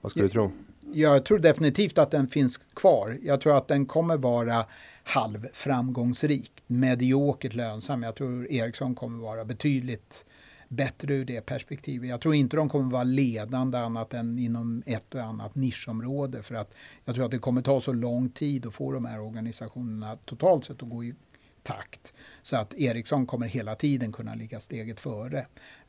Vad 0.00 0.10
skulle 0.10 0.24
du 0.24 0.28
tro? 0.28 0.50
Jag 0.92 1.24
tror 1.24 1.38
definitivt 1.38 1.98
att 1.98 2.10
den 2.10 2.28
finns 2.28 2.56
kvar. 2.56 3.18
Jag 3.22 3.40
tror 3.40 3.56
att 3.56 3.68
den 3.68 3.86
kommer 3.86 4.16
vara 4.16 4.64
halvframgångsrik, 5.04 6.52
mediokert 6.66 7.54
lönsam. 7.54 8.02
Jag 8.02 8.14
tror 8.14 8.52
Ericsson 8.52 8.94
kommer 8.94 9.22
vara 9.22 9.44
betydligt 9.44 10.24
bättre 10.68 11.14
ur 11.14 11.24
det 11.24 11.40
perspektivet. 11.40 12.08
Jag 12.08 12.20
tror 12.20 12.34
inte 12.34 12.56
de 12.56 12.68
kommer 12.68 12.90
vara 12.90 13.04
ledande 13.04 13.78
annat 13.78 14.14
än 14.14 14.38
inom 14.38 14.82
ett 14.86 15.14
och 15.14 15.20
annat 15.20 15.54
nischområde 15.54 16.42
för 16.42 16.54
att 16.54 16.74
jag 17.04 17.14
tror 17.14 17.24
att 17.24 17.30
det 17.30 17.38
kommer 17.38 17.62
ta 17.62 17.80
så 17.80 17.92
lång 17.92 18.28
tid 18.28 18.66
att 18.66 18.74
få 18.74 18.92
de 18.92 19.04
här 19.04 19.20
organisationerna 19.20 20.16
totalt 20.24 20.64
sett 20.64 20.82
att 20.82 20.88
gå 20.88 21.04
i 21.04 21.14
takt. 21.62 22.12
Så 22.42 22.56
att 22.56 22.74
Ericsson 22.74 23.26
kommer 23.26 23.46
hela 23.46 23.74
tiden 23.74 24.12
kunna 24.12 24.34
ligga 24.34 24.60
steget 24.60 25.00
före 25.00 25.46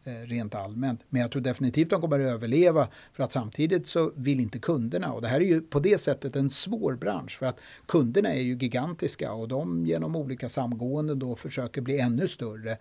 Eh, 0.07 0.27
rent 0.27 0.55
allmänt. 0.55 0.99
Men 1.09 1.21
jag 1.21 1.31
tror 1.31 1.41
definitivt 1.41 1.89
de 1.89 2.01
kommer 2.01 2.19
att 2.19 2.33
överleva 2.33 2.87
för 3.13 3.23
att 3.23 3.31
samtidigt 3.31 3.87
så 3.87 4.11
vill 4.15 4.39
inte 4.39 4.59
kunderna 4.59 5.13
och 5.13 5.21
det 5.21 5.27
här 5.27 5.41
är 5.41 5.45
ju 5.45 5.61
på 5.61 5.79
det 5.79 5.97
sättet 5.97 6.35
en 6.35 6.49
svår 6.49 6.95
bransch 6.95 7.37
för 7.37 7.45
att 7.45 7.59
kunderna 7.85 8.33
är 8.33 8.41
ju 8.41 8.55
gigantiska 8.55 9.33
och 9.33 9.47
de 9.47 9.85
genom 9.85 10.15
olika 10.15 10.49
samgåenden 10.49 11.19
då 11.19 11.35
försöker 11.35 11.81
bli 11.81 11.99
ännu 11.99 12.27
större. 12.27 12.77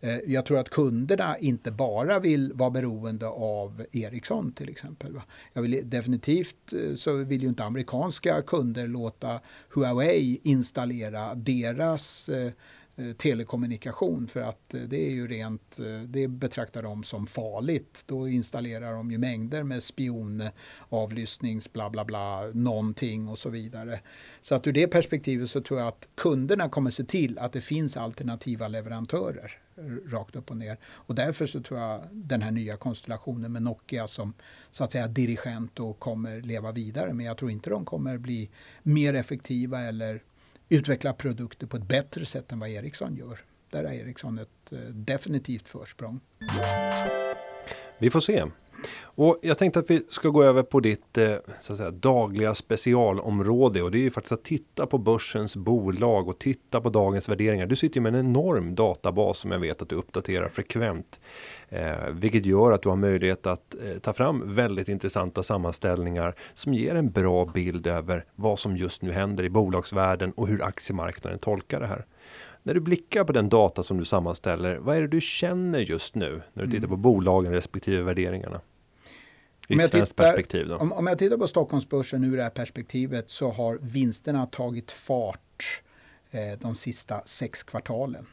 Eh, 0.00 0.18
jag 0.26 0.46
tror 0.46 0.58
att 0.58 0.70
kunderna 0.70 1.38
inte 1.38 1.70
bara 1.70 2.18
vill 2.18 2.52
vara 2.52 2.70
beroende 2.70 3.26
av 3.26 3.84
Ericsson 3.92 4.52
till 4.52 4.68
exempel. 4.68 5.20
Jag 5.52 5.62
vill 5.62 5.80
definitivt 5.84 6.72
eh, 6.72 6.94
så 6.96 7.16
vill 7.16 7.42
ju 7.42 7.48
inte 7.48 7.64
amerikanska 7.64 8.42
kunder 8.42 8.88
låta 8.88 9.40
Huawei 9.74 10.40
installera 10.42 11.34
deras 11.34 12.28
eh, 12.28 12.52
Eh, 12.96 13.12
telekommunikation 13.12 14.28
för 14.28 14.40
att 14.40 14.74
eh, 14.74 14.80
det 14.80 15.06
är 15.06 15.10
ju 15.10 15.28
rent, 15.28 15.78
eh, 15.78 16.00
det 16.06 16.28
betraktar 16.28 16.82
de 16.82 17.04
som 17.04 17.26
farligt. 17.26 18.04
Då 18.06 18.28
installerar 18.28 18.92
de 18.92 19.10
ju 19.10 19.18
mängder 19.18 19.62
med 19.62 19.82
spionavlyssnings 19.82 21.72
bla 21.72 21.90
bla 21.90 22.04
bla 22.04 22.50
någonting 22.52 23.28
och 23.28 23.38
så 23.38 23.50
vidare. 23.50 24.00
Så 24.40 24.54
att 24.54 24.66
ur 24.66 24.72
det 24.72 24.86
perspektivet 24.86 25.50
så 25.50 25.60
tror 25.60 25.80
jag 25.80 25.88
att 25.88 26.08
kunderna 26.14 26.68
kommer 26.68 26.90
se 26.90 27.04
till 27.04 27.38
att 27.38 27.52
det 27.52 27.60
finns 27.60 27.96
alternativa 27.96 28.68
leverantörer 28.68 29.58
rakt 30.06 30.36
upp 30.36 30.50
och 30.50 30.56
ner. 30.56 30.76
Och 30.84 31.14
därför 31.14 31.46
så 31.46 31.62
tror 31.62 31.80
jag 31.80 32.00
den 32.12 32.42
här 32.42 32.50
nya 32.50 32.76
konstellationen 32.76 33.52
med 33.52 33.62
Nokia 33.62 34.08
som 34.08 34.34
så 34.70 34.84
att 34.84 34.92
säga 34.92 35.08
dirigent 35.08 35.80
och 35.80 35.98
kommer 35.98 36.40
leva 36.40 36.72
vidare. 36.72 37.12
Men 37.12 37.26
jag 37.26 37.36
tror 37.36 37.50
inte 37.50 37.70
de 37.70 37.84
kommer 37.84 38.18
bli 38.18 38.50
mer 38.82 39.14
effektiva 39.14 39.80
eller 39.80 40.22
utveckla 40.74 41.12
produkter 41.12 41.66
på 41.66 41.76
ett 41.76 41.88
bättre 41.88 42.26
sätt 42.26 42.52
än 42.52 42.60
vad 42.60 42.68
Ericsson 42.68 43.16
gör. 43.16 43.40
Där 43.70 43.84
har 43.84 43.92
Ericsson 43.92 44.38
ett 44.38 44.72
eh, 44.72 44.78
definitivt 44.78 45.68
försprång. 45.68 46.20
Vi 47.98 48.10
får 48.10 48.20
se. 48.20 48.44
Och 49.02 49.38
jag 49.42 49.58
tänkte 49.58 49.80
att 49.80 49.90
vi 49.90 50.02
ska 50.08 50.28
gå 50.28 50.42
över 50.42 50.62
på 50.62 50.80
ditt 50.80 51.18
eh, 51.18 51.34
så 51.60 51.76
säga, 51.76 51.90
dagliga 51.90 52.54
specialområde 52.54 53.82
och 53.82 53.90
det 53.90 53.98
är 53.98 54.02
ju 54.02 54.10
faktiskt 54.10 54.32
att 54.32 54.44
titta 54.44 54.86
på 54.86 54.98
börsens 54.98 55.56
bolag 55.56 56.28
och 56.28 56.38
titta 56.38 56.80
på 56.80 56.90
dagens 56.90 57.28
värderingar. 57.28 57.66
Du 57.66 57.76
sitter 57.76 57.96
ju 57.96 58.02
med 58.02 58.14
en 58.14 58.20
enorm 58.26 58.74
databas 58.74 59.38
som 59.38 59.50
jag 59.50 59.58
vet 59.58 59.82
att 59.82 59.88
du 59.88 59.96
uppdaterar 59.96 60.48
frekvent. 60.48 61.20
Eh, 61.68 62.10
vilket 62.10 62.46
gör 62.46 62.72
att 62.72 62.82
du 62.82 62.88
har 62.88 62.96
möjlighet 62.96 63.46
att 63.46 63.74
eh, 63.74 63.98
ta 63.98 64.12
fram 64.12 64.54
väldigt 64.54 64.88
intressanta 64.88 65.42
sammanställningar 65.42 66.34
som 66.54 66.74
ger 66.74 66.94
en 66.94 67.10
bra 67.10 67.44
bild 67.44 67.86
över 67.86 68.24
vad 68.34 68.58
som 68.58 68.76
just 68.76 69.02
nu 69.02 69.12
händer 69.12 69.44
i 69.44 69.50
bolagsvärlden 69.50 70.32
och 70.32 70.48
hur 70.48 70.62
aktiemarknaden 70.62 71.38
tolkar 71.38 71.80
det 71.80 71.86
här. 71.86 72.04
När 72.62 72.74
du 72.74 72.80
blickar 72.80 73.24
på 73.24 73.32
den 73.32 73.48
data 73.48 73.82
som 73.82 73.98
du 73.98 74.04
sammanställer, 74.04 74.76
vad 74.76 74.96
är 74.96 75.00
det 75.00 75.08
du 75.08 75.20
känner 75.20 75.78
just 75.78 76.14
nu 76.14 76.42
när 76.52 76.64
du 76.64 76.70
tittar 76.70 76.88
på 76.88 76.96
bolagen 76.96 77.52
respektive 77.52 78.02
värderingarna? 78.02 78.60
I 79.68 79.80
ett 79.80 79.90
svenskt 79.90 80.16
perspektiv 80.16 80.68
då? 80.68 80.76
Om, 80.76 80.92
om 80.92 81.06
jag 81.06 81.18
tittar 81.18 81.36
på 81.36 81.48
Stockholmsbörsen 81.48 82.24
ur 82.24 82.36
det 82.36 82.42
här 82.42 82.50
perspektivet 82.50 83.30
så 83.30 83.50
har 83.50 83.78
vinsterna 83.82 84.46
tagit 84.46 84.90
fart 84.90 85.82
eh, 86.30 86.58
de 86.60 86.74
sista 86.74 87.22
sex 87.24 87.62
kvartalen. 87.62 88.26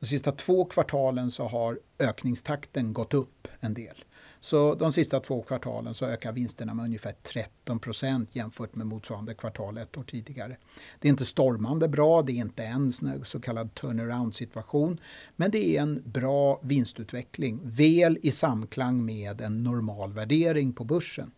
De 0.00 0.06
sista 0.06 0.32
två 0.32 0.64
kvartalen 0.64 1.30
så 1.30 1.44
har 1.44 1.78
ökningstakten 1.98 2.92
gått 2.92 3.14
upp 3.14 3.48
en 3.60 3.74
del. 3.74 4.04
Så 4.46 4.74
de 4.74 4.92
sista 4.92 5.20
två 5.20 5.42
kvartalen 5.42 5.94
så 5.94 6.06
ökar 6.06 6.32
vinsterna 6.32 6.74
med 6.74 6.84
ungefär 6.84 7.14
13 7.22 7.78
procent 7.78 8.36
jämfört 8.36 8.74
med 8.74 8.86
motsvarande 8.86 9.34
kvartal 9.34 9.78
ett 9.78 9.96
år 9.96 10.02
tidigare. 10.02 10.56
Det 11.00 11.08
är 11.08 11.10
inte 11.10 11.24
stormande 11.24 11.88
bra, 11.88 12.22
det 12.22 12.32
är 12.32 12.36
inte 12.36 12.64
en 12.64 12.92
så 13.24 13.40
kallad 13.40 13.74
turnaround 13.74 14.34
situation. 14.34 15.00
Men 15.36 15.50
det 15.50 15.76
är 15.76 15.82
en 15.82 16.02
bra 16.04 16.60
vinstutveckling, 16.62 17.60
väl 17.64 18.18
i 18.22 18.30
samklang 18.30 19.04
med 19.04 19.40
en 19.40 19.62
normal 19.62 20.12
värdering 20.12 20.72
på 20.72 20.84
börsen. 20.84 21.30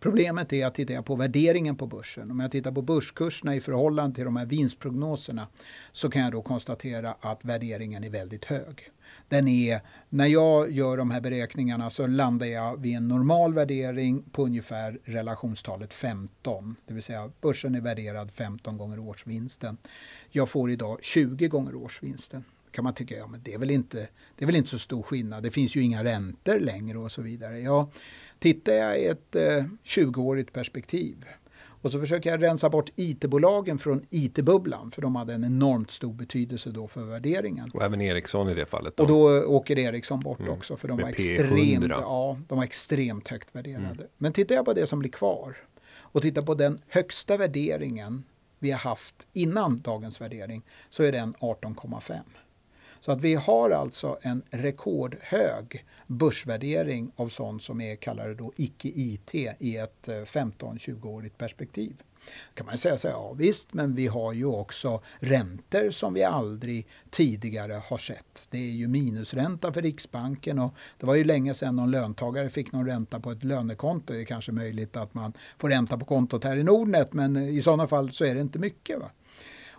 Problemet 0.00 0.52
är 0.52 0.66
att 0.66 0.74
tittar 0.74 0.94
jag 0.94 1.06
på 1.06 1.16
värderingen 1.16 1.76
på 1.76 1.86
börsen, 1.86 2.30
om 2.30 2.40
jag 2.40 2.50
tittar 2.50 2.72
på 2.72 2.82
börskurserna 2.82 3.54
i 3.54 3.60
förhållande 3.60 4.14
till 4.14 4.24
de 4.24 4.36
här 4.36 4.46
vinstprognoserna 4.46 5.46
så 5.92 6.10
kan 6.10 6.22
jag 6.22 6.32
då 6.32 6.42
konstatera 6.42 7.14
att 7.20 7.44
värderingen 7.44 8.04
är 8.04 8.10
väldigt 8.10 8.44
hög 8.44 8.90
den 9.28 9.48
är, 9.48 9.80
när 10.08 10.26
jag 10.26 10.72
gör 10.72 10.96
de 10.96 11.10
här 11.10 11.20
beräkningarna 11.20 11.90
så 11.90 12.06
landar 12.06 12.46
jag 12.46 12.80
vid 12.80 12.96
en 12.96 13.08
normal 13.08 13.54
värdering 13.54 14.22
på 14.32 14.44
ungefär 14.44 14.98
relationstalet 15.04 15.94
15. 15.94 16.76
Det 16.86 16.94
vill 16.94 17.02
säga 17.02 17.30
börsen 17.40 17.74
är 17.74 17.80
värderad 17.80 18.30
15 18.32 18.76
gånger 18.76 18.98
årsvinsten. 18.98 19.76
Jag 20.30 20.48
får 20.48 20.70
idag 20.70 20.98
20 21.02 21.48
gånger 21.48 21.74
årsvinsten 21.74 22.44
kan 22.70 22.84
man 22.84 22.94
tycka, 22.94 23.16
ja 23.16 23.26
men 23.26 23.40
det 23.42 23.54
är 23.54 23.58
väl 23.58 23.70
inte, 23.70 24.08
det 24.36 24.44
är 24.44 24.46
väl 24.46 24.56
inte 24.56 24.70
så 24.70 24.78
stor 24.78 25.02
skillnad. 25.02 25.42
Det 25.42 25.50
finns 25.50 25.76
ju 25.76 25.82
inga 25.82 26.04
räntor 26.04 26.58
längre 26.58 26.98
och 26.98 27.12
så 27.12 27.22
vidare. 27.22 27.60
Ja, 27.60 27.90
tittar 28.38 28.72
jag 28.72 29.00
i 29.00 29.06
ett 29.06 29.36
eh, 29.36 29.64
20-årigt 29.84 30.52
perspektiv 30.52 31.24
och 31.82 31.92
så 31.92 32.00
försöker 32.00 32.30
jag 32.30 32.42
rensa 32.42 32.70
bort 32.70 32.90
IT-bolagen 32.96 33.78
från 33.78 34.06
IT-bubblan 34.10 34.90
för 34.90 35.02
de 35.02 35.16
hade 35.16 35.34
en 35.34 35.44
enormt 35.44 35.90
stor 35.90 36.12
betydelse 36.12 36.70
då 36.70 36.88
för 36.88 37.02
värderingen. 37.02 37.70
Och 37.74 37.82
även 37.82 38.00
Ericsson 38.00 38.48
i 38.48 38.54
det 38.54 38.66
fallet? 38.66 38.96
Då. 38.96 39.02
Och 39.02 39.08
då 39.08 39.44
åker 39.44 39.78
Ericsson 39.78 40.20
bort 40.20 40.40
mm. 40.40 40.52
också 40.52 40.76
för 40.76 40.88
de 40.88 40.98
var, 40.98 41.08
extremt, 41.08 41.88
ja, 41.88 42.38
de 42.48 42.58
var 42.58 42.64
extremt 42.64 43.28
högt 43.28 43.54
värderade. 43.54 43.84
Mm. 43.84 44.06
Men 44.16 44.32
tittar 44.32 44.54
jag 44.54 44.64
på 44.64 44.72
det 44.72 44.86
som 44.86 44.98
blir 44.98 45.10
kvar 45.10 45.56
och 45.90 46.22
tittar 46.22 46.42
på 46.42 46.54
den 46.54 46.78
högsta 46.88 47.36
värderingen 47.36 48.24
vi 48.58 48.70
har 48.70 48.78
haft 48.78 49.26
innan 49.32 49.80
dagens 49.80 50.20
värdering 50.20 50.62
så 50.90 51.02
är 51.02 51.12
den 51.12 51.34
18,5. 51.34 52.14
Så 53.00 53.12
att 53.12 53.20
vi 53.20 53.34
har 53.34 53.70
alltså 53.70 54.18
en 54.22 54.42
rekordhög 54.50 55.84
börsvärdering 56.06 57.12
av 57.16 57.28
sånt 57.28 57.62
som 57.62 57.80
är 57.80 57.96
kallade 57.96 58.34
då 58.34 58.52
icke-IT 58.56 59.34
i 59.58 59.76
ett 59.76 60.08
eh, 60.08 60.14
15-20-årigt 60.14 61.38
perspektiv. 61.38 61.38
perspektiv 61.38 62.04
kan 62.54 62.66
man 62.66 62.78
säga 62.78 62.98
så 62.98 63.08
här, 63.08 63.14
ja 63.14 63.32
visst, 63.32 63.74
men 63.74 63.94
vi 63.94 64.06
har 64.06 64.32
ju 64.32 64.44
också 64.44 65.02
räntor 65.18 65.90
som 65.90 66.14
vi 66.14 66.24
aldrig 66.24 66.86
tidigare 67.10 67.82
har 67.86 67.98
sett. 67.98 68.48
Det 68.50 68.58
är 68.58 68.72
ju 68.72 68.88
minusränta 68.88 69.72
för 69.72 69.82
Riksbanken 69.82 70.58
och 70.58 70.74
det 70.98 71.06
var 71.06 71.14
ju 71.14 71.24
länge 71.24 71.54
sedan 71.54 71.76
någon 71.76 71.90
löntagare 71.90 72.50
fick 72.50 72.72
någon 72.72 72.86
ränta 72.86 73.20
på 73.20 73.30
ett 73.30 73.44
lönekonto. 73.44 74.12
Det 74.12 74.20
är 74.20 74.24
kanske 74.24 74.52
möjligt 74.52 74.96
att 74.96 75.14
man 75.14 75.32
får 75.58 75.68
ränta 75.68 75.98
på 75.98 76.04
kontot 76.04 76.44
här 76.44 76.56
i 76.56 76.62
Nordnet, 76.62 77.12
men 77.12 77.36
i 77.36 77.60
sådana 77.60 77.86
fall 77.86 78.10
så 78.10 78.24
är 78.24 78.34
det 78.34 78.40
inte 78.40 78.58
mycket. 78.58 78.98
Va? 78.98 79.10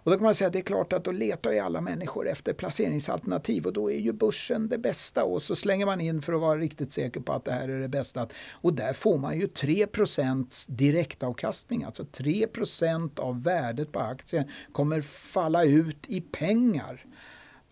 Och 0.04 0.12
då 0.12 0.18
kan 0.18 0.24
man 0.24 0.36
säga 0.36 0.48
att 0.48 0.54
det 0.54 0.60
är 0.60 0.64
klart 0.64 0.94
att 0.94 1.04
då 1.04 1.12
letar 1.12 1.52
ju 1.52 1.60
alla 1.60 1.82
människor 1.82 2.28
efter 2.30 2.54
placeringsalternativ 2.54 3.66
och 3.66 3.74
då 3.74 3.92
är 3.92 4.00
ju 4.00 4.14
börsen 4.14 4.70
det 4.70 4.78
bästa 4.78 5.24
och 5.24 5.44
så 5.44 5.56
slänger 5.56 5.86
man 5.86 6.02
in 6.02 6.22
för 6.22 6.34
att 6.34 6.42
vara 6.42 6.60
riktigt 6.60 6.92
säker 6.92 7.20
på 7.20 7.34
att 7.34 7.46
det 7.46 7.52
här 7.52 7.70
är 7.70 7.80
det 7.80 7.88
bästa. 7.88 8.28
Och 8.52 8.74
där 8.74 8.94
får 8.94 9.18
man 9.18 9.40
ju 9.40 9.48
3% 9.48 10.66
direktavkastning, 10.70 11.84
alltså 11.84 12.04
3% 12.04 13.20
av 13.20 13.44
värdet 13.44 13.92
på 13.92 14.00
aktien 14.00 14.46
kommer 14.72 15.02
falla 15.02 15.64
ut 15.64 16.06
i 16.08 16.22
pengar. 16.22 17.06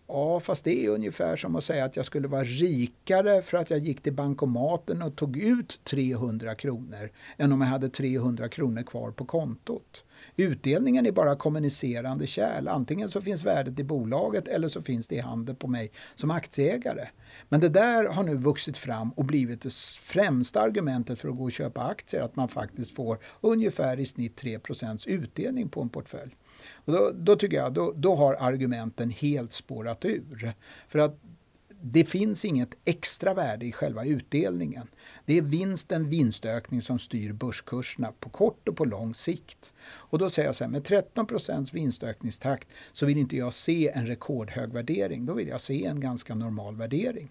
Ja, 0.06 0.40
fast 0.40 0.64
det 0.64 0.84
är 0.84 0.90
ungefär 0.90 1.36
som 1.36 1.56
att 1.56 1.64
säga 1.64 1.84
att 1.84 1.96
jag 1.96 2.06
skulle 2.06 2.28
vara 2.28 2.44
rikare 2.44 3.42
för 3.42 3.58
att 3.58 3.70
jag 3.70 3.78
gick 3.78 4.02
till 4.02 4.12
bankomaten 4.12 5.02
och 5.02 5.16
tog 5.16 5.36
ut 5.36 5.80
300 5.84 6.54
kronor 6.54 7.10
än 7.36 7.52
om 7.52 7.60
jag 7.60 7.68
hade 7.68 7.88
300 7.88 8.48
kronor 8.48 8.82
kvar 8.82 9.10
på 9.10 9.24
kontot. 9.24 10.04
Utdelningen 10.40 11.06
är 11.06 11.12
bara 11.12 11.36
kommunicerande 11.36 12.26
kärl. 12.26 12.68
Antingen 12.68 13.10
så 13.10 13.20
finns 13.20 13.44
värdet 13.44 13.78
i 13.78 13.84
bolaget 13.84 14.48
eller 14.48 14.68
så 14.68 14.82
finns 14.82 15.08
det 15.08 15.14
i 15.14 15.20
handen 15.20 15.56
på 15.56 15.68
mig 15.68 15.90
som 16.14 16.30
aktieägare. 16.30 17.08
Men 17.48 17.60
det 17.60 17.68
där 17.68 18.04
har 18.04 18.22
nu 18.22 18.34
vuxit 18.34 18.76
fram 18.76 19.10
och 19.10 19.24
blivit 19.24 19.62
det 19.62 19.72
främsta 20.00 20.60
argumentet 20.60 21.18
för 21.18 21.28
att 21.28 21.36
gå 21.36 21.44
och 21.44 21.52
köpa 21.52 21.84
aktier. 21.84 22.22
Att 22.22 22.36
man 22.36 22.48
faktiskt 22.48 22.94
får 22.94 23.18
ungefär 23.40 24.00
i 24.00 24.06
snitt 24.06 24.42
3% 24.42 25.08
utdelning 25.08 25.68
på 25.68 25.82
en 25.82 25.88
portfölj. 25.88 26.36
Och 26.72 26.92
då, 26.92 27.10
då 27.14 27.36
tycker 27.36 27.56
jag 27.56 27.72
då, 27.72 27.92
då 27.96 28.14
har 28.14 28.34
argumenten 28.34 29.10
helt 29.10 29.52
spårat 29.52 30.04
ur. 30.04 30.54
För 30.88 30.98
att 30.98 31.20
det 31.82 32.04
finns 32.04 32.44
inget 32.44 32.74
extra 32.84 33.34
värde 33.34 33.66
i 33.66 33.72
själva 33.72 34.04
utdelningen. 34.04 34.88
Det 35.28 35.38
är 35.38 35.42
vinsten, 35.42 36.10
vinstökning 36.10 36.82
som 36.82 36.98
styr 36.98 37.32
börskurserna 37.32 38.12
på 38.20 38.30
kort 38.30 38.68
och 38.68 38.76
på 38.76 38.84
lång 38.84 39.14
sikt. 39.14 39.72
Och 39.82 40.18
då 40.18 40.30
säger 40.30 40.48
jag 40.48 40.56
så 40.56 40.64
här, 40.64 40.70
med 40.70 40.84
13 40.84 41.26
procents 41.26 41.74
vinstökningstakt 41.74 42.68
så 42.92 43.06
vill 43.06 43.18
inte 43.18 43.36
jag 43.36 43.54
se 43.54 43.90
en 43.94 44.06
rekordhög 44.06 44.72
värdering. 44.72 45.26
Då 45.26 45.34
vill 45.34 45.48
jag 45.48 45.60
se 45.60 45.84
en 45.84 46.00
ganska 46.00 46.34
normal 46.34 46.76
värdering. 46.76 47.28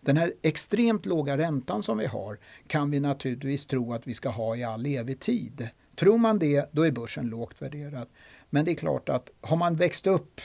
Den 0.00 0.16
här 0.16 0.34
extremt 0.42 1.06
låga 1.06 1.38
räntan 1.38 1.82
som 1.82 1.98
vi 1.98 2.06
har 2.06 2.38
kan 2.66 2.90
vi 2.90 3.00
naturligtvis 3.00 3.66
tro 3.66 3.92
att 3.92 4.06
vi 4.06 4.14
ska 4.14 4.28
ha 4.28 4.56
i 4.56 4.64
all 4.64 4.86
evig 4.86 5.20
tid. 5.20 5.68
Tror 5.96 6.18
man 6.18 6.38
det, 6.38 6.68
då 6.72 6.86
är 6.86 6.90
börsen 6.90 7.28
lågt 7.28 7.62
värderad. 7.62 8.08
Men 8.50 8.64
det 8.64 8.70
är 8.70 8.74
klart 8.74 9.08
att 9.08 9.30
har 9.40 9.56
man 9.56 9.76
växt 9.76 10.06
upp 10.06 10.40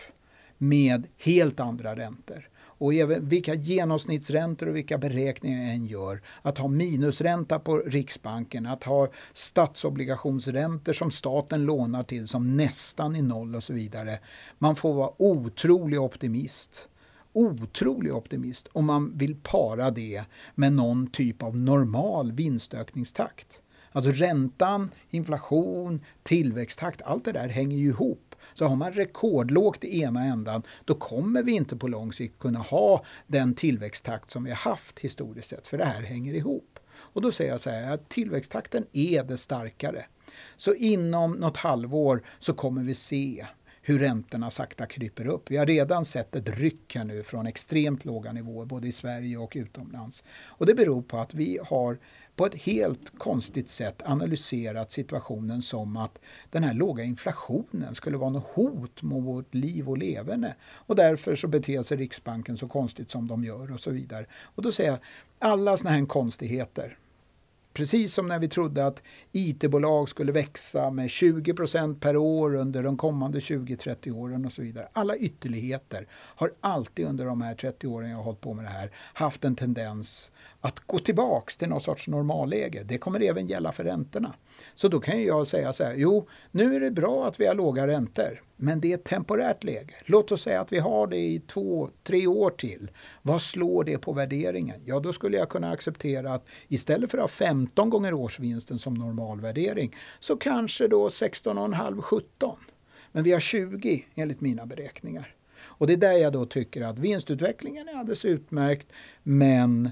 med 0.57 1.07
helt 1.17 1.59
andra 1.59 1.95
räntor 1.95 2.50
och 2.81 2.93
även 2.93 3.29
vilka 3.29 3.53
genomsnittsräntor 3.53 4.67
och 4.67 4.75
vilka 4.75 4.97
beräkningar 4.97 5.63
jag 5.63 5.73
än 5.73 5.85
gör, 5.85 6.21
att 6.41 6.57
ha 6.57 6.67
minusränta 6.67 7.59
på 7.59 7.77
Riksbanken, 7.77 8.65
att 8.65 8.83
ha 8.83 9.07
statsobligationsräntor 9.33 10.93
som 10.93 11.11
staten 11.11 11.65
lånar 11.65 12.03
till 12.03 12.27
som 12.27 12.57
nästan 12.57 13.15
är 13.15 13.21
noll 13.21 13.55
och 13.55 13.63
så 13.63 13.73
vidare. 13.73 14.19
Man 14.57 14.75
får 14.75 14.93
vara 14.93 15.11
otrolig 15.17 16.01
optimist 16.01 16.87
otrolig 17.33 18.13
optimist 18.13 18.67
om 18.73 18.85
man 18.85 19.17
vill 19.17 19.35
para 19.43 19.91
det 19.91 20.23
med 20.55 20.73
någon 20.73 21.07
typ 21.07 21.43
av 21.43 21.57
normal 21.57 22.31
vinstökningstakt. 22.31 23.61
Alltså 23.91 24.11
räntan, 24.11 24.91
inflation, 25.09 26.01
tillväxttakt, 26.23 27.01
allt 27.01 27.25
det 27.25 27.31
där 27.31 27.49
hänger 27.49 27.77
ju 27.77 27.87
ihop. 27.87 28.30
Så 28.61 28.67
har 28.67 28.75
man 28.75 28.93
rekordlågt 28.93 29.83
i 29.83 30.01
ena 30.01 30.23
ändan, 30.23 30.63
då 30.85 30.95
kommer 30.95 31.43
vi 31.43 31.51
inte 31.51 31.75
på 31.75 31.87
lång 31.87 32.13
sikt 32.13 32.39
kunna 32.39 32.59
ha 32.59 33.05
den 33.27 33.55
tillväxttakt 33.55 34.31
som 34.31 34.43
vi 34.43 34.49
har 34.49 34.57
haft 34.57 34.99
historiskt 34.99 35.49
sett, 35.49 35.67
för 35.67 35.77
det 35.77 35.85
här 35.85 36.01
hänger 36.01 36.33
ihop. 36.33 36.79
Och 36.93 37.21
då 37.21 37.31
säger 37.31 37.51
jag 37.51 37.61
så 37.61 37.69
här 37.69 37.91
att 37.91 38.09
tillväxttakten 38.09 38.85
är 38.93 39.23
det 39.23 39.37
starkare. 39.37 40.05
Så 40.55 40.73
inom 40.73 41.31
något 41.31 41.57
halvår 41.57 42.23
så 42.39 42.53
kommer 42.53 42.83
vi 42.83 42.95
se 42.95 43.45
hur 43.81 43.99
räntorna 43.99 44.51
sakta 44.51 44.85
kryper 44.85 45.27
upp. 45.27 45.51
Vi 45.51 45.57
har 45.57 45.65
redan 45.65 46.05
sett 46.05 46.35
ett 46.35 46.59
ryck 46.59 46.95
här 46.95 47.03
nu 47.03 47.23
från 47.23 47.47
extremt 47.47 48.05
låga 48.05 48.31
nivåer 48.31 48.65
både 48.65 48.87
i 48.87 48.91
Sverige 48.91 49.37
och 49.37 49.53
utomlands. 49.55 50.23
Och 50.43 50.65
det 50.65 50.73
beror 50.73 51.01
på 51.01 51.17
att 51.17 51.33
vi 51.33 51.59
har 51.65 51.97
på 52.35 52.45
ett 52.45 52.55
helt 52.55 53.17
konstigt 53.17 53.69
sätt 53.69 54.01
analyserat 54.05 54.91
situationen 54.91 55.61
som 55.61 55.97
att 55.97 56.19
den 56.49 56.63
här 56.63 56.73
låga 56.73 57.03
inflationen 57.03 57.95
skulle 57.95 58.17
vara 58.17 58.29
något 58.29 58.47
hot 58.53 59.01
mot 59.01 59.23
vårt 59.23 59.53
liv 59.53 59.89
och 59.89 59.97
leverne. 59.97 60.55
Och 60.71 60.95
därför 60.95 61.35
så 61.35 61.47
beter 61.47 61.83
sig 61.83 61.97
Riksbanken 61.97 62.57
så 62.57 62.67
konstigt 62.67 63.11
som 63.11 63.27
de 63.27 63.45
gör 63.45 63.71
och 63.71 63.79
så 63.79 63.91
vidare. 63.91 64.25
Och 64.31 64.63
då 64.63 64.71
säger 64.71 64.89
jag, 64.89 64.99
alla 65.39 65.77
sådana 65.77 65.97
här 65.97 66.05
konstigheter 66.05 66.97
Precis 67.73 68.13
som 68.13 68.27
när 68.27 68.39
vi 68.39 68.47
trodde 68.47 68.85
att 68.85 69.03
IT-bolag 69.31 70.09
skulle 70.09 70.31
växa 70.31 70.89
med 70.89 71.07
20% 71.07 71.99
per 71.99 72.17
år 72.17 72.55
under 72.55 72.83
de 72.83 72.97
kommande 72.97 73.39
20-30 73.39 74.11
åren 74.11 74.45
och 74.45 74.53
så 74.53 74.61
vidare. 74.61 74.87
Alla 74.93 75.17
ytterligheter 75.17 76.07
har 76.11 76.51
alltid 76.61 77.05
under 77.05 77.25
de 77.25 77.41
här 77.41 77.55
30 77.55 77.87
åren 77.87 78.09
jag 78.09 78.17
har 78.17 78.23
hållit 78.23 78.41
på 78.41 78.53
med 78.53 78.65
det 78.65 78.69
här 78.69 78.91
haft 79.13 79.45
en 79.45 79.55
tendens 79.55 80.31
att 80.61 80.79
gå 80.79 80.99
tillbaks 80.99 81.57
till 81.57 81.69
någon 81.69 81.81
sorts 81.81 82.07
normalläge. 82.07 82.83
Det 82.83 82.97
kommer 82.97 83.19
även 83.19 83.47
gälla 83.47 83.71
för 83.71 83.83
räntorna. 83.83 84.33
Så 84.73 84.87
då 84.87 84.99
kan 84.99 85.23
jag 85.23 85.47
säga 85.47 85.73
så 85.73 85.83
här, 85.83 85.93
jo, 85.97 86.27
nu 86.51 86.75
är 86.75 86.79
det 86.79 86.91
bra 86.91 87.27
att 87.27 87.39
vi 87.39 87.47
har 87.47 87.55
låga 87.55 87.87
räntor, 87.87 88.41
men 88.55 88.79
det 88.79 88.91
är 88.91 88.95
ett 88.95 89.03
temporärt 89.03 89.63
läge. 89.63 89.93
Låt 90.05 90.31
oss 90.31 90.41
säga 90.41 90.61
att 90.61 90.71
vi 90.71 90.79
har 90.79 91.07
det 91.07 91.17
i 91.17 91.41
två, 91.47 91.89
tre 92.03 92.27
år 92.27 92.49
till. 92.49 92.91
Vad 93.21 93.41
slår 93.41 93.83
det 93.83 93.97
på 93.97 94.13
värderingen? 94.13 94.81
Ja, 94.85 94.99
då 94.99 95.13
skulle 95.13 95.37
jag 95.37 95.49
kunna 95.49 95.71
acceptera 95.71 96.33
att 96.33 96.45
istället 96.67 97.11
för 97.11 97.17
att 97.17 97.21
ha 97.21 97.27
15 97.27 97.89
gånger 97.89 98.13
årsvinsten 98.13 98.79
som 98.79 98.93
normalvärdering, 98.93 99.95
så 100.19 100.37
kanske 100.37 100.87
då 100.87 101.07
16,5, 101.07 102.01
17. 102.01 102.55
Men 103.11 103.23
vi 103.23 103.31
har 103.31 103.39
20 103.39 104.05
enligt 104.15 104.41
mina 104.41 104.65
beräkningar. 104.65 105.35
Och 105.63 105.87
det 105.87 105.93
är 105.93 105.97
där 105.97 106.11
jag 106.11 106.33
då 106.33 106.45
tycker 106.45 106.81
att 106.81 106.99
vinstutvecklingen 106.99 107.89
är 107.89 107.93
alldeles 107.93 108.25
utmärkt, 108.25 108.87
men 109.23 109.89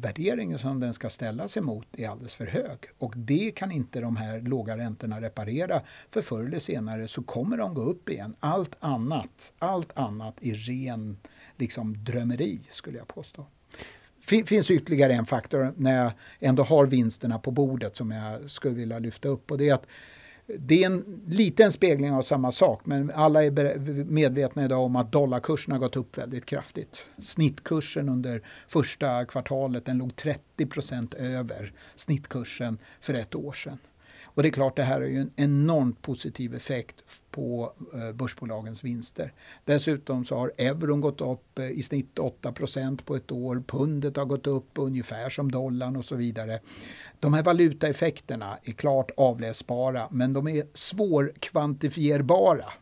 värderingen 0.00 0.58
som 0.58 0.80
den 0.80 0.94
ska 0.94 1.10
ställas 1.10 1.56
emot 1.56 1.86
är 1.96 2.08
alldeles 2.08 2.34
för 2.34 2.46
hög. 2.46 2.78
Och 2.98 3.12
det 3.16 3.52
kan 3.56 3.72
inte 3.72 4.00
de 4.00 4.16
här 4.16 4.40
låga 4.40 4.76
räntorna 4.76 5.20
reparera. 5.20 5.82
För 6.10 6.22
förr 6.22 6.44
eller 6.46 6.60
senare 6.60 7.08
så 7.08 7.22
kommer 7.22 7.56
de 7.56 7.74
gå 7.74 7.82
upp 7.82 8.08
igen. 8.08 8.36
Allt 8.40 8.76
annat, 8.80 9.52
allt 9.58 9.98
annat 9.98 10.34
är 10.40 10.54
ren 10.54 11.16
liksom, 11.56 12.04
drömmeri 12.04 12.60
skulle 12.70 12.98
jag 12.98 13.08
påstå. 13.08 13.46
Det 14.28 14.44
finns 14.44 14.70
ytterligare 14.70 15.12
en 15.12 15.26
faktor 15.26 15.72
när 15.76 16.02
jag 16.02 16.12
ändå 16.40 16.62
har 16.62 16.86
vinsterna 16.86 17.38
på 17.38 17.50
bordet 17.50 17.96
som 17.96 18.10
jag 18.10 18.50
skulle 18.50 18.74
vilja 18.74 18.98
lyfta 18.98 19.28
upp. 19.28 19.50
Och 19.50 19.58
det 19.58 19.68
är 19.68 19.74
att 19.74 19.86
det 20.46 20.82
är 20.82 20.86
en 20.86 21.22
liten 21.26 21.72
spegling 21.72 22.12
av 22.12 22.22
samma 22.22 22.52
sak, 22.52 22.80
men 22.84 23.10
alla 23.10 23.44
är 23.44 23.78
medvetna 24.04 24.64
idag 24.64 24.82
om 24.82 24.96
att 24.96 25.12
dollarkursen 25.12 25.72
har 25.72 25.78
gått 25.78 25.96
upp 25.96 26.18
väldigt 26.18 26.46
kraftigt. 26.46 27.06
Snittkursen 27.22 28.08
under 28.08 28.42
första 28.68 29.24
kvartalet 29.24 29.84
den 29.84 29.98
låg 29.98 30.10
30% 30.56 31.14
över 31.16 31.72
snittkursen 31.94 32.78
för 33.00 33.14
ett 33.14 33.34
år 33.34 33.52
sedan. 33.52 33.78
Och 34.34 34.42
det 34.42 34.48
är 34.48 34.52
klart, 34.52 34.76
det 34.76 34.82
här 34.82 35.00
har 35.00 35.08
ju 35.08 35.20
en 35.20 35.30
enormt 35.36 36.02
positiv 36.02 36.54
effekt 36.54 37.04
på 37.30 37.72
eh, 37.94 38.12
börsbolagens 38.12 38.84
vinster. 38.84 39.32
Dessutom 39.64 40.24
så 40.24 40.36
har 40.36 40.52
euron 40.58 41.00
gått 41.00 41.20
upp 41.20 41.58
eh, 41.58 41.70
i 41.70 41.82
snitt 41.82 42.14
8% 42.14 43.04
på 43.04 43.16
ett 43.16 43.32
år. 43.32 43.62
Pundet 43.66 44.16
har 44.16 44.24
gått 44.24 44.46
upp 44.46 44.70
ungefär 44.74 45.30
som 45.30 45.52
dollarn 45.52 45.96
och 45.96 46.04
så 46.04 46.16
vidare. 46.16 46.60
De 47.20 47.34
här 47.34 47.42
valutaeffekterna 47.42 48.58
är 48.62 48.72
klart 48.72 49.10
avläsbara, 49.16 50.08
men 50.10 50.32
de 50.32 50.48
är 50.48 50.64
svårkvantifierbara 50.74 52.72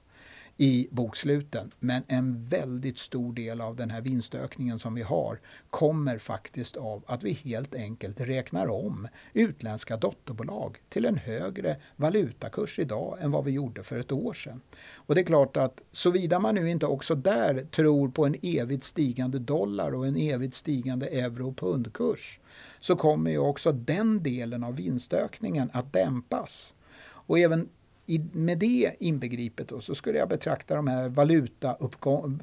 i 0.56 0.88
boksluten. 0.90 1.72
Men 1.78 2.02
en 2.08 2.46
väldigt 2.46 2.98
stor 2.98 3.32
del 3.32 3.60
av 3.60 3.76
den 3.76 3.90
här 3.90 4.00
vinstökningen 4.00 4.78
som 4.78 4.94
vi 4.94 5.02
har 5.02 5.40
kommer 5.70 6.18
faktiskt 6.18 6.76
av 6.76 7.04
att 7.06 7.22
vi 7.22 7.32
helt 7.32 7.74
enkelt 7.74 8.20
räknar 8.20 8.66
om 8.66 9.08
utländska 9.32 9.96
dotterbolag 9.96 10.78
till 10.88 11.04
en 11.04 11.16
högre 11.16 11.76
valutakurs 11.96 12.78
idag 12.78 13.18
än 13.20 13.30
vad 13.30 13.44
vi 13.44 13.50
gjorde 13.50 13.82
för 13.82 13.96
ett 13.96 14.12
år 14.12 14.32
sedan. 14.32 14.60
Och 14.94 15.14
det 15.14 15.20
är 15.20 15.24
klart 15.24 15.56
att 15.56 15.80
såvida 15.92 16.38
man 16.38 16.54
nu 16.54 16.70
inte 16.70 16.86
också 16.86 17.14
där 17.14 17.66
tror 17.70 18.08
på 18.08 18.26
en 18.26 18.36
evigt 18.42 18.84
stigande 18.84 19.38
dollar 19.38 19.94
och 19.94 20.06
en 20.06 20.16
evigt 20.16 20.54
stigande 20.54 21.06
euro 21.06 21.48
och 21.48 21.56
pundkurs 21.56 22.40
så 22.80 22.96
kommer 22.96 23.30
ju 23.30 23.38
också 23.38 23.72
den 23.72 24.22
delen 24.22 24.64
av 24.64 24.76
vinstökningen 24.76 25.70
att 25.72 25.92
dämpas. 25.92 26.74
Och 27.04 27.38
även 27.38 27.68
i, 28.12 28.20
med 28.32 28.58
det 28.58 28.92
inbegripet 28.98 29.68
då, 29.68 29.80
så 29.80 29.94
skulle 29.94 30.18
jag 30.18 30.28
betrakta 30.28 30.74
de 30.74 30.86
här 30.86 31.08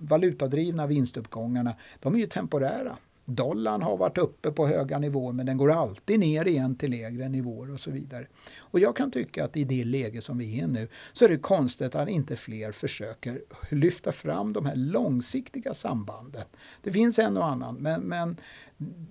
valutadrivna 0.08 0.88
vinstuppgångarna, 0.88 1.76
de 2.00 2.16
är 2.16 2.20
ju 2.20 2.28
temporära. 2.28 2.98
Dollarn 3.26 3.82
har 3.82 3.98
varit 3.98 4.18
uppe 4.18 4.52
på 4.52 4.68
höga 4.68 5.00
nivåer 5.00 5.34
men 5.34 5.46
den 5.46 5.58
går 5.58 5.72
alltid 5.72 6.20
ner 6.20 6.48
igen 6.48 6.76
till 6.76 6.92
lägre 6.92 7.30
nivåer 7.30 7.74
och 7.74 7.80
så 7.80 7.92
vidare. 7.92 8.28
Och 8.58 8.80
jag 8.80 8.96
kan 8.96 9.12
tycka 9.12 9.46
att 9.46 9.58
i 9.58 9.64
det 9.64 9.84
läge 9.84 10.22
som 10.22 10.38
vi 10.38 10.60
är 10.60 10.68
nu 10.68 10.88
så 11.14 11.26
är 11.26 11.30
det 11.30 11.38
konstigt 11.38 11.96
att 11.96 12.10
inte 12.10 12.36
fler 12.36 12.72
försöker 12.72 13.42
lyfta 13.72 14.12
fram 14.12 14.54
de 14.54 14.66
här 14.66 14.76
långsiktiga 14.76 15.74
sambanden. 15.74 16.46
Det 16.82 16.92
finns 16.92 17.20
en 17.20 17.38
och 17.38 17.46
annan 17.46 17.76
men, 17.76 18.02
men 18.02 18.38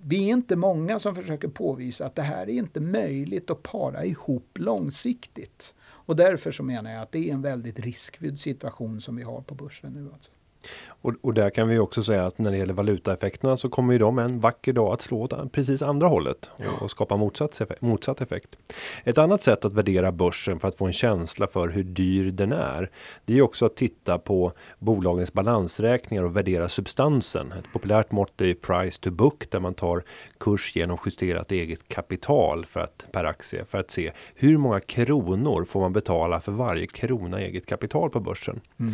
vi 0.03 0.29
är 0.29 0.33
inte 0.33 0.55
många 0.55 0.99
som 0.99 1.15
försöker 1.15 1.47
påvisa 1.47 2.05
att 2.05 2.15
det 2.15 2.21
här 2.21 2.49
är 2.49 2.53
inte 2.53 2.79
möjligt 2.79 3.49
att 3.49 3.63
para 3.63 4.05
ihop 4.05 4.57
långsiktigt. 4.59 5.73
Och 6.09 6.15
därför 6.15 6.51
så 6.51 6.63
menar 6.63 6.91
jag 6.91 7.01
att 7.01 7.11
det 7.11 7.29
är 7.29 7.33
en 7.33 7.41
väldigt 7.41 7.79
riskfylld 7.79 8.39
situation 8.39 9.01
som 9.01 9.15
vi 9.15 9.23
har 9.23 9.41
på 9.41 9.55
börsen 9.55 9.93
nu. 9.93 10.09
Alltså. 10.13 10.31
Och, 11.01 11.13
och, 11.21 11.33
där 11.33 11.49
kan 11.49 11.67
vi 11.67 11.79
också 11.79 12.03
säga 12.03 12.25
att 12.25 12.37
när 12.37 12.51
det 12.51 12.57
gäller 12.57 12.73
valutaeffekterna 12.73 13.57
så 13.57 13.69
kommer 13.69 13.93
ju 13.93 13.99
de 13.99 14.19
en 14.19 14.39
vacker 14.39 14.73
dag 14.73 14.93
att 14.93 15.01
slå 15.01 15.27
precis 15.51 15.81
andra 15.81 16.07
hållet 16.07 16.51
och, 16.53 16.65
ja. 16.65 16.71
och 16.81 16.91
skapa 16.91 17.17
motsatt, 17.17 17.61
motsatt 17.79 18.21
effekt. 18.21 18.57
Ett 19.03 19.17
annat 19.17 19.41
sätt 19.41 19.65
att 19.65 19.73
värdera 19.73 20.11
börsen 20.11 20.59
för 20.59 20.67
att 20.67 20.75
få 20.75 20.85
en 20.85 20.93
känsla 20.93 21.47
för 21.47 21.67
hur 21.67 21.83
dyr 21.83 22.31
den 22.31 22.51
är. 22.51 22.91
Det 23.25 23.37
är 23.37 23.41
också 23.41 23.65
att 23.65 23.75
titta 23.75 24.19
på 24.19 24.51
bolagens 24.79 25.33
balansräkningar 25.33 26.23
och 26.23 26.35
värdera 26.35 26.69
substansen. 26.69 27.51
Ett 27.51 27.73
populärt 27.73 28.11
mått 28.11 28.41
är 28.41 28.53
price 28.53 29.01
to 29.01 29.11
book 29.11 29.49
där 29.49 29.59
man 29.59 29.73
tar 29.73 30.03
kurs 30.39 30.75
genom 30.75 30.97
justerat 31.05 31.51
eget 31.51 31.87
kapital 31.87 32.65
för 32.65 32.79
att 32.79 33.05
per 33.11 33.23
aktie 33.23 33.65
för 33.65 33.77
att 33.77 33.91
se 33.91 34.11
hur 34.35 34.57
många 34.57 34.79
kronor 34.79 35.65
får 35.65 35.79
man 35.79 35.93
betala 35.93 36.39
för 36.39 36.51
varje 36.51 36.87
krona 36.87 37.39
eget 37.39 37.65
kapital 37.65 38.09
på 38.09 38.19
börsen. 38.19 38.61
Mm. 38.79 38.93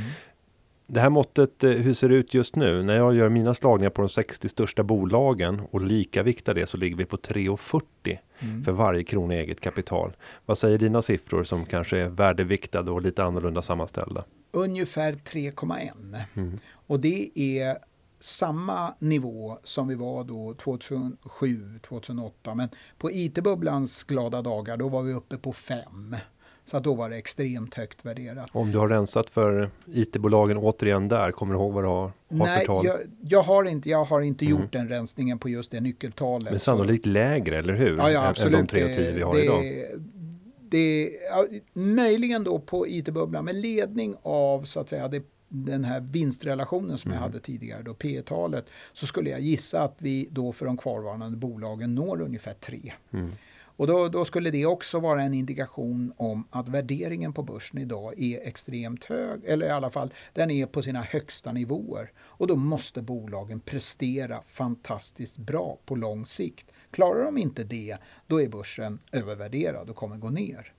Det 0.87 0.99
här 0.99 1.09
måttet, 1.09 1.63
eh, 1.63 1.71
hur 1.71 1.93
ser 1.93 2.09
det 2.09 2.15
ut 2.15 2.33
just 2.33 2.55
nu? 2.55 2.83
När 2.83 2.95
jag 2.95 3.15
gör 3.15 3.29
mina 3.29 3.53
slagningar 3.53 3.89
på 3.89 4.01
de 4.01 4.09
60 4.09 4.49
största 4.49 4.83
bolagen 4.83 5.61
och 5.71 5.81
lika 5.81 6.23
viktar 6.23 6.53
det 6.53 6.65
så 6.65 6.77
ligger 6.77 6.97
vi 6.97 7.05
på 7.05 7.17
3,40 7.17 8.17
mm. 8.39 8.63
för 8.63 8.71
varje 8.71 9.03
krona 9.03 9.33
eget 9.33 9.61
kapital. 9.61 10.15
Vad 10.45 10.57
säger 10.57 10.77
dina 10.77 11.01
siffror 11.01 11.43
som 11.43 11.65
kanske 11.65 11.97
är 11.97 12.09
värdeviktade 12.09 12.91
och 12.91 13.01
lite 13.01 13.23
annorlunda 13.23 13.61
sammanställda? 13.61 14.23
Ungefär 14.51 15.13
3,1 15.13 15.91
mm. 16.35 16.59
och 16.87 16.99
det 16.99 17.29
är 17.35 17.77
samma 18.19 18.93
nivå 18.99 19.57
som 19.63 19.87
vi 19.87 19.95
var 19.95 20.23
då 20.23 20.53
2007, 20.53 21.79
2008. 21.87 22.55
Men 22.55 22.69
på 22.97 23.11
IT-bubblans 23.11 24.03
glada 24.03 24.41
dagar 24.41 24.77
då 24.77 24.89
var 24.89 25.01
vi 25.01 25.13
uppe 25.13 25.37
på 25.37 25.53
5. 25.53 26.15
Så 26.65 26.77
att 26.77 26.83
då 26.83 26.93
var 26.93 27.09
det 27.09 27.17
extremt 27.17 27.73
högt 27.73 28.05
värderat. 28.05 28.49
Om 28.51 28.71
du 28.71 28.77
har 28.77 28.87
rensat 28.87 29.29
för 29.29 29.69
IT-bolagen 29.85 30.57
återigen 30.57 31.07
där, 31.07 31.31
kommer 31.31 31.53
du 31.53 31.59
ihåg 31.59 31.73
vad 31.73 31.83
du 31.83 31.87
har, 31.87 32.01
har 32.01 32.11
Nej, 32.29 32.59
för 32.59 32.65
tal? 32.65 32.85
Jag, 32.85 32.99
jag, 33.21 33.43
har 33.43 33.63
inte, 33.63 33.89
jag 33.89 34.03
har 34.03 34.21
inte 34.21 34.45
mm. 34.45 34.61
gjort 34.61 34.71
den 34.71 34.89
rensningen 34.89 35.39
på 35.39 35.49
just 35.49 35.71
det 35.71 35.81
nyckeltalet. 35.81 36.51
Men 36.51 36.59
sannolikt 36.59 37.05
lägre, 37.05 37.59
eller 37.59 37.73
hur? 37.73 37.97
Ja, 37.97 38.11
ja 38.11 38.27
absolut. 38.27 38.59
Än 38.59 38.65
de 38.65 38.67
3 38.67 38.83
och 38.83 38.95
10 38.95 39.11
vi 39.11 39.21
har 39.21 39.33
det, 39.33 39.43
idag. 39.43 39.63
Det, 40.69 41.11
ja, 41.29 41.45
möjligen 41.73 42.43
då 42.43 42.59
på 42.59 42.87
IT-bubblan 42.87 43.45
med 43.45 43.55
ledning 43.55 44.15
av 44.21 44.63
så 44.63 44.79
att 44.79 44.89
säga 44.89 45.07
det 45.07 45.23
den 45.49 45.83
här 45.83 45.99
vinstrelationen 45.99 46.97
som 46.97 47.11
mm. 47.11 47.21
jag 47.21 47.27
hade 47.27 47.39
tidigare, 47.39 47.83
då 47.83 47.93
P 47.93 48.21
talet 48.21 48.65
så 48.93 49.07
skulle 49.07 49.29
jag 49.29 49.39
gissa 49.39 49.81
att 49.81 49.95
vi 49.97 50.27
då 50.31 50.51
för 50.51 50.65
de 50.65 50.77
kvarvarande 50.77 51.37
bolagen 51.37 51.95
når 51.95 52.21
ungefär 52.21 52.53
3. 52.53 52.93
Mm. 53.11 53.31
Och 53.77 53.87
då, 53.87 54.09
då, 54.09 54.25
skulle 54.25 54.51
det 54.51 54.65
också 54.65 54.99
vara 54.99 55.21
en 55.21 55.33
indikation 55.33 56.13
om 56.17 56.47
att 56.49 56.69
värderingen 56.69 57.33
på 57.33 57.43
börsen 57.43 57.79
idag 57.79 58.19
är 58.21 58.47
extremt 58.47 59.03
hög, 59.03 59.41
eller 59.45 59.67
i 59.67 59.69
alla 59.69 59.89
fall 59.89 60.13
den 60.33 60.51
är 60.51 60.65
på 60.65 60.81
sina 60.81 61.01
högsta 61.01 61.51
nivåer. 61.51 62.11
Och 62.17 62.47
då 62.47 62.55
måste 62.55 63.01
bolagen 63.01 63.59
prestera 63.59 64.41
fantastiskt 64.47 65.37
bra 65.37 65.77
på 65.85 65.95
lång 65.95 66.25
sikt. 66.25 66.71
Klarar 66.91 67.25
de 67.25 67.37
inte 67.37 67.63
det, 67.63 67.97
då 68.27 68.41
är 68.41 68.47
börsen 68.47 68.99
övervärderad 69.11 69.89
och 69.89 69.95
kommer 69.95 70.17
gå 70.17 70.29
ner. 70.29 70.74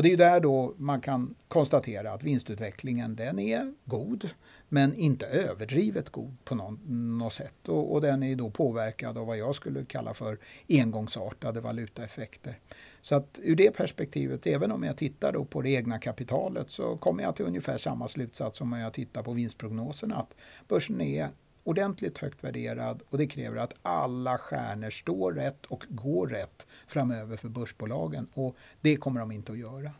Och 0.00 0.04
det 0.04 0.12
är 0.12 0.16
där 0.16 0.40
då 0.40 0.74
man 0.76 1.00
kan 1.00 1.34
konstatera 1.48 2.12
att 2.12 2.22
vinstutvecklingen 2.22 3.16
den 3.16 3.38
är 3.38 3.74
god 3.84 4.30
men 4.68 4.94
inte 4.94 5.26
överdrivet 5.26 6.10
god 6.10 6.36
på 6.44 6.54
något 6.54 7.32
sätt. 7.32 7.68
Och, 7.68 7.92
och, 7.92 8.00
den 8.00 8.22
är 8.22 8.36
då 8.36 8.50
påverkad 8.50 9.18
av 9.18 9.26
vad 9.26 9.38
jag 9.38 9.54
skulle 9.54 9.84
kalla 9.84 10.14
för 10.14 10.38
engångsartade 10.68 11.60
valutaeffekter. 11.60 12.58
Så 13.02 13.14
att 13.14 13.38
ur 13.42 13.56
det 13.56 13.70
perspektivet, 13.70 14.46
även 14.46 14.72
om 14.72 14.82
jag 14.82 14.96
tittar 14.96 15.32
då 15.32 15.44
på 15.44 15.62
det 15.62 15.70
egna 15.70 15.98
kapitalet 15.98 16.70
så 16.70 16.96
kommer 16.96 17.22
jag 17.22 17.36
till 17.36 17.46
ungefär 17.46 17.78
samma 17.78 18.08
slutsats 18.08 18.58
som 18.58 18.72
om 18.72 18.78
jag 18.78 18.92
tittar 18.92 19.22
på 19.22 19.32
vinstprognoserna. 19.32 20.16
Att 20.16 20.34
börsen 20.68 21.00
är 21.00 21.28
ordentligt 21.70 22.18
högt 22.18 22.44
värderad 22.44 23.02
och 23.10 23.18
det 23.18 23.26
kräver 23.26 23.56
att 23.56 23.74
alla 23.82 24.38
stjärnor 24.38 24.90
står 24.90 25.32
rätt 25.32 25.66
och 25.66 25.84
går 25.88 26.26
rätt 26.26 26.66
framöver 26.86 27.36
för 27.36 27.48
börsbolagen 27.48 28.28
och 28.34 28.56
det 28.80 28.96
kommer 28.96 29.20
de 29.20 29.32
inte 29.32 29.52
att 29.52 29.58
göra. 29.58 29.90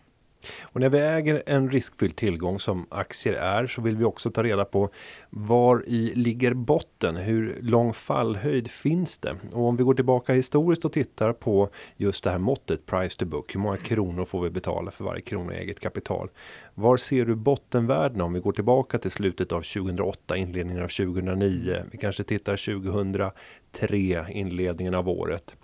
Och 0.63 0.81
när 0.81 0.89
vi 0.89 0.99
äger 0.99 1.43
en 1.47 1.71
riskfylld 1.71 2.17
tillgång 2.17 2.61
som 2.61 2.87
aktier 2.91 3.35
är 3.35 3.67
så 3.67 3.83
vill 3.83 3.97
vi 3.97 4.05
också 4.05 4.31
ta 4.31 4.43
reda 4.43 4.65
på 4.65 4.91
var 5.31 5.85
i 5.87 6.13
ligger 6.15 6.55
botten? 6.55 7.17
Hur 7.17 7.59
lång 7.63 7.93
fallhöjd 7.93 8.71
finns 8.71 9.19
det? 9.19 9.37
Och 9.53 9.65
om 9.65 9.77
vi 9.77 9.83
går 9.83 9.95
tillbaka 9.95 10.33
historiskt 10.33 10.85
och 10.85 10.93
tittar 10.93 11.33
på 11.33 11.69
just 11.97 12.25
det 12.25 12.31
här 12.31 12.39
måttet 12.39 12.87
price 12.87 13.19
to 13.19 13.27
book. 13.27 13.55
Hur 13.55 13.61
många 13.61 13.77
kronor 13.77 14.25
får 14.25 14.43
vi 14.43 14.51
betala 14.51 14.91
för 14.91 15.05
varje 15.05 15.23
krona 15.23 15.55
i 15.55 15.59
eget 15.59 15.81
kapital? 15.81 16.29
Var 16.75 16.97
ser 16.97 17.25
du 17.25 17.35
bottenvärdena 17.35 18.25
om 18.25 18.33
vi 18.33 18.41
går 18.41 18.53
tillbaka 18.53 18.99
till 18.99 19.11
slutet 19.11 19.53
av 19.53 19.61
2008, 19.61 20.37
inledningen 20.37 20.83
av 20.83 20.89
2009? 20.89 21.83
Vi 21.93 21.99
kanske 21.99 22.25
tittar 22.25 22.57
2003, 22.57 24.27
inledningen 24.31 24.95
av 24.95 25.09
året. 25.09 25.57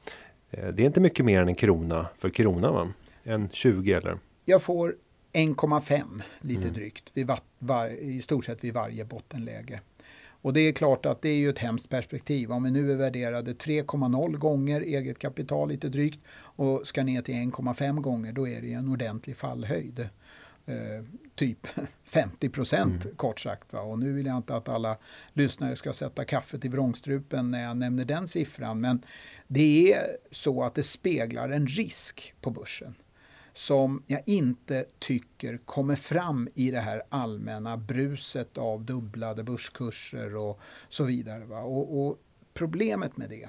Eh, 0.50 0.68
det 0.68 0.82
är 0.82 0.86
inte 0.86 1.00
mycket 1.00 1.24
mer 1.24 1.42
än 1.42 1.48
en 1.48 1.54
krona 1.54 2.06
för 2.18 2.28
kronan 2.28 2.74
va? 2.74 2.88
En 3.22 3.48
20 3.52 3.92
eller? 3.92 4.18
Jag 4.48 4.62
får 4.62 4.96
1,5 5.32 6.22
lite 6.40 6.62
mm. 6.62 6.74
drygt 6.74 7.10
vid 7.14 7.26
var, 7.26 7.40
var, 7.58 7.88
i 7.88 8.22
stort 8.22 8.44
sett 8.44 8.64
vid 8.64 8.74
varje 8.74 9.04
bottenläge. 9.04 9.80
Och 10.42 10.52
det 10.52 10.60
är 10.60 10.72
klart 10.72 11.06
att 11.06 11.22
det 11.22 11.28
är 11.28 11.36
ju 11.36 11.50
ett 11.50 11.58
hemskt 11.58 11.90
perspektiv. 11.90 12.52
Om 12.52 12.62
vi 12.62 12.70
nu 12.70 12.92
är 12.92 12.96
värderade 12.96 13.52
3,0 13.52 14.36
gånger 14.36 14.80
eget 14.80 15.18
kapital 15.18 15.68
lite 15.68 15.88
drygt 15.88 16.20
och 16.38 16.86
ska 16.86 17.02
ner 17.02 17.22
till 17.22 17.34
1,5 17.34 18.00
gånger 18.00 18.32
då 18.32 18.48
är 18.48 18.60
det 18.60 18.72
en 18.72 18.88
ordentlig 18.88 19.36
fallhöjd. 19.36 20.08
Eh, 20.66 21.04
typ 21.34 21.66
50 22.04 22.48
procent 22.48 23.04
mm. 23.04 23.16
kort 23.16 23.40
sagt. 23.40 23.72
Va? 23.72 23.80
Och 23.80 23.98
nu 23.98 24.12
vill 24.12 24.26
jag 24.26 24.36
inte 24.36 24.56
att 24.56 24.68
alla 24.68 24.96
lyssnare 25.32 25.76
ska 25.76 25.92
sätta 25.92 26.24
kaffet 26.24 26.64
i 26.64 26.68
vrångstrupen 26.68 27.50
när 27.50 27.62
jag 27.62 27.76
nämner 27.76 28.04
den 28.04 28.28
siffran. 28.28 28.80
Men 28.80 29.02
det 29.46 29.92
är 29.92 30.16
så 30.30 30.64
att 30.64 30.74
det 30.74 30.82
speglar 30.82 31.48
en 31.48 31.66
risk 31.66 32.34
på 32.40 32.50
börsen 32.50 32.94
som 33.56 34.02
jag 34.06 34.22
inte 34.26 34.84
tycker 34.98 35.58
kommer 35.58 35.96
fram 35.96 36.48
i 36.54 36.70
det 36.70 36.80
här 36.80 37.02
allmänna 37.08 37.76
bruset 37.76 38.58
av 38.58 38.84
dubblade 38.84 39.42
börskurser 39.42 40.36
och 40.36 40.60
så 40.88 41.04
vidare. 41.04 41.44
Va? 41.44 41.60
Och, 41.60 42.06
och 42.06 42.18
problemet 42.54 43.16
med 43.16 43.30
det 43.30 43.48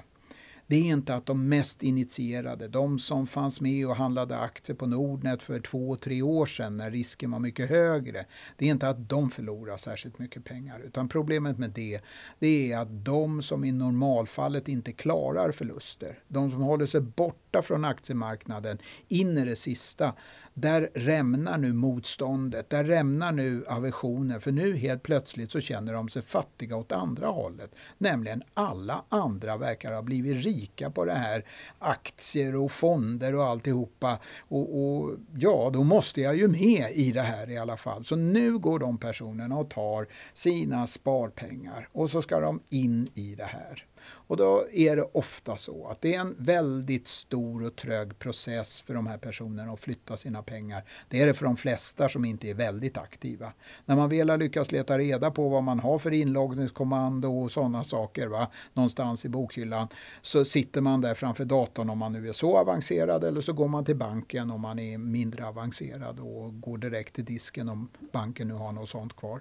det 0.68 0.76
är 0.76 0.92
inte 0.92 1.14
att 1.14 1.26
de 1.26 1.48
mest 1.48 1.82
initierade, 1.82 2.68
de 2.68 2.98
som 2.98 3.26
fanns 3.26 3.60
med 3.60 3.86
och 3.86 3.96
handlade 3.96 4.38
aktier 4.38 4.76
på 4.76 4.86
Nordnet 4.86 5.42
för 5.42 5.60
två, 5.60 5.96
tre 5.96 6.22
år 6.22 6.46
sedan 6.46 6.76
när 6.76 6.90
risken 6.90 7.30
var 7.30 7.38
mycket 7.38 7.70
högre. 7.70 8.24
Det 8.56 8.66
är 8.66 8.70
inte 8.70 8.88
att 8.88 9.08
de 9.08 9.30
förlorar 9.30 9.76
särskilt 9.76 10.18
mycket 10.18 10.44
pengar. 10.44 10.80
Utan 10.80 11.08
problemet 11.08 11.58
med 11.58 11.70
det, 11.70 12.00
det 12.38 12.72
är 12.72 12.78
att 12.78 13.04
de 13.04 13.42
som 13.42 13.64
i 13.64 13.72
normalfallet 13.72 14.68
inte 14.68 14.92
klarar 14.92 15.52
förluster, 15.52 16.18
de 16.28 16.50
som 16.50 16.60
håller 16.60 16.86
sig 16.86 17.00
borta 17.00 17.62
från 17.62 17.84
aktiemarknaden 17.84 18.78
in 19.08 19.38
i 19.38 19.44
det 19.44 19.56
sista, 19.56 20.14
där 20.60 20.90
rämnar 20.94 21.58
nu 21.58 21.72
motståndet, 21.72 22.70
där 22.70 22.84
rämnar 22.84 23.32
nu 23.32 23.64
aversionen. 23.68 24.40
För 24.40 24.52
nu 24.52 24.76
helt 24.76 25.02
plötsligt 25.02 25.50
så 25.50 25.60
känner 25.60 25.92
de 25.92 26.08
sig 26.08 26.22
fattiga 26.22 26.76
åt 26.76 26.92
andra 26.92 27.26
hållet. 27.26 27.70
Nämligen 27.98 28.42
alla 28.54 29.04
andra 29.08 29.56
verkar 29.56 29.92
ha 29.92 30.02
blivit 30.02 30.44
rika 30.44 30.90
på 30.90 31.04
det 31.04 31.14
här. 31.14 31.44
Aktier 31.78 32.56
och 32.56 32.72
fonder 32.72 33.34
och 33.34 33.44
alltihopa. 33.44 34.18
Och, 34.48 34.78
och 34.80 35.16
ja, 35.38 35.70
då 35.72 35.82
måste 35.82 36.20
jag 36.20 36.36
ju 36.36 36.48
med 36.48 36.90
i 36.92 37.12
det 37.12 37.22
här 37.22 37.50
i 37.50 37.58
alla 37.58 37.76
fall. 37.76 38.04
Så 38.04 38.16
nu 38.16 38.58
går 38.58 38.78
de 38.78 38.98
personerna 38.98 39.56
och 39.56 39.70
tar 39.70 40.06
sina 40.34 40.86
sparpengar 40.86 41.88
och 41.92 42.10
så 42.10 42.22
ska 42.22 42.40
de 42.40 42.60
in 42.68 43.08
i 43.14 43.34
det 43.34 43.44
här. 43.44 43.84
Och 44.02 44.36
då 44.36 44.66
är 44.72 44.96
det 44.96 45.02
ofta 45.12 45.56
så 45.56 45.86
att 45.86 46.00
det 46.00 46.14
är 46.14 46.20
en 46.20 46.34
väldigt 46.38 47.08
stor 47.08 47.64
och 47.64 47.76
trög 47.76 48.18
process 48.18 48.80
för 48.80 48.94
de 48.94 49.06
här 49.06 49.18
personerna 49.18 49.72
att 49.72 49.80
flytta 49.80 50.16
sina 50.16 50.42
pengar. 50.42 50.84
Det 51.08 51.20
är 51.20 51.26
det 51.26 51.34
för 51.34 51.44
de 51.44 51.56
flesta 51.56 52.08
som 52.08 52.24
inte 52.24 52.50
är 52.50 52.54
väldigt 52.54 52.98
aktiva. 52.98 53.52
När 53.84 53.96
man 53.96 54.08
väl 54.08 54.30
har 54.30 54.36
lyckats 54.36 54.72
leta 54.72 54.98
reda 54.98 55.30
på 55.30 55.48
vad 55.48 55.62
man 55.62 55.80
har 55.80 55.98
för 55.98 56.12
inloggningskommando 56.12 57.28
och 57.28 57.52
sådana 57.52 57.84
saker 57.84 58.26
va, 58.26 58.50
någonstans 58.72 59.24
i 59.24 59.28
bokhyllan 59.28 59.88
så 60.22 60.44
sitter 60.44 60.80
man 60.80 61.00
där 61.00 61.14
framför 61.14 61.44
datorn 61.44 61.90
om 61.90 61.98
man 61.98 62.12
nu 62.12 62.28
är 62.28 62.32
så 62.32 62.58
avancerad 62.58 63.24
eller 63.24 63.40
så 63.40 63.52
går 63.52 63.68
man 63.68 63.84
till 63.84 63.96
banken 63.96 64.50
om 64.50 64.60
man 64.60 64.78
är 64.78 64.98
mindre 64.98 65.46
avancerad 65.46 66.20
och 66.20 66.60
går 66.60 66.78
direkt 66.78 67.14
till 67.14 67.24
disken 67.24 67.68
om 67.68 67.88
banken 68.12 68.48
nu 68.48 68.54
har 68.54 68.72
något 68.72 68.88
sånt 68.88 69.16
kvar. 69.16 69.40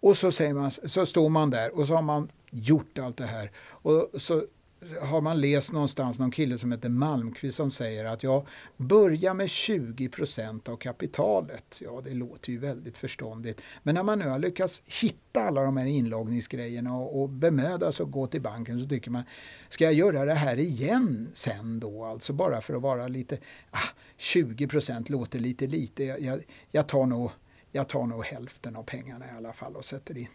Och 0.00 0.16
så, 0.16 0.32
säger 0.32 0.54
man, 0.54 0.70
så 0.70 1.06
står 1.06 1.28
man 1.28 1.50
där 1.50 1.78
och 1.78 1.86
så 1.86 1.94
har 1.94 2.02
man 2.02 2.30
gjort 2.50 2.98
allt 2.98 3.16
det 3.16 3.26
här. 3.26 3.52
Och 3.70 4.10
så 4.14 4.42
har 5.00 5.20
man 5.20 5.40
läst 5.40 5.72
någonstans 5.72 6.18
någon 6.18 6.30
kille 6.30 6.58
som 6.58 6.72
heter 6.72 6.88
Malmqvist 6.88 7.56
som 7.56 7.70
säger 7.70 8.04
att 8.04 8.22
ja, 8.22 8.46
börja 8.76 9.34
med 9.34 9.46
20% 9.46 10.68
av 10.68 10.76
kapitalet. 10.76 11.80
Ja, 11.80 12.00
det 12.04 12.14
låter 12.14 12.52
ju 12.52 12.58
väldigt 12.58 12.98
förståndigt. 12.98 13.60
Men 13.82 13.94
när 13.94 14.02
man 14.02 14.18
nu 14.18 14.28
har 14.28 14.38
lyckats 14.38 14.82
hitta 14.86 15.42
alla 15.42 15.62
de 15.62 15.76
här 15.76 15.86
inloggningsgrejerna 15.86 16.96
och, 16.96 17.22
och 17.22 17.28
bemöda 17.28 17.92
sig 17.92 18.04
att 18.04 18.10
gå 18.10 18.26
till 18.26 18.40
banken 18.40 18.80
så 18.80 18.88
tycker 18.88 19.10
man, 19.10 19.22
ska 19.68 19.84
jag 19.84 19.94
göra 19.94 20.24
det 20.24 20.34
här 20.34 20.58
igen 20.58 21.30
sen 21.34 21.80
då? 21.80 22.04
Alltså 22.04 22.32
bara 22.32 22.60
för 22.60 22.74
att 22.74 22.82
vara 22.82 23.08
lite, 23.08 23.38
ah, 23.70 23.88
20% 24.18 25.12
låter 25.12 25.38
lite 25.38 25.66
lite. 25.66 26.04
Jag, 26.04 26.20
jag, 26.20 26.42
jag 26.70 26.88
tar 26.88 27.06
nog 27.06 27.30
jag 27.72 27.88
tar 27.88 28.06
nog 28.06 28.24
hälften 28.24 28.76
av 28.76 28.82
pengarna 28.82 29.26
i 29.26 29.36
alla 29.36 29.52
fall 29.52 29.76
och 29.76 29.84
sätter 29.84 30.18
in. 30.18 30.28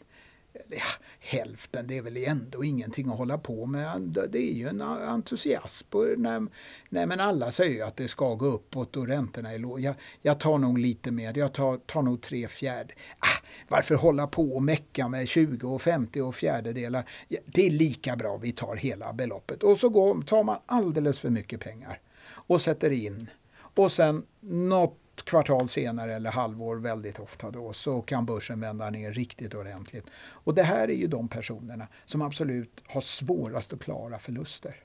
Ja, 0.70 0.84
hälften, 1.20 1.88
det 1.88 1.98
är 1.98 2.02
väl 2.02 2.18
ändå 2.18 2.64
ingenting 2.64 3.10
att 3.10 3.18
hålla 3.18 3.38
på 3.38 3.66
med. 3.66 4.02
Det 4.30 4.52
är 4.52 4.54
ju 4.54 4.68
en 4.68 4.82
entusiasm. 4.82 5.88
Nej, 6.18 6.42
nej, 6.90 7.08
men 7.08 7.20
alla 7.20 7.52
säger 7.52 7.72
ju 7.72 7.82
att 7.82 7.98
det 7.98 8.08
ska 8.08 8.36
gå 8.36 8.46
uppåt 8.46 8.98
och 8.98 9.08
räntorna 9.08 9.52
är 9.52 9.60
låga. 9.60 9.84
Jag, 9.84 9.96
jag, 10.22 10.40
tar 10.40 10.58
nog 10.58 10.78
lite 10.78 11.12
mer, 11.12 11.38
jag 11.38 11.54
tar, 11.54 11.78
tar 11.78 12.02
nog 12.02 12.22
tre 12.22 12.48
fjärdedelar. 12.48 13.02
Ah, 13.20 13.46
varför 13.68 13.96
hålla 13.96 14.28
på 14.28 14.56
och 14.56 14.64
mecka 14.64 15.08
med 15.08 15.28
20 15.28 15.68
och 15.68 15.82
50 15.82 16.22
och 16.22 16.36
fjärdedelar? 16.36 17.10
Ja, 17.28 17.40
det 17.46 17.68
är 17.68 17.72
lika 17.72 18.16
bra 18.16 18.38
vi 18.38 18.52
tar 18.52 18.76
hela 18.76 19.14
beloppet. 19.14 19.64
Och 19.64 19.80
så 19.80 19.90
går, 19.90 20.22
tar 20.22 20.44
man 20.44 20.60
alldeles 20.66 21.20
för 21.20 21.30
mycket 21.30 21.60
pengar 21.60 22.00
och 22.30 22.62
sätter 22.62 22.92
in. 22.92 23.30
Och 23.56 23.92
sen 23.92 24.26
något 24.40 25.03
kvartal 25.24 25.70
senare 25.70 26.14
eller 26.14 26.32
halvår 26.32 26.76
väldigt 26.76 27.20
ofta 27.20 27.52
då 27.52 27.74
så 27.74 28.02
kan 28.02 28.26
börsen 28.26 28.60
vända 28.60 28.90
ner 28.90 29.12
riktigt 29.14 29.54
ordentligt. 29.54 30.06
Och 30.16 30.56
det 30.56 30.64
här 30.64 30.88
är 30.88 30.96
ju 30.96 31.08
de 31.08 31.28
personerna 31.28 31.88
som 32.06 32.22
absolut 32.22 32.84
har 32.88 33.02
svårast 33.02 33.74
att 33.74 33.84
klara 33.84 34.20
förluster. 34.20 34.76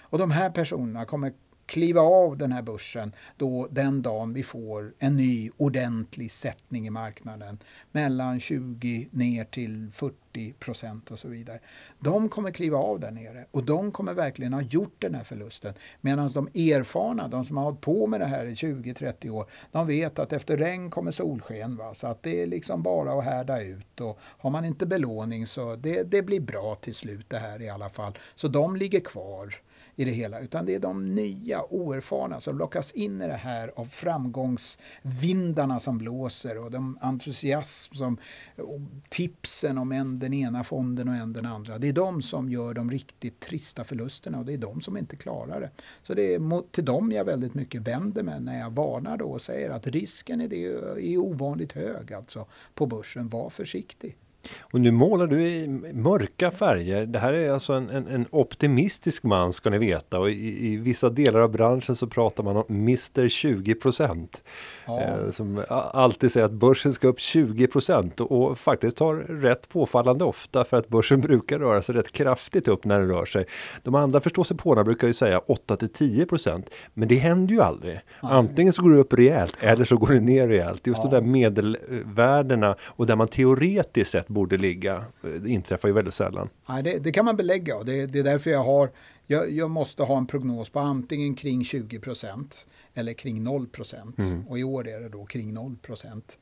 Och 0.00 0.18
de 0.18 0.30
här 0.30 0.50
personerna 0.50 1.04
kommer 1.04 1.32
kliva 1.68 2.00
av 2.00 2.36
den 2.36 2.52
här 2.52 2.62
börsen 2.62 3.12
då 3.36 3.68
den 3.70 4.02
dagen 4.02 4.32
vi 4.32 4.42
får 4.42 4.92
en 4.98 5.16
ny 5.16 5.50
ordentlig 5.56 6.30
sättning 6.30 6.86
i 6.86 6.90
marknaden 6.90 7.58
mellan 7.92 8.40
20 8.40 9.08
ner 9.10 9.44
till 9.44 9.90
40 9.92 10.52
procent 10.52 11.10
och 11.10 11.18
så 11.18 11.28
vidare. 11.28 11.58
De 11.98 12.28
kommer 12.28 12.50
kliva 12.50 12.78
av 12.78 13.00
där 13.00 13.10
nere 13.10 13.44
och 13.50 13.64
de 13.64 13.92
kommer 13.92 14.14
verkligen 14.14 14.52
ha 14.52 14.62
gjort 14.62 14.94
den 14.98 15.14
här 15.14 15.24
förlusten. 15.24 15.74
Medan 16.00 16.28
de 16.28 16.46
erfarna, 16.46 17.28
de 17.28 17.44
som 17.44 17.56
har 17.56 17.64
hållit 17.64 17.80
på 17.80 18.06
med 18.06 18.20
det 18.20 18.26
här 18.26 18.46
i 18.46 18.54
20-30 18.54 19.30
år, 19.30 19.50
de 19.72 19.86
vet 19.86 20.18
att 20.18 20.32
efter 20.32 20.56
regn 20.56 20.90
kommer 20.90 21.10
solsken. 21.10 21.76
Va? 21.76 21.94
Så 21.94 22.06
att 22.06 22.22
det 22.22 22.42
är 22.42 22.46
liksom 22.46 22.82
bara 22.82 23.12
att 23.12 23.24
härda 23.24 23.62
ut 23.62 24.00
och 24.00 24.18
har 24.22 24.50
man 24.50 24.64
inte 24.64 24.86
belåning 24.86 25.46
så 25.46 25.76
det, 25.76 26.02
det 26.02 26.22
blir 26.22 26.40
bra 26.40 26.74
till 26.74 26.94
slut 26.94 27.26
det 27.28 27.38
här 27.38 27.62
i 27.62 27.68
alla 27.68 27.90
fall. 27.90 28.18
Så 28.34 28.48
de 28.48 28.76
ligger 28.76 29.00
kvar 29.00 29.54
i 29.98 30.04
det 30.04 30.10
hela. 30.10 30.40
Utan 30.40 30.66
det 30.66 30.74
är 30.74 30.78
de 30.78 31.14
nya, 31.14 31.62
oerfarna 31.70 32.40
som 32.40 32.58
lockas 32.58 32.92
in 32.92 33.22
i 33.22 33.26
det 33.26 33.32
här 33.32 33.72
av 33.76 33.84
framgångsvindarna 33.84 35.80
som 35.80 35.98
blåser 35.98 36.64
och 36.64 36.70
de 36.70 36.98
entusiasm 37.00 37.94
som 37.94 38.18
och 38.56 38.80
tipsen 39.08 39.78
om 39.78 39.92
en 39.92 40.18
den 40.18 40.34
ena 40.34 40.64
fonden 40.64 41.08
och 41.08 41.14
en 41.14 41.32
den 41.32 41.46
andra. 41.46 41.78
Det 41.78 41.88
är 41.88 41.92
de 41.92 42.22
som 42.22 42.50
gör 42.50 42.74
de 42.74 42.90
riktigt 42.90 43.40
trista 43.40 43.84
förlusterna 43.84 44.38
och 44.38 44.44
det 44.44 44.52
är 44.52 44.58
de 44.58 44.80
som 44.80 44.96
inte 44.96 45.16
klarar 45.16 45.60
det. 45.60 45.70
Så 46.02 46.14
det 46.14 46.34
är 46.34 46.38
mot, 46.38 46.72
till 46.72 46.84
dem 46.84 47.12
jag 47.12 47.24
väldigt 47.24 47.54
mycket 47.54 47.82
vänder 47.82 48.22
mig 48.22 48.40
när 48.40 48.60
jag 48.60 48.70
varnar 48.70 49.16
då 49.16 49.26
och 49.26 49.42
säger 49.42 49.70
att 49.70 49.86
risken 49.86 50.40
är, 50.40 50.48
det, 50.48 50.64
är 51.12 51.16
ovanligt 51.16 51.72
hög 51.72 52.12
alltså 52.12 52.46
på 52.74 52.86
börsen. 52.86 53.28
Var 53.28 53.50
försiktig. 53.50 54.16
Och 54.60 54.80
nu 54.80 54.90
målar 54.90 55.26
du 55.26 55.42
i 55.42 55.68
mörka 55.92 56.50
färger. 56.50 57.06
Det 57.06 57.18
här 57.18 57.32
är 57.32 57.50
alltså 57.50 57.72
en, 57.72 57.90
en, 57.90 58.06
en 58.06 58.26
optimistisk 58.30 59.22
man 59.22 59.52
ska 59.52 59.70
ni 59.70 59.78
veta 59.78 60.18
och 60.18 60.30
i, 60.30 60.66
i, 60.66 60.76
vissa 60.76 61.10
delar 61.10 61.40
av 61.40 61.50
branschen 61.50 61.96
så 61.96 62.06
pratar 62.06 62.44
man 62.44 62.56
om 62.56 62.64
Mr 62.68 63.28
20 63.28 63.74
procent. 63.74 64.42
Ja. 64.86 65.00
Eh, 65.00 65.30
som 65.30 65.64
alltid 65.70 66.32
säger 66.32 66.46
att 66.46 66.52
börsen 66.52 66.92
ska 66.92 67.08
upp 67.08 67.20
20 67.20 67.66
procent 67.66 68.20
och, 68.20 68.32
och, 68.32 68.58
faktiskt 68.58 68.98
har 68.98 69.14
rätt 69.16 69.68
påfallande 69.68 70.24
ofta 70.24 70.64
för 70.64 70.76
att 70.76 70.88
börsen 70.88 71.20
brukar 71.28 71.58
röra 71.58 71.82
sig 71.82 71.94
rätt 71.94 72.12
kraftigt 72.12 72.68
upp 72.68 72.84
när 72.84 72.98
den 72.98 73.08
rör 73.08 73.24
sig. 73.24 73.46
De 73.82 73.94
andra 73.94 74.20
förståsigpåarna 74.20 74.84
brukar 74.84 75.06
ju 75.06 75.12
säga 75.12 75.38
8 75.38 75.76
till 75.76 75.88
10 75.88 76.26
procent. 76.26 76.70
Men 76.94 77.08
det 77.08 77.14
händer 77.14 77.54
ju 77.54 77.60
aldrig. 77.60 78.00
Ja. 78.22 78.28
Antingen 78.28 78.72
så 78.72 78.82
går 78.82 78.90
det 78.90 78.96
upp 78.96 79.12
rejält 79.12 79.56
eller 79.60 79.84
så 79.84 79.96
går 79.96 80.08
det 80.08 80.20
ner 80.20 80.48
rejält. 80.48 80.86
Just 80.86 81.04
ja. 81.04 81.10
de 81.10 81.16
där 81.16 81.22
medelvärdena 81.22 82.76
och 82.82 83.06
där 83.06 83.16
man 83.16 83.28
teoretiskt 83.28 84.10
sett 84.10 84.28
borde 84.38 84.56
ligga. 84.56 85.04
Det 85.22 85.48
inträffar 85.48 85.88
ju 85.88 85.94
väldigt 85.94 86.14
sällan. 86.14 86.48
Nej, 86.68 86.82
det, 86.82 86.98
det 86.98 87.12
kan 87.12 87.24
man 87.24 87.36
belägga 87.36 87.76
och 87.76 87.84
det, 87.84 88.06
det, 88.06 88.18
är 88.18 88.22
därför 88.22 88.50
jag 88.50 88.64
har 88.64 88.90
jag, 89.26 89.52
jag, 89.52 89.70
måste 89.70 90.02
ha 90.02 90.18
en 90.18 90.26
prognos 90.26 90.70
på 90.70 90.78
antingen 90.80 91.34
kring 91.34 91.64
20 91.64 91.98
procent 91.98 92.66
eller 92.94 93.12
kring 93.12 93.44
0 93.44 93.66
procent. 93.66 94.18
Mm. 94.18 94.48
Och 94.48 94.58
i 94.58 94.64
år 94.64 94.88
är 94.88 95.00
det 95.00 95.08
då 95.08 95.26
kring 95.26 95.54
0 95.54 95.76
procent. 95.82 96.38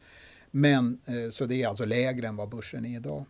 Men 0.51 0.99
eh, 1.07 1.31
så 1.31 1.47
det 1.47 1.63
är 1.63 1.69
alltså 1.69 1.85
lägre 1.85 2.29
än 2.29 2.37
vad 2.37 2.49
börsen 2.49 2.85
är 2.85 2.97
idag. 2.97 3.25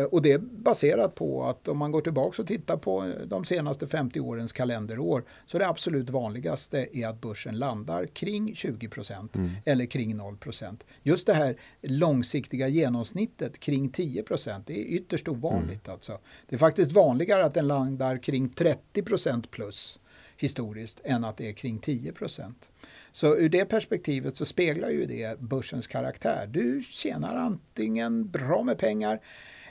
Eh, 0.00 0.04
och 0.04 0.22
det 0.22 0.32
är 0.32 0.38
baserat 0.38 1.14
på 1.14 1.44
att 1.44 1.68
om 1.68 1.78
man 1.78 1.92
går 1.92 2.00
tillbaka 2.00 2.42
och 2.42 2.48
tittar 2.48 2.76
på 2.76 3.12
de 3.26 3.44
senaste 3.44 3.88
50 3.88 4.20
årens 4.20 4.52
kalenderår 4.52 5.24
så 5.46 5.58
det 5.58 5.68
absolut 5.68 6.10
vanligaste 6.10 6.88
är 6.92 7.08
att 7.08 7.20
börsen 7.20 7.58
landar 7.58 8.06
kring 8.06 8.54
20 8.54 8.88
procent 8.88 9.36
mm. 9.36 9.50
eller 9.64 9.86
kring 9.86 10.16
0 10.16 10.36
procent. 10.36 10.84
Just 11.02 11.26
det 11.26 11.34
här 11.34 11.56
långsiktiga 11.82 12.68
genomsnittet 12.68 13.60
kring 13.60 13.88
10 13.88 14.22
procent 14.22 14.66
det 14.66 14.80
är 14.80 14.84
ytterst 14.84 15.28
ovanligt. 15.28 15.86
Mm. 15.86 15.94
Alltså. 15.94 16.18
Det 16.48 16.54
är 16.56 16.58
faktiskt 16.58 16.92
vanligare 16.92 17.44
att 17.44 17.54
den 17.54 17.66
landar 17.66 18.16
kring 18.16 18.48
30 18.48 19.02
procent 19.02 19.50
plus 19.50 19.98
historiskt 20.36 21.00
än 21.04 21.24
att 21.24 21.36
det 21.36 21.48
är 21.48 21.52
kring 21.52 21.78
10 21.78 22.12
procent. 22.12 22.70
Så 23.12 23.36
ur 23.36 23.48
det 23.48 23.64
perspektivet 23.64 24.36
så 24.36 24.44
speglar 24.44 24.90
ju 24.90 25.06
det 25.06 25.40
börsens 25.40 25.86
karaktär. 25.86 26.46
Du 26.46 26.82
tjänar 26.82 27.34
antingen 27.34 28.28
bra 28.28 28.62
med 28.62 28.78
pengar 28.78 29.20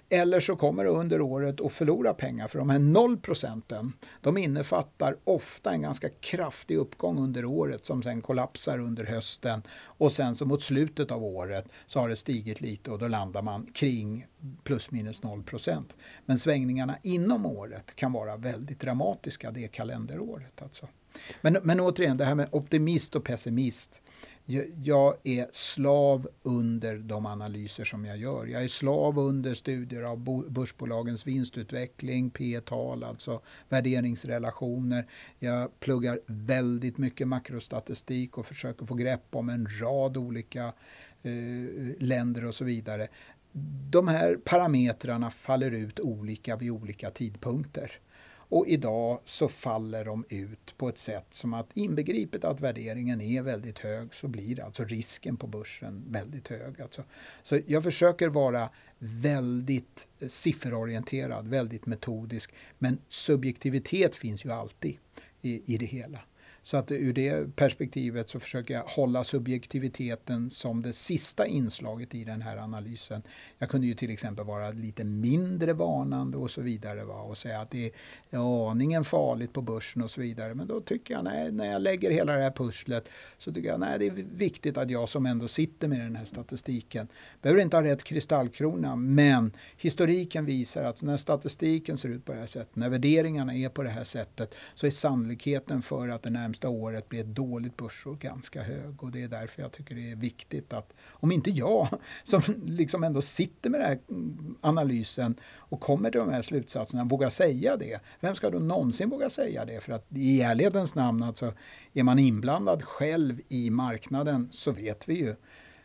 eller 0.10 0.40
så 0.40 0.56
kommer 0.56 0.84
du 0.84 0.90
under 0.90 1.22
året 1.22 1.62
att 1.62 1.74
förlora 1.74 2.14
pengar 2.14 2.48
för 2.48 2.60
de 2.60 2.70
här 2.70 2.80
0 2.80 3.18
procenten 3.18 3.94
de 4.22 4.38
innefattar 4.38 5.18
ofta 5.24 5.72
en 5.72 5.82
ganska 5.82 6.10
kraftig 6.10 6.78
uppgång 6.78 7.20
under 7.20 7.46
året 7.46 7.86
som 7.86 8.04
sen 8.04 8.22
kollapsar 8.22 8.80
under 8.80 9.06
hösten 9.06 9.62
och 9.84 10.12
sen 10.12 10.36
så 10.36 10.46
mot 10.46 10.62
slutet 10.62 11.12
av 11.12 11.24
året 11.24 11.66
så 11.88 12.00
har 12.00 12.10
det 12.10 12.16
stigit 12.16 12.62
lite 12.62 12.92
och 12.92 13.00
då 13.00 13.08
landar 13.08 13.42
man 13.42 13.66
kring 13.74 14.28
plus 14.64 14.92
minus 14.92 15.24
0 15.24 15.44
procent. 15.44 15.96
Men 16.26 16.40
svängningarna 16.40 16.98
inom 17.04 17.46
året 17.46 17.96
kan 17.96 18.12
vara 18.12 18.38
väldigt 18.38 18.80
dramatiska 18.80 19.52
det 19.52 19.68
kalenderåret. 19.68 20.62
Alltså. 20.62 20.88
Men, 21.42 21.58
men 21.64 21.80
återigen, 21.80 22.18
det 22.18 22.26
här 22.26 22.36
med 22.36 22.48
optimist 22.52 23.16
och 23.16 23.24
pessimist 23.24 24.02
jag 24.84 25.16
är 25.24 25.48
slav 25.52 26.28
under 26.44 26.98
de 26.98 27.26
analyser 27.26 27.84
som 27.84 28.06
jag 28.06 28.18
gör. 28.18 28.46
Jag 28.46 28.64
är 28.64 28.68
slav 28.68 29.20
under 29.20 29.54
studier 29.54 30.02
av 30.02 30.46
börsbolagens 30.52 31.28
vinstutveckling, 31.28 32.30
P 32.30 32.62
tal 32.66 33.04
alltså 33.04 33.42
värderingsrelationer. 33.70 35.08
Jag 35.40 35.80
pluggar 35.80 36.20
väldigt 36.26 36.98
mycket 36.98 37.28
makrostatistik 37.28 38.38
och 38.38 38.46
försöker 38.46 38.86
få 38.86 38.94
grepp 38.94 39.36
om 39.36 39.50
en 39.50 39.68
rad 39.82 40.18
olika 40.18 40.74
eh, 41.24 41.32
länder 42.00 42.46
och 42.46 42.56
så 42.56 42.66
vidare. 42.66 43.08
De 43.92 44.08
här 44.08 44.36
parametrarna 44.36 45.32
faller 45.32 45.72
ut 45.72 46.00
olika 46.00 46.56
vid 46.56 46.72
olika 46.72 47.10
tidpunkter. 47.10 47.92
Och 48.50 48.68
idag 48.68 49.20
så 49.26 49.48
faller 49.48 50.06
de 50.06 50.26
ut 50.30 50.78
på 50.78 50.90
ett 50.90 50.98
sätt 50.98 51.26
som 51.30 51.54
att 51.54 51.78
inbegripet 51.78 52.44
att 52.44 52.62
värderingen 52.62 53.22
är 53.22 53.42
väldigt 53.42 53.80
hög 53.80 54.14
så 54.14 54.28
blir 54.28 54.60
alltså 54.60 54.84
risken 54.84 55.38
på 55.38 55.48
börsen 55.48 56.04
väldigt 56.08 56.48
hög. 56.48 56.82
Alltså. 56.82 57.04
Så 57.44 57.60
jag 57.68 57.84
försöker 57.84 58.30
vara 58.30 58.70
väldigt 59.00 60.08
eh, 60.20 60.30
sifferorienterad, 60.30 61.48
väldigt 61.48 61.86
metodisk. 61.86 62.54
Men 62.78 62.98
subjektivitet 63.08 64.16
finns 64.16 64.46
ju 64.46 64.52
alltid 64.52 64.98
i, 65.42 65.74
i 65.74 65.78
det 65.78 65.86
hela. 65.86 66.20
Så 66.62 66.78
att 66.78 66.92
ur 66.92 67.14
det 67.14 67.56
perspektivet 67.56 68.30
så 68.30 68.40
försöker 68.40 68.74
jag 68.74 68.84
hålla 68.84 69.24
subjektiviteten 69.24 70.50
som 70.50 70.82
det 70.82 70.94
sista 70.94 71.48
inslaget 71.48 72.16
i 72.16 72.24
den 72.24 72.42
här 72.42 72.58
analysen. 72.58 73.22
Jag 73.58 73.70
kunde 73.70 73.88
ju 73.88 73.94
till 73.94 74.12
exempel 74.12 74.46
vara 74.46 74.72
lite 74.72 75.04
mindre 75.04 75.74
varnande 75.74 76.38
och 76.38 76.52
så 76.52 76.62
vidare 76.62 77.04
va? 77.04 77.22
och 77.22 77.38
säga 77.38 77.62
att 77.62 77.72
det 77.72 77.86
är 77.86 77.92
aningen 78.38 79.06
farligt 79.06 79.54
på 79.54 79.62
börsen 79.62 80.02
och 80.02 80.12
så 80.12 80.22
vidare. 80.22 80.56
Men 80.56 80.68
då 80.68 80.82
tycker 80.82 81.14
jag, 81.14 81.24
nej, 81.24 81.52
när 81.52 81.72
jag 81.72 81.82
lägger 81.82 82.12
hela 82.12 82.34
det 82.34 82.42
här 82.42 82.52
pusslet 82.52 83.10
så 83.38 83.54
tycker 83.54 83.70
jag 83.70 83.80
nej, 83.80 84.00
det 84.00 84.08
är 84.08 84.12
viktigt 84.36 84.78
att 84.78 84.90
jag 84.90 85.10
som 85.10 85.26
ändå 85.26 85.48
sitter 85.48 85.88
med 85.88 86.00
den 86.00 86.16
här 86.16 86.26
statistiken 86.26 87.08
behöver 87.42 87.62
inte 87.62 87.78
ha 87.78 87.84
rätt 87.84 88.04
kristallkrona, 88.04 88.96
men 88.96 89.52
historiken 89.78 90.46
visar 90.46 90.84
att 90.84 91.02
när 91.02 91.18
statistiken 91.18 91.98
ser 91.98 92.10
ut 92.10 92.26
på 92.26 92.32
det 92.32 92.40
här 92.40 92.48
sättet, 92.48 92.76
när 92.76 92.90
värderingarna 92.90 93.56
är 93.56 93.70
på 93.70 93.84
det 93.84 93.90
här 93.90 94.04
sättet 94.04 94.54
så 94.76 94.86
är 94.88 94.92
sannolikheten 94.92 95.82
för 95.82 96.10
att 96.10 96.24
det 96.24 96.30
närmsta 96.30 96.50
närmsta 96.50 96.70
året 96.70 97.10
blir 97.10 97.20
ett 97.20 97.36
dåligt 97.36 97.78
börsår 97.78 98.16
ganska 98.16 98.64
hög. 98.64 99.04
Och 99.04 99.12
det 99.12 99.24
är 99.24 99.28
därför 99.28 99.62
jag 99.62 99.72
tycker 99.72 99.96
det 99.96 100.12
är 100.12 100.16
viktigt 100.16 100.74
att, 100.74 100.94
om 101.22 101.32
inte 101.32 101.52
jag 101.52 101.88
som 102.24 102.42
liksom 102.66 103.04
ändå 103.04 103.22
sitter 103.22 103.70
med 103.70 103.80
den 103.80 103.90
här 103.90 104.00
analysen 104.62 105.36
och 105.70 105.80
kommer 105.80 106.12
till 106.12 106.20
de 106.20 106.30
här 106.30 106.42
slutsatserna, 106.42 107.04
vågar 107.04 107.30
säga 107.30 107.78
det. 107.78 108.00
Vem 108.20 108.36
ska 108.36 108.50
då 108.50 108.60
någonsin 108.60 109.10
våga 109.10 109.30
säga 109.30 109.66
det? 109.66 109.84
För 109.84 109.94
att 109.94 110.06
i 110.10 110.42
ärlighetens 110.42 110.96
namn, 110.96 111.24
alltså, 111.24 111.54
är 111.94 112.04
man 112.04 112.20
inblandad 112.20 112.84
själv 112.84 113.42
i 113.48 113.70
marknaden 113.70 114.50
så 114.52 114.72
vet 114.72 115.10
vi 115.10 115.14
ju 115.14 115.36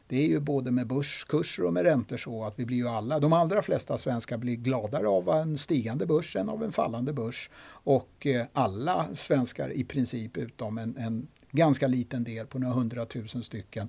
det 0.08 0.16
är 0.16 0.26
ju 0.26 0.40
både 0.40 0.70
med 0.70 0.86
börskurser 0.86 1.64
och 1.64 1.72
med 1.72 1.82
räntor 1.82 2.16
så 2.16 2.44
att 2.44 2.58
vi 2.58 2.66
blir 2.66 2.76
ju 2.76 2.88
alla, 2.88 3.20
de 3.20 3.32
allra 3.32 3.62
flesta 3.62 3.98
svenskar 3.98 4.36
blir 4.36 4.56
gladare 4.56 5.08
av 5.08 5.28
en 5.28 5.58
stigande 5.58 6.06
börs 6.06 6.36
än 6.36 6.48
av 6.48 6.64
en 6.64 6.72
fallande 6.72 7.12
börs. 7.12 7.50
Och 7.66 8.26
eh, 8.26 8.46
alla 8.52 9.08
svenskar 9.16 9.72
i 9.72 9.84
princip 9.84 10.36
utom 10.36 10.78
en, 10.78 10.96
en 10.96 11.28
ganska 11.50 11.86
liten 11.86 12.24
del 12.24 12.46
på 12.46 12.58
några 12.58 12.74
hundratusen 12.74 13.42
stycken 13.42 13.88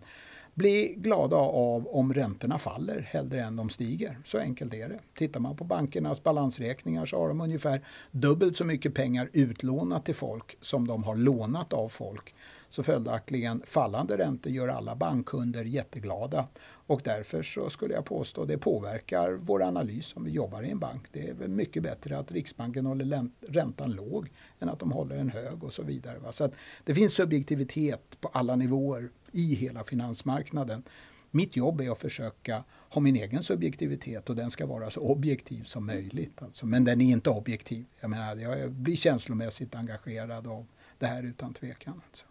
bli 0.56 0.94
glada 0.98 1.36
av 1.36 1.88
om 1.88 2.14
räntorna 2.14 2.60
faller 2.60 3.02
hellre 3.02 3.42
än 3.42 3.56
de 3.56 3.70
stiger. 3.70 4.20
Så 4.26 4.38
enkelt 4.38 4.74
är 4.74 4.90
det. 4.90 5.00
Tittar 5.14 5.40
man 5.40 5.58
på 5.58 5.64
bankernas 5.64 6.24
balansräkningar 6.24 7.06
så 7.06 7.18
har 7.18 7.28
de 7.28 7.42
ungefär 7.42 7.82
dubbelt 8.12 8.58
så 8.58 8.66
mycket 8.66 8.94
pengar 8.94 9.30
utlånat 9.34 10.06
till 10.06 10.16
folk 10.16 10.58
som 10.62 10.88
de 10.88 11.04
har 11.04 11.16
lånat 11.16 11.74
av 11.74 11.90
folk. 11.90 12.36
Så 12.70 12.84
följaktligen 12.84 13.64
fallande 13.66 14.18
räntor 14.18 14.52
gör 14.52 14.68
alla 14.68 14.96
bankkunder 14.96 15.64
jätteglada. 15.64 16.48
Och 16.88 17.02
därför 17.04 17.44
så 17.44 17.70
skulle 17.70 17.94
jag 17.94 18.06
påstå 18.06 18.42
att 18.42 18.48
det 18.48 18.58
påverkar 18.58 19.32
vår 19.32 19.64
analys 19.64 20.14
om 20.16 20.24
vi 20.24 20.32
jobbar 20.32 20.64
i 20.64 20.72
en 20.72 20.80
bank. 20.80 21.04
Det 21.12 21.30
är 21.30 21.34
väl 21.34 21.50
mycket 21.50 21.84
bättre 21.84 22.18
att 22.18 22.32
Riksbanken 22.32 22.86
håller 22.86 23.30
räntan 23.48 23.92
låg 23.92 24.30
än 24.60 24.70
att 24.70 24.80
de 24.80 24.92
håller 24.92 25.16
den 25.16 25.30
hög 25.30 25.64
och 25.64 25.74
så 25.74 25.84
vidare. 25.84 26.20
Så 26.32 26.44
att 26.44 26.54
det 26.84 26.94
finns 26.94 27.14
subjektivitet 27.14 28.18
på 28.22 28.28
alla 28.28 28.56
nivåer 28.56 29.10
i 29.36 29.56
hela 29.56 29.84
finansmarknaden. 29.84 30.84
Mitt 31.32 31.56
jobb 31.56 31.82
är 31.82 31.92
att 31.92 32.02
försöka 32.02 32.64
ha 32.90 33.02
min 33.02 33.16
egen 33.16 33.44
subjektivitet 33.44 34.30
och 34.30 34.36
den 34.36 34.52
ska 34.52 34.66
vara 34.66 34.90
så 34.90 35.02
objektiv 35.02 35.64
som 35.64 35.86
möjligt. 35.86 36.42
Alltså. 36.42 36.66
Men 36.66 36.84
den 36.84 37.02
är 37.02 37.12
inte 37.12 37.30
objektiv. 37.30 37.86
Jag, 38.00 38.10
menar, 38.10 38.36
jag 38.36 38.72
blir 38.72 38.96
känslomässigt 38.96 39.76
engagerad 39.76 40.48
av 40.48 40.68
det 41.00 41.06
här 41.06 41.24
utan 41.24 41.54
tvekan. 41.54 42.02
Alltså. 42.10 42.26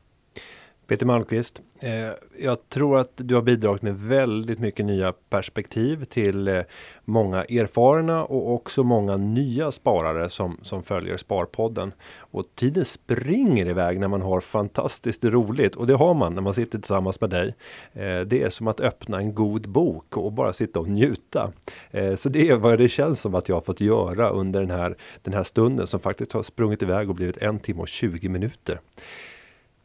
Peter 0.86 1.06
Malmqvist, 1.06 1.62
eh, 1.80 2.10
jag 2.38 2.68
tror 2.68 2.98
att 2.98 3.10
du 3.14 3.34
har 3.34 3.42
bidragit 3.42 3.82
med 3.82 3.98
väldigt 3.98 4.58
mycket 4.58 4.86
nya 4.86 5.12
perspektiv 5.12 6.04
till 6.04 6.48
eh, 6.48 6.60
många 7.04 7.44
erfarna 7.44 8.24
och 8.24 8.52
också 8.52 8.82
många 8.82 9.16
nya 9.16 9.72
sparare 9.72 10.28
som, 10.28 10.58
som 10.62 10.82
följer 10.82 11.16
Sparpodden. 11.16 11.92
Och 12.18 12.44
tiden 12.54 12.84
springer 12.84 13.66
iväg 13.66 14.00
när 14.00 14.08
man 14.08 14.22
har 14.22 14.40
fantastiskt 14.40 15.24
roligt 15.24 15.76
och 15.76 15.86
det 15.86 15.94
har 15.94 16.14
man 16.14 16.34
när 16.34 16.42
man 16.42 16.54
sitter 16.54 16.78
tillsammans 16.78 17.20
med 17.20 17.30
dig. 17.30 17.54
Eh, 17.92 18.20
det 18.20 18.42
är 18.42 18.50
som 18.50 18.68
att 18.68 18.80
öppna 18.80 19.18
en 19.18 19.34
god 19.34 19.68
bok 19.68 20.16
och 20.16 20.32
bara 20.32 20.52
sitta 20.52 20.80
och 20.80 20.88
njuta. 20.88 21.52
Eh, 21.90 22.14
så 22.14 22.28
det 22.28 22.48
är 22.48 22.56
vad 22.56 22.78
det 22.78 22.88
känns 22.88 23.20
som 23.20 23.34
att 23.34 23.48
jag 23.48 23.56
har 23.56 23.62
fått 23.62 23.80
göra 23.80 24.30
under 24.30 24.60
den 24.60 24.70
här, 24.70 24.96
den 25.22 25.34
här 25.34 25.42
stunden 25.42 25.86
som 25.86 26.00
faktiskt 26.00 26.32
har 26.32 26.42
sprungit 26.42 26.82
iväg 26.82 27.08
och 27.08 27.14
blivit 27.14 27.36
en 27.36 27.58
timme 27.58 27.80
och 27.80 27.88
20 27.88 28.28
minuter. 28.28 28.80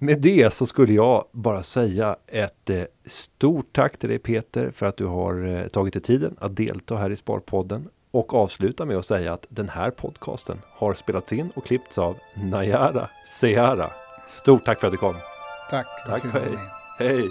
Med 0.01 0.21
det 0.21 0.53
så 0.53 0.65
skulle 0.65 0.93
jag 0.93 1.26
bara 1.31 1.63
säga 1.63 2.15
ett 2.27 2.69
eh, 2.69 2.84
stort 3.05 3.73
tack 3.73 3.97
till 3.97 4.09
dig 4.09 4.19
Peter 4.19 4.71
för 4.71 4.85
att 4.85 4.97
du 4.97 5.05
har 5.05 5.47
eh, 5.47 5.67
tagit 5.67 5.93
dig 5.93 6.01
tiden 6.03 6.35
att 6.39 6.55
delta 6.55 6.97
här 6.97 7.09
i 7.09 7.15
Sparpodden 7.15 7.89
och 8.11 8.34
avsluta 8.34 8.85
med 8.85 8.97
att 8.97 9.05
säga 9.05 9.34
att 9.34 9.45
den 9.49 9.69
här 9.69 9.91
podcasten 9.91 10.61
har 10.65 10.93
spelats 10.93 11.34
in 11.34 11.51
och 11.55 11.65
klippts 11.65 11.97
av 11.97 12.17
Nayara 12.34 13.09
Seara. 13.26 13.89
Stort 14.27 14.65
tack 14.65 14.80
för 14.80 14.88
att 14.88 14.93
du 14.93 14.97
kom! 14.97 15.15
Tack! 15.69 15.88
Tack, 16.07 16.23
hej! 16.34 16.57
Hej! 16.99 17.30